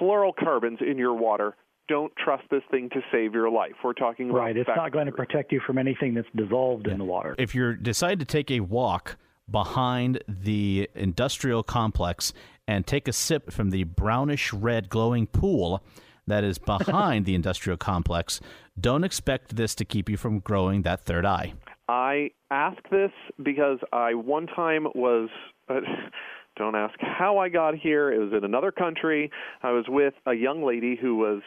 fluorocarbons 0.00 0.82
in 0.82 0.98
your 0.98 1.14
water, 1.14 1.54
don't 1.86 2.12
trust 2.16 2.42
this 2.50 2.64
thing 2.72 2.90
to 2.90 3.00
save 3.12 3.34
your 3.34 3.48
life. 3.48 3.74
We're 3.84 3.92
talking 3.92 4.32
right. 4.32 4.56
It's 4.56 4.68
not 4.74 4.90
going 4.90 5.06
to 5.06 5.12
protect 5.12 5.52
you 5.52 5.60
from 5.64 5.78
anything 5.78 6.14
that's 6.14 6.26
dissolved 6.34 6.88
yeah. 6.88 6.94
in 6.94 6.98
the 6.98 7.04
water. 7.04 7.36
If 7.38 7.54
you 7.54 7.74
decide 7.74 8.18
to 8.18 8.24
take 8.24 8.50
a 8.50 8.58
walk 8.58 9.16
behind 9.50 10.22
the 10.28 10.88
industrial 10.94 11.62
complex 11.62 12.32
and 12.66 12.86
take 12.86 13.08
a 13.08 13.12
sip 13.12 13.50
from 13.50 13.70
the 13.70 13.84
brownish 13.84 14.52
red 14.52 14.88
glowing 14.88 15.26
pool 15.26 15.82
that 16.26 16.44
is 16.44 16.58
behind 16.58 17.26
the 17.26 17.34
industrial 17.34 17.76
complex, 17.76 18.40
don't 18.78 19.04
expect 19.04 19.56
this 19.56 19.74
to 19.74 19.84
keep 19.84 20.08
you 20.08 20.16
from 20.16 20.38
growing 20.38 20.82
that 20.82 21.04
third 21.04 21.26
eye. 21.26 21.52
I 21.88 22.30
ask 22.50 22.78
this 22.90 23.10
because 23.42 23.78
I 23.92 24.14
one 24.14 24.46
time 24.46 24.86
was. 24.94 25.28
Uh, 25.68 25.80
don't 26.56 26.74
ask 26.74 26.94
how 27.00 27.38
I 27.38 27.48
got 27.48 27.74
here. 27.74 28.12
It 28.12 28.18
was 28.18 28.32
in 28.36 28.44
another 28.44 28.70
country. 28.70 29.30
I 29.62 29.70
was 29.70 29.86
with 29.88 30.14
a 30.26 30.34
young 30.34 30.62
lady 30.62 30.94
who 31.00 31.16
was 31.16 31.40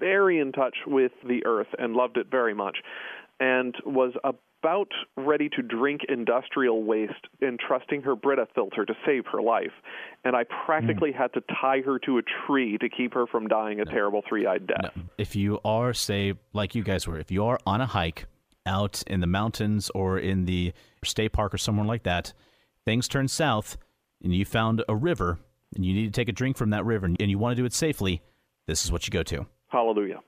very 0.00 0.38
in 0.38 0.52
touch 0.52 0.76
with 0.86 1.12
the 1.26 1.44
earth 1.44 1.66
and 1.78 1.94
loved 1.94 2.16
it 2.16 2.28
very 2.30 2.54
much 2.54 2.78
and 3.40 3.74
was 3.84 4.12
a 4.24 4.32
about 4.64 4.88
ready 5.16 5.48
to 5.50 5.62
drink 5.62 6.02
industrial 6.08 6.84
waste, 6.84 7.12
and 7.42 7.60
trusting 7.60 8.02
her 8.02 8.16
Brita 8.16 8.46
filter 8.54 8.86
to 8.86 8.94
save 9.04 9.24
her 9.30 9.42
life. 9.42 9.72
And 10.24 10.34
I 10.34 10.44
practically 10.64 11.12
mm. 11.12 11.16
had 11.16 11.34
to 11.34 11.42
tie 11.60 11.80
her 11.84 11.98
to 12.00 12.18
a 12.18 12.22
tree 12.46 12.78
to 12.78 12.88
keep 12.88 13.12
her 13.12 13.26
from 13.26 13.46
dying 13.46 13.80
a 13.80 13.84
no. 13.84 13.90
terrible 13.90 14.22
three 14.26 14.46
eyed 14.46 14.66
death. 14.66 14.92
No. 14.96 15.02
If 15.18 15.36
you 15.36 15.60
are, 15.64 15.92
say, 15.92 16.34
like 16.54 16.74
you 16.74 16.82
guys 16.82 17.06
were, 17.06 17.18
if 17.18 17.30
you 17.30 17.44
are 17.44 17.58
on 17.66 17.82
a 17.82 17.86
hike 17.86 18.26
out 18.64 19.02
in 19.06 19.20
the 19.20 19.26
mountains 19.26 19.90
or 19.94 20.18
in 20.18 20.46
the 20.46 20.72
state 21.04 21.32
park 21.32 21.52
or 21.52 21.58
somewhere 21.58 21.86
like 21.86 22.04
that, 22.04 22.32
things 22.86 23.06
turn 23.06 23.28
south 23.28 23.76
and 24.22 24.34
you 24.34 24.46
found 24.46 24.82
a 24.88 24.96
river 24.96 25.38
and 25.74 25.84
you 25.84 25.92
need 25.92 26.06
to 26.06 26.18
take 26.18 26.30
a 26.30 26.32
drink 26.32 26.56
from 26.56 26.70
that 26.70 26.86
river 26.86 27.04
and 27.06 27.30
you 27.30 27.38
want 27.38 27.54
to 27.54 27.60
do 27.60 27.66
it 27.66 27.74
safely, 27.74 28.22
this 28.66 28.82
is 28.82 28.90
what 28.90 29.06
you 29.06 29.10
go 29.10 29.22
to. 29.22 29.44
Hallelujah. 29.68 30.20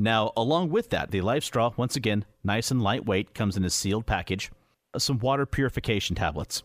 Now, 0.00 0.32
along 0.34 0.70
with 0.70 0.88
that, 0.90 1.10
the 1.10 1.20
Life 1.20 1.44
Straw, 1.44 1.72
once 1.76 1.94
again, 1.94 2.24
nice 2.42 2.70
and 2.70 2.80
lightweight, 2.80 3.34
comes 3.34 3.58
in 3.58 3.66
a 3.66 3.70
sealed 3.70 4.06
package. 4.06 4.50
Uh, 4.94 4.98
some 4.98 5.18
water 5.18 5.44
purification 5.44 6.16
tablets. 6.16 6.62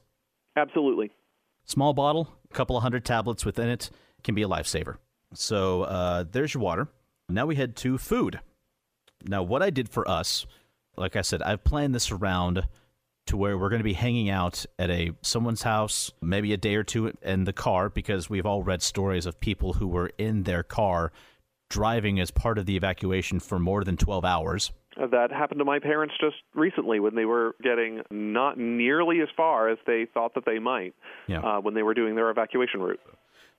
Absolutely. 0.55 1.11
Small 1.65 1.93
bottle, 1.93 2.33
a 2.49 2.53
couple 2.53 2.77
of 2.77 2.83
hundred 2.83 3.03
tablets 3.03 3.43
within 3.43 3.67
it, 3.67 3.89
can 4.23 4.35
be 4.35 4.43
a 4.43 4.47
lifesaver. 4.47 4.99
So 5.33 5.83
uh, 5.83 6.23
there's 6.31 6.53
your 6.53 6.63
water. 6.63 6.87
Now 7.27 7.45
we 7.45 7.57
head 7.57 7.75
to 7.77 7.97
food. 7.97 8.39
Now, 9.25 9.43
what 9.43 9.61
I 9.61 9.69
did 9.69 9.89
for 9.89 10.09
us, 10.09 10.45
like 10.95 11.17
I 11.17 11.21
said, 11.21 11.41
I've 11.41 11.65
planned 11.65 11.93
this 11.93 12.11
around 12.11 12.69
to 13.25 13.35
where 13.35 13.57
we're 13.57 13.69
going 13.69 13.81
to 13.81 13.83
be 13.83 13.93
hanging 13.93 14.29
out 14.29 14.65
at 14.79 14.89
a 14.89 15.11
someone's 15.21 15.63
house, 15.63 16.09
maybe 16.21 16.53
a 16.53 16.57
day 16.57 16.75
or 16.75 16.83
two 16.85 17.11
in 17.21 17.43
the 17.43 17.51
car, 17.51 17.89
because 17.89 18.29
we've 18.29 18.45
all 18.45 18.63
read 18.63 18.81
stories 18.81 19.25
of 19.25 19.41
people 19.41 19.73
who 19.73 19.89
were 19.89 20.11
in 20.17 20.43
their 20.43 20.63
car 20.63 21.11
driving 21.69 22.19
as 22.19 22.31
part 22.31 22.57
of 22.57 22.65
the 22.65 22.75
evacuation 22.75 23.39
for 23.39 23.59
more 23.59 23.83
than 23.83 23.97
12 23.97 24.23
hours. 24.25 24.71
That 24.97 25.31
happened 25.31 25.59
to 25.59 25.65
my 25.65 25.79
parents 25.79 26.15
just 26.19 26.37
recently 26.53 26.99
when 26.99 27.15
they 27.15 27.25
were 27.25 27.55
getting 27.61 28.01
not 28.09 28.57
nearly 28.57 29.19
as 29.21 29.27
far 29.35 29.69
as 29.69 29.77
they 29.85 30.07
thought 30.13 30.33
that 30.35 30.45
they 30.45 30.59
might 30.59 30.93
yeah. 31.27 31.41
uh, 31.41 31.59
when 31.59 31.73
they 31.73 31.83
were 31.83 31.93
doing 31.93 32.15
their 32.15 32.29
evacuation 32.29 32.79
route. 32.79 32.99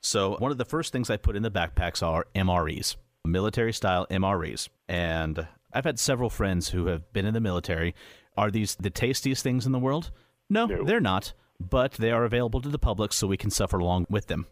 So, 0.01 0.37
one 0.39 0.51
of 0.51 0.59
the 0.59 0.65
first 0.65 0.93
things 0.93 1.11
I 1.11 1.17
put 1.17 1.37
in 1.37 1.43
the 1.43 1.51
backpacks 1.51 2.03
are 2.03 2.27
MREs, 2.35 2.97
military 3.25 3.73
style 3.73 4.07
MREs. 4.11 4.69
And 4.89 5.47
I've 5.73 5.85
had 5.85 5.99
several 5.99 6.31
friends 6.31 6.71
who 6.71 6.87
have 6.87 7.13
been 7.13 7.27
in 7.27 7.35
the 7.35 7.41
military. 7.41 7.95
Are 8.37 8.51
these 8.51 8.77
the 8.77 8.91
tastiest 8.91 9.43
things 9.43 9.67
in 9.67 9.73
the 9.73 9.79
world? 9.79 10.11
No, 10.49 10.67
no. 10.67 10.85
they're 10.85 11.01
not, 11.01 11.33
but 11.61 11.93
they 11.93 12.11
are 12.11 12.25
available 12.25 12.61
to 12.61 12.69
the 12.69 12.79
public 12.79 13.13
so 13.13 13.27
we 13.27 13.37
can 13.37 13.51
suffer 13.51 13.79
along 13.79 14.07
with 14.09 14.27
them. 14.27 14.47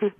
Uh, 0.00 0.08
and 0.08 0.14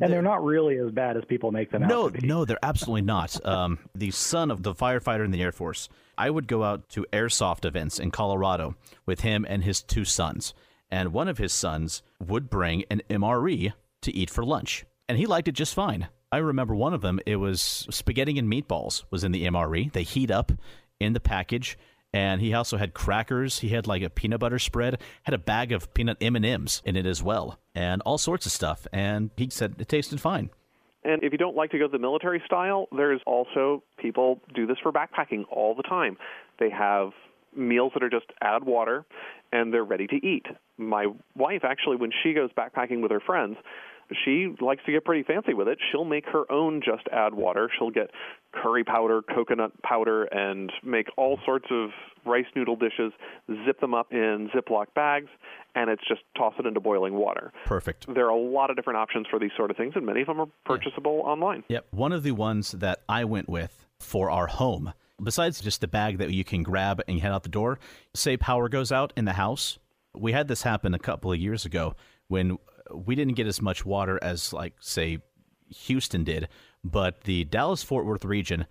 they're, 0.00 0.08
they're, 0.08 0.22
not 0.22 0.44
really 0.44 0.78
as 0.78 0.90
bad 0.90 1.16
as 1.16 1.24
people 1.24 1.50
make 1.50 1.70
them 1.70 1.82
no, 1.82 2.06
out 2.06 2.14
to 2.14 2.20
be. 2.20 2.26
No, 2.26 2.38
no, 2.38 2.44
they're 2.44 2.58
absolutely 2.62 3.02
not. 3.02 3.38
Um, 3.54 3.78
the 3.94 4.10
son 4.10 4.50
of 4.50 4.62
the 4.62 4.74
firefighter 4.74 5.24
in 5.24 5.30
the 5.30 5.42
Air 5.42 5.52
Force, 5.52 5.88
I 6.18 6.30
would 6.30 6.48
go 6.48 6.64
out 6.64 6.88
to 6.90 7.06
airsoft 7.12 7.64
events 7.64 7.98
in 7.98 8.10
Colorado 8.10 8.74
with 9.06 9.20
him 9.20 9.46
and 9.48 9.62
his 9.62 9.82
two 9.82 10.04
sons. 10.04 10.54
And 10.90 11.12
one 11.12 11.28
of 11.28 11.38
his 11.38 11.52
sons 11.52 12.02
would 12.18 12.50
bring 12.50 12.84
an 12.90 13.02
MRE 13.08 13.72
to 14.02 14.14
eat 14.14 14.30
for 14.30 14.44
lunch. 14.44 14.86
And 15.08 15.18
he 15.18 15.26
liked 15.26 15.46
it 15.46 15.52
just 15.52 15.74
fine. 15.74 16.08
I 16.32 16.38
remember 16.38 16.74
one 16.74 16.94
of 16.94 17.00
them, 17.00 17.20
it 17.26 17.36
was 17.36 17.86
spaghetti 17.90 18.38
and 18.38 18.50
meatballs 18.50 19.04
was 19.10 19.24
in 19.24 19.32
the 19.32 19.44
MRE. 19.44 19.92
They 19.92 20.02
heat 20.02 20.30
up 20.30 20.52
in 20.98 21.12
the 21.12 21.20
package 21.20 21.78
and 22.14 22.40
he 22.40 22.54
also 22.54 22.76
had 22.76 22.94
crackers. 22.94 23.58
He 23.58 23.70
had 23.70 23.88
like 23.88 24.02
a 24.02 24.08
peanut 24.08 24.38
butter 24.38 24.60
spread, 24.60 25.00
had 25.24 25.34
a 25.34 25.38
bag 25.38 25.72
of 25.72 25.92
peanut 25.94 26.16
M 26.20 26.36
and 26.36 26.46
M's 26.46 26.80
in 26.84 26.94
it 26.94 27.06
as 27.06 27.22
well, 27.22 27.58
and 27.74 28.00
all 28.02 28.18
sorts 28.18 28.46
of 28.46 28.52
stuff. 28.52 28.86
And 28.92 29.30
he 29.36 29.50
said 29.50 29.74
it 29.78 29.88
tasted 29.88 30.20
fine. 30.20 30.50
And 31.02 31.22
if 31.24 31.32
you 31.32 31.38
don't 31.38 31.56
like 31.56 31.72
to 31.72 31.78
go 31.78 31.88
the 31.88 31.98
military 31.98 32.40
style, 32.46 32.86
there's 32.96 33.20
also 33.26 33.82
people 33.98 34.40
do 34.54 34.64
this 34.64 34.78
for 34.80 34.92
backpacking 34.92 35.42
all 35.50 35.74
the 35.74 35.82
time. 35.82 36.16
They 36.60 36.70
have 36.70 37.10
meals 37.54 37.92
that 37.94 38.02
are 38.02 38.08
just 38.08 38.26
add 38.40 38.64
water 38.64 39.04
and 39.52 39.74
they're 39.74 39.84
ready 39.84 40.06
to 40.06 40.16
eat. 40.16 40.46
My 40.78 41.06
wife 41.36 41.62
actually 41.64 41.96
when 41.96 42.10
she 42.22 42.32
goes 42.32 42.50
backpacking 42.56 43.02
with 43.02 43.10
her 43.10 43.20
friends, 43.20 43.56
she 44.24 44.54
likes 44.60 44.82
to 44.86 44.92
get 44.92 45.04
pretty 45.04 45.22
fancy 45.22 45.54
with 45.54 45.68
it. 45.68 45.78
She'll 45.90 46.04
make 46.04 46.26
her 46.26 46.50
own 46.50 46.82
just 46.84 47.06
add 47.12 47.34
water. 47.34 47.70
She'll 47.78 47.90
get 47.90 48.10
curry 48.52 48.84
powder, 48.84 49.22
coconut 49.22 49.72
powder, 49.82 50.24
and 50.24 50.72
make 50.82 51.08
all 51.16 51.38
sorts 51.44 51.66
of 51.70 51.90
rice 52.24 52.46
noodle 52.54 52.76
dishes, 52.76 53.12
zip 53.66 53.80
them 53.80 53.94
up 53.94 54.12
in 54.12 54.50
Ziploc 54.54 54.86
bags, 54.94 55.28
and 55.74 55.90
it's 55.90 56.02
just 56.08 56.22
toss 56.36 56.54
it 56.58 56.66
into 56.66 56.80
boiling 56.80 57.14
water. 57.14 57.52
Perfect. 57.66 58.06
There 58.12 58.26
are 58.26 58.30
a 58.30 58.36
lot 58.36 58.70
of 58.70 58.76
different 58.76 58.98
options 58.98 59.26
for 59.28 59.38
these 59.38 59.50
sort 59.56 59.70
of 59.70 59.76
things, 59.76 59.92
and 59.96 60.06
many 60.06 60.20
of 60.20 60.28
them 60.28 60.40
are 60.40 60.48
purchasable 60.64 61.22
yeah. 61.24 61.30
online. 61.30 61.64
Yep. 61.68 61.86
One 61.90 62.12
of 62.12 62.22
the 62.22 62.32
ones 62.32 62.72
that 62.72 63.00
I 63.08 63.24
went 63.24 63.48
with 63.48 63.84
for 64.00 64.30
our 64.30 64.46
home, 64.46 64.92
besides 65.22 65.60
just 65.60 65.80
the 65.80 65.88
bag 65.88 66.18
that 66.18 66.30
you 66.30 66.44
can 66.44 66.62
grab 66.62 67.02
and 67.08 67.20
head 67.20 67.32
out 67.32 67.42
the 67.42 67.48
door, 67.48 67.78
say 68.14 68.36
power 68.36 68.68
goes 68.68 68.92
out 68.92 69.12
in 69.16 69.24
the 69.24 69.34
house, 69.34 69.78
We 70.16 70.32
had 70.32 70.46
this 70.48 70.62
happen 70.62 70.94
a 70.94 70.98
couple 70.98 71.32
of 71.32 71.38
years 71.40 71.64
ago 71.64 71.94
when 72.28 72.58
we 72.92 73.14
didn't 73.14 73.34
get 73.34 73.46
as 73.46 73.62
much 73.62 73.84
water 73.84 74.18
as, 74.22 74.52
like, 74.52 74.74
say, 74.80 75.18
Houston 75.68 76.24
did, 76.24 76.48
but 76.82 77.22
the 77.22 77.44
Dallas 77.44 77.82
Fort 77.82 78.04
Worth 78.04 78.24
region 78.24 78.66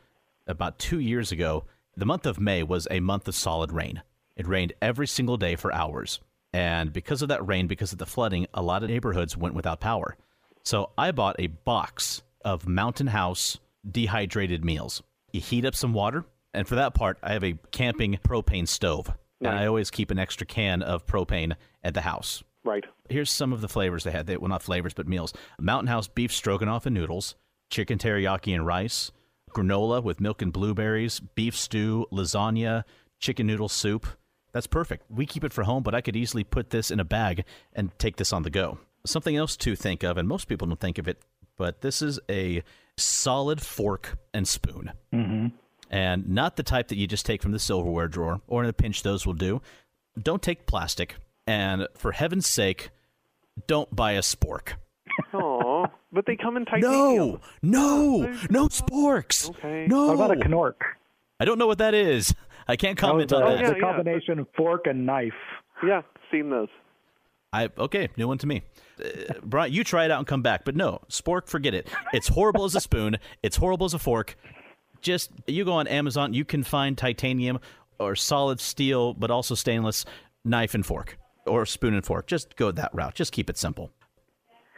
about 0.48 0.80
two 0.80 1.00
years 1.00 1.32
ago, 1.32 1.66
the 1.96 2.06
month 2.06 2.26
of 2.26 2.40
May 2.40 2.64
was 2.64 2.88
a 2.92 3.00
month 3.00 3.28
of 3.28 3.36
solid 3.36 3.72
rain. 3.72 4.04
It 4.36 4.48
rained 4.48 4.74
every 4.82 5.08
single 5.08 5.38
day 5.38 5.56
for 5.56 5.74
hours. 5.74 6.20
And 6.54 6.94
because 6.94 7.22
of 7.22 7.30
that 7.30 7.46
rain, 7.46 7.68
because 7.68 7.92
of 7.92 7.98
the 7.98 8.06
flooding, 8.06 8.48
a 8.54 8.62
lot 8.62 8.84
of 8.84 8.90
neighborhoods 8.90 9.36
went 9.36 9.56
without 9.56 9.80
power. 9.80 10.16
So 10.64 10.92
I 10.98 11.12
bought 11.12 11.36
a 11.40 11.48
box 11.48 12.22
of 12.46 12.68
Mountain 12.68 13.08
House 13.08 13.58
dehydrated 13.90 14.64
meals. 14.64 15.02
You 15.32 15.42
heat 15.42 15.66
up 15.66 15.76
some 15.76 15.94
water, 15.94 16.26
and 16.54 16.68
for 16.68 16.76
that 16.76 16.94
part, 16.94 17.18
I 17.24 17.34
have 17.34 17.44
a 17.44 17.58
camping 17.72 18.20
propane 18.24 18.68
stove. 18.68 19.12
And 19.42 19.50
I 19.50 19.66
always 19.66 19.92
keep 19.92 20.10
an 20.10 20.20
extra 20.20 20.48
can 20.48 20.82
of 20.82 21.06
propane 21.06 21.56
at 21.84 21.94
the 21.94 22.02
house. 22.02 22.44
Right. 22.64 22.86
Here's 23.10 23.32
some 23.32 23.52
of 23.52 23.62
the 23.62 23.68
flavors 23.68 24.04
they 24.04 24.12
had. 24.12 24.26
They, 24.26 24.38
well, 24.38 24.50
not 24.50 24.64
flavors, 24.64 24.94
but 24.94 25.08
meals. 25.08 25.34
Mountain 25.60 25.88
House 25.88 26.08
beef 26.08 26.32
stroganoff 26.32 26.86
and 26.86 26.94
noodles, 26.94 27.36
chicken 27.70 27.98
teriyaki 27.98 28.56
and 28.56 28.66
rice, 28.66 29.12
granola 29.52 30.02
with 30.02 30.22
milk 30.22 30.42
and 30.42 30.54
blueberries, 30.54 31.20
beef 31.20 31.56
stew, 31.56 32.06
lasagna, 32.12 32.84
chicken 33.20 33.48
noodle 33.48 33.70
soup. 33.70 34.08
That's 34.54 34.68
perfect. 34.68 35.10
We 35.10 35.26
keep 35.26 35.44
it 35.44 35.54
for 35.54 35.64
home, 35.64 35.84
but 35.84 35.96
I 35.96 36.02
could 36.02 36.16
easily 36.16 36.44
put 36.44 36.70
this 36.70 36.92
in 36.92 37.00
a 37.00 37.06
bag 37.06 37.44
and 37.74 37.98
take 38.00 38.18
this 38.18 38.32
on 38.32 38.44
the 38.44 38.50
go. 38.50 38.78
Something 39.06 39.36
else 39.36 39.58
to 39.58 39.76
think 39.76 40.04
of, 40.04 40.18
and 40.18 40.28
most 40.28 40.48
people 40.48 40.68
don't 40.68 40.80
think 40.80 40.98
of 40.98 41.08
it, 41.08 41.22
but 41.58 41.82
this 41.82 42.02
is 42.02 42.20
a 42.30 42.64
solid 42.96 43.62
fork 43.62 44.18
and 44.34 44.48
spoon. 44.48 44.92
Mm-hmm. 45.14 45.48
And 45.90 46.30
not 46.30 46.56
the 46.56 46.64
type 46.64 46.88
that 46.88 46.98
you 46.98 47.08
just 47.08 47.26
take 47.26 47.42
from 47.42 47.52
the 47.52 47.60
silverware 47.60 48.08
drawer, 48.08 48.42
or 48.48 48.64
in 48.64 48.70
a 48.70 48.74
pinch, 48.74 49.04
those 49.04 49.26
will 49.26 49.34
do. 49.34 49.62
Don't 50.18 50.42
take 50.42 50.66
plastic. 50.66 51.16
And 51.46 51.88
for 51.98 52.12
heaven's 52.12 52.48
sake, 52.48 52.92
don't 53.68 53.94
buy 53.96 54.14
a 54.14 54.22
spork. 54.22 54.74
Oh, 55.34 55.86
but 56.12 56.26
they 56.26 56.36
come 56.36 56.58
in 56.58 56.66
titanium. 56.66 57.40
No, 57.62 58.22
no, 58.22 58.38
no 58.50 58.68
sporks. 58.68 59.50
Okay. 59.50 59.86
No. 59.88 60.08
What 60.08 60.16
about 60.16 60.32
a 60.32 60.40
Knork? 60.50 60.76
I 61.40 61.46
don't 61.46 61.60
know 61.60 61.68
what 61.68 61.80
that 61.80 61.94
is. 61.94 62.34
I 62.68 62.76
can't 62.76 63.00
That 63.00 63.14
was 63.16 63.28
comment 63.28 63.34
on 63.34 63.42
that. 63.42 63.66
It's 63.66 63.78
a 63.78 63.82
combination 63.82 64.40
of 64.40 64.48
fork 64.56 64.88
and 64.88 65.06
knife. 65.06 65.34
Yeah, 65.86 66.02
seen 66.32 66.50
those. 66.50 66.70
I 67.52 67.70
okay, 67.78 68.10
new 68.18 68.28
one 68.28 68.38
to 68.40 68.48
me. 68.48 68.64
Uh, 69.04 69.34
Brian, 69.44 69.72
you 69.72 69.84
try 69.84 70.06
it 70.06 70.12
out 70.12 70.20
and 70.20 70.28
come 70.28 70.42
back. 70.42 70.66
But 70.66 70.76
no, 70.76 71.02
spork, 71.10 71.48
forget 71.48 71.74
it. 71.74 71.88
It's 72.14 72.30
horrible 72.30 72.64
as 72.66 72.76
a 72.76 72.82
spoon. 72.82 73.18
It's 73.44 73.58
horrible 73.58 73.86
as 73.86 73.94
a 73.94 74.00
fork. 74.00 74.36
Just 75.02 75.32
you 75.46 75.66
go 75.66 75.74
on 75.74 75.88
Amazon, 75.88 76.34
you 76.34 76.46
can 76.46 76.64
find 76.64 76.98
titanium 76.98 77.60
or 78.00 78.16
solid 78.16 78.60
steel, 78.60 79.14
but 79.14 79.30
also 79.30 79.54
stainless 79.54 80.06
knife 80.46 80.74
and 80.74 80.86
fork 80.86 81.18
or 81.46 81.66
spoon 81.66 81.94
and 81.94 82.06
fork. 82.06 82.28
Just 82.28 82.56
go 82.56 82.72
that 82.72 82.94
route. 82.94 83.16
Just 83.16 83.32
keep 83.32 83.50
it 83.50 83.58
simple. 83.58 83.92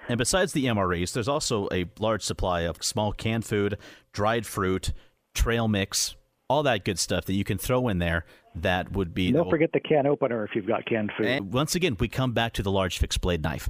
And 0.07 0.17
besides 0.17 0.53
the 0.53 0.65
MREs, 0.65 1.13
there's 1.13 1.27
also 1.27 1.67
a 1.71 1.85
large 1.99 2.21
supply 2.21 2.61
of 2.61 2.83
small 2.83 3.11
canned 3.11 3.45
food, 3.45 3.77
dried 4.13 4.45
fruit, 4.45 4.93
trail 5.33 5.67
mix, 5.67 6.15
all 6.47 6.63
that 6.63 6.85
good 6.85 6.99
stuff 6.99 7.25
that 7.25 7.33
you 7.33 7.43
can 7.43 7.57
throw 7.57 7.87
in 7.87 7.97
there 7.97 8.25
that 8.55 8.91
would 8.93 9.13
be 9.13 9.31
Don't 9.31 9.49
forget 9.49 9.71
the 9.73 9.79
can 9.79 10.05
opener 10.05 10.45
if 10.45 10.51
you've 10.55 10.67
got 10.67 10.85
canned 10.85 11.11
food. 11.17 11.27
and 11.27 11.53
once 11.53 11.75
again, 11.75 11.97
we 11.99 12.07
come 12.07 12.33
back 12.33 12.53
to 12.53 12.63
the 12.63 12.71
large 12.71 12.99
fixed 12.99 13.19
blade 13.19 13.43
knife. 13.43 13.67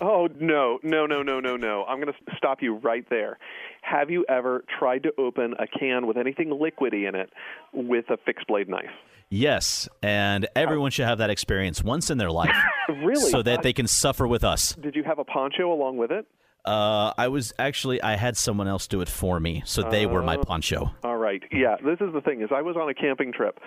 Oh 0.00 0.28
no, 0.38 0.78
no, 0.82 1.06
no, 1.06 1.22
no, 1.22 1.40
no, 1.40 1.56
no! 1.56 1.84
I'm 1.84 2.00
going 2.00 2.12
to 2.12 2.36
stop 2.36 2.62
you 2.62 2.74
right 2.74 3.08
there. 3.08 3.38
Have 3.82 4.10
you 4.10 4.26
ever 4.28 4.64
tried 4.78 5.04
to 5.04 5.12
open 5.16 5.54
a 5.58 5.66
can 5.66 6.06
with 6.06 6.16
anything 6.16 6.48
liquidy 6.48 7.08
in 7.08 7.14
it 7.14 7.32
with 7.72 8.10
a 8.10 8.16
fixed 8.16 8.46
blade 8.48 8.68
knife? 8.68 8.90
Yes, 9.28 9.88
and 10.02 10.46
everyone 10.54 10.90
should 10.92 11.06
have 11.06 11.18
that 11.18 11.30
experience 11.30 11.82
once 11.82 12.10
in 12.10 12.18
their 12.18 12.30
life, 12.30 12.54
Really? 12.88 13.16
so 13.30 13.42
that 13.42 13.58
Uh, 13.58 13.62
they 13.62 13.72
can 13.72 13.86
suffer 13.86 14.26
with 14.26 14.44
us. 14.44 14.74
Did 14.74 14.94
you 14.94 15.02
have 15.04 15.18
a 15.18 15.24
poncho 15.24 15.72
along 15.72 15.96
with 15.96 16.10
it? 16.12 16.26
Uh, 16.64 17.12
I 17.16 17.28
was 17.28 17.52
actually 17.58 18.02
I 18.02 18.16
had 18.16 18.36
someone 18.36 18.66
else 18.66 18.86
do 18.88 19.00
it 19.00 19.08
for 19.08 19.38
me, 19.38 19.62
so 19.64 19.82
they 19.82 20.04
were 20.06 20.22
my 20.22 20.36
poncho. 20.36 20.90
All 21.04 21.16
right. 21.16 21.42
Yeah, 21.52 21.76
this 21.84 22.00
is 22.00 22.12
the 22.12 22.20
thing 22.20 22.40
is 22.42 22.48
I 22.52 22.62
was 22.62 22.76
on 22.76 22.88
a 22.88 22.94
camping 22.94 23.32
trip 23.32 23.60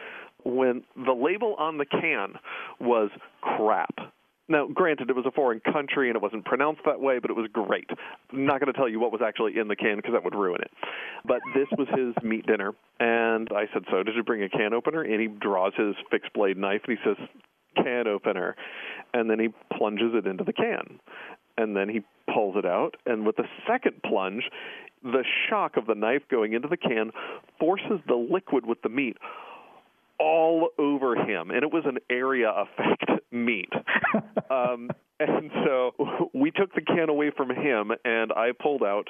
when 0.44 0.84
the 0.96 1.14
label 1.14 1.56
on 1.58 1.78
the 1.78 1.86
can 1.86 2.34
was 2.82 3.10
crap. 3.42 3.96
Now, 4.50 4.66
granted, 4.66 5.12
it 5.12 5.16
was 5.16 5.28
a 5.28 5.32
foreign 5.32 5.60
country 5.60 6.10
and 6.10 6.16
it 6.16 6.22
wasn't 6.22 6.44
pronounced 6.44 6.82
that 6.86 7.00
way, 7.00 7.20
but 7.20 7.30
it 7.30 7.38
was 7.38 7.48
great. 7.54 7.88
I'm 8.34 8.46
not 8.46 8.60
going 8.60 8.74
to 8.74 8.78
tell 8.78 8.90
you 8.90 9.00
what 9.00 9.12
was 9.12 9.22
actually 9.24 9.60
in 9.60 9.68
the 9.68 9.76
can 9.76 9.98
because 9.98 10.14
that 10.14 10.24
would 10.24 10.34
ruin 10.34 10.62
it. 10.62 10.72
But 11.24 11.40
this 11.54 11.68
was 11.78 11.88
his 11.96 12.16
meat 12.24 12.48
dinner, 12.48 12.74
and 13.00 13.48
I 13.56 13.68
said, 13.72 13.84
"So, 13.92 14.02
did 14.02 14.16
you 14.16 14.24
bring 14.24 14.42
a 14.42 14.50
can 14.50 14.74
opener?" 14.74 15.04
And 15.04 15.22
he 15.22 15.28
draws 15.28 15.74
his 15.76 15.96
fixed 16.10 16.34
blade 16.34 16.58
knife 16.58 16.82
and 16.88 16.98
he 16.98 17.04
says, 17.04 17.18
"Can 17.76 18.08
opener," 18.08 18.56
and 19.14 19.30
then 19.30 19.40
he 19.40 19.50
plunges 19.78 20.16
it 20.16 20.26
into 20.26 20.44
the 20.44 20.54
can, 20.54 21.00
and 21.58 21.76
then 21.76 21.88
he 21.88 22.02
pulls 22.34 22.56
it 22.58 22.66
out, 22.66 22.98
and 23.06 23.28
with 23.28 23.36
the 23.36 23.48
second 23.68 24.02
plunge, 24.04 24.50
the 25.04 25.24
shock 25.48 25.78
of 25.78 25.86
the 25.86 25.96
knife 25.96 26.24
going 26.30 26.54
into 26.54 26.68
the 26.68 26.78
can 26.78 27.12
forces 27.60 28.00
the 28.08 28.16
liquid 28.16 28.66
with 28.66 28.82
the 28.82 28.90
meat 28.90 29.18
all 30.20 30.70
over 30.78 31.16
him, 31.16 31.52
and 31.52 31.64
it 31.64 31.72
was 31.72 31.84
an 31.86 31.98
area 32.10 32.50
effect 32.50 33.24
meat. 33.32 33.72
um, 34.50 34.90
and 35.20 35.52
so 35.66 35.92
we 36.34 36.52
took 36.52 36.74
the 36.74 36.82
can 36.82 37.10
away 37.10 37.32
from 37.36 37.50
him, 37.50 37.92
and 38.06 38.32
I 38.32 38.52
pulled 38.58 38.84
out 38.84 39.08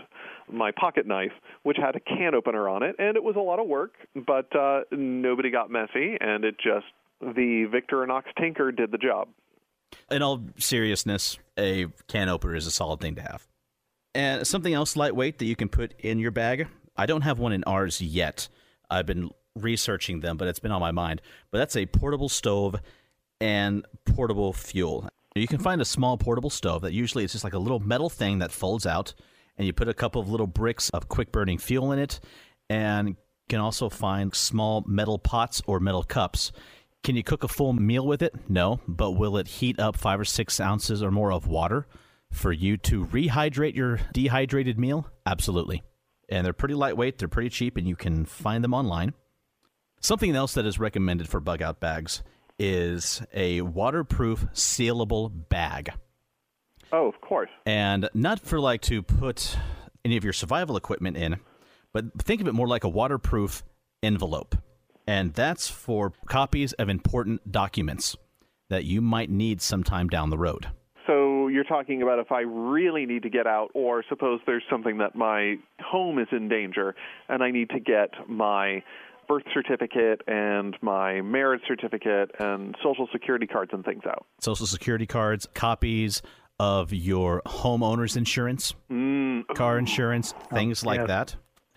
my 0.51 0.71
pocket 0.71 1.05
knife, 1.05 1.31
which 1.63 1.77
had 1.77 1.95
a 1.95 1.99
can 1.99 2.33
opener 2.33 2.67
on 2.67 2.83
it, 2.83 2.95
and 2.97 3.15
it 3.15 3.23
was 3.23 3.35
a 3.35 3.41
lot 3.41 3.59
of 3.59 3.67
work, 3.67 3.93
but 4.27 4.53
uh, 4.55 4.81
nobody 4.91 5.51
got 5.51 5.69
messy, 5.69 6.17
and 6.19 6.43
it 6.43 6.55
just 6.57 6.85
the 7.21 7.65
Victorinox 7.71 8.23
Tinker 8.39 8.71
did 8.71 8.91
the 8.91 8.97
job. 8.97 9.27
In 10.09 10.21
all 10.21 10.41
seriousness, 10.57 11.37
a 11.57 11.87
can 12.07 12.29
opener 12.29 12.55
is 12.55 12.65
a 12.65 12.71
solid 12.71 12.99
thing 12.99 13.15
to 13.15 13.21
have. 13.21 13.47
And 14.15 14.45
something 14.47 14.73
else 14.73 14.95
lightweight 14.95 15.37
that 15.37 15.45
you 15.45 15.55
can 15.55 15.69
put 15.69 15.93
in 15.99 16.19
your 16.19 16.31
bag. 16.31 16.67
I 16.97 17.05
don't 17.05 17.21
have 17.21 17.39
one 17.39 17.53
in 17.53 17.63
ours 17.65 18.01
yet. 18.01 18.49
I've 18.89 19.05
been 19.05 19.29
researching 19.59 20.19
them, 20.19 20.37
but 20.37 20.47
it's 20.47 20.59
been 20.59 20.71
on 20.71 20.81
my 20.81 20.91
mind. 20.91 21.21
But 21.51 21.59
that's 21.59 21.75
a 21.75 21.85
portable 21.85 22.29
stove 22.29 22.75
and 23.39 23.85
portable 24.05 24.53
fuel. 24.53 25.09
You 25.35 25.47
can 25.47 25.59
find 25.59 25.81
a 25.81 25.85
small 25.85 26.17
portable 26.17 26.49
stove 26.49 26.81
that 26.81 26.93
usually 26.93 27.23
it's 27.23 27.33
just 27.33 27.43
like 27.43 27.53
a 27.53 27.59
little 27.59 27.79
metal 27.79 28.09
thing 28.09 28.39
that 28.39 28.51
folds 28.51 28.85
out, 28.85 29.13
and 29.57 29.65
you 29.65 29.73
put 29.73 29.87
a 29.87 29.93
couple 29.93 30.21
of 30.21 30.29
little 30.29 30.47
bricks 30.47 30.89
of 30.89 31.07
quick 31.07 31.31
burning 31.31 31.57
fuel 31.57 31.91
in 31.91 31.99
it, 31.99 32.19
and 32.69 33.15
can 33.47 33.59
also 33.59 33.89
find 33.89 34.33
small 34.35 34.83
metal 34.87 35.17
pots 35.17 35.61
or 35.65 35.79
metal 35.79 36.03
cups. 36.03 36.51
Can 37.03 37.15
you 37.15 37.23
cook 37.23 37.43
a 37.43 37.47
full 37.47 37.73
meal 37.73 38.05
with 38.05 38.21
it? 38.21 38.33
No, 38.49 38.79
but 38.87 39.11
will 39.11 39.37
it 39.37 39.47
heat 39.47 39.79
up 39.79 39.97
five 39.97 40.19
or 40.19 40.25
six 40.25 40.59
ounces 40.59 41.01
or 41.01 41.11
more 41.11 41.31
of 41.31 41.47
water 41.47 41.87
for 42.31 42.51
you 42.51 42.77
to 42.77 43.05
rehydrate 43.05 43.75
your 43.75 43.99
dehydrated 44.13 44.77
meal? 44.77 45.07
Absolutely. 45.25 45.81
And 46.27 46.45
they're 46.45 46.53
pretty 46.53 46.75
lightweight, 46.75 47.17
they're 47.17 47.27
pretty 47.27 47.49
cheap, 47.49 47.77
and 47.77 47.87
you 47.87 47.95
can 47.95 48.25
find 48.25 48.63
them 48.63 48.73
online. 48.73 49.13
Something 50.01 50.35
else 50.35 50.53
that 50.53 50.65
is 50.65 50.79
recommended 50.79 51.27
for 51.27 51.39
bug 51.39 51.61
out 51.61 51.79
bags 51.79 52.23
is 52.57 53.21
a 53.33 53.61
waterproof 53.61 54.45
sealable 54.53 55.31
bag. 55.49 55.91
Oh, 56.91 57.07
of 57.07 57.19
course. 57.21 57.49
And 57.65 58.09
not 58.13 58.39
for 58.39 58.59
like 58.59 58.81
to 58.83 59.03
put 59.03 59.57
any 60.05 60.17
of 60.17 60.23
your 60.23 60.33
survival 60.33 60.77
equipment 60.77 61.17
in, 61.17 61.39
but 61.91 62.05
think 62.21 62.39
of 62.39 62.47
it 62.47 62.53
more 62.53 62.67
like 62.67 62.83
a 62.83 62.89
waterproof 62.89 63.63
envelope. 64.01 64.55
And 65.05 65.33
that's 65.33 65.69
for 65.69 66.13
copies 66.27 66.73
of 66.73 66.87
important 66.87 67.51
documents 67.51 68.15
that 68.69 68.85
you 68.85 69.01
might 69.01 69.29
need 69.29 69.61
sometime 69.61 70.07
down 70.07 70.29
the 70.29 70.37
road. 70.37 70.67
So 71.07 71.47
you're 71.47 71.63
talking 71.63 72.03
about 72.03 72.19
if 72.19 72.31
I 72.31 72.41
really 72.41 73.05
need 73.05 73.23
to 73.23 73.29
get 73.29 73.47
out, 73.47 73.69
or 73.73 74.03
suppose 74.07 74.39
there's 74.45 74.63
something 74.69 74.99
that 74.99 75.15
my 75.15 75.55
home 75.81 76.19
is 76.19 76.27
in 76.31 76.47
danger, 76.47 76.95
and 77.27 77.41
I 77.43 77.49
need 77.49 77.71
to 77.71 77.79
get 77.79 78.11
my 78.27 78.83
birth 79.29 79.43
certificate 79.53 80.21
and 80.27 80.75
my 80.81 81.21
marriage 81.21 81.61
certificate 81.67 82.31
and 82.39 82.75
social 82.83 83.07
security 83.13 83.47
cards 83.47 83.71
and 83.73 83.85
things 83.85 84.03
out. 84.05 84.25
Social 84.41 84.65
security 84.65 85.05
cards, 85.05 85.47
copies 85.53 86.21
of 86.59 86.91
your 86.91 87.41
homeowner's 87.45 88.17
insurance, 88.17 88.73
Mm, 88.91 89.43
car 89.55 89.77
insurance, 89.77 90.33
things 90.53 90.83
like 90.85 90.97
yes. 90.99 91.07
that. 91.07 91.35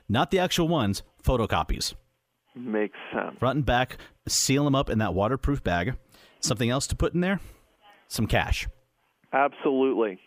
Not 0.09 0.33
the 0.33 0.41
actual 0.41 0.67
ones, 0.67 1.05
photocopies. 1.23 1.95
makes 2.57 2.99
sense. 3.15 3.39
Front 3.39 3.57
and 3.59 3.67
back, 3.67 3.97
seal 4.27 4.65
them 4.65 4.75
up 4.75 4.91
in 4.91 4.99
that 4.99 5.15
waterproof 5.15 5.63
bag. 5.63 5.95
Something 6.41 6.69
else 6.71 6.87
to 6.89 6.97
put 6.97 7.15
in 7.15 7.21
there? 7.21 7.39
Some 8.09 8.27
cash. 8.27 8.67
Absolutely. 9.33 10.19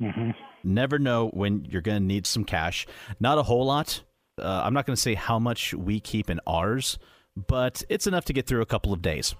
Mm-hmm. 0.00 0.30
Never 0.64 0.98
know 0.98 1.28
when 1.28 1.64
you're 1.66 1.82
going 1.82 2.00
to 2.00 2.04
need 2.06 2.26
some 2.26 2.44
cash. 2.44 2.86
Not 3.20 3.38
a 3.38 3.42
whole 3.42 3.66
lot. 3.66 4.02
Uh, 4.38 4.62
I'm 4.64 4.74
not 4.74 4.86
going 4.86 4.94
to 4.94 5.00
say 5.00 5.14
how 5.14 5.38
much 5.38 5.74
we 5.74 6.00
keep 6.00 6.30
in 6.30 6.40
ours, 6.46 6.98
but 7.36 7.82
it's 7.88 8.06
enough 8.06 8.24
to 8.26 8.32
get 8.32 8.46
through 8.46 8.62
a 8.62 8.66
couple 8.66 8.92
of 8.92 9.02
days. 9.02 9.34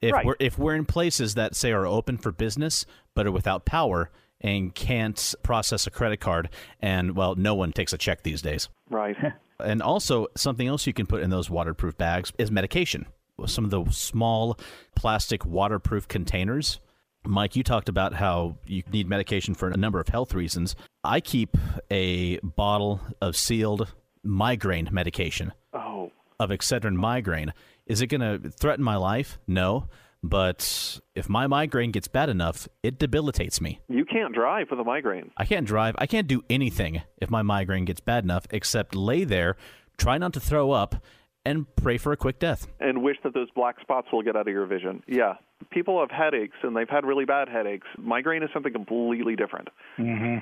If 0.00 0.12
Right. 0.12 0.26
we're 0.26 0.36
if 0.38 0.58
we're 0.58 0.74
in 0.74 0.84
places 0.84 1.34
that 1.34 1.54
say 1.54 1.72
are 1.72 1.86
open 1.86 2.18
for 2.18 2.30
business 2.30 2.84
but 3.14 3.26
are 3.26 3.32
without 3.32 3.64
power 3.64 4.10
and 4.40 4.74
can't 4.74 5.34
process 5.42 5.86
a 5.86 5.90
credit 5.90 6.20
card, 6.20 6.50
and 6.80 7.16
well, 7.16 7.34
no 7.34 7.54
one 7.54 7.72
takes 7.72 7.92
a 7.92 7.98
check 7.98 8.22
these 8.22 8.42
days. 8.42 8.68
Right. 8.90 9.16
And 9.60 9.80
also, 9.80 10.26
something 10.36 10.66
else 10.66 10.84
you 10.84 10.92
can 10.92 11.06
put 11.06 11.22
in 11.22 11.30
those 11.30 11.48
waterproof 11.48 11.96
bags 11.96 12.32
is 12.38 12.50
medication. 12.50 13.06
Some 13.46 13.64
of 13.64 13.70
the 13.70 13.84
small 13.92 14.58
plastic 14.96 15.46
waterproof 15.46 16.08
containers 16.08 16.80
Mike, 17.26 17.56
you 17.56 17.62
talked 17.62 17.88
about 17.88 18.14
how 18.14 18.56
you 18.66 18.82
need 18.92 19.08
medication 19.08 19.54
for 19.54 19.68
a 19.68 19.76
number 19.76 19.98
of 19.98 20.08
health 20.08 20.34
reasons. 20.34 20.76
I 21.02 21.20
keep 21.20 21.56
a 21.90 22.38
bottle 22.40 23.00
of 23.20 23.36
sealed 23.36 23.92
migraine 24.24 24.88
medication. 24.90 25.52
Oh. 25.72 26.10
Of 26.40 26.50
Excedrin 26.50 26.94
migraine. 26.94 27.52
Is 27.86 28.00
it 28.02 28.08
going 28.08 28.20
to 28.20 28.50
threaten 28.50 28.84
my 28.84 28.96
life? 28.96 29.38
No. 29.46 29.88
But 30.22 31.00
if 31.14 31.28
my 31.28 31.46
migraine 31.46 31.90
gets 31.90 32.08
bad 32.08 32.30
enough, 32.30 32.66
it 32.82 32.98
debilitates 32.98 33.60
me. 33.60 33.80
You 33.88 34.06
can't 34.06 34.34
drive 34.34 34.68
with 34.70 34.80
a 34.80 34.84
migraine. 34.84 35.30
I 35.36 35.44
can't 35.44 35.66
drive. 35.66 35.94
I 35.98 36.06
can't 36.06 36.26
do 36.26 36.42
anything 36.48 37.02
if 37.20 37.28
my 37.30 37.42
migraine 37.42 37.84
gets 37.84 38.00
bad 38.00 38.24
enough 38.24 38.46
except 38.50 38.94
lay 38.94 39.24
there, 39.24 39.56
try 39.98 40.16
not 40.16 40.32
to 40.32 40.40
throw 40.40 40.70
up, 40.70 40.96
and 41.44 41.66
pray 41.76 41.98
for 41.98 42.12
a 42.12 42.16
quick 42.16 42.38
death. 42.38 42.66
And 42.80 43.02
wish 43.02 43.18
that 43.22 43.34
those 43.34 43.50
black 43.50 43.78
spots 43.82 44.08
will 44.10 44.22
get 44.22 44.34
out 44.34 44.48
of 44.48 44.52
your 44.52 44.64
vision. 44.64 45.02
Yeah. 45.06 45.34
People 45.70 46.00
have 46.00 46.10
headaches 46.10 46.56
and 46.62 46.74
they've 46.74 46.88
had 46.88 47.04
really 47.04 47.26
bad 47.26 47.50
headaches. 47.50 47.86
Migraine 47.98 48.42
is 48.42 48.48
something 48.54 48.72
completely 48.72 49.36
different. 49.36 49.68
Mm-hmm. 49.98 50.38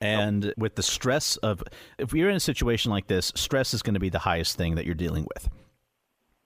And 0.00 0.54
with 0.56 0.76
the 0.76 0.82
stress 0.82 1.36
of, 1.36 1.62
if 1.98 2.12
you're 2.12 2.30
in 2.30 2.36
a 2.36 2.40
situation 2.40 2.90
like 2.90 3.06
this, 3.06 3.32
stress 3.34 3.74
is 3.74 3.82
going 3.82 3.94
to 3.94 4.00
be 4.00 4.08
the 4.08 4.20
highest 4.20 4.56
thing 4.56 4.74
that 4.76 4.86
you're 4.86 4.94
dealing 4.94 5.26
with. 5.34 5.48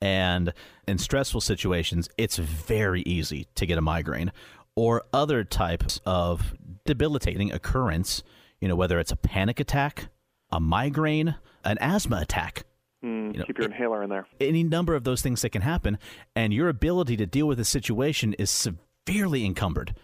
And 0.01 0.53
in 0.87 0.97
stressful 0.97 1.41
situations, 1.41 2.09
it's 2.17 2.37
very 2.37 3.01
easy 3.03 3.47
to 3.55 3.65
get 3.65 3.77
a 3.77 3.81
migraine 3.81 4.31
or 4.75 5.03
other 5.13 5.43
types 5.43 6.01
of 6.05 6.53
debilitating 6.85 7.51
occurrence, 7.51 8.23
you 8.59 8.67
know, 8.67 8.75
whether 8.75 8.99
it's 8.99 9.11
a 9.11 9.15
panic 9.15 9.59
attack, 9.59 10.09
a 10.51 10.59
migraine, 10.59 11.35
an 11.63 11.77
asthma 11.79 12.17
attack. 12.17 12.65
Mm, 13.03 13.33
you 13.33 13.39
know, 13.39 13.45
keep 13.45 13.57
your 13.57 13.67
inhaler 13.67 14.03
in 14.03 14.09
there. 14.09 14.27
Any 14.39 14.63
number 14.63 14.95
of 14.95 15.05
those 15.05 15.21
things 15.21 15.41
that 15.41 15.51
can 15.51 15.61
happen, 15.61 15.97
and 16.35 16.53
your 16.53 16.69
ability 16.69 17.17
to 17.17 17.25
deal 17.25 17.47
with 17.47 17.57
the 17.57 17.65
situation 17.65 18.33
is 18.33 18.49
severely 18.49 19.45
encumbered. 19.45 19.95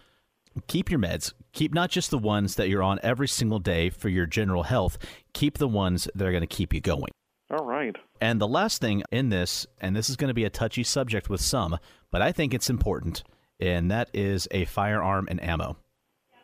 Keep 0.66 0.90
your 0.90 1.00
meds. 1.00 1.32
Keep 1.52 1.74
not 1.74 1.90
just 1.90 2.10
the 2.10 2.18
ones 2.18 2.56
that 2.56 2.68
you're 2.68 2.82
on 2.82 2.98
every 3.02 3.28
single 3.28 3.58
day 3.58 3.90
for 3.90 4.08
your 4.08 4.26
general 4.26 4.62
health, 4.62 4.98
keep 5.32 5.58
the 5.58 5.68
ones 5.68 6.08
that 6.14 6.26
are 6.26 6.32
going 6.32 6.42
to 6.42 6.46
keep 6.46 6.72
you 6.72 6.80
going. 6.80 7.10
All 7.50 7.66
right. 7.66 7.94
And 8.20 8.40
the 8.40 8.48
last 8.48 8.80
thing 8.80 9.02
in 9.10 9.28
this, 9.28 9.66
and 9.80 9.94
this 9.94 10.08
is 10.08 10.16
going 10.16 10.28
to 10.28 10.34
be 10.34 10.44
a 10.44 10.50
touchy 10.50 10.82
subject 10.82 11.28
with 11.28 11.40
some, 11.40 11.78
but 12.10 12.22
I 12.22 12.32
think 12.32 12.54
it's 12.54 12.70
important, 12.70 13.22
and 13.60 13.90
that 13.90 14.08
is 14.14 14.48
a 14.50 14.64
firearm 14.64 15.28
and 15.30 15.42
ammo. 15.42 15.76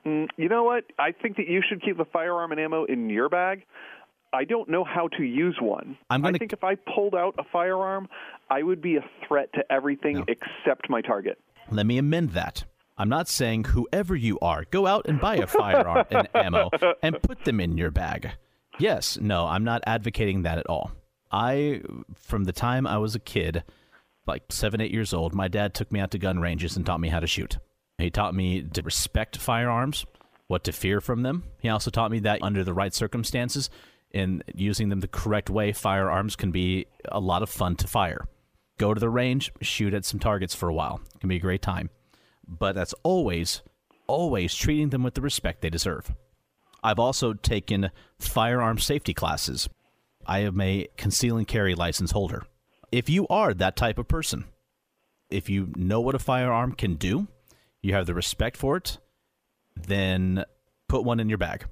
Mm, 0.05 0.29
you 0.37 0.49
know 0.49 0.65
what? 0.65 0.85
I 0.99 1.13
think 1.13 1.37
that 1.37 1.49
you 1.49 1.63
should 1.67 1.83
keep 1.83 1.97
the 1.97 2.05
firearm 2.05 2.53
and 2.53 2.61
ammo 2.61 2.85
in 2.85 3.09
your 3.09 3.29
bag. 3.29 3.65
I 4.33 4.45
don't 4.45 4.69
know 4.69 4.85
how 4.85 5.09
to 5.17 5.23
use 5.23 5.57
one. 5.61 5.97
I'm 6.11 6.21
gonna... 6.21 6.37
I 6.37 6.39
think 6.39 6.53
if 6.53 6.63
I 6.63 6.75
pulled 6.75 7.15
out 7.15 7.35
a 7.39 7.45
firearm, 7.51 8.09
I 8.51 8.63
would 8.63 8.83
be 8.83 8.97
a 8.97 9.05
threat 9.27 9.51
to 9.55 9.65
everything 9.73 10.19
no. 10.19 10.25
except 10.29 10.91
my 10.91 11.01
target. 11.01 11.39
Let 11.71 11.87
me 11.87 11.97
amend 11.97 12.31
that. 12.31 12.65
I'm 12.99 13.09
not 13.09 13.29
saying 13.29 13.65
whoever 13.65 14.17
you 14.17 14.39
are, 14.41 14.65
go 14.71 14.87
out 14.87 15.07
and 15.07 15.21
buy 15.21 15.37
a 15.37 15.47
firearm 15.47 16.05
and 16.11 16.29
ammo 16.35 16.69
and 17.01 17.23
put 17.23 17.45
them 17.45 17.61
in 17.61 17.79
your 17.79 17.93
bag. 17.93 18.33
Yes, 18.81 19.19
no, 19.21 19.47
I'm 19.47 19.65
not 19.65 19.83
advocating 19.87 20.43
that 20.43 20.59
at 20.59 20.69
all. 20.69 20.91
I, 21.31 21.83
from 22.17 22.45
the 22.45 22.53
time 22.53 22.87
I 22.87 22.99
was 22.99 23.15
a 23.15 23.21
kid, 23.21 23.63
like 24.27 24.45
seven, 24.51 24.81
eight 24.81 24.91
years 24.91 25.15
old, 25.15 25.33
my 25.33 25.47
dad 25.47 25.75
took 25.75 25.93
me 25.93 26.01
out 26.01 26.11
to 26.11 26.19
gun 26.19 26.41
ranges 26.41 26.77
and 26.77 26.85
taught 26.85 27.01
me 27.01 27.09
how 27.09 27.21
to 27.21 27.27
shoot. 27.27 27.59
He 27.99 28.11
taught 28.11 28.35
me 28.35 28.63
to 28.63 28.83
respect 28.83 29.37
firearms, 29.37 30.05
what 30.49 30.65
to 30.65 30.73
fear 30.73 31.01
from 31.01 31.23
them. 31.23 31.45
He 31.61 31.69
also 31.69 31.91
taught 31.91 32.11
me 32.11 32.21
that 32.21 32.43
under 32.43 32.65
the 32.65 32.75
right 32.75 32.95
circumstances, 32.95 33.71
in 34.11 34.43
using 34.55 34.89
them 34.89 35.01
the 35.01 35.09
correct 35.09 35.51
way, 35.51 35.73
firearms 35.73 36.35
can 36.35 36.51
be 36.51 36.87
a 37.07 37.21
lot 37.21 37.43
of 37.43 37.51
fun 37.51 37.77
to 37.77 37.87
fire. 37.87 38.27
Go 38.79 38.95
to 38.95 39.01
the 39.01 39.11
range, 39.11 39.53
shoot 39.61 39.93
at 39.93 40.05
some 40.05 40.21
targets 40.21 40.55
for 40.55 40.69
a 40.69 40.75
while. 40.75 41.01
It 41.15 41.21
can 41.21 41.29
be 41.29 41.37
a 41.37 41.41
great 41.41 41.63
time. 41.63 41.91
But 42.49 42.75
that's 42.75 42.95
always, 43.03 43.63
always 44.07 44.55
treating 44.55 44.89
them 44.89 45.03
with 45.03 45.15
the 45.15 45.21
respect 45.21 45.61
they 45.61 45.71
deserve. 45.71 46.13
I've 46.83 46.99
also 46.99 47.35
taken 47.35 47.91
firearm 48.19 48.79
safety 48.79 49.13
classes. 49.13 49.69
I 50.27 50.41
am 50.41 50.61
a 50.61 50.89
conceal 50.97 51.37
and 51.37 51.47
carry 51.47 51.75
license 51.75 52.13
holder. 52.13 52.45
If 52.91 53.11
you 53.11 53.27
are 53.29 53.53
that 53.55 53.77
type 53.77 53.99
of 53.99 54.09
person, 54.09 54.45
if 55.31 55.51
you 55.51 55.73
know 55.77 56.01
what 56.01 56.15
a 56.15 56.19
firearm 56.19 56.73
can 56.73 56.95
do, 56.95 57.29
you 57.83 57.95
have 57.95 58.07
the 58.07 58.15
respect 58.15 58.57
for 58.57 58.77
it, 58.77 58.99
then 59.77 60.45
put 60.89 61.05
one 61.05 61.21
in 61.21 61.29
your 61.29 61.39
bag. 61.39 61.67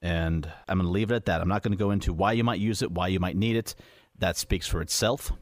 And 0.00 0.50
I'm 0.66 0.78
going 0.78 0.86
to 0.86 0.92
leave 0.92 1.10
it 1.10 1.14
at 1.14 1.26
that. 1.26 1.40
I'm 1.40 1.48
not 1.48 1.62
going 1.62 1.72
to 1.72 1.78
go 1.78 1.90
into 1.90 2.12
why 2.12 2.32
you 2.32 2.42
might 2.42 2.58
use 2.58 2.82
it, 2.82 2.90
why 2.90 3.08
you 3.08 3.20
might 3.20 3.36
need 3.36 3.56
it. 3.56 3.74
That 4.18 4.36
speaks 4.36 4.66
for 4.66 4.80
itself. 4.80 5.32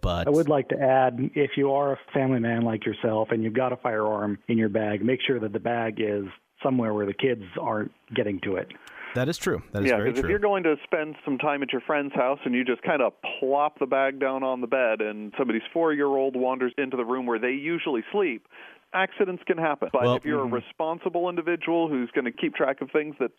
But 0.00 0.26
I 0.26 0.30
would 0.30 0.48
like 0.48 0.68
to 0.68 0.80
add 0.80 1.18
if 1.34 1.52
you 1.56 1.72
are 1.72 1.92
a 1.92 1.98
family 2.12 2.40
man 2.40 2.62
like 2.62 2.84
yourself 2.84 3.28
and 3.30 3.42
you've 3.42 3.54
got 3.54 3.72
a 3.72 3.76
firearm 3.76 4.38
in 4.48 4.58
your 4.58 4.68
bag, 4.68 5.04
make 5.04 5.20
sure 5.26 5.38
that 5.40 5.52
the 5.52 5.60
bag 5.60 5.96
is 5.98 6.24
somewhere 6.62 6.94
where 6.94 7.06
the 7.06 7.14
kids 7.14 7.42
aren't 7.60 7.92
getting 8.14 8.40
to 8.40 8.56
it. 8.56 8.68
That 9.14 9.28
is 9.28 9.36
true. 9.36 9.62
That 9.72 9.82
is 9.82 9.90
yeah, 9.90 9.98
very 9.98 10.12
true. 10.12 10.22
If 10.22 10.28
you're 10.30 10.38
going 10.38 10.62
to 10.62 10.76
spend 10.84 11.16
some 11.24 11.36
time 11.36 11.62
at 11.62 11.72
your 11.72 11.82
friend's 11.82 12.14
house 12.14 12.38
and 12.44 12.54
you 12.54 12.64
just 12.64 12.82
kind 12.82 13.02
of 13.02 13.12
plop 13.38 13.78
the 13.78 13.86
bag 13.86 14.18
down 14.18 14.42
on 14.42 14.60
the 14.60 14.66
bed 14.66 15.00
and 15.00 15.34
somebody's 15.36 15.62
four 15.72 15.92
year 15.92 16.06
old 16.06 16.34
wanders 16.34 16.72
into 16.78 16.96
the 16.96 17.04
room 17.04 17.26
where 17.26 17.38
they 17.38 17.50
usually 17.50 18.02
sleep, 18.10 18.48
accidents 18.94 19.42
can 19.46 19.58
happen. 19.58 19.90
But 19.92 20.02
well, 20.02 20.16
if 20.16 20.24
you're 20.24 20.44
mm-hmm. 20.44 20.54
a 20.54 20.56
responsible 20.56 21.28
individual 21.28 21.88
who's 21.88 22.10
going 22.14 22.24
to 22.24 22.32
keep 22.32 22.54
track 22.54 22.80
of 22.80 22.90
things 22.90 23.14
that 23.20 23.32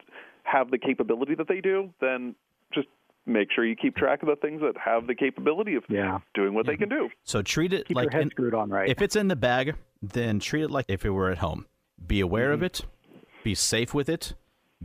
have 0.44 0.70
the 0.70 0.78
capability 0.78 1.36
that 1.36 1.48
they 1.48 1.62
do, 1.62 1.90
then 2.02 2.36
just 2.74 2.88
make 3.26 3.50
sure 3.52 3.66
you 3.66 3.76
keep 3.76 3.96
track 3.96 4.22
of 4.22 4.28
the 4.28 4.36
things 4.36 4.62
that 4.62 4.74
have 4.84 5.08
the 5.08 5.16
capability 5.16 5.76
of 5.76 5.84
yeah. 5.90 6.20
doing 6.34 6.54
what 6.54 6.66
yeah. 6.66 6.72
they 6.72 6.78
can 6.78 6.90
do. 6.90 7.10
So 7.24 7.42
treat 7.42 7.74
it 7.74 7.88
keep 7.88 7.96
like 7.96 8.06
your 8.06 8.12
head 8.12 8.22
in, 8.24 8.30
screwed 8.32 8.54
on 8.54 8.70
right. 8.70 8.90
If 8.90 9.02
it's 9.02 9.16
in 9.16 9.28
the 9.28 9.36
bag, 9.36 9.76
then 10.02 10.40
treat 10.40 10.64
it 10.64 10.72
like 10.72 10.86
if 10.88 11.06
it 11.06 11.12
were 11.12 11.30
at 11.30 11.40
home. 11.40 11.66
Be 12.06 12.20
aware 12.20 12.48
mm-hmm. 12.48 12.54
of 12.56 12.64
it. 12.64 12.82
Be 13.44 13.56
safe 13.56 13.94
with 13.94 14.10
it. 14.10 14.34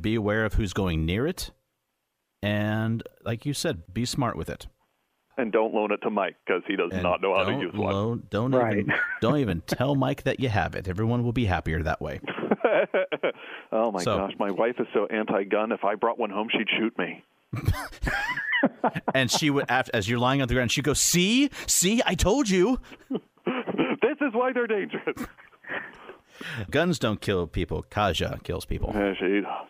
Be 0.00 0.14
aware 0.14 0.44
of 0.44 0.54
who's 0.54 0.72
going 0.72 1.04
near 1.04 1.26
it. 1.26 1.50
And 2.42 3.02
like 3.24 3.44
you 3.44 3.52
said, 3.52 3.92
be 3.92 4.04
smart 4.04 4.36
with 4.36 4.48
it. 4.48 4.66
And 5.36 5.52
don't 5.52 5.72
loan 5.72 5.92
it 5.92 5.98
to 6.02 6.10
Mike 6.10 6.34
because 6.44 6.62
he 6.66 6.74
does 6.74 6.90
and 6.92 7.02
not 7.02 7.22
know 7.22 7.34
how 7.36 7.44
to 7.44 7.52
use 7.52 7.72
one. 7.72 7.92
Loan, 7.92 8.22
don't 8.28 8.52
right. 8.52 8.78
even 8.78 8.92
don't 9.20 9.38
even 9.38 9.60
tell 9.62 9.94
Mike 9.94 10.24
that 10.24 10.40
you 10.40 10.48
have 10.48 10.74
it. 10.74 10.88
Everyone 10.88 11.22
will 11.22 11.32
be 11.32 11.44
happier 11.44 11.80
that 11.84 12.00
way. 12.00 12.20
oh 13.72 13.92
my 13.92 14.02
so, 14.02 14.16
gosh, 14.18 14.32
my 14.40 14.50
wife 14.50 14.76
is 14.80 14.88
so 14.92 15.06
anti-gun. 15.06 15.70
If 15.70 15.84
I 15.84 15.94
brought 15.94 16.18
one 16.18 16.30
home, 16.30 16.48
she'd 16.50 16.66
shoot 16.76 16.96
me. 16.98 17.22
and 19.14 19.30
she 19.30 19.50
would, 19.50 19.64
as 19.68 20.08
you're 20.08 20.18
lying 20.18 20.42
on 20.42 20.48
the 20.48 20.54
ground, 20.54 20.72
she'd 20.72 20.84
go, 20.84 20.94
"See, 20.94 21.50
see, 21.66 22.02
I 22.04 22.14
told 22.14 22.48
you." 22.48 22.80
this 23.10 24.18
is 24.20 24.32
why 24.32 24.52
they're 24.52 24.66
dangerous. 24.66 25.26
Guns 26.70 26.98
don't 26.98 27.20
kill 27.20 27.46
people. 27.46 27.84
Kaja 27.90 28.42
kills 28.42 28.64
people. 28.64 28.92
Yeah, 28.94 29.14
she 29.18 29.40
does. 29.40 29.68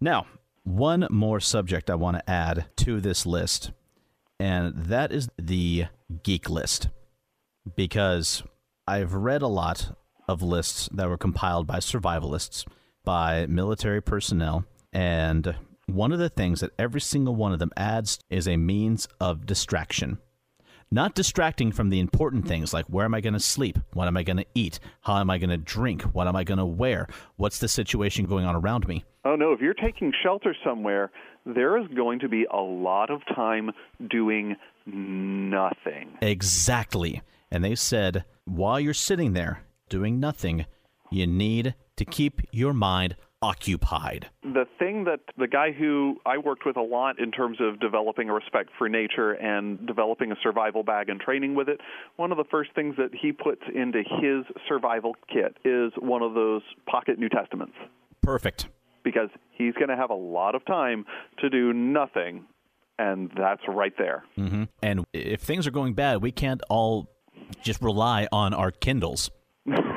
Now, 0.00 0.26
one 0.64 1.06
more 1.10 1.40
subject 1.40 1.88
I 1.90 1.94
want 1.94 2.18
to 2.18 2.30
add 2.30 2.66
to 2.78 3.00
this 3.00 3.24
list, 3.24 3.72
and 4.38 4.74
that 4.76 5.12
is 5.12 5.28
the 5.38 5.86
geek 6.22 6.50
list. 6.50 6.88
Because 7.76 8.42
I've 8.88 9.14
read 9.14 9.42
a 9.42 9.48
lot 9.48 9.96
of 10.28 10.42
lists 10.42 10.88
that 10.92 11.08
were 11.08 11.16
compiled 11.16 11.66
by 11.66 11.76
survivalists, 11.78 12.66
by 13.04 13.46
military 13.46 14.02
personnel, 14.02 14.64
and 14.92 15.54
one 15.86 16.12
of 16.12 16.18
the 16.18 16.28
things 16.28 16.60
that 16.60 16.72
every 16.78 17.00
single 17.00 17.34
one 17.34 17.52
of 17.52 17.58
them 17.58 17.72
adds 17.76 18.18
is 18.30 18.46
a 18.46 18.56
means 18.56 19.08
of 19.20 19.46
distraction. 19.46 20.18
Not 20.90 21.14
distracting 21.14 21.72
from 21.72 21.88
the 21.88 22.00
important 22.00 22.46
things 22.46 22.74
like 22.74 22.84
where 22.86 23.06
am 23.06 23.14
I 23.14 23.22
going 23.22 23.32
to 23.32 23.40
sleep? 23.40 23.78
What 23.94 24.08
am 24.08 24.16
I 24.16 24.22
going 24.22 24.36
to 24.36 24.46
eat? 24.54 24.78
How 25.00 25.18
am 25.18 25.30
I 25.30 25.38
going 25.38 25.50
to 25.50 25.56
drink? 25.56 26.02
What 26.02 26.28
am 26.28 26.36
I 26.36 26.44
going 26.44 26.58
to 26.58 26.66
wear? 26.66 27.08
What's 27.36 27.58
the 27.58 27.68
situation 27.68 28.26
going 28.26 28.44
on 28.44 28.54
around 28.54 28.86
me? 28.86 29.04
Oh, 29.24 29.34
no. 29.34 29.52
If 29.52 29.60
you're 29.60 29.72
taking 29.72 30.12
shelter 30.22 30.54
somewhere, 30.62 31.10
there 31.46 31.78
is 31.78 31.88
going 31.96 32.18
to 32.20 32.28
be 32.28 32.46
a 32.52 32.60
lot 32.60 33.10
of 33.10 33.22
time 33.34 33.70
doing 34.10 34.56
nothing. 34.86 36.18
Exactly. 36.20 37.22
And 37.50 37.64
they 37.64 37.74
said 37.74 38.24
while 38.44 38.78
you're 38.78 38.92
sitting 38.92 39.32
there 39.32 39.62
doing 39.88 40.20
nothing, 40.20 40.66
you 41.10 41.26
need 41.26 41.74
to 41.96 42.04
keep 42.04 42.42
your 42.50 42.72
mind 42.72 43.16
occupied. 43.42 44.30
The 44.42 44.66
thing 44.78 45.04
that 45.04 45.20
the 45.36 45.48
guy 45.48 45.72
who 45.72 46.16
I 46.24 46.38
worked 46.38 46.64
with 46.64 46.76
a 46.76 46.82
lot 46.82 47.18
in 47.18 47.32
terms 47.32 47.58
of 47.60 47.80
developing 47.80 48.30
a 48.30 48.34
respect 48.34 48.70
for 48.78 48.88
nature 48.88 49.32
and 49.32 49.84
developing 49.86 50.30
a 50.32 50.36
survival 50.42 50.84
bag 50.84 51.08
and 51.08 51.20
training 51.20 51.54
with 51.54 51.68
it, 51.68 51.80
one 52.16 52.30
of 52.30 52.38
the 52.38 52.44
first 52.50 52.70
things 52.74 52.94
that 52.96 53.10
he 53.12 53.32
puts 53.32 53.62
into 53.74 53.98
his 53.98 54.44
survival 54.68 55.16
kit 55.28 55.56
is 55.64 55.92
one 55.98 56.22
of 56.22 56.34
those 56.34 56.62
pocket 56.86 57.18
New 57.18 57.28
Testaments. 57.28 57.74
Perfect. 58.22 58.68
Because 59.02 59.28
he's 59.50 59.74
going 59.74 59.88
to 59.88 59.96
have 59.96 60.10
a 60.10 60.14
lot 60.14 60.54
of 60.54 60.64
time 60.64 61.04
to 61.40 61.50
do 61.50 61.72
nothing, 61.72 62.44
and 62.98 63.30
that's 63.36 63.62
right 63.66 63.92
there. 63.98 64.22
Mm-hmm. 64.38 64.64
And 64.80 65.04
if 65.12 65.40
things 65.40 65.66
are 65.66 65.72
going 65.72 65.94
bad, 65.94 66.22
we 66.22 66.30
can't 66.30 66.62
all 66.70 67.10
just 67.62 67.82
rely 67.82 68.28
on 68.30 68.54
our 68.54 68.70
Kindles 68.70 69.30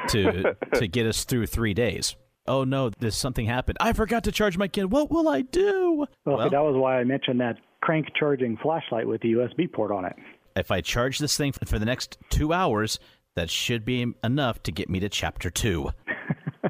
to 0.10 0.56
to 0.74 0.88
get 0.88 1.06
us 1.06 1.24
through 1.24 1.46
three 1.46 1.76
days 1.76 2.16
oh 2.48 2.64
no, 2.64 2.90
this 2.90 3.16
something 3.18 3.46
happened. 3.46 3.78
I 3.82 3.94
forgot 3.94 4.24
to 4.26 4.32
charge 4.32 4.58
my 4.58 4.68
kid. 4.68 4.92
What 4.92 5.12
will 5.12 5.28
I 5.28 5.42
do? 5.42 6.06
Well, 6.26 6.38
well, 6.38 6.50
that 6.50 6.62
was 6.62 6.76
why 6.76 7.00
I 7.00 7.04
mentioned 7.04 7.40
that 7.42 7.58
crank 7.82 8.08
charging 8.18 8.58
flashlight 8.58 9.08
with 9.08 9.22
the 9.22 9.34
USB 9.34 9.72
port 9.72 9.92
on 9.92 10.06
it. 10.06 10.16
If 10.56 10.72
I 10.72 10.82
charge 10.82 11.20
this 11.20 11.36
thing 11.38 11.52
for 11.52 11.78
the 11.80 11.86
next 11.86 12.18
two 12.30 12.54
hours, 12.54 13.00
that 13.36 13.50
should 13.50 13.84
be 13.86 14.14
enough 14.24 14.64
to 14.64 14.72
get 14.72 14.90
me 14.90 15.00
to 15.02 15.10
chapter 15.10 15.50
two. 15.50 15.92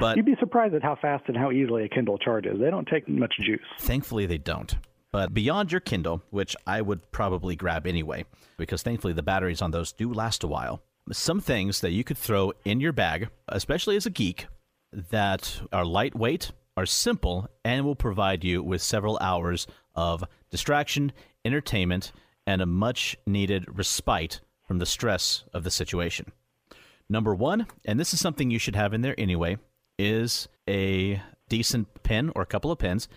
But 0.00 0.16
You'd 0.16 0.26
be 0.26 0.34
surprised 0.40 0.74
at 0.74 0.82
how 0.82 0.96
fast 1.00 1.24
and 1.28 1.36
how 1.36 1.52
easily 1.52 1.84
a 1.84 1.88
Kindle 1.88 2.18
charges. 2.18 2.58
They 2.58 2.70
don't 2.70 2.88
take 2.88 3.08
much 3.08 3.34
juice. 3.40 3.60
thankfully 3.78 4.26
they 4.26 4.38
don't. 4.38 4.74
But 5.12 5.32
beyond 5.32 5.70
your 5.70 5.80
Kindle, 5.80 6.22
which 6.30 6.56
I 6.66 6.80
would 6.80 7.12
probably 7.12 7.54
grab 7.54 7.86
anyway, 7.86 8.24
because 8.56 8.82
thankfully 8.82 9.12
the 9.12 9.22
batteries 9.22 9.62
on 9.62 9.70
those 9.70 9.92
do 9.92 10.12
last 10.12 10.42
a 10.42 10.48
while, 10.48 10.82
some 11.12 11.40
things 11.40 11.80
that 11.80 11.92
you 11.92 12.02
could 12.02 12.18
throw 12.18 12.52
in 12.64 12.80
your 12.80 12.92
bag, 12.92 13.28
especially 13.48 13.94
as 13.94 14.06
a 14.06 14.10
geek, 14.10 14.46
that 15.10 15.60
are 15.72 15.84
lightweight, 15.84 16.52
are 16.76 16.86
simple, 16.86 17.48
and 17.64 17.84
will 17.84 17.96
provide 17.96 18.44
you 18.44 18.62
with 18.62 18.82
several 18.82 19.18
hours 19.20 19.66
of 19.94 20.24
distraction, 20.50 21.12
entertainment, 21.44 22.12
and 22.46 22.60
a 22.60 22.66
much 22.66 23.16
needed 23.26 23.66
respite 23.68 24.40
from 24.66 24.78
the 24.78 24.86
stress 24.86 25.44
of 25.52 25.64
the 25.64 25.70
situation. 25.70 26.32
Number 27.08 27.34
one, 27.34 27.66
and 27.84 28.00
this 28.00 28.14
is 28.14 28.20
something 28.20 28.50
you 28.50 28.58
should 28.58 28.76
have 28.76 28.94
in 28.94 29.02
there 29.02 29.14
anyway, 29.18 29.58
is 29.98 30.48
a 30.68 31.22
decent 31.48 32.02
pen 32.02 32.32
or 32.34 32.42
a 32.42 32.46
couple 32.46 32.70
of 32.70 32.78
pens 32.78 33.08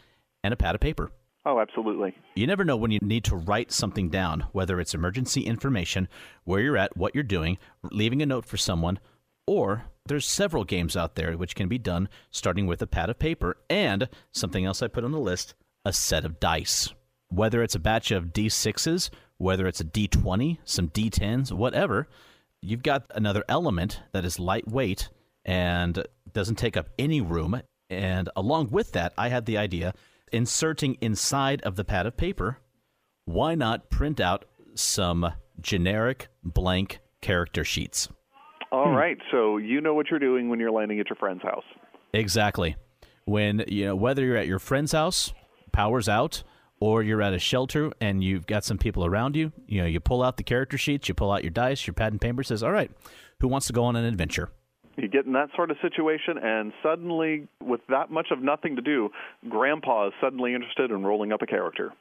and 0.43 0.53
a 0.53 0.57
pad 0.57 0.75
of 0.75 0.81
paper. 0.81 1.11
Oh, 1.45 1.59
absolutely. 1.59 2.13
You 2.35 2.45
never 2.45 2.65
know 2.65 2.75
when 2.75 2.91
you 2.91 2.99
need 3.01 3.23
to 3.25 3.37
write 3.37 3.71
something 3.71 4.09
down, 4.09 4.47
whether 4.51 4.81
it's 4.81 4.93
emergency 4.93 5.41
information, 5.41 6.09
where 6.43 6.59
you're 6.59 6.77
at, 6.77 6.97
what 6.97 7.15
you're 7.15 7.23
doing, 7.23 7.57
leaving 7.89 8.21
a 8.21 8.25
note 8.25 8.45
for 8.45 8.57
someone, 8.57 8.99
or 9.45 9.85
there's 10.07 10.25
several 10.25 10.63
games 10.63 10.95
out 10.95 11.15
there 11.15 11.37
which 11.37 11.55
can 11.55 11.67
be 11.67 11.77
done 11.77 12.09
starting 12.31 12.67
with 12.67 12.81
a 12.81 12.87
pad 12.87 13.09
of 13.09 13.19
paper 13.19 13.57
and 13.69 14.09
something 14.31 14.65
else 14.65 14.81
I 14.81 14.87
put 14.87 15.03
on 15.03 15.11
the 15.11 15.19
list, 15.19 15.55
a 15.85 15.93
set 15.93 16.25
of 16.25 16.39
dice. 16.39 16.93
Whether 17.29 17.61
it's 17.61 17.75
a 17.75 17.79
batch 17.79 18.11
of 18.11 18.33
D6s, 18.33 19.09
whether 19.37 19.67
it's 19.67 19.81
a 19.81 19.85
D20, 19.85 20.59
some 20.63 20.89
D10s, 20.89 21.51
whatever, 21.51 22.07
you've 22.61 22.83
got 22.83 23.05
another 23.13 23.43
element 23.49 24.01
that 24.13 24.25
is 24.25 24.39
lightweight 24.39 25.09
and 25.45 26.03
doesn't 26.33 26.55
take 26.55 26.77
up 26.77 26.89
any 26.97 27.21
room. 27.21 27.61
And 27.89 28.29
along 28.35 28.69
with 28.69 28.93
that, 28.93 29.13
I 29.17 29.29
had 29.29 29.45
the 29.45 29.57
idea 29.57 29.93
inserting 30.31 30.97
inside 31.01 31.61
of 31.61 31.75
the 31.75 31.85
pad 31.85 32.05
of 32.05 32.17
paper, 32.17 32.59
why 33.25 33.55
not 33.55 33.89
print 33.89 34.19
out 34.19 34.45
some 34.75 35.33
generic 35.59 36.27
blank 36.43 36.99
character 37.21 37.63
sheets? 37.63 38.09
All 38.71 38.89
hmm. 38.89 38.95
right, 38.95 39.17
so 39.31 39.57
you 39.57 39.81
know 39.81 39.93
what 39.93 40.09
you're 40.09 40.19
doing 40.19 40.49
when 40.49 40.59
you're 40.59 40.71
landing 40.71 40.99
at 40.99 41.09
your 41.09 41.15
friend's 41.15 41.43
house. 41.43 41.63
Exactly. 42.13 42.75
When 43.25 43.63
you 43.67 43.85
know 43.85 43.95
whether 43.95 44.23
you're 44.23 44.37
at 44.37 44.47
your 44.47 44.59
friend's 44.59 44.93
house, 44.93 45.33
power's 45.71 46.07
out, 46.07 46.43
or 46.79 47.03
you're 47.03 47.21
at 47.21 47.33
a 47.33 47.39
shelter 47.39 47.91
and 47.99 48.23
you've 48.23 48.47
got 48.47 48.63
some 48.63 48.77
people 48.77 49.05
around 49.05 49.35
you, 49.35 49.51
you 49.67 49.81
know, 49.81 49.87
you 49.87 49.99
pull 49.99 50.23
out 50.23 50.37
the 50.37 50.43
character 50.43 50.77
sheets, 50.77 51.07
you 51.07 51.13
pull 51.13 51.31
out 51.31 51.43
your 51.43 51.51
dice, 51.51 51.85
your 51.85 51.93
pad 51.93 52.13
and 52.13 52.21
paper 52.21 52.43
says, 52.43 52.63
"All 52.63 52.71
right, 52.71 52.91
who 53.39 53.47
wants 53.47 53.67
to 53.67 53.73
go 53.73 53.83
on 53.83 53.95
an 53.95 54.05
adventure?" 54.05 54.49
You 54.95 55.07
get 55.07 55.25
in 55.25 55.33
that 55.33 55.49
sort 55.55 55.69
of 55.69 55.77
situation, 55.81 56.39
and 56.39 56.73
suddenly, 56.81 57.47
with 57.63 57.81
that 57.87 58.09
much 58.09 58.31
of 58.31 58.41
nothing 58.41 58.75
to 58.77 58.81
do, 58.81 59.11
Grandpa 59.47 60.07
is 60.07 60.13
suddenly 60.19 60.55
interested 60.55 60.89
in 60.89 61.05
rolling 61.05 61.31
up 61.31 61.43
a 61.43 61.45
character. 61.45 61.93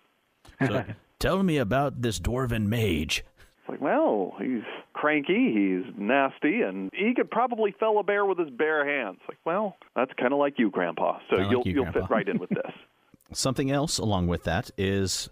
So, 0.67 0.85
tell 1.19 1.43
me 1.43 1.59
about 1.59 2.01
this 2.01 2.19
dwarven 2.19 2.67
mage. 2.67 3.23
It's 3.67 3.71
like, 3.73 3.81
well, 3.81 4.35
he's 4.41 4.63
cranky, 4.93 5.53
he's 5.53 5.93
nasty, 5.99 6.63
and 6.63 6.89
he 6.95 7.15
could 7.15 7.29
probably 7.31 7.75
fell 7.81 7.99
a 7.99 8.05
bear 8.05 8.25
with 8.25 8.39
his 8.39 8.51
bare 8.51 8.87
hands. 8.87 9.19
Like, 9.29 9.39
well, 9.45 9.77
that's 9.97 10.13
kind 10.21 10.33
of 10.33 10.39
like 10.39 10.55
you, 10.57 10.71
Grandpa. 10.71 11.19
So 11.31 11.37
Kinda 11.37 11.43
like 11.45 11.51
you'll 11.51 11.63
you, 11.67 11.73
you'll 11.75 11.85
Grandpa. 11.93 12.01
fit 12.07 12.11
right 12.11 12.29
in 12.29 12.39
with 12.39 12.51
this. 12.51 12.73
Something 13.33 13.73
else 13.73 13.99
along 13.99 14.29
with 14.29 14.45
that 14.45 14.71
is 14.79 15.29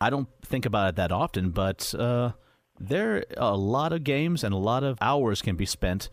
I 0.00 0.10
don't 0.10 0.28
think 0.42 0.66
about 0.66 0.88
it 0.88 0.96
that 0.96 1.12
often, 1.12 1.50
but 1.50 1.94
uh, 1.96 2.32
there 2.80 3.24
are 3.38 3.52
a 3.52 3.56
lot 3.56 3.92
of 3.92 4.02
games 4.02 4.42
and 4.42 4.52
a 4.52 4.58
lot 4.58 4.82
of 4.82 4.98
hours 5.00 5.40
can 5.42 5.54
be 5.54 5.64
spent 5.66 6.08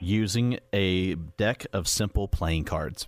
using 0.00 0.58
a 0.72 1.14
deck 1.14 1.64
of 1.72 1.86
simple 1.86 2.26
playing 2.26 2.64
cards. 2.64 3.06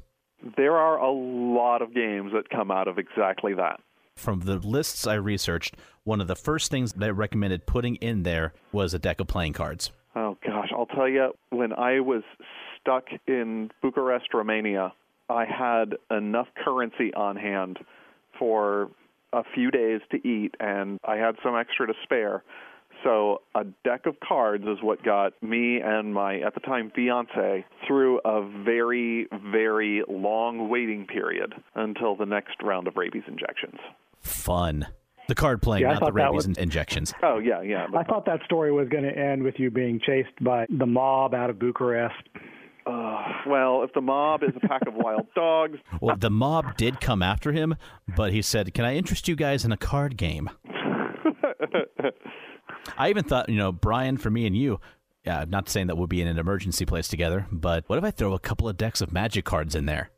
there 0.56 0.76
are 0.76 0.98
a 0.98 1.10
lot 1.10 1.82
of 1.82 1.92
games 1.92 2.30
that 2.32 2.48
come 2.50 2.70
out 2.70 2.86
of 2.86 2.98
exactly 2.98 3.52
that. 3.54 3.80
From 4.26 4.40
the 4.40 4.56
lists 4.56 5.06
I 5.06 5.14
researched, 5.14 5.76
one 6.02 6.20
of 6.20 6.26
the 6.26 6.34
first 6.34 6.68
things 6.68 6.94
they 6.94 7.12
recommended 7.12 7.64
putting 7.64 7.94
in 7.96 8.24
there 8.24 8.54
was 8.72 8.92
a 8.92 8.98
deck 8.98 9.20
of 9.20 9.28
playing 9.28 9.52
cards. 9.52 9.92
Oh 10.16 10.36
gosh, 10.44 10.70
I'll 10.76 10.86
tell 10.86 11.08
you, 11.08 11.32
when 11.50 11.72
I 11.72 12.00
was 12.00 12.24
stuck 12.80 13.04
in 13.28 13.70
Bucharest, 13.82 14.34
Romania, 14.34 14.92
I 15.28 15.44
had 15.44 15.94
enough 16.10 16.48
currency 16.64 17.14
on 17.14 17.36
hand 17.36 17.78
for 18.36 18.90
a 19.32 19.44
few 19.54 19.70
days 19.70 20.00
to 20.10 20.16
eat, 20.26 20.56
and 20.58 20.98
I 21.04 21.18
had 21.18 21.36
some 21.44 21.54
extra 21.54 21.86
to 21.86 21.94
spare. 22.02 22.42
So 23.04 23.42
a 23.54 23.64
deck 23.84 24.06
of 24.06 24.18
cards 24.18 24.64
is 24.64 24.78
what 24.82 25.04
got 25.04 25.40
me 25.42 25.80
and 25.80 26.12
my 26.14 26.40
at 26.40 26.54
the 26.54 26.60
time 26.60 26.90
fiance 26.96 27.64
through 27.86 28.20
a 28.24 28.42
very 28.64 29.28
very 29.52 30.02
long 30.08 30.68
waiting 30.68 31.06
period 31.06 31.54
until 31.74 32.16
the 32.16 32.26
next 32.26 32.62
round 32.62 32.88
of 32.88 32.96
rabies 32.96 33.24
injections. 33.28 33.78
Fun. 34.26 34.86
The 35.28 35.34
card 35.34 35.60
playing, 35.60 35.82
Yeah, 35.82 35.88
not 35.94 35.94
the 36.00 36.06
thought 36.06 36.14
rabies 36.14 36.46
was- 36.46 36.58
injections. 36.58 37.12
Oh 37.22 37.38
yeah, 37.38 37.60
yeah. 37.62 37.86
I 37.96 38.04
thought 38.04 38.26
that 38.26 38.40
story 38.44 38.70
was 38.72 38.88
going 38.88 39.02
to 39.04 39.10
end 39.16 39.42
with 39.42 39.54
you 39.58 39.70
being 39.70 39.98
chased 40.04 40.28
by 40.40 40.66
the 40.68 40.86
mob 40.86 41.34
out 41.34 41.50
of 41.50 41.58
Bucharest. 41.58 42.14
Uh, 42.86 43.24
well, 43.48 43.82
if 43.82 43.92
the 43.94 44.00
mob 44.00 44.44
is 44.44 44.50
a 44.54 44.60
pack 44.68 44.86
of 44.86 44.94
wild 44.94 45.26
dogs, 45.34 45.78
Well, 46.00 46.16
the 46.16 46.30
mob 46.30 46.76
did 46.76 47.00
come 47.00 47.20
after 47.22 47.50
him, 47.50 47.74
but 48.16 48.32
he 48.32 48.40
said, 48.42 48.72
"Can 48.74 48.84
I 48.84 48.94
interest 48.94 49.26
you 49.26 49.34
guys 49.34 49.64
in 49.64 49.72
a 49.72 49.76
card 49.76 50.16
game?" 50.16 50.48
I 52.96 53.10
even 53.10 53.24
thought, 53.24 53.48
you 53.48 53.56
know, 53.56 53.72
Brian, 53.72 54.16
for 54.16 54.30
me 54.30 54.46
and 54.46 54.56
you, 54.56 54.78
yeah, 55.24 55.44
not 55.48 55.68
saying 55.68 55.88
that 55.88 55.96
we'll 55.96 56.06
be 56.06 56.20
in 56.20 56.28
an 56.28 56.38
emergency 56.38 56.86
place 56.86 57.08
together, 57.08 57.46
but 57.50 57.82
what 57.88 57.98
if 57.98 58.04
I 58.04 58.12
throw 58.12 58.32
a 58.32 58.38
couple 58.38 58.68
of 58.68 58.76
decks 58.76 59.00
of 59.00 59.12
magic 59.12 59.44
cards 59.44 59.74
in 59.74 59.86
there? 59.86 60.10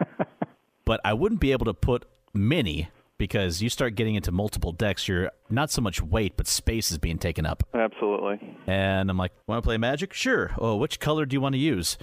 but 0.84 1.00
I 1.04 1.14
wouldn't 1.14 1.40
be 1.40 1.52
able 1.52 1.64
to 1.66 1.74
put 1.74 2.04
many 2.34 2.88
because 3.18 3.60
you 3.60 3.68
start 3.68 3.96
getting 3.96 4.14
into 4.14 4.32
multiple 4.32 4.72
decks, 4.72 5.08
you're 5.08 5.30
not 5.50 5.70
so 5.70 5.82
much 5.82 6.00
weight, 6.00 6.36
but 6.36 6.46
space 6.46 6.90
is 6.90 6.98
being 6.98 7.18
taken 7.18 7.44
up. 7.44 7.64
absolutely. 7.74 8.56
And 8.66 9.10
I'm 9.10 9.18
like, 9.18 9.32
want 9.46 9.62
to 9.62 9.66
play 9.66 9.76
Magic? 9.76 10.12
Sure. 10.12 10.52
Oh, 10.58 10.76
which 10.76 11.00
color 11.00 11.26
do 11.26 11.34
you 11.34 11.40
want 11.40 11.54
to 11.54 11.58
use? 11.58 11.98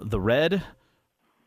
The 0.00 0.20
red 0.20 0.62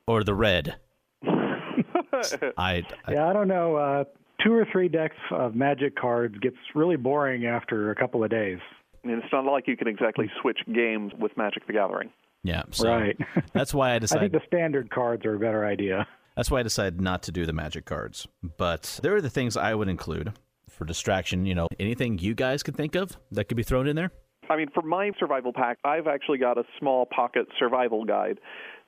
or 0.08 0.24
the 0.24 0.34
red? 0.34 0.76
I, 1.26 2.84
I 3.06 3.12
Yeah, 3.12 3.28
I 3.28 3.34
don't 3.34 3.48
know. 3.48 3.76
Uh, 3.76 4.04
two 4.44 4.54
or 4.54 4.66
three 4.72 4.90
decks 4.90 5.16
of 5.32 5.56
magic 5.56 5.96
cards 5.96 6.38
gets 6.40 6.58
really 6.76 6.96
boring 6.96 7.46
after 7.46 7.92
a 7.92 7.96
couple 7.96 8.24
of 8.24 8.30
days. 8.30 8.60
And 9.04 9.12
it's 9.12 9.32
not 9.32 9.46
like 9.46 9.68
you 9.68 9.78
can 9.78 9.88
exactly 9.88 10.30
switch 10.42 10.60
games 10.74 11.12
with 11.18 11.36
Magic 11.36 11.66
the 11.66 11.74
Gathering. 11.74 12.12
yeah. 12.44 12.64
So 12.72 12.88
Right. 12.88 13.18
That's 13.54 13.74
why 13.74 13.94
I 13.94 14.00
decided. 14.00 14.20
I 14.24 14.30
think 14.30 14.44
the 14.44 14.48
standard 14.48 14.92
cards 14.92 15.26
are 15.26 15.36
a 15.36 15.40
better 15.40 15.66
idea. 15.66 16.08
That's 16.42 16.50
why 16.50 16.62
I 16.62 16.64
decided 16.64 17.00
not 17.00 17.22
to 17.24 17.32
do 17.32 17.46
the 17.46 17.54
magic 17.54 17.86
cards. 17.86 18.28
But 18.58 19.00
there 19.04 19.16
are 19.16 19.22
the 19.22 19.30
things 19.30 19.56
I 19.56 19.76
would 19.76 19.88
include 19.88 20.34
for 20.68 20.86
distraction. 20.86 21.46
You 21.46 21.54
know, 21.54 21.68
anything 21.80 22.18
you 22.18 22.34
guys 22.34 22.64
could 22.64 22.76
think 22.76 22.96
of 22.96 23.16
that 23.30 23.44
could 23.44 23.58
be 23.58 23.62
thrown 23.62 23.86
in 23.86 23.96
there. 23.96 24.10
I 24.50 24.58
mean, 24.58 24.66
for 24.74 24.82
my 24.82 25.12
survival 25.20 25.54
pack, 25.54 25.78
I've 25.84 26.08
actually 26.08 26.40
got 26.40 26.58
a 26.58 26.64
small 26.80 27.06
pocket 27.06 27.46
survival 27.60 28.06
guide 28.06 28.40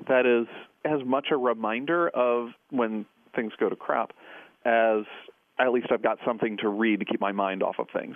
that 0.07 0.25
is 0.25 0.47
as 0.83 1.05
much 1.05 1.27
a 1.29 1.37
reminder 1.37 2.09
of 2.09 2.47
when 2.71 3.05
things 3.35 3.53
go 3.59 3.69
to 3.69 3.75
crap 3.75 4.13
as 4.65 5.03
at 5.59 5.71
least 5.71 5.89
I've 5.91 6.01
got 6.01 6.17
something 6.25 6.57
to 6.57 6.69
read 6.69 7.01
to 7.01 7.05
keep 7.05 7.21
my 7.21 7.33
mind 7.33 7.61
off 7.61 7.75
of 7.77 7.85
things. 7.93 8.15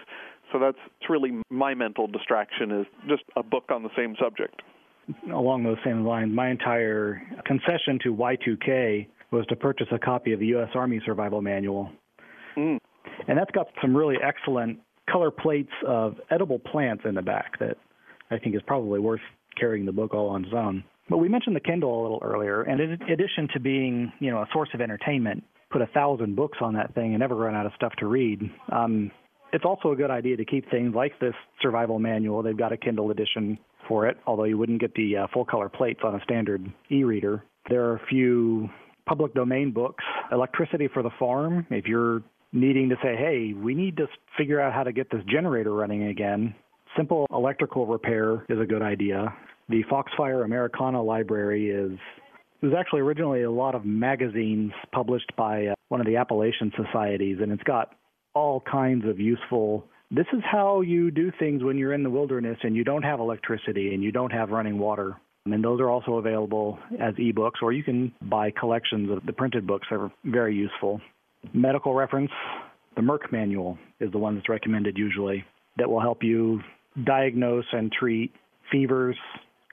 So 0.51 0.57
that's 0.57 0.79
really 1.07 1.43
my 1.51 1.75
mental 1.75 2.07
distraction 2.07 2.71
is 2.71 2.87
just 3.07 3.21
a 3.35 3.43
book 3.43 3.65
on 3.69 3.83
the 3.83 3.91
same 3.95 4.15
subject. 4.19 4.63
Along 5.31 5.63
those 5.63 5.77
same 5.85 6.03
lines, 6.03 6.33
my 6.33 6.49
entire 6.49 7.21
concession 7.45 7.99
to 8.01 8.15
Y2K 8.15 9.07
was 9.31 9.45
to 9.47 9.55
purchase 9.55 9.87
a 9.91 9.99
copy 9.99 10.33
of 10.33 10.39
the 10.39 10.47
U.S. 10.47 10.69
Army 10.73 11.01
Survival 11.05 11.41
Manual. 11.41 11.91
Mm. 12.57 12.77
And 13.27 13.37
that's 13.37 13.51
got 13.51 13.67
some 13.81 13.95
really 13.95 14.15
excellent 14.23 14.79
color 15.09 15.31
plates 15.31 15.71
of 15.85 16.15
edible 16.31 16.59
plants 16.59 17.03
in 17.05 17.15
the 17.15 17.21
back 17.21 17.59
that 17.59 17.77
I 18.31 18.37
think 18.37 18.55
is 18.55 18.61
probably 18.65 18.99
worth 18.99 19.21
carrying 19.59 19.85
the 19.85 19.91
book 19.91 20.13
all 20.13 20.29
on 20.29 20.45
its 20.45 20.53
own. 20.53 20.83
But 21.09 21.17
we 21.17 21.29
mentioned 21.29 21.55
the 21.55 21.61
Kindle 21.61 22.01
a 22.01 22.01
little 22.01 22.21
earlier, 22.21 22.63
and 22.63 22.81
in 22.81 22.91
addition 23.09 23.47
to 23.53 23.59
being, 23.59 24.11
you 24.19 24.29
know, 24.29 24.39
a 24.39 24.47
source 24.51 24.69
of 24.73 24.81
entertainment, 24.81 25.43
put 25.71 25.81
a 25.81 25.87
thousand 25.87 26.35
books 26.35 26.57
on 26.61 26.73
that 26.73 26.93
thing 26.95 27.13
and 27.13 27.19
never 27.19 27.35
run 27.35 27.55
out 27.55 27.65
of 27.65 27.71
stuff 27.75 27.93
to 27.99 28.07
read. 28.07 28.41
Um, 28.71 29.11
it's 29.53 29.63
also 29.63 29.91
a 29.91 29.95
good 29.95 30.11
idea 30.11 30.35
to 30.35 30.45
keep 30.45 30.69
things 30.69 30.93
like 30.93 31.17
this 31.19 31.33
survival 31.61 31.99
manual. 31.99 32.43
They've 32.43 32.57
got 32.57 32.73
a 32.73 32.77
Kindle 32.77 33.11
edition 33.11 33.57
for 33.87 34.07
it, 34.07 34.17
although 34.27 34.43
you 34.43 34.57
wouldn't 34.57 34.81
get 34.81 34.93
the 34.95 35.17
uh, 35.17 35.27
full 35.33 35.45
color 35.45 35.69
plates 35.69 36.01
on 36.03 36.15
a 36.15 36.23
standard 36.23 36.65
e-reader. 36.91 37.43
There 37.69 37.85
are 37.85 37.95
a 37.95 38.05
few 38.09 38.69
public 39.07 39.33
domain 39.33 39.71
books, 39.71 40.03
Electricity 40.31 40.87
for 40.93 41.01
the 41.01 41.09
Farm. 41.17 41.65
If 41.69 41.85
you're 41.85 42.21
needing 42.53 42.89
to 42.89 42.95
say, 43.01 43.15
hey, 43.15 43.53
we 43.53 43.73
need 43.73 43.97
to 43.97 44.07
figure 44.37 44.61
out 44.61 44.73
how 44.73 44.83
to 44.83 44.91
get 44.91 45.09
this 45.09 45.21
generator 45.29 45.73
running 45.73 46.07
again, 46.07 46.53
simple 46.95 47.25
electrical 47.31 47.87
repair 47.87 48.45
is 48.49 48.59
a 48.59 48.65
good 48.65 48.81
idea. 48.81 49.33
The 49.69 49.83
Foxfire 49.89 50.43
Americana 50.45 51.01
Library 51.01 51.69
is 51.69 51.97
it 52.61 52.65
was 52.65 52.75
actually 52.77 53.01
originally 53.01 53.43
a 53.43 53.51
lot 53.51 53.75
of 53.75 53.85
magazines 53.85 54.71
published 54.91 55.31
by 55.37 55.67
uh, 55.67 55.75
one 55.89 56.01
of 56.01 56.07
the 56.07 56.15
Appalachian 56.15 56.71
societies, 56.75 57.37
and 57.41 57.51
it's 57.51 57.63
got 57.63 57.93
all 58.33 58.61
kinds 58.61 59.05
of 59.07 59.19
useful. 59.19 59.85
This 60.09 60.25
is 60.33 60.41
how 60.49 60.81
you 60.81 61.11
do 61.11 61.31
things 61.37 61.63
when 61.63 61.77
you're 61.77 61.93
in 61.93 62.01
the 62.01 62.09
wilderness 62.09 62.57
and 62.63 62.75
you 62.75 62.83
don't 62.83 63.03
have 63.03 63.19
electricity 63.19 63.93
and 63.93 64.03
you 64.03 64.11
don't 64.11 64.31
have 64.31 64.49
running 64.49 64.79
water. 64.79 65.17
And 65.53 65.63
those 65.63 65.79
are 65.79 65.89
also 65.89 66.15
available 66.15 66.79
as 66.99 67.13
ebooks, 67.15 67.61
or 67.61 67.71
you 67.71 67.83
can 67.83 68.13
buy 68.29 68.51
collections 68.51 69.09
of 69.11 69.25
the 69.25 69.33
printed 69.33 69.65
books 69.67 69.87
are 69.91 70.11
very 70.25 70.55
useful. 70.55 71.01
Medical 71.53 71.93
reference, 71.93 72.31
the 72.95 73.01
Merck 73.01 73.31
manual 73.31 73.77
is 73.99 74.11
the 74.11 74.17
one 74.17 74.35
that's 74.35 74.49
recommended 74.49 74.97
usually 74.97 75.43
that 75.77 75.89
will 75.89 76.01
help 76.01 76.23
you 76.23 76.61
diagnose 77.05 77.65
and 77.71 77.91
treat 77.91 78.31
fevers, 78.71 79.15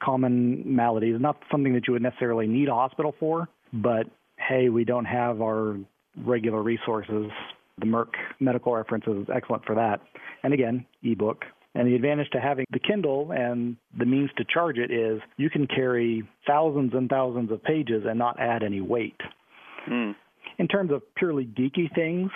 common 0.02 0.62
maladies, 0.64 1.16
not 1.18 1.36
something 1.50 1.72
that 1.74 1.86
you 1.86 1.94
would 1.94 2.02
necessarily 2.02 2.46
need 2.46 2.68
a 2.68 2.74
hospital 2.74 3.14
for, 3.18 3.48
but 3.72 4.06
hey, 4.36 4.68
we 4.68 4.84
don't 4.84 5.06
have 5.06 5.40
our 5.40 5.76
regular 6.24 6.62
resources. 6.62 7.30
The 7.78 7.86
Merck 7.86 8.10
medical 8.40 8.74
reference 8.74 9.04
is 9.06 9.26
excellent 9.34 9.64
for 9.64 9.74
that. 9.74 10.00
And 10.42 10.52
again, 10.52 10.86
ebook. 11.02 11.44
And 11.76 11.88
the 11.88 11.94
advantage 11.96 12.28
to 12.32 12.40
having 12.40 12.66
the 12.70 12.78
Kindle 12.78 13.32
and 13.32 13.76
the 13.98 14.04
means 14.06 14.30
to 14.36 14.44
charge 14.44 14.78
it 14.78 14.90
is 14.92 15.20
you 15.36 15.50
can 15.50 15.66
carry 15.66 16.22
thousands 16.46 16.92
and 16.94 17.08
thousands 17.08 17.50
of 17.50 17.62
pages 17.64 18.04
and 18.08 18.18
not 18.18 18.38
add 18.38 18.62
any 18.62 18.80
weight. 18.80 19.20
Mm. 19.90 20.14
In 20.58 20.68
terms 20.68 20.92
of 20.92 21.02
purely 21.16 21.44
geeky 21.46 21.92
things, 21.94 22.30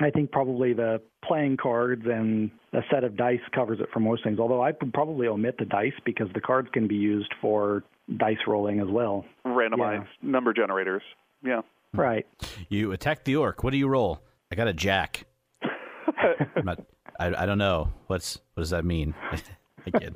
I 0.00 0.10
think 0.10 0.30
probably 0.32 0.72
the 0.72 1.02
playing 1.26 1.56
cards 1.60 2.02
and 2.06 2.50
a 2.72 2.80
set 2.90 3.04
of 3.04 3.16
dice 3.16 3.40
covers 3.54 3.80
it 3.80 3.88
for 3.92 4.00
most 4.00 4.24
things. 4.24 4.38
Although 4.38 4.62
I 4.62 4.72
would 4.80 4.94
probably 4.94 5.26
omit 5.26 5.56
the 5.58 5.64
dice 5.66 5.92
because 6.06 6.28
the 6.34 6.40
cards 6.40 6.68
can 6.72 6.86
be 6.88 6.94
used 6.94 7.32
for 7.42 7.82
dice 8.16 8.38
rolling 8.46 8.80
as 8.80 8.86
well. 8.88 9.24
Randomized 9.44 10.06
Yeah. 10.22 10.30
number 10.30 10.54
generators. 10.54 11.02
Yeah. 11.44 11.60
Right. 11.92 12.26
You 12.70 12.92
attack 12.92 13.24
the 13.24 13.36
orc. 13.36 13.62
What 13.62 13.72
do 13.72 13.76
you 13.76 13.88
roll? 13.88 14.20
I 14.50 14.54
got 14.54 14.68
a 14.68 14.72
jack. 14.72 15.24
I'm 16.56 16.64
not, 16.64 16.78
I, 17.18 17.42
I 17.42 17.46
don't 17.46 17.58
know. 17.58 17.92
What's 18.06 18.38
what 18.54 18.62
does 18.62 18.70
that 18.70 18.84
mean? 18.84 19.14
Kid. 19.98 20.14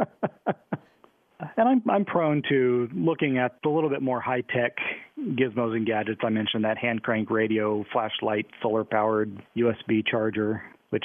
And 1.56 1.68
I'm 1.68 1.82
I'm 1.90 2.04
prone 2.04 2.42
to 2.50 2.88
looking 2.94 3.38
at 3.38 3.58
a 3.64 3.68
little 3.68 3.90
bit 3.90 4.00
more 4.00 4.20
high 4.20 4.42
tech 4.42 4.76
gizmos 5.18 5.74
and 5.74 5.86
gadgets. 5.86 6.20
I 6.22 6.28
mentioned 6.28 6.64
that 6.64 6.78
hand 6.78 7.02
crank 7.02 7.30
radio, 7.30 7.84
flashlight, 7.92 8.46
solar 8.62 8.84
powered 8.84 9.42
USB 9.56 10.06
charger, 10.06 10.62
which 10.90 11.04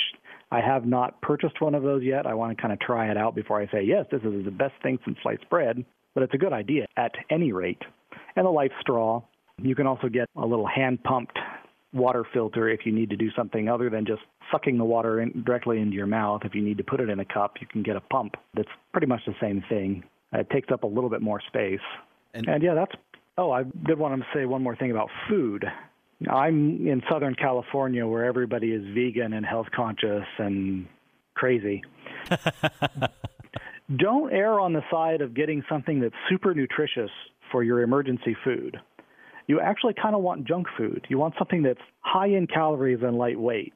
I 0.51 0.61
have 0.61 0.85
not 0.85 1.19
purchased 1.21 1.59
one 1.59 1.73
of 1.75 1.83
those 1.83 2.03
yet. 2.03 2.25
I 2.25 2.33
want 2.33 2.55
to 2.55 2.61
kind 2.61 2.71
of 2.71 2.79
try 2.79 3.09
it 3.09 3.17
out 3.17 3.35
before 3.35 3.59
I 3.59 3.67
say 3.71 3.83
yes, 3.83 4.05
this 4.11 4.21
is 4.21 4.45
the 4.45 4.51
best 4.51 4.73
thing 4.83 4.99
since 5.05 5.17
sliced 5.23 5.49
bread. 5.49 5.83
But 6.13 6.23
it's 6.23 6.33
a 6.33 6.37
good 6.37 6.53
idea 6.53 6.85
at 6.97 7.11
any 7.29 7.51
rate. 7.51 7.81
And 8.35 8.45
a 8.45 8.49
life 8.49 8.71
straw. 8.81 9.23
You 9.59 9.75
can 9.75 9.87
also 9.87 10.07
get 10.07 10.27
a 10.35 10.45
little 10.45 10.67
hand 10.67 11.03
pumped 11.03 11.37
water 11.93 12.23
filter 12.33 12.69
if 12.69 12.85
you 12.85 12.91
need 12.91 13.09
to 13.09 13.15
do 13.15 13.29
something 13.35 13.69
other 13.69 13.89
than 13.89 14.05
just 14.05 14.21
sucking 14.51 14.77
the 14.77 14.83
water 14.85 15.21
in, 15.21 15.43
directly 15.45 15.79
into 15.79 15.95
your 15.95 16.07
mouth. 16.07 16.41
If 16.45 16.53
you 16.55 16.61
need 16.61 16.77
to 16.77 16.83
put 16.83 16.99
it 16.99 17.09
in 17.09 17.19
a 17.19 17.25
cup, 17.25 17.55
you 17.61 17.67
can 17.67 17.83
get 17.83 17.95
a 17.95 18.01
pump 18.01 18.35
that's 18.53 18.69
pretty 18.91 19.07
much 19.07 19.21
the 19.25 19.35
same 19.41 19.63
thing. 19.69 20.03
Uh, 20.33 20.39
It 20.39 20.49
takes 20.49 20.71
up 20.71 20.83
a 20.83 20.87
little 20.87 21.09
bit 21.09 21.21
more 21.21 21.41
space. 21.47 21.79
And- 22.33 22.47
And, 22.47 22.61
yeah, 22.63 22.73
that's. 22.73 22.91
Oh, 23.37 23.51
I 23.51 23.63
did 23.63 23.97
want 23.99 24.19
to 24.19 24.27
say 24.33 24.45
one 24.45 24.63
more 24.63 24.75
thing 24.75 24.91
about 24.91 25.09
food. 25.29 25.65
I'm 26.29 26.87
in 26.87 27.03
Southern 27.09 27.35
California 27.35 28.05
where 28.07 28.25
everybody 28.25 28.71
is 28.71 28.83
vegan 28.95 29.33
and 29.33 29.45
health 29.45 29.67
conscious 29.75 30.25
and 30.39 30.87
crazy. 31.35 31.83
Don't 33.95 34.33
err 34.33 34.59
on 34.59 34.73
the 34.73 34.81
side 34.91 35.21
of 35.21 35.33
getting 35.33 35.63
something 35.69 35.99
that's 36.01 36.15
super 36.29 36.53
nutritious 36.53 37.11
for 37.51 37.63
your 37.63 37.81
emergency 37.83 38.35
food. 38.43 38.77
You 39.47 39.59
actually 39.61 39.93
kind 40.01 40.13
of 40.15 40.21
want 40.21 40.45
junk 40.45 40.67
food. 40.77 41.05
You 41.09 41.17
want 41.17 41.33
something 41.37 41.63
that's 41.63 41.79
high 42.01 42.27
in 42.27 42.47
calories 42.47 42.99
and 43.01 43.17
lightweight. 43.17 43.73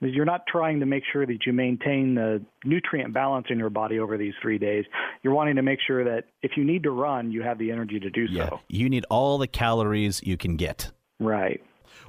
You're 0.00 0.26
not 0.26 0.42
trying 0.46 0.80
to 0.80 0.86
make 0.86 1.04
sure 1.10 1.24
that 1.24 1.38
you 1.46 1.54
maintain 1.54 2.14
the 2.14 2.42
nutrient 2.66 3.14
balance 3.14 3.46
in 3.48 3.58
your 3.58 3.70
body 3.70 3.98
over 3.98 4.18
these 4.18 4.34
three 4.42 4.58
days. 4.58 4.84
You're 5.22 5.32
wanting 5.32 5.56
to 5.56 5.62
make 5.62 5.78
sure 5.86 6.04
that 6.04 6.24
if 6.42 6.52
you 6.58 6.64
need 6.64 6.82
to 6.82 6.90
run, 6.90 7.32
you 7.32 7.42
have 7.42 7.58
the 7.58 7.70
energy 7.70 7.98
to 8.00 8.10
do 8.10 8.26
Yeah, 8.28 8.50
so. 8.50 8.60
you 8.68 8.90
need 8.90 9.06
all 9.08 9.38
the 9.38 9.46
calories 9.46 10.20
you 10.22 10.36
can 10.36 10.56
get. 10.56 10.92
Right. 11.18 11.62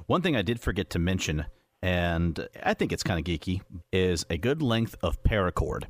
One 0.06 0.20
thing 0.20 0.36
I 0.36 0.42
did 0.42 0.60
forget 0.60 0.90
to 0.90 0.98
mention, 0.98 1.46
and 1.80 2.46
I 2.62 2.74
think 2.74 2.92
it's 2.92 3.02
kind 3.02 3.18
of 3.18 3.24
geeky, 3.24 3.62
is 3.90 4.26
a 4.28 4.36
good 4.36 4.60
length 4.60 4.94
of 5.02 5.22
paracord. 5.22 5.84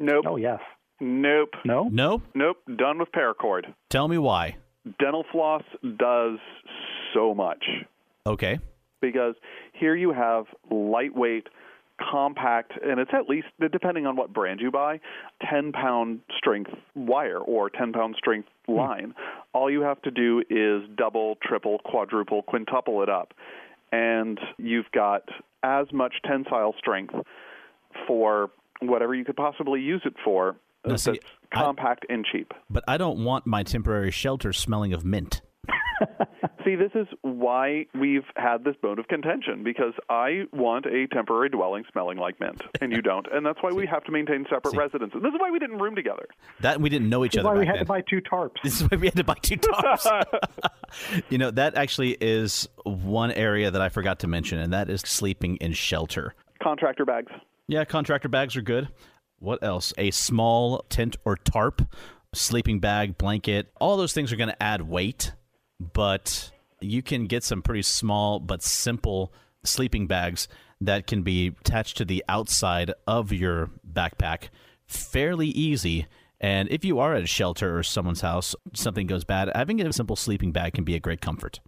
Nope. 0.00 0.24
Oh, 0.28 0.36
yes. 0.36 0.58
Nope. 1.00 1.50
No? 1.64 1.84
No? 1.92 2.22
Nope. 2.34 2.56
Done 2.76 2.98
with 2.98 3.12
paracord. 3.12 3.72
Tell 3.88 4.08
me 4.08 4.18
why. 4.18 4.56
Dental 4.98 5.24
floss 5.32 5.62
does 5.98 6.38
so 7.14 7.34
much 7.34 7.64
Okay. 8.26 8.58
because 9.00 9.34
here 9.72 9.94
you 9.94 10.12
have 10.12 10.46
lightweight, 10.70 11.48
compact, 11.98 12.72
and 12.82 13.00
it's 13.00 13.10
at 13.12 13.28
least, 13.28 13.46
depending 13.72 14.06
on 14.06 14.16
what 14.16 14.32
brand 14.32 14.60
you 14.60 14.70
buy, 14.70 15.00
10 15.48 15.72
pound 15.72 16.20
strength 16.36 16.70
wire 16.94 17.38
or 17.38 17.70
10 17.70 17.92
pound 17.92 18.14
strength 18.16 18.48
hmm. 18.66 18.74
line. 18.74 19.14
All 19.52 19.70
you 19.70 19.80
have 19.82 20.00
to 20.02 20.10
do 20.10 20.42
is 20.50 20.82
double, 20.96 21.36
triple, 21.42 21.78
quadruple, 21.84 22.42
quintuple 22.42 23.02
it 23.02 23.08
up, 23.08 23.34
and 23.92 24.38
you've 24.58 24.90
got 24.92 25.28
as 25.62 25.86
much 25.92 26.14
tensile 26.24 26.74
strength 26.78 27.14
for 28.06 28.50
whatever 28.80 29.14
you 29.14 29.24
could 29.24 29.36
possibly 29.36 29.80
use 29.80 30.02
it 30.04 30.14
for. 30.22 30.56
Now, 30.84 30.92
that's 30.92 31.08
see, 31.54 31.60
I- 31.60 31.64
compact 31.64 32.06
and 32.08 32.24
cheap. 32.30 32.52
But 32.70 32.84
I 32.88 32.96
don't 32.96 33.24
want 33.24 33.46
my 33.46 33.62
temporary 33.62 34.10
shelter 34.10 34.52
smelling 34.52 34.92
of 34.92 35.04
mint. 35.04 35.42
See, 36.64 36.74
this 36.74 36.90
is 36.94 37.06
why 37.22 37.86
we've 37.98 38.24
had 38.36 38.64
this 38.64 38.74
bone 38.82 38.98
of 38.98 39.06
contention 39.08 39.62
because 39.64 39.92
I 40.10 40.42
want 40.52 40.84
a 40.84 41.06
temporary 41.12 41.48
dwelling 41.48 41.84
smelling 41.92 42.18
like 42.18 42.38
mint, 42.40 42.60
and 42.80 42.92
you 42.92 43.00
don't, 43.02 43.26
and 43.32 43.46
that's 43.46 43.62
why 43.62 43.70
we 43.72 43.86
have 43.90 44.02
to 44.04 44.12
maintain 44.12 44.44
separate 44.50 44.72
See. 44.72 44.76
residences. 44.76 45.22
This 45.22 45.32
is 45.32 45.40
why 45.40 45.50
we 45.50 45.58
didn't 45.60 45.78
room 45.78 45.94
together. 45.94 46.26
That 46.60 46.80
we 46.80 46.88
didn't 46.90 47.08
know 47.08 47.24
each 47.24 47.36
other. 47.36 47.44
That's 47.44 47.50
other 47.50 47.58
why 47.60 47.64
back 47.64 47.66
we 47.66 47.66
had 47.66 47.74
then. 47.76 47.80
to 47.80 47.84
buy 47.86 48.00
two 48.10 48.20
tarps. 48.20 48.62
This 48.64 48.80
is 48.80 48.90
why 48.90 48.96
we 48.96 49.06
had 49.06 49.16
to 49.16 49.24
buy 49.24 49.34
two 49.40 49.56
tarps. 49.56 50.24
you 51.30 51.38
know, 51.38 51.50
that 51.52 51.76
actually 51.76 52.16
is 52.20 52.68
one 52.84 53.30
area 53.32 53.70
that 53.70 53.80
I 53.80 53.88
forgot 53.88 54.18
to 54.20 54.26
mention, 54.26 54.58
and 54.58 54.72
that 54.72 54.90
is 54.90 55.00
sleeping 55.02 55.56
in 55.56 55.72
shelter. 55.72 56.34
Contractor 56.62 57.04
bags. 57.04 57.32
Yeah, 57.68 57.84
contractor 57.84 58.28
bags 58.28 58.56
are 58.56 58.62
good. 58.62 58.88
What 59.38 59.62
else? 59.62 59.92
A 59.98 60.10
small 60.10 60.84
tent 60.88 61.16
or 61.24 61.36
tarp, 61.36 61.82
sleeping 62.34 62.80
bag, 62.80 63.18
blanket. 63.18 63.70
All 63.80 63.96
those 63.96 64.12
things 64.12 64.32
are 64.32 64.36
going 64.36 64.48
to 64.48 64.62
add 64.62 64.82
weight, 64.82 65.32
but 65.80 66.50
you 66.80 67.02
can 67.02 67.26
get 67.26 67.44
some 67.44 67.62
pretty 67.62 67.82
small 67.82 68.38
but 68.40 68.62
simple 68.62 69.32
sleeping 69.64 70.06
bags 70.06 70.48
that 70.80 71.06
can 71.06 71.22
be 71.22 71.48
attached 71.48 71.96
to 71.96 72.04
the 72.04 72.24
outside 72.28 72.92
of 73.06 73.32
your 73.32 73.70
backpack 73.90 74.48
fairly 74.86 75.48
easy. 75.48 76.06
And 76.40 76.68
if 76.70 76.84
you 76.84 76.98
are 76.98 77.14
at 77.14 77.22
a 77.22 77.26
shelter 77.26 77.78
or 77.78 77.82
someone's 77.82 78.20
house, 78.20 78.54
something 78.74 79.06
goes 79.06 79.24
bad, 79.24 79.50
having 79.54 79.80
a 79.80 79.92
simple 79.92 80.16
sleeping 80.16 80.52
bag 80.52 80.74
can 80.74 80.84
be 80.84 80.94
a 80.94 81.00
great 81.00 81.20
comfort. 81.20 81.60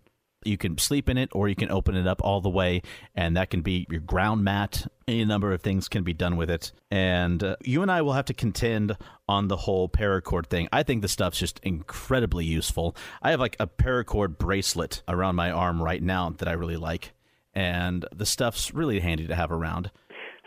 You 0.44 0.56
can 0.56 0.78
sleep 0.78 1.08
in 1.08 1.18
it 1.18 1.30
or 1.32 1.48
you 1.48 1.56
can 1.56 1.70
open 1.70 1.96
it 1.96 2.06
up 2.06 2.20
all 2.22 2.40
the 2.40 2.48
way, 2.48 2.82
and 3.14 3.36
that 3.36 3.50
can 3.50 3.60
be 3.60 3.86
your 3.90 4.00
ground 4.00 4.44
mat. 4.44 4.86
Any 5.06 5.24
number 5.24 5.52
of 5.52 5.62
things 5.62 5.88
can 5.88 6.04
be 6.04 6.12
done 6.12 6.36
with 6.36 6.48
it. 6.50 6.72
And 6.90 7.42
uh, 7.42 7.56
you 7.62 7.82
and 7.82 7.90
I 7.90 8.02
will 8.02 8.12
have 8.12 8.26
to 8.26 8.34
contend 8.34 8.96
on 9.28 9.48
the 9.48 9.56
whole 9.56 9.88
paracord 9.88 10.46
thing. 10.46 10.68
I 10.72 10.82
think 10.82 11.02
the 11.02 11.08
stuff's 11.08 11.38
just 11.38 11.60
incredibly 11.62 12.44
useful. 12.44 12.96
I 13.20 13.30
have 13.30 13.40
like 13.40 13.56
a 13.58 13.66
paracord 13.66 14.38
bracelet 14.38 15.02
around 15.08 15.36
my 15.36 15.50
arm 15.50 15.82
right 15.82 16.02
now 16.02 16.30
that 16.38 16.48
I 16.48 16.52
really 16.52 16.76
like, 16.76 17.12
and 17.54 18.06
the 18.14 18.26
stuff's 18.26 18.72
really 18.72 19.00
handy 19.00 19.26
to 19.26 19.34
have 19.34 19.50
around. 19.50 19.90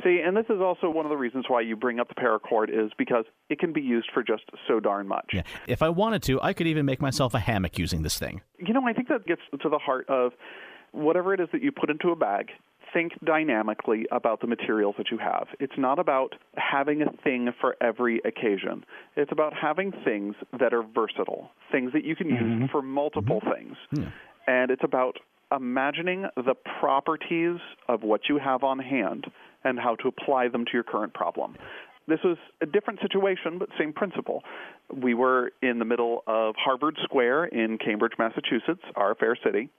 See, 0.03 0.21
and 0.25 0.35
this 0.35 0.45
is 0.49 0.61
also 0.61 0.89
one 0.89 1.05
of 1.05 1.09
the 1.09 1.17
reasons 1.17 1.45
why 1.47 1.61
you 1.61 1.75
bring 1.75 1.99
up 1.99 2.07
the 2.07 2.15
paracord 2.15 2.69
is 2.69 2.91
because 2.97 3.25
it 3.49 3.59
can 3.59 3.73
be 3.73 3.81
used 3.81 4.09
for 4.13 4.23
just 4.23 4.43
so 4.67 4.79
darn 4.79 5.07
much. 5.07 5.29
Yeah. 5.33 5.43
If 5.67 5.81
I 5.81 5.89
wanted 5.89 6.23
to, 6.23 6.41
I 6.41 6.53
could 6.53 6.67
even 6.67 6.85
make 6.85 7.01
myself 7.01 7.33
a 7.33 7.39
hammock 7.39 7.77
using 7.77 8.01
this 8.01 8.17
thing. 8.17 8.41
You 8.57 8.73
know, 8.73 8.87
I 8.87 8.93
think 8.93 9.09
that 9.09 9.25
gets 9.25 9.41
to 9.61 9.69
the 9.69 9.77
heart 9.77 10.09
of 10.09 10.31
whatever 10.91 11.33
it 11.33 11.39
is 11.39 11.49
that 11.51 11.61
you 11.61 11.71
put 11.71 11.89
into 11.89 12.09
a 12.09 12.15
bag. 12.15 12.47
Think 12.93 13.13
dynamically 13.23 14.05
about 14.11 14.41
the 14.41 14.47
materials 14.47 14.95
that 14.97 15.11
you 15.11 15.17
have. 15.17 15.47
It's 15.61 15.77
not 15.77 15.97
about 15.97 16.35
having 16.57 17.01
a 17.01 17.11
thing 17.23 17.49
for 17.61 17.77
every 17.81 18.19
occasion. 18.25 18.83
It's 19.15 19.31
about 19.31 19.53
having 19.53 19.93
things 20.03 20.35
that 20.59 20.73
are 20.73 20.83
versatile, 20.83 21.51
things 21.71 21.93
that 21.93 22.03
you 22.03 22.17
can 22.17 22.27
use 22.27 22.41
mm-hmm. 22.41 22.65
for 22.69 22.81
multiple 22.81 23.39
mm-hmm. 23.39 23.95
things. 23.95 24.09
And 24.45 24.71
it's 24.71 24.83
about 24.83 25.19
imagining 25.51 26.25
the 26.35 26.55
properties 26.79 27.59
of 27.87 28.03
what 28.03 28.21
you 28.29 28.37
have 28.37 28.63
on 28.63 28.79
hand 28.79 29.25
and 29.63 29.79
how 29.79 29.95
to 29.95 30.07
apply 30.07 30.47
them 30.47 30.65
to 30.65 30.71
your 30.73 30.83
current 30.83 31.13
problem. 31.13 31.55
This 32.07 32.19
was 32.23 32.37
a 32.61 32.65
different 32.65 32.99
situation, 33.01 33.57
but 33.57 33.69
same 33.77 33.93
principle. 33.93 34.43
We 34.93 35.13
were 35.13 35.51
in 35.61 35.79
the 35.79 35.85
middle 35.85 36.23
of 36.27 36.55
Harvard 36.57 36.97
Square 37.03 37.45
in 37.45 37.77
Cambridge, 37.77 38.13
Massachusetts, 38.17 38.81
our 38.95 39.15
fair 39.15 39.37
city, 39.43 39.69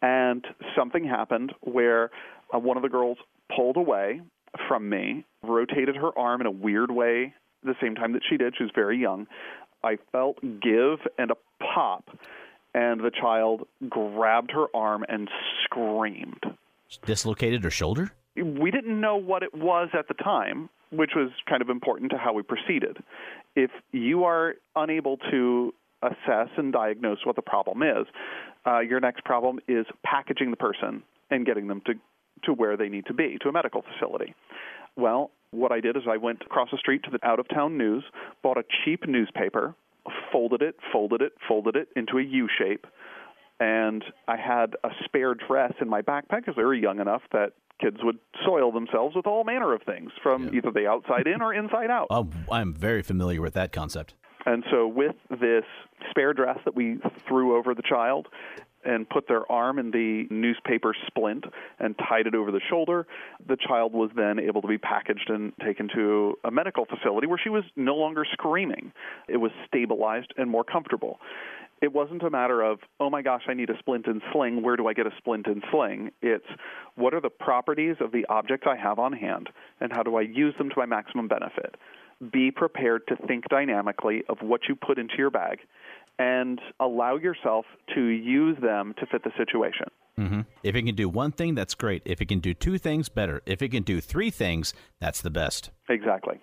and 0.00 0.46
something 0.76 1.04
happened 1.04 1.52
where 1.60 2.10
uh, 2.54 2.58
one 2.58 2.76
of 2.76 2.82
the 2.82 2.88
girls 2.88 3.18
pulled 3.54 3.76
away 3.76 4.20
from 4.68 4.88
me, 4.88 5.24
rotated 5.42 5.96
her 5.96 6.16
arm 6.16 6.40
in 6.40 6.46
a 6.46 6.50
weird 6.50 6.90
way 6.90 7.34
the 7.64 7.74
same 7.82 7.94
time 7.94 8.12
that 8.12 8.22
she 8.28 8.36
did. 8.36 8.54
She 8.56 8.62
was 8.62 8.72
very 8.74 8.98
young. 8.98 9.26
I 9.82 9.98
felt 10.12 10.40
give 10.40 10.98
and 11.18 11.30
a 11.30 11.36
pop, 11.74 12.04
and 12.74 13.00
the 13.00 13.10
child 13.10 13.66
grabbed 13.88 14.50
her 14.50 14.66
arm 14.74 15.04
and 15.08 15.28
screamed 15.64 16.42
Dislocated 17.04 17.64
her 17.64 17.70
shoulder? 17.70 18.12
we 18.36 18.70
didn't 18.70 19.00
know 19.00 19.16
what 19.16 19.44
it 19.44 19.54
was 19.54 19.88
at 19.96 20.08
the 20.08 20.14
time, 20.14 20.68
which 20.90 21.12
was 21.14 21.30
kind 21.48 21.62
of 21.62 21.70
important 21.70 22.10
to 22.10 22.18
how 22.18 22.32
we 22.32 22.42
proceeded. 22.42 22.98
If 23.54 23.70
you 23.92 24.24
are 24.24 24.54
unable 24.74 25.18
to 25.30 25.72
assess 26.04 26.48
and 26.56 26.72
diagnose 26.72 27.18
what 27.24 27.36
the 27.36 27.42
problem 27.42 27.82
is. 27.82 28.06
Uh, 28.66 28.80
your 28.80 29.00
next 29.00 29.24
problem 29.24 29.58
is 29.68 29.86
packaging 30.04 30.50
the 30.50 30.56
person 30.56 31.02
and 31.30 31.46
getting 31.46 31.66
them 31.66 31.82
to, 31.86 31.94
to 32.44 32.52
where 32.52 32.76
they 32.76 32.88
need 32.88 33.06
to 33.06 33.14
be, 33.14 33.38
to 33.42 33.48
a 33.48 33.52
medical 33.52 33.82
facility. 33.82 34.34
Well, 34.96 35.30
what 35.50 35.72
I 35.72 35.80
did 35.80 35.96
is 35.96 36.02
I 36.08 36.16
went 36.16 36.42
across 36.42 36.68
the 36.70 36.78
street 36.78 37.02
to 37.04 37.10
the 37.10 37.24
out 37.26 37.38
of 37.38 37.48
town 37.48 37.78
news, 37.78 38.04
bought 38.42 38.58
a 38.58 38.64
cheap 38.84 39.06
newspaper, 39.06 39.74
folded 40.32 40.62
it, 40.62 40.76
folded 40.92 41.22
it, 41.22 41.32
folded 41.48 41.76
it 41.76 41.88
into 41.96 42.18
a 42.18 42.22
U 42.22 42.48
shape, 42.58 42.86
and 43.60 44.04
I 44.28 44.36
had 44.36 44.76
a 44.84 44.90
spare 45.04 45.34
dress 45.34 45.72
in 45.80 45.88
my 45.88 46.02
backpack 46.02 46.40
because 46.40 46.56
they 46.56 46.64
were 46.64 46.74
young 46.74 47.00
enough 47.00 47.22
that 47.32 47.52
kids 47.80 47.98
would 48.02 48.18
soil 48.44 48.72
themselves 48.72 49.16
with 49.16 49.26
all 49.26 49.44
manner 49.44 49.72
of 49.74 49.82
things 49.82 50.10
from 50.22 50.44
yeah. 50.44 50.58
either 50.58 50.70
the 50.70 50.86
outside 50.86 51.26
in 51.26 51.42
or 51.42 51.52
inside 51.54 51.90
out. 51.90 52.06
Oh, 52.10 52.28
I'm 52.50 52.74
very 52.74 53.02
familiar 53.02 53.40
with 53.40 53.54
that 53.54 53.72
concept. 53.72 54.14
And 54.46 54.62
so, 54.70 54.86
with 54.86 55.16
this 55.30 55.64
spare 56.10 56.34
dress 56.34 56.58
that 56.64 56.76
we 56.76 56.98
threw 57.26 57.56
over 57.56 57.74
the 57.74 57.82
child 57.82 58.28
and 58.84 59.08
put 59.08 59.28
their 59.28 59.50
arm 59.50 59.78
in 59.78 59.90
the 59.90 60.26
newspaper 60.30 60.94
splint 61.06 61.44
and 61.78 61.96
tied 62.08 62.26
it 62.26 62.34
over 62.34 62.50
the 62.50 62.60
shoulder, 62.68 63.06
the 63.46 63.56
child 63.56 63.92
was 63.92 64.10
then 64.16 64.38
able 64.38 64.62
to 64.62 64.68
be 64.68 64.78
packaged 64.78 65.28
and 65.30 65.52
taken 65.64 65.88
to 65.94 66.38
a 66.44 66.50
medical 66.50 66.84
facility 66.84 67.26
where 67.26 67.40
she 67.42 67.50
was 67.50 67.64
no 67.76 67.94
longer 67.94 68.24
screaming. 68.32 68.92
It 69.28 69.38
was 69.38 69.50
stabilized 69.66 70.32
and 70.36 70.50
more 70.50 70.64
comfortable 70.64 71.18
it 71.84 71.92
wasn't 71.92 72.22
a 72.22 72.30
matter 72.30 72.62
of, 72.62 72.78
oh 72.98 73.10
my 73.10 73.20
gosh, 73.20 73.42
I 73.46 73.52
need 73.52 73.68
a 73.68 73.78
splint 73.78 74.06
and 74.06 74.22
sling. 74.32 74.62
Where 74.62 74.76
do 74.76 74.88
I 74.88 74.94
get 74.94 75.06
a 75.06 75.10
splint 75.18 75.46
and 75.46 75.62
sling? 75.70 76.10
It's 76.22 76.46
what 76.94 77.12
are 77.12 77.20
the 77.20 77.30
properties 77.30 77.96
of 78.00 78.10
the 78.10 78.24
object 78.30 78.66
I 78.66 78.76
have 78.76 78.98
on 78.98 79.12
hand, 79.12 79.50
and 79.80 79.92
how 79.92 80.02
do 80.02 80.16
I 80.16 80.22
use 80.22 80.54
them 80.56 80.70
to 80.70 80.74
my 80.76 80.86
maximum 80.86 81.28
benefit? 81.28 81.76
Be 82.32 82.50
prepared 82.50 83.06
to 83.08 83.16
think 83.26 83.48
dynamically 83.48 84.22
of 84.28 84.38
what 84.40 84.62
you 84.68 84.76
put 84.76 84.98
into 84.98 85.14
your 85.18 85.30
bag 85.30 85.58
and 86.18 86.60
allow 86.80 87.16
yourself 87.16 87.64
to 87.94 88.06
use 88.06 88.56
them 88.60 88.94
to 88.98 89.06
fit 89.06 89.24
the 89.24 89.32
situation. 89.36 89.86
Mm-hmm. 90.18 90.40
If 90.62 90.76
it 90.76 90.82
can 90.82 90.94
do 90.94 91.08
one 91.08 91.32
thing, 91.32 91.54
that's 91.54 91.74
great. 91.74 92.02
If 92.04 92.20
it 92.20 92.26
can 92.26 92.38
do 92.38 92.54
two 92.54 92.78
things, 92.78 93.08
better. 93.08 93.42
If 93.46 93.62
it 93.62 93.70
can 93.70 93.82
do 93.82 94.00
three 94.00 94.30
things, 94.30 94.72
that's 95.00 95.20
the 95.20 95.30
best. 95.30 95.70
Exactly. 95.88 96.40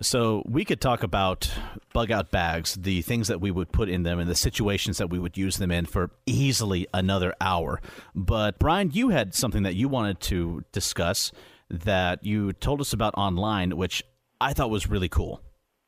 So 0.00 0.42
we 0.46 0.64
could 0.64 0.80
talk 0.80 1.02
about 1.02 1.52
bug 1.92 2.10
out 2.10 2.30
bags, 2.30 2.74
the 2.74 3.02
things 3.02 3.28
that 3.28 3.40
we 3.40 3.50
would 3.50 3.70
put 3.70 3.88
in 3.88 4.02
them 4.02 4.18
and 4.18 4.28
the 4.28 4.34
situations 4.34 4.98
that 4.98 5.10
we 5.10 5.18
would 5.18 5.36
use 5.36 5.58
them 5.58 5.70
in 5.70 5.86
for 5.86 6.10
easily 6.26 6.86
another 6.92 7.34
hour. 7.40 7.80
But 8.14 8.58
Brian, 8.58 8.90
you 8.92 9.10
had 9.10 9.34
something 9.34 9.62
that 9.62 9.74
you 9.74 9.88
wanted 9.88 10.20
to 10.20 10.64
discuss 10.72 11.30
that 11.70 12.24
you 12.24 12.52
told 12.52 12.80
us 12.80 12.92
about 12.92 13.14
online, 13.16 13.76
which 13.76 14.02
I 14.40 14.52
thought 14.52 14.70
was 14.70 14.88
really 14.88 15.08
cool. 15.08 15.40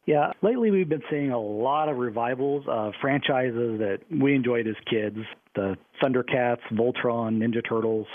Yeah, 0.07 0.33
lately 0.43 0.71
we've 0.71 0.89
been 0.89 1.03
seeing 1.11 1.31
a 1.31 1.41
lot 1.41 1.89
of 1.89 1.97
revivals 1.97 2.65
of 2.69 2.93
franchises 3.01 3.79
that 3.79 4.01
we 4.11 4.35
enjoyed 4.35 4.67
as 4.67 4.75
kids 4.89 5.19
the 5.55 5.77
Thundercats, 6.03 6.61
Voltron, 6.73 7.39
Ninja 7.39 7.67
Turtles. 7.67 8.07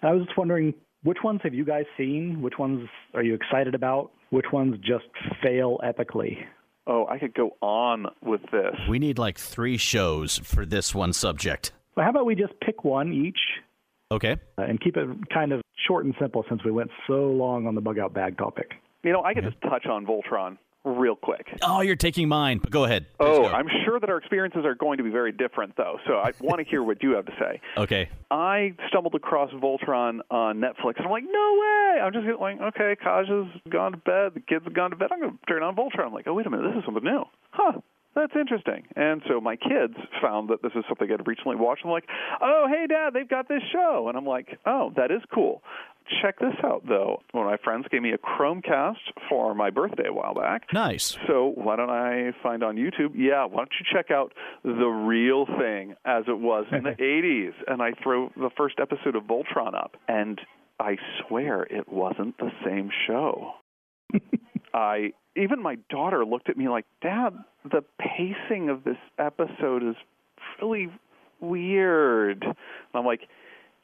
And 0.00 0.10
I 0.10 0.14
was 0.14 0.24
just 0.24 0.38
wondering, 0.38 0.74
which 1.02 1.18
ones 1.24 1.40
have 1.42 1.52
you 1.52 1.64
guys 1.64 1.84
seen? 1.98 2.40
Which 2.40 2.54
ones 2.58 2.88
are 3.14 3.22
you 3.22 3.34
excited 3.34 3.74
about? 3.74 4.12
Which 4.30 4.46
ones 4.52 4.76
just 4.78 5.04
fail 5.42 5.78
epically? 5.84 6.38
Oh, 6.86 7.06
I 7.08 7.18
could 7.18 7.34
go 7.34 7.56
on 7.60 8.06
with 8.22 8.42
this. 8.52 8.74
We 8.88 8.98
need 8.98 9.18
like 9.18 9.38
three 9.38 9.76
shows 9.76 10.38
for 10.38 10.64
this 10.64 10.94
one 10.94 11.12
subject. 11.12 11.72
Well, 11.96 12.04
how 12.04 12.10
about 12.10 12.26
we 12.26 12.34
just 12.34 12.52
pick 12.60 12.84
one 12.84 13.12
each? 13.12 13.38
Okay. 14.10 14.36
Uh, 14.58 14.62
and 14.62 14.80
keep 14.80 14.96
it 14.96 15.08
kind 15.32 15.52
of 15.52 15.62
short 15.86 16.04
and 16.04 16.14
simple 16.20 16.44
since 16.48 16.62
we 16.64 16.70
went 16.70 16.90
so 17.06 17.26
long 17.26 17.66
on 17.66 17.74
the 17.74 17.80
bug 17.80 17.98
out 17.98 18.12
bag 18.12 18.38
topic. 18.38 18.72
You 19.02 19.12
know, 19.12 19.24
I 19.24 19.34
could 19.34 19.44
just 19.44 19.60
touch 19.62 19.86
on 19.86 20.06
Voltron 20.06 20.58
real 20.84 21.16
quick. 21.16 21.46
Oh, 21.62 21.80
you're 21.80 21.96
taking 21.96 22.28
mine. 22.28 22.58
But 22.58 22.70
go 22.70 22.84
ahead. 22.84 23.06
oh, 23.20 23.42
go. 23.42 23.48
I'm 23.48 23.68
sure 23.84 23.98
that 23.98 24.08
our 24.08 24.18
experiences 24.18 24.64
are 24.64 24.74
going 24.74 24.98
to 24.98 25.04
be 25.04 25.10
very 25.10 25.32
different, 25.32 25.76
though. 25.76 25.98
So 26.06 26.14
I 26.14 26.32
want 26.40 26.58
to 26.58 26.64
hear 26.64 26.82
what 26.82 27.02
you 27.02 27.12
have 27.12 27.26
to 27.26 27.32
say. 27.38 27.60
Okay. 27.84 28.08
I 28.30 28.74
stumbled 28.88 29.14
across 29.14 29.50
Voltron 29.50 30.20
on 30.30 30.58
Netflix, 30.58 30.96
and 30.96 31.06
I'm 31.06 31.10
like, 31.10 31.24
no 31.24 31.58
way. 31.60 32.00
I'm 32.00 32.12
just 32.12 32.24
like, 32.40 32.60
okay, 32.60 32.96
Kaja's 33.02 33.48
gone 33.68 33.92
to 33.92 33.98
bed. 33.98 34.32
The 34.34 34.40
kids 34.40 34.64
have 34.64 34.74
gone 34.74 34.90
to 34.90 34.96
bed. 34.96 35.08
I'm 35.12 35.20
going 35.20 35.32
to 35.32 35.46
turn 35.46 35.62
on 35.62 35.76
Voltron. 35.76 36.06
I'm 36.06 36.12
like, 36.12 36.26
oh, 36.26 36.34
wait 36.34 36.46
a 36.46 36.50
minute. 36.50 36.70
This 36.72 36.78
is 36.78 36.84
something 36.86 37.04
new. 37.04 37.24
Huh 37.50 37.80
that's 38.14 38.32
interesting. 38.38 38.84
And 38.96 39.22
so 39.28 39.40
my 39.40 39.56
kids 39.56 39.94
found 40.22 40.48
that 40.50 40.62
this 40.62 40.72
is 40.74 40.84
something 40.88 41.10
I'd 41.10 41.26
recently 41.26 41.56
watched. 41.56 41.82
I'm 41.84 41.90
like, 41.90 42.08
oh, 42.40 42.66
hey, 42.68 42.86
Dad, 42.88 43.12
they've 43.14 43.28
got 43.28 43.48
this 43.48 43.62
show. 43.72 44.06
And 44.08 44.16
I'm 44.16 44.26
like, 44.26 44.58
oh, 44.66 44.92
that 44.96 45.10
is 45.10 45.22
cool. 45.32 45.62
Check 46.20 46.38
this 46.38 46.54
out, 46.62 46.82
though. 46.86 47.22
One 47.32 47.46
of 47.46 47.50
my 47.50 47.56
friends 47.64 47.86
gave 47.90 48.02
me 48.02 48.12
a 48.12 48.18
Chromecast 48.18 48.96
for 49.28 49.54
my 49.54 49.70
birthday 49.70 50.08
a 50.08 50.12
while 50.12 50.34
back. 50.34 50.66
Nice. 50.72 51.16
So 51.26 51.52
why 51.54 51.76
don't 51.76 51.88
I 51.88 52.32
find 52.42 52.62
on 52.62 52.76
YouTube? 52.76 53.12
Yeah, 53.14 53.46
why 53.46 53.56
don't 53.58 53.72
you 53.80 53.86
check 53.90 54.10
out 54.10 54.32
the 54.62 54.70
real 54.70 55.46
thing 55.46 55.94
as 56.04 56.24
it 56.28 56.38
was 56.38 56.66
in 56.72 56.82
the 56.82 56.90
80s? 57.00 57.52
And 57.66 57.80
I 57.82 57.92
throw 58.02 58.30
the 58.36 58.50
first 58.54 58.76
episode 58.80 59.16
of 59.16 59.22
Voltron 59.24 59.74
up, 59.74 59.96
and 60.06 60.38
I 60.78 60.96
swear 61.26 61.62
it 61.62 61.88
wasn't 61.90 62.36
the 62.36 62.50
same 62.66 62.90
show. 63.06 63.52
I 64.74 65.12
even 65.36 65.62
my 65.62 65.76
daughter 65.88 66.24
looked 66.24 66.48
at 66.48 66.56
me 66.56 66.68
like, 66.68 66.84
"Dad, 67.00 67.32
the 67.64 67.82
pacing 67.98 68.68
of 68.68 68.84
this 68.84 68.98
episode 69.18 69.82
is 69.82 69.96
really 70.60 70.90
weird." 71.40 72.44
And 72.44 72.56
I'm 72.94 73.06
like, 73.06 73.28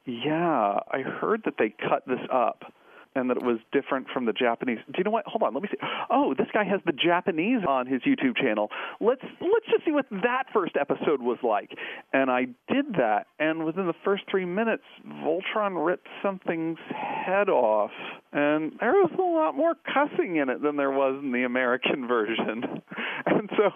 "Yeah, 0.05 0.79
I 0.91 1.01
heard 1.01 1.43
that 1.45 1.57
they 1.57 1.69
cut 1.69 2.05
this 2.05 2.21
up." 2.29 2.71
And 3.15 3.29
that 3.29 3.37
it 3.37 3.43
was 3.43 3.57
different 3.71 4.07
from 4.09 4.25
the 4.25 4.33
Japanese. 4.33 4.79
Do 4.87 4.93
you 4.97 5.03
know 5.03 5.11
what? 5.11 5.25
Hold 5.25 5.43
on, 5.43 5.53
let 5.53 5.63
me 5.63 5.69
see. 5.71 5.77
Oh, 6.09 6.33
this 6.37 6.47
guy 6.53 6.63
has 6.63 6.79
the 6.85 6.93
Japanese 6.93 7.61
on 7.67 7.87
his 7.87 8.01
YouTube 8.01 8.37
channel. 8.37 8.69
Let's 8.99 9.23
let's 9.41 9.65
just 9.69 9.85
see 9.85 9.91
what 9.91 10.05
that 10.09 10.45
first 10.53 10.75
episode 10.79 11.21
was 11.21 11.37
like. 11.43 11.71
And 12.13 12.31
I 12.31 12.45
did 12.71 12.93
that, 12.97 13.27
and 13.39 13.65
within 13.65 13.87
the 13.87 13.95
first 14.05 14.23
three 14.29 14.45
minutes, 14.45 14.83
Voltron 15.05 15.85
ripped 15.85 16.07
something's 16.23 16.79
head 16.89 17.49
off, 17.49 17.91
and 18.31 18.73
there 18.79 18.93
was 18.93 19.11
a 19.17 19.21
lot 19.21 19.55
more 19.55 19.75
cussing 19.75 20.37
in 20.37 20.49
it 20.49 20.61
than 20.61 20.77
there 20.77 20.91
was 20.91 21.19
in 21.21 21.31
the 21.31 21.43
American 21.43 22.07
version. 22.07 22.81
and 23.25 23.49
so, 23.57 23.71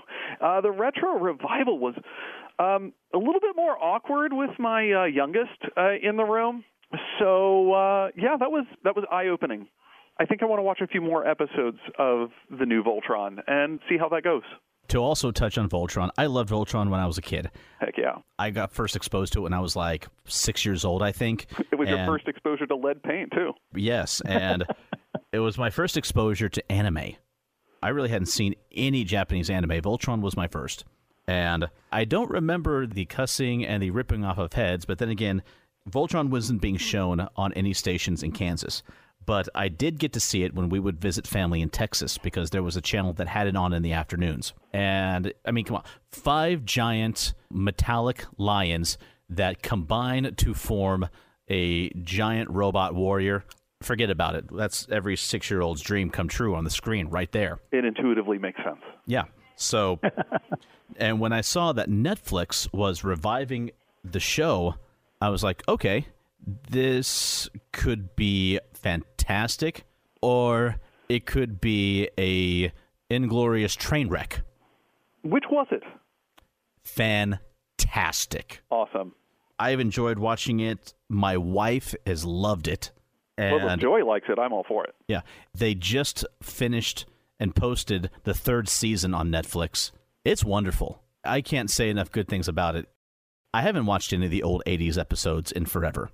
uh, 0.46 0.62
the 0.62 0.72
retro 0.72 1.20
revival 1.20 1.78
was 1.78 1.96
um, 2.58 2.94
a 3.14 3.18
little 3.18 3.42
bit 3.42 3.56
more 3.56 3.78
awkward 3.82 4.32
with 4.32 4.52
my 4.60 4.92
uh, 4.92 5.04
youngest 5.06 5.60
uh, 5.78 5.92
in 6.02 6.16
the 6.16 6.24
room 6.24 6.64
so 7.20 7.74
uh, 7.74 8.10
yeah, 8.16 8.38
that 8.40 8.52
was 8.52 8.66
that 8.84 8.96
was 8.96 9.06
eye 9.12 9.28
opening. 9.28 9.68
I 10.20 10.26
think 10.26 10.42
I 10.42 10.46
want 10.46 10.60
to 10.60 10.64
watch 10.64 10.80
a 10.82 10.88
few 10.88 11.02
more 11.02 11.28
episodes 11.28 11.80
of 12.00 12.30
the 12.50 12.66
new 12.66 12.84
Voltron 12.84 13.40
and 13.48 13.80
see 13.90 13.98
how 13.98 14.08
that 14.10 14.24
goes. 14.24 14.44
To 14.90 15.00
also 15.00 15.32
touch 15.32 15.58
on 15.58 15.68
Voltron, 15.68 16.10
I 16.18 16.28
loved 16.28 16.52
Voltron 16.52 16.90
when 16.90 17.00
I 17.00 17.08
was 17.08 17.18
a 17.18 17.22
kid. 17.22 17.50
Heck 17.80 17.98
yeah! 17.98 18.18
I 18.38 18.52
got 18.52 18.72
first 18.72 18.96
exposed 18.96 19.34
to 19.34 19.40
it 19.40 19.42
when 19.44 19.54
I 19.54 19.60
was 19.60 19.76
like 19.76 20.08
six 20.26 20.64
years 20.66 20.86
old, 20.86 21.02
I 21.02 21.12
think. 21.12 21.48
It 21.72 21.78
was 21.78 21.90
and, 21.90 21.98
your 21.98 22.08
first 22.08 22.28
exposure 22.28 22.66
to 22.68 22.76
lead 22.76 23.04
paint 23.04 23.32
too. 23.34 23.52
Yes, 23.74 24.22
and 24.26 24.64
it 25.34 25.40
was 25.40 25.58
my 25.58 25.70
first 25.70 25.98
exposure 25.98 26.48
to 26.48 26.72
anime. 26.72 27.16
I 27.84 27.90
really 27.90 28.10
hadn't 28.10 28.28
seen 28.28 28.56
any 28.72 29.04
Japanese 29.04 29.50
anime. 29.50 29.82
Voltron 29.82 30.22
was 30.22 30.38
my 30.38 30.48
first. 30.48 30.86
And 31.28 31.70
I 31.92 32.06
don't 32.06 32.30
remember 32.30 32.86
the 32.86 33.06
cussing 33.06 33.66
and 33.66 33.82
the 33.82 33.90
ripping 33.90 34.24
off 34.24 34.38
of 34.38 34.54
heads, 34.54 34.86
but 34.86 35.00
then 35.00 35.10
again, 35.10 35.44
Voltron 35.90 36.30
wasn't 36.30 36.62
being 36.62 36.78
shown 36.78 37.28
on 37.36 37.54
any 37.54 37.74
stations 37.74 38.24
in 38.24 38.32
Kansas, 38.32 38.82
but 39.26 39.48
I 39.56 39.68
did 39.68 40.00
get 40.00 40.14
to 40.14 40.20
see 40.20 40.44
it 40.44 40.54
when 40.54 40.70
we 40.70 40.80
would 40.80 41.00
visit 41.00 41.28
family 41.28 41.62
in 41.62 41.70
Texas 41.70 42.18
because 42.18 42.50
there 42.50 42.64
was 42.64 42.76
a 42.76 42.82
channel 42.82 43.14
that 43.14 43.28
had 43.28 43.48
it 43.48 43.56
on 43.56 43.74
in 43.74 43.82
the 43.82 43.94
afternoons. 43.94 44.54
And 44.74 45.34
I 45.46 45.52
mean, 45.52 45.66
come 45.66 45.78
on, 45.78 45.84
five 46.12 46.66
giant 46.66 47.34
metallic 47.52 48.26
lions 48.38 48.98
that 49.30 49.62
combine 49.62 50.36
to 50.36 50.54
form 50.54 51.10
a 51.50 51.90
giant 51.90 52.50
robot 52.50 52.94
warrior. 52.96 53.44
Forget 53.82 54.10
about 54.10 54.36
it. 54.36 54.46
That's 54.52 54.88
every 54.90 55.16
six 55.16 55.50
year 55.50 55.62
old's 55.62 55.82
dream 55.82 56.10
come 56.10 56.28
true 56.28 56.56
on 56.56 56.64
the 56.64 56.70
screen 56.70 57.08
right 57.08 57.32
there. 57.32 57.60
It 57.72 57.86
intuitively 57.86 58.38
makes 58.38 58.64
sense. 58.64 58.82
Yeah. 59.06 59.26
So, 59.56 60.00
and 60.98 61.20
when 61.20 61.34
I 61.34 61.42
saw 61.42 61.72
that 61.74 61.90
Netflix 61.90 62.72
was 62.74 63.04
reviving 63.04 63.72
the 64.04 64.20
show, 64.20 64.76
I 65.22 65.30
was 65.30 65.44
like, 65.44 65.64
okay, 65.68 66.08
this 66.70 67.50
could 67.72 68.16
be 68.16 68.60
fantastic, 68.74 69.86
or 70.22 70.78
it 71.10 71.26
could 71.26 71.60
be 71.62 72.10
a 72.18 72.72
inglorious 73.10 73.76
train 73.76 74.10
wreck. 74.10 74.42
Which 75.24 75.46
was 75.50 75.68
it? 75.72 75.84
Fantastic. 76.84 78.62
Awesome. 78.70 79.14
I've 79.58 79.80
enjoyed 79.80 80.20
watching 80.20 80.60
it. 80.60 80.94
My 81.10 81.38
wife 81.38 81.96
has 82.06 82.26
loved 82.26 82.68
it. 82.68 82.92
And 83.38 83.56
well, 83.64 83.70
if 83.74 83.80
Joy 83.80 84.06
likes 84.06 84.28
it, 84.30 84.40
I'm 84.40 84.54
all 84.54 84.66
for 84.68 84.86
it. 84.86 84.96
Yeah. 85.08 85.22
They 85.54 85.76
just 85.76 86.26
finished 86.42 87.06
and 87.40 87.56
posted 87.56 88.10
the 88.24 88.34
third 88.34 88.70
season 88.70 89.14
on 89.14 89.30
Netflix. 89.30 89.92
It's 90.24 90.44
wonderful. 90.44 91.02
I 91.24 91.42
can't 91.42 91.70
say 91.70 91.90
enough 91.90 92.12
good 92.12 92.28
things 92.28 92.48
about 92.48 92.76
it. 92.76 92.88
I 93.56 93.62
haven't 93.62 93.86
watched 93.86 94.12
any 94.12 94.26
of 94.26 94.32
the 94.32 94.44
old 94.44 94.64
80s 94.68 94.98
episodes 94.98 95.52
in 95.52 95.66
forever. 95.66 96.10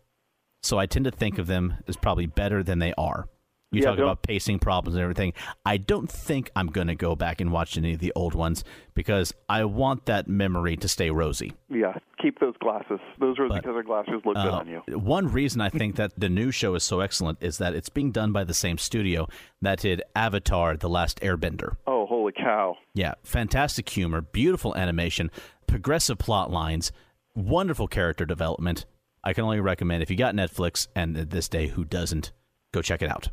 So 0.62 0.78
I 0.78 0.86
tend 0.86 1.06
to 1.06 1.12
think 1.12 1.40
of 1.40 1.48
them 1.48 1.74
as 1.88 1.96
probably 1.98 2.28
better 2.28 2.62
than 2.62 2.78
they 2.80 2.94
are. 2.98 3.28
You 3.72 3.82
Yeah, 3.82 3.90
talk 3.92 4.00
about 4.00 4.22
pacing 4.22 4.60
problems 4.60 4.96
and 4.96 5.02
everything. 5.02 5.34
I 5.66 5.78
don't 5.78 6.12
think 6.12 6.52
I'm 6.56 6.68
going 6.68 6.88
to 6.88 6.96
go 6.96 7.16
back 7.16 7.42
and 7.42 7.52
watch 7.52 7.78
any 7.78 7.94
of 7.94 8.00
the 8.00 8.12
old 8.16 8.36
ones 8.36 8.64
because 8.94 9.34
I 9.50 9.64
want 9.64 10.06
that 10.06 10.28
memory 10.28 10.76
to 10.78 10.88
stay 10.90 11.10
rosy. 11.10 11.54
Yeah, 11.70 11.94
keep 12.22 12.40
those 12.40 12.56
glasses. 12.58 13.00
Those 13.18 13.40
rosy 13.40 13.60
colored 13.62 13.86
glasses 13.88 14.22
look 14.26 14.36
good 14.36 14.46
Uh, 14.46 14.52
on 14.58 14.68
you. 14.68 14.82
One 15.00 15.28
reason 15.40 15.62
I 15.62 15.70
think 15.70 15.96
that 15.96 16.12
the 16.20 16.30
new 16.30 16.52
show 16.52 16.76
is 16.76 16.84
so 16.84 17.00
excellent 17.00 17.38
is 17.42 17.58
that 17.60 17.74
it's 17.74 17.90
being 17.90 18.12
done 18.12 18.32
by 18.34 18.44
the 18.44 18.54
same 18.54 18.78
studio 18.78 19.28
that 19.62 19.80
did 19.80 20.04
Avatar: 20.16 20.76
The 20.78 20.90
Last 20.90 21.22
Airbender. 21.22 21.78
Oh, 21.88 22.06
holy 22.06 22.34
cow! 22.34 22.76
Yeah, 22.94 23.14
fantastic 23.24 23.88
humor, 23.90 24.20
beautiful 24.22 24.76
animation, 24.76 25.32
progressive 25.66 26.18
plot 26.20 26.52
lines, 26.52 26.92
wonderful 27.36 27.88
character 27.88 28.26
development. 28.26 28.86
I 29.24 29.34
can 29.34 29.44
only 29.44 29.60
recommend 29.60 30.02
if 30.04 30.10
you 30.10 30.18
got 30.18 30.36
Netflix 30.36 30.88
and 30.96 31.16
this 31.16 31.48
day 31.48 31.68
who 31.68 31.86
doesn't, 31.86 32.32
go 32.74 32.82
check 32.82 33.02
it 33.02 33.10
out. 33.10 33.30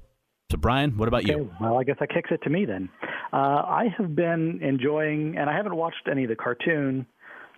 So 0.51 0.57
Brian, 0.57 0.97
what 0.97 1.09
about 1.09 1.25
Okay, 1.25 1.33
you? 1.33 1.51
well, 1.61 1.79
I 1.79 1.85
guess 1.85 1.97
that 2.01 2.11
kicks 2.11 2.31
it 2.31 2.43
to 2.43 2.51
me 2.51 2.65
then. 2.65 2.89
Uh, 3.33 3.37
I 3.37 3.87
have 3.99 4.15
been 4.17 4.61
enjoying, 4.63 5.37
and 5.37 5.51
I 5.51 5.55
haven't 5.55 5.77
watched 5.77 6.09
any 6.11 6.25
of 6.25 6.31
the 6.31 6.37
cartoon, 6.37 7.07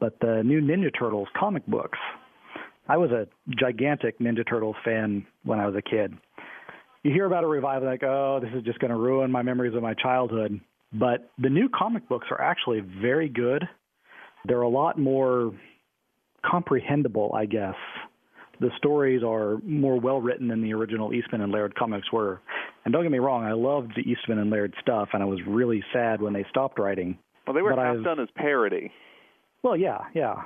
but 0.01 0.19
the 0.21 0.43
new 0.45 0.61
Ninja 0.61 0.91
Turtles 0.97 1.29
comic 1.39 1.65
books. 1.67 1.99
I 2.89 2.97
was 2.97 3.11
a 3.13 3.29
gigantic 3.57 4.19
Ninja 4.19 4.49
Turtles 4.49 4.75
fan 4.85 5.25
when 5.45 5.61
I 5.61 5.67
was 5.67 5.77
a 5.77 5.83
kid. 5.83 6.15
You 7.05 7.13
hear 7.13 7.27
about 7.27 7.45
a 7.45 7.47
revival 7.47 7.89
like, 7.89 8.03
oh, 8.03 8.41
this 8.43 8.51
is 8.53 8.65
just 8.65 8.81
going 8.81 8.91
to 8.91 8.97
ruin 8.97 9.31
my 9.31 9.43
memories 9.43 9.75
of 9.77 9.83
my 9.83 9.95
childhood. 9.95 10.61
But 10.93 11.31
the 11.39 11.49
new 11.49 11.69
comic 11.69 12.09
books 12.09 12.27
are 12.33 12.41
actually 12.41 12.81
very 13.01 13.29
good. 13.29 13.63
They're 14.47 14.63
a 14.63 14.69
lot 14.69 14.99
more 14.99 15.53
comprehensible, 16.45 17.33
I 17.35 17.47
guess. 17.47 17.75
The 18.61 18.71
stories 18.77 19.23
are 19.23 19.59
more 19.65 19.99
well 19.99 20.21
written 20.21 20.49
than 20.49 20.63
the 20.63 20.75
original 20.75 21.15
Eastman 21.15 21.41
and 21.41 21.51
Laird 21.51 21.75
comics 21.75 22.13
were. 22.13 22.41
And 22.85 22.93
don't 22.93 23.03
get 23.03 23.13
me 23.13 23.19
wrong, 23.19 23.45
I 23.45 23.53
loved 23.53 23.93
the 23.97 24.03
Eastman 24.03 24.39
and 24.39 24.51
Laird 24.51 24.75
stuff, 24.81 25.11
and 25.13 25.23
I 25.23 25.27
was 25.27 25.39
really 25.47 25.83
sad 25.93 26.21
when 26.21 26.33
they 26.33 26.45
stopped 26.51 26.79
writing. 26.79 27.19
Well, 27.47 27.55
they 27.55 27.63
were 27.63 27.71
half 27.75 27.97
I've- 27.97 28.05
done 28.05 28.21
as 28.21 28.29
parody. 28.35 28.93
Well, 29.63 29.77
yeah, 29.77 29.99
yeah. 30.15 30.43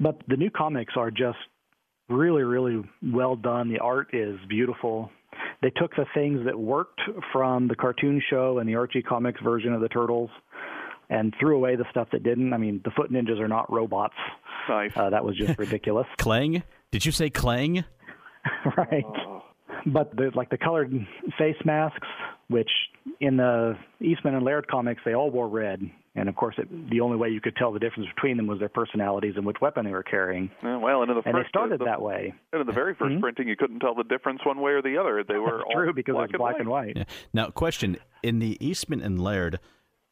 But 0.00 0.20
the 0.28 0.36
new 0.36 0.50
comics 0.50 0.94
are 0.96 1.10
just 1.10 1.38
really, 2.08 2.42
really 2.42 2.82
well 3.02 3.36
done. 3.36 3.68
The 3.68 3.78
art 3.78 4.08
is 4.12 4.38
beautiful. 4.48 5.10
They 5.62 5.70
took 5.70 5.94
the 5.96 6.04
things 6.14 6.44
that 6.44 6.58
worked 6.58 7.00
from 7.32 7.68
the 7.68 7.74
cartoon 7.74 8.20
show 8.30 8.58
and 8.58 8.68
the 8.68 8.74
Archie 8.74 9.02
Comics 9.02 9.40
version 9.42 9.72
of 9.72 9.80
the 9.80 9.88
Turtles 9.88 10.30
and 11.08 11.34
threw 11.38 11.56
away 11.56 11.76
the 11.76 11.84
stuff 11.90 12.08
that 12.12 12.22
didn't. 12.22 12.52
I 12.52 12.56
mean, 12.58 12.80
the 12.84 12.90
Foot 12.90 13.10
Ninjas 13.10 13.40
are 13.40 13.48
not 13.48 13.72
robots. 13.72 14.14
Nice. 14.68 14.92
Uh, 14.96 15.10
that 15.10 15.24
was 15.24 15.36
just 15.36 15.58
ridiculous. 15.58 16.06
Clang? 16.18 16.62
Did 16.90 17.06
you 17.06 17.12
say 17.12 17.30
Clang? 17.30 17.84
right. 18.76 19.04
But 19.86 20.16
the, 20.16 20.30
like 20.34 20.50
the 20.50 20.58
colored 20.58 20.92
face 21.38 21.56
masks, 21.64 22.06
which 22.48 22.70
in 23.20 23.36
the 23.36 23.76
Eastman 24.00 24.34
and 24.34 24.44
Laird 24.44 24.66
comics 24.68 25.02
they 25.04 25.14
all 25.14 25.30
wore 25.30 25.48
red, 25.48 25.80
and 26.16 26.28
of 26.28 26.34
course 26.34 26.56
it, 26.58 26.68
the 26.90 27.00
only 27.00 27.16
way 27.16 27.28
you 27.28 27.40
could 27.40 27.54
tell 27.56 27.72
the 27.72 27.78
difference 27.78 28.08
between 28.14 28.36
them 28.36 28.46
was 28.46 28.58
their 28.58 28.68
personalities 28.68 29.34
and 29.36 29.44
which 29.44 29.58
weapon 29.60 29.84
they 29.84 29.92
were 29.92 30.02
carrying. 30.02 30.50
Yeah, 30.62 30.78
well, 30.78 31.02
and 31.02 31.10
in 31.10 31.16
the 31.16 31.22
And 31.24 31.34
first, 31.34 31.46
they 31.46 31.48
started 31.48 31.80
the, 31.80 31.84
that 31.84 32.02
way. 32.02 32.34
And 32.52 32.60
in 32.60 32.66
the 32.66 32.72
very 32.72 32.94
1st 32.94 33.20
printing, 33.20 33.48
you 33.48 33.56
couldn't 33.56 33.80
tell 33.80 33.94
the 33.94 34.04
difference 34.04 34.40
one 34.44 34.60
way 34.60 34.72
or 34.72 34.82
the 34.82 34.96
other. 34.98 35.22
They 35.26 35.38
were 35.38 35.62
all 35.64 35.72
True, 35.72 35.92
because 35.92 36.14
black 36.14 36.30
it 36.30 36.32
was 36.32 36.38
black 36.38 36.60
and 36.60 36.68
white. 36.68 36.96
Yeah. 36.96 37.04
Now, 37.32 37.50
question: 37.50 37.96
In 38.22 38.38
the 38.38 38.56
Eastman 38.66 39.02
and 39.02 39.20
Laird, 39.20 39.60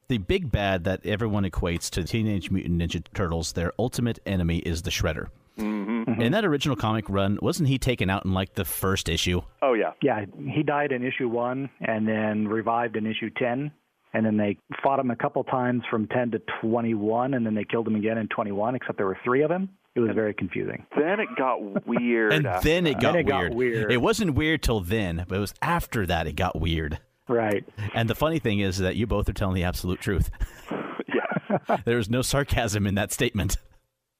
the 0.09 0.19
big 0.19 0.51
bad 0.51 0.85
that 0.85 1.05
everyone 1.07 1.45
equates 1.45 1.91
to 1.91 2.05
Teenage 2.05 2.51
Mutant 2.51 2.81
Ninja 2.81 3.03
Turtles, 3.15 3.53
their 3.53 3.73
ultimate 3.79 4.19
enemy 4.27 4.59
is 4.59 4.83
the 4.83 4.91
Shredder. 4.91 5.29
Mm-hmm. 5.59 6.21
In 6.21 6.33
that 6.33 6.45
original 6.45 6.77
comic 6.77 7.05
run, 7.09 7.39
wasn't 7.41 7.69
he 7.69 7.79
taken 7.79 8.11
out 8.11 8.25
in 8.25 8.33
like 8.33 8.55
the 8.55 8.65
first 8.65 9.09
issue? 9.09 9.41
Oh 9.63 9.75
yeah. 9.75 9.93
Yeah, 10.03 10.25
he 10.53 10.63
died 10.63 10.93
in 10.93 11.05
issue 11.05 11.29
one 11.29 11.71
and 11.81 12.07
then 12.09 12.49
revived 12.49 12.97
in 12.97 13.07
issue 13.07 13.31
10. 13.37 13.71
And 14.13 14.25
then 14.25 14.37
they 14.37 14.57
fought 14.83 15.01
him 15.01 15.11
a 15.11 15.17
couple 15.17 15.43
times 15.43 15.83
from 15.91 16.07
10 16.07 16.31
to 16.33 16.43
21, 16.63 17.35
and 17.35 17.45
then 17.45 17.55
they 17.57 17.65
killed 17.65 17.89
him 17.89 17.97
again 17.97 18.17
in 18.17 18.29
21, 18.29 18.77
except 18.77 18.97
there 18.97 19.07
were 19.07 19.19
three 19.25 19.43
of 19.43 19.49
them. 19.49 19.69
It 19.97 20.01
was 20.01 20.11
very 20.15 20.33
confusing. 20.35 20.87
Then 20.97 21.19
it 21.19 21.27
got 21.37 21.59
weird. 21.87 22.33
And 22.33 22.45
then 22.63 22.87
it 22.87 22.95
got, 23.01 23.15
Then 23.15 23.17
it 23.17 23.23
got 23.25 23.41
weird. 23.41 23.55
weird. 23.55 23.93
It 23.93 23.97
wasn't 23.97 24.35
weird 24.37 24.63
till 24.63 24.79
then, 24.81 25.25
but 25.29 25.37
it 25.37 25.41
was 25.41 25.53
after 25.61 26.07
that 26.07 26.29
it 26.29 26.37
got 26.37 26.61
weird. 26.61 27.01
Right. 27.29 27.65
And 27.95 28.09
the 28.09 28.15
funny 28.15 28.39
thing 28.39 28.61
is 28.61 28.79
that 28.79 28.97
you 28.97 29.07
both 29.07 29.29
are 29.29 29.33
telling 29.33 29.55
the 29.55 29.65
absolute 29.65 30.01
truth. 30.01 30.31
yeah. 31.09 31.77
There's 31.85 32.11
no 32.11 32.23
sarcasm 32.23 32.87
in 32.87 32.95
that 32.97 33.13
statement. 33.13 33.57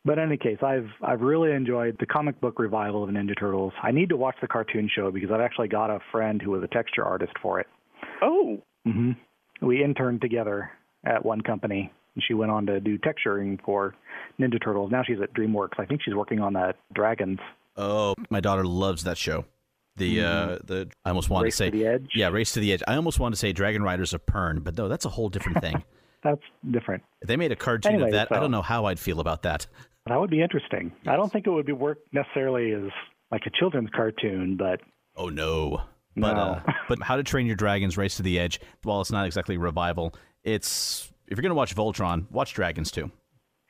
But 0.07 0.19
in 0.19 0.25
any 0.27 0.37
case, 0.37 0.59
I've 0.63 0.89
I've 1.03 1.23
really 1.23 1.53
enjoyed 1.53 1.97
the 1.99 2.07
comic 2.07 2.39
book 2.41 2.59
revival 2.59 3.03
of 3.03 3.11
Ninja 3.11 3.39
Turtles. 3.39 3.73
I 3.83 3.91
need 3.91 4.11
to 4.11 4.17
watch 4.17 4.37
the 4.41 4.49
cartoon 4.49 4.91
show 4.95 5.11
because 5.11 5.31
I've 5.31 5.41
actually 5.41 5.69
got 5.69 5.91
a 5.91 5.99
friend 6.13 6.43
who 6.43 6.51
was 6.51 6.63
a 6.63 6.67
texture 6.69 7.05
artist 7.05 7.33
for 7.43 7.59
it. 7.61 7.67
Oh. 8.21 8.63
hmm 8.85 9.13
We 9.63 9.83
interned 9.83 10.21
together 10.21 10.71
at 11.07 11.25
one 11.25 11.41
company, 11.41 11.91
and 12.15 12.25
she 12.27 12.35
went 12.35 12.51
on 12.53 12.67
to 12.67 12.81
do 12.81 12.99
texturing 12.99 13.59
for 13.65 13.95
Ninja 14.39 14.63
Turtles. 14.63 14.91
Now 14.91 15.03
she's 15.07 15.21
at 15.23 15.33
DreamWorks. 15.35 15.79
I 15.79 15.87
think 15.87 16.03
she's 16.05 16.15
working 16.15 16.41
on 16.41 16.53
that 16.53 16.77
Dragons. 16.95 17.39
Oh, 17.77 18.15
my 18.31 18.41
daughter 18.41 18.65
loves 18.65 19.05
that 19.05 19.17
show. 19.19 19.47
The 19.97 20.23
uh, 20.23 20.59
the 20.65 20.89
I 21.05 21.11
almost 21.11 21.31
wanted 21.31 21.45
Race 21.45 21.55
to 21.55 21.57
say 21.59 21.71
to 21.71 21.77
the 21.79 21.87
Edge? 21.87 22.11
Yeah, 22.15 22.29
Race 22.29 22.53
to 22.53 22.61
the 22.61 22.73
Edge. 22.73 22.83
I 22.89 22.97
almost 22.97 23.21
wanted 23.21 23.35
to 23.35 23.39
say 23.39 23.53
Dragon 23.53 23.83
Riders 23.83 24.13
of 24.13 24.27
Pern, 24.27 24.65
but 24.65 24.77
no, 24.77 24.89
that's 24.89 25.05
a 25.05 25.09
whole 25.09 25.29
different 25.29 25.61
thing. 25.61 25.83
That's 26.25 26.41
different. 26.71 27.03
if 27.21 27.29
they 27.29 27.37
made 27.37 27.53
a 27.53 27.57
cartoon 27.57 27.93
Anyway, 27.97 28.09
of 28.09 28.13
that, 28.15 28.33
I 28.33 28.41
don't 28.41 28.51
know 28.51 28.63
how 28.63 28.87
I'd 28.87 28.99
feel 28.99 29.21
about 29.21 29.43
that. 29.43 29.67
That 30.07 30.19
would 30.19 30.31
be 30.31 30.41
interesting. 30.41 30.91
I 31.07 31.17
don't 31.17 31.31
think 31.31 31.47
it 31.47 31.51
would 31.51 31.67
be 31.67 31.73
work 31.73 31.99
necessarily 32.13 32.73
as 32.73 32.91
like 33.31 33.43
a 33.45 33.51
children's 33.51 33.91
cartoon, 33.95 34.57
but 34.57 34.81
Oh 35.17 35.29
no. 35.29 35.83
But 36.17 36.33
No. 36.33 36.41
uh, 36.41 36.63
but 36.89 37.03
How 37.03 37.17
to 37.17 37.23
Train 37.23 37.45
Your 37.45 37.57
Dragons 37.57 37.99
Race 37.99 38.17
to 38.17 38.23
the 38.23 38.39
Edge, 38.39 38.59
while 38.85 39.03
it's 39.03 39.13
not 39.13 39.27
exactly 39.27 39.59
revival, 39.59 40.15
it's 40.43 41.13
if 41.29 41.37
you're 41.37 41.43
going 41.43 41.51
to 41.51 41.55
watch 41.57 41.75
Voltron, 41.77 42.25
watch 42.31 42.55
Dragons 42.55 42.91
too. 42.91 43.11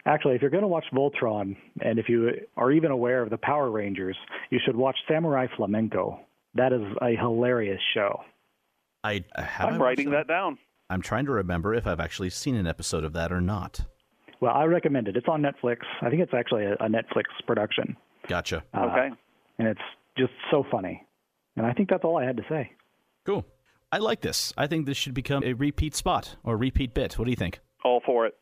Actually, 0.07 0.35
if 0.35 0.43
you're 0.43 0.51
going 0.51 0.63
to 0.63 0.69
watch 0.69 0.85
Voltron, 0.93 1.57
and 1.81 1.99
if 1.99 2.09
you 2.09 2.31
are 2.57 2.71
even 2.71 2.91
aware 2.91 3.23
of 3.23 3.31
the 3.31 3.39
Power 3.39 3.71
Rangers, 3.71 4.17
you 4.51 4.59
should 4.65 4.77
watch 4.77 4.97
Samurai 5.09 5.47
Flamenco. 5.57 6.21
That 6.55 6.73
is 6.73 6.83
a 7.01 7.17
hilarious 7.17 7.81
show. 7.95 8.21
I 9.03 9.25
I 9.35 9.43
have 9.43 9.69
I'm 9.73 9.81
writing 9.83 10.11
that 10.11 10.29
down. 10.29 10.59
I'm 10.91 11.01
trying 11.01 11.25
to 11.27 11.33
remember 11.33 11.75
if 11.75 11.87
I've 11.87 12.01
actually 12.01 12.31
seen 12.31 12.55
an 12.55 12.67
episode 12.67 13.05
of 13.05 13.13
that 13.15 13.33
or 13.33 13.41
not. 13.41 13.81
Well, 14.41 14.53
I 14.55 14.65
recommend 14.65 15.09
it. 15.09 15.17
It's 15.17 15.27
on 15.29 15.41
Netflix. 15.43 15.79
I 16.03 16.11
think 16.11 16.21
it's 16.21 16.35
actually 16.35 16.65
a, 16.65 16.75
a 16.75 16.89
Netflix 16.89 17.25
production, 17.47 17.97
Gotcha. 18.29 18.63
Uh, 18.75 18.81
Okay. 18.91 19.11
and 19.59 19.69
it's 19.69 19.81
just 20.19 20.33
so 20.51 20.65
funny. 20.71 21.03
And 21.57 21.65
I 21.65 21.73
think 21.73 21.89
that's 21.89 22.05
all 22.05 22.19
I 22.19 22.25
had 22.25 22.37
to 22.37 22.43
say. 22.49 22.71
Cool. 23.25 23.47
I 23.91 23.99
like 23.99 24.21
this. 24.21 24.53
I 24.57 24.67
think 24.67 24.85
this 24.87 24.97
should 24.97 25.15
become 25.15 25.43
a 25.45 25.55
repeat 25.55 25.95
spot 25.95 26.37
or 26.45 26.57
repeat 26.59 26.93
bit. 26.95 27.19
What 27.19 27.25
do 27.25 27.31
you 27.31 27.37
think? 27.37 27.61
All 27.85 28.03
for 28.05 28.27
it. 28.27 28.35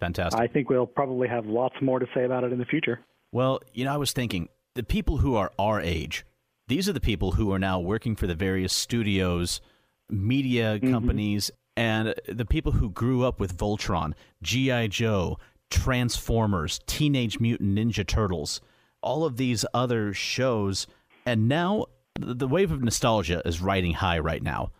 Fantastic. 0.00 0.40
I 0.40 0.46
think 0.46 0.70
we'll 0.70 0.86
probably 0.86 1.28
have 1.28 1.46
lots 1.46 1.76
more 1.80 1.98
to 1.98 2.06
say 2.14 2.24
about 2.24 2.42
it 2.42 2.52
in 2.52 2.58
the 2.58 2.64
future. 2.64 3.00
Well, 3.32 3.60
you 3.72 3.84
know, 3.84 3.92
I 3.92 3.98
was 3.98 4.12
thinking 4.12 4.48
the 4.74 4.82
people 4.82 5.18
who 5.18 5.36
are 5.36 5.52
our 5.58 5.80
age, 5.80 6.24
these 6.68 6.88
are 6.88 6.92
the 6.92 7.00
people 7.00 7.32
who 7.32 7.52
are 7.52 7.58
now 7.58 7.78
working 7.78 8.16
for 8.16 8.26
the 8.26 8.34
various 8.34 8.72
studios, 8.72 9.60
media 10.08 10.78
mm-hmm. 10.78 10.90
companies, 10.90 11.50
and 11.76 12.14
the 12.26 12.44
people 12.44 12.72
who 12.72 12.90
grew 12.90 13.24
up 13.24 13.38
with 13.38 13.56
Voltron, 13.56 14.14
G.I. 14.42 14.88
Joe, 14.88 15.38
Transformers, 15.70 16.80
Teenage 16.86 17.38
Mutant 17.38 17.76
Ninja 17.76 18.06
Turtles, 18.06 18.60
all 19.02 19.24
of 19.24 19.36
these 19.36 19.64
other 19.72 20.12
shows. 20.12 20.86
And 21.24 21.48
now 21.48 21.86
the 22.18 22.34
the 22.34 22.48
wave 22.48 22.72
of 22.72 22.82
nostalgia 22.82 23.42
is 23.44 23.60
riding 23.60 23.94
high 23.94 24.18
right 24.18 24.42
now. 24.42 24.72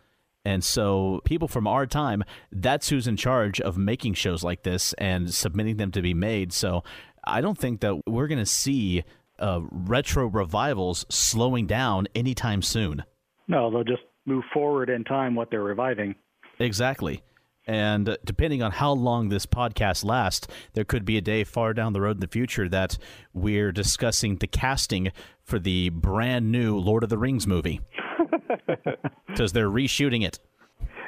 And 0.44 0.64
so, 0.64 1.20
people 1.24 1.48
from 1.48 1.66
our 1.66 1.86
time, 1.86 2.24
that's 2.50 2.88
who's 2.88 3.06
in 3.06 3.16
charge 3.16 3.60
of 3.60 3.76
making 3.76 4.14
shows 4.14 4.42
like 4.42 4.62
this 4.62 4.94
and 4.94 5.32
submitting 5.34 5.76
them 5.76 5.90
to 5.92 6.00
be 6.00 6.14
made. 6.14 6.52
So, 6.52 6.82
I 7.24 7.40
don't 7.40 7.58
think 7.58 7.80
that 7.80 8.00
we're 8.06 8.26
going 8.26 8.38
to 8.38 8.46
see 8.46 9.04
uh, 9.38 9.60
retro 9.70 10.26
revivals 10.26 11.04
slowing 11.08 11.66
down 11.66 12.06
anytime 12.14 12.62
soon. 12.62 13.04
No, 13.48 13.70
they'll 13.70 13.84
just 13.84 14.02
move 14.26 14.44
forward 14.52 14.88
in 14.88 15.04
time 15.04 15.34
what 15.34 15.50
they're 15.50 15.62
reviving. 15.62 16.14
Exactly. 16.58 17.22
And 17.66 18.16
depending 18.24 18.62
on 18.62 18.72
how 18.72 18.92
long 18.92 19.28
this 19.28 19.46
podcast 19.46 20.04
lasts, 20.04 20.48
there 20.72 20.84
could 20.84 21.04
be 21.04 21.16
a 21.16 21.20
day 21.20 21.44
far 21.44 21.72
down 21.74 21.92
the 21.92 22.00
road 22.00 22.16
in 22.16 22.20
the 22.20 22.26
future 22.26 22.68
that 22.68 22.98
we're 23.32 23.70
discussing 23.70 24.36
the 24.36 24.46
casting 24.46 25.12
for 25.44 25.58
the 25.58 25.90
brand 25.90 26.50
new 26.50 26.78
Lord 26.78 27.04
of 27.04 27.10
the 27.10 27.18
Rings 27.18 27.46
movie. 27.46 27.80
Because 29.26 29.52
they're 29.52 29.70
reshooting 29.70 30.26
it. 30.26 30.38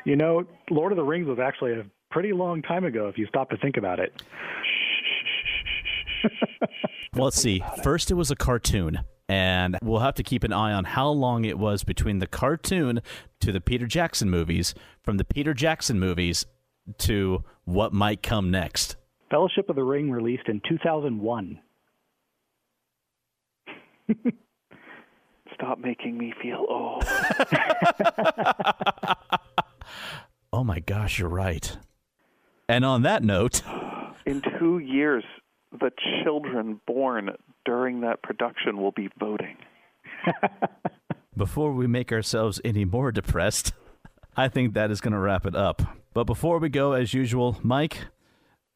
You 0.04 0.16
know, 0.16 0.44
Lord 0.70 0.92
of 0.92 0.96
the 0.96 1.02
Rings 1.02 1.26
was 1.26 1.38
actually 1.38 1.72
a 1.72 1.84
pretty 2.10 2.32
long 2.32 2.62
time 2.62 2.84
ago 2.84 3.08
if 3.08 3.18
you 3.18 3.26
stop 3.26 3.50
to 3.50 3.56
think 3.56 3.76
about 3.76 3.98
it. 3.98 4.22
Well, 7.14 7.24
let's 7.24 7.42
see. 7.42 7.62
First, 7.82 8.10
it 8.10 8.14
was 8.14 8.30
a 8.30 8.36
cartoon, 8.36 9.00
and 9.28 9.76
we'll 9.82 10.00
have 10.00 10.14
to 10.14 10.22
keep 10.22 10.44
an 10.44 10.52
eye 10.52 10.72
on 10.72 10.84
how 10.84 11.10
long 11.10 11.44
it 11.44 11.58
was 11.58 11.84
between 11.84 12.20
the 12.20 12.26
cartoon 12.26 13.02
to 13.40 13.52
the 13.52 13.60
Peter 13.60 13.86
Jackson 13.86 14.30
movies, 14.30 14.74
from 15.02 15.18
the 15.18 15.24
Peter 15.24 15.52
Jackson 15.52 16.00
movies 16.00 16.46
to 16.98 17.44
what 17.64 17.92
might 17.92 18.22
come 18.22 18.50
next. 18.50 18.96
Fellowship 19.30 19.68
of 19.68 19.76
the 19.76 19.84
Ring 19.84 20.10
released 20.10 20.48
in 20.48 20.62
2001. 20.66 21.60
stop 25.62 25.78
making 25.78 26.18
me 26.18 26.34
feel 26.42 26.66
old. 26.68 27.04
oh 30.52 30.64
my 30.64 30.80
gosh, 30.80 31.18
you're 31.18 31.28
right. 31.28 31.76
And 32.68 32.84
on 32.84 33.02
that 33.02 33.22
note, 33.22 33.62
in 34.26 34.42
two 34.58 34.78
years, 34.78 35.24
the 35.70 35.90
children 36.24 36.80
born 36.86 37.30
during 37.64 38.00
that 38.00 38.22
production 38.22 38.78
will 38.78 38.92
be 38.92 39.08
voting. 39.18 39.56
before 41.36 41.72
we 41.72 41.86
make 41.86 42.12
ourselves 42.12 42.60
any 42.64 42.84
more 42.84 43.12
depressed, 43.12 43.72
I 44.36 44.48
think 44.48 44.74
that 44.74 44.90
is 44.90 45.00
going 45.00 45.12
to 45.12 45.18
wrap 45.18 45.46
it 45.46 45.54
up. 45.54 45.82
But 46.12 46.24
before 46.24 46.58
we 46.58 46.68
go, 46.68 46.92
as 46.92 47.14
usual, 47.14 47.58
Mike, 47.62 47.98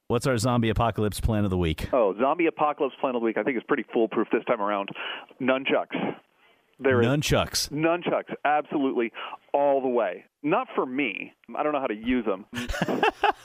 what's 0.07 0.27
our 0.27 0.39
zombie 0.39 0.71
apocalypse 0.71 1.21
plan 1.21 1.45
of 1.45 1.51
the 1.51 1.59
week? 1.59 1.89
Oh, 1.93 2.15
zombie 2.21 2.47
apocalypse 2.47 2.95
plan 3.01 3.15
of 3.15 3.21
the 3.21 3.27
week. 3.27 3.39
I 3.39 3.43
think 3.43 3.57
is 3.57 3.65
pretty 3.67 3.85
foolproof 3.93 4.29
this 4.33 4.45
time 4.45 4.63
around. 4.63 4.91
Nunchucks. 5.41 6.17
There 6.79 7.01
nunchucks. 7.01 7.71
nunchucks, 7.71 8.35
absolutely, 8.45 9.11
all 9.55 9.81
the 9.81 9.89
way. 9.89 10.25
Not 10.43 10.69
for 10.75 10.85
me. 10.85 11.33
I 11.57 11.63
don't 11.63 11.73
know 11.73 11.81
how 11.81 11.87
to 11.87 11.95
use 11.95 12.25
them. 12.27 12.45
Hand 12.53 12.75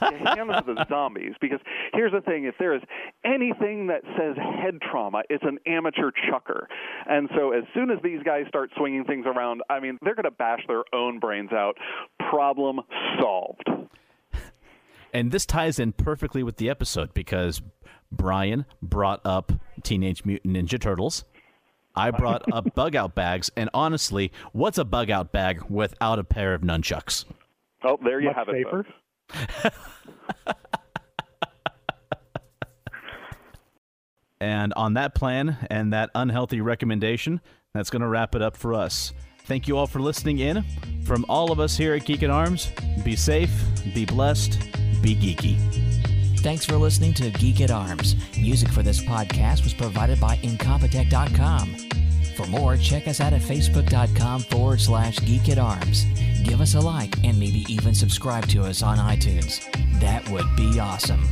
them 0.37 0.47
to 0.49 0.63
the 0.65 0.85
zombies. 0.89 1.33
Because 1.39 1.59
here's 1.93 2.11
the 2.11 2.21
thing: 2.21 2.43
if 2.43 2.55
there 2.59 2.75
is 2.75 2.81
anything 3.23 3.87
that 3.87 4.01
says 4.17 4.35
head 4.35 4.79
trauma, 4.81 5.23
it's 5.29 5.43
an 5.45 5.59
amateur 5.65 6.11
chucker. 6.29 6.67
And 7.07 7.29
so 7.35 7.51
as 7.53 7.63
soon 7.73 7.89
as 7.89 7.99
these 8.03 8.21
guys 8.23 8.45
start 8.49 8.69
swinging 8.75 9.05
things 9.05 9.25
around, 9.25 9.61
I 9.69 9.79
mean, 9.79 9.97
they're 10.01 10.15
going 10.15 10.25
to 10.25 10.31
bash 10.31 10.61
their 10.67 10.83
own 10.93 11.19
brains 11.19 11.51
out. 11.53 11.77
Problem 12.29 12.81
solved. 13.19 13.63
And 15.13 15.31
this 15.31 15.45
ties 15.45 15.79
in 15.79 15.91
perfectly 15.93 16.41
with 16.43 16.57
the 16.57 16.69
episode 16.69 17.13
because 17.13 17.61
Brian 18.11 18.65
brought 18.81 19.21
up 19.25 19.51
Teenage 19.83 20.23
Mutant 20.25 20.55
Ninja 20.55 20.79
Turtles. 20.79 21.25
I 21.95 22.11
brought 22.11 22.51
up 22.53 22.73
bug 22.75 22.95
out 22.95 23.15
bags, 23.15 23.49
and 23.55 23.69
honestly, 23.73 24.31
what's 24.53 24.77
a 24.77 24.85
bug 24.85 25.09
out 25.09 25.31
bag 25.31 25.63
without 25.69 26.19
a 26.19 26.23
pair 26.23 26.53
of 26.53 26.61
nunchucks? 26.61 27.25
Oh, 27.83 27.97
there 28.03 28.19
you 28.19 28.27
Much 28.27 28.35
have 28.35 28.49
it. 28.49 29.73
and 34.39 34.73
on 34.73 34.93
that 34.93 35.15
plan 35.15 35.57
and 35.69 35.93
that 35.93 36.09
unhealthy 36.15 36.61
recommendation, 36.61 37.41
that's 37.73 37.89
going 37.89 38.01
to 38.01 38.07
wrap 38.07 38.35
it 38.35 38.41
up 38.41 38.55
for 38.55 38.73
us. 38.73 39.13
Thank 39.45 39.67
you 39.67 39.77
all 39.77 39.87
for 39.87 39.99
listening 39.99 40.39
in. 40.39 40.63
From 41.05 41.25
all 41.27 41.51
of 41.51 41.59
us 41.59 41.75
here 41.75 41.93
at 41.95 42.05
Geek 42.05 42.23
at 42.23 42.29
Arms, 42.29 42.71
be 43.03 43.15
safe, 43.15 43.51
be 43.93 44.05
blessed, 44.05 44.59
be 45.01 45.15
geeky. 45.15 45.90
Thanks 46.41 46.65
for 46.65 46.75
listening 46.75 47.13
to 47.15 47.29
Geek 47.29 47.61
at 47.61 47.69
Arms. 47.69 48.15
Music 48.35 48.69
for 48.69 48.81
this 48.81 48.99
podcast 48.99 49.63
was 49.63 49.75
provided 49.75 50.19
by 50.19 50.37
Incompetech.com. 50.37 51.75
For 52.35 52.47
more, 52.47 52.77
check 52.77 53.07
us 53.07 53.21
out 53.21 53.31
at 53.33 53.41
Facebook.com 53.41 54.41
forward 54.41 54.81
slash 54.81 55.19
Geek 55.19 55.49
at 55.49 55.59
Arms. 55.59 56.05
Give 56.43 56.59
us 56.59 56.73
a 56.73 56.79
like 56.79 57.15
and 57.23 57.39
maybe 57.39 57.63
even 57.69 57.93
subscribe 57.93 58.47
to 58.47 58.63
us 58.63 58.81
on 58.81 58.97
iTunes. 58.97 59.61
That 59.99 60.27
would 60.29 60.47
be 60.55 60.79
awesome. 60.79 61.23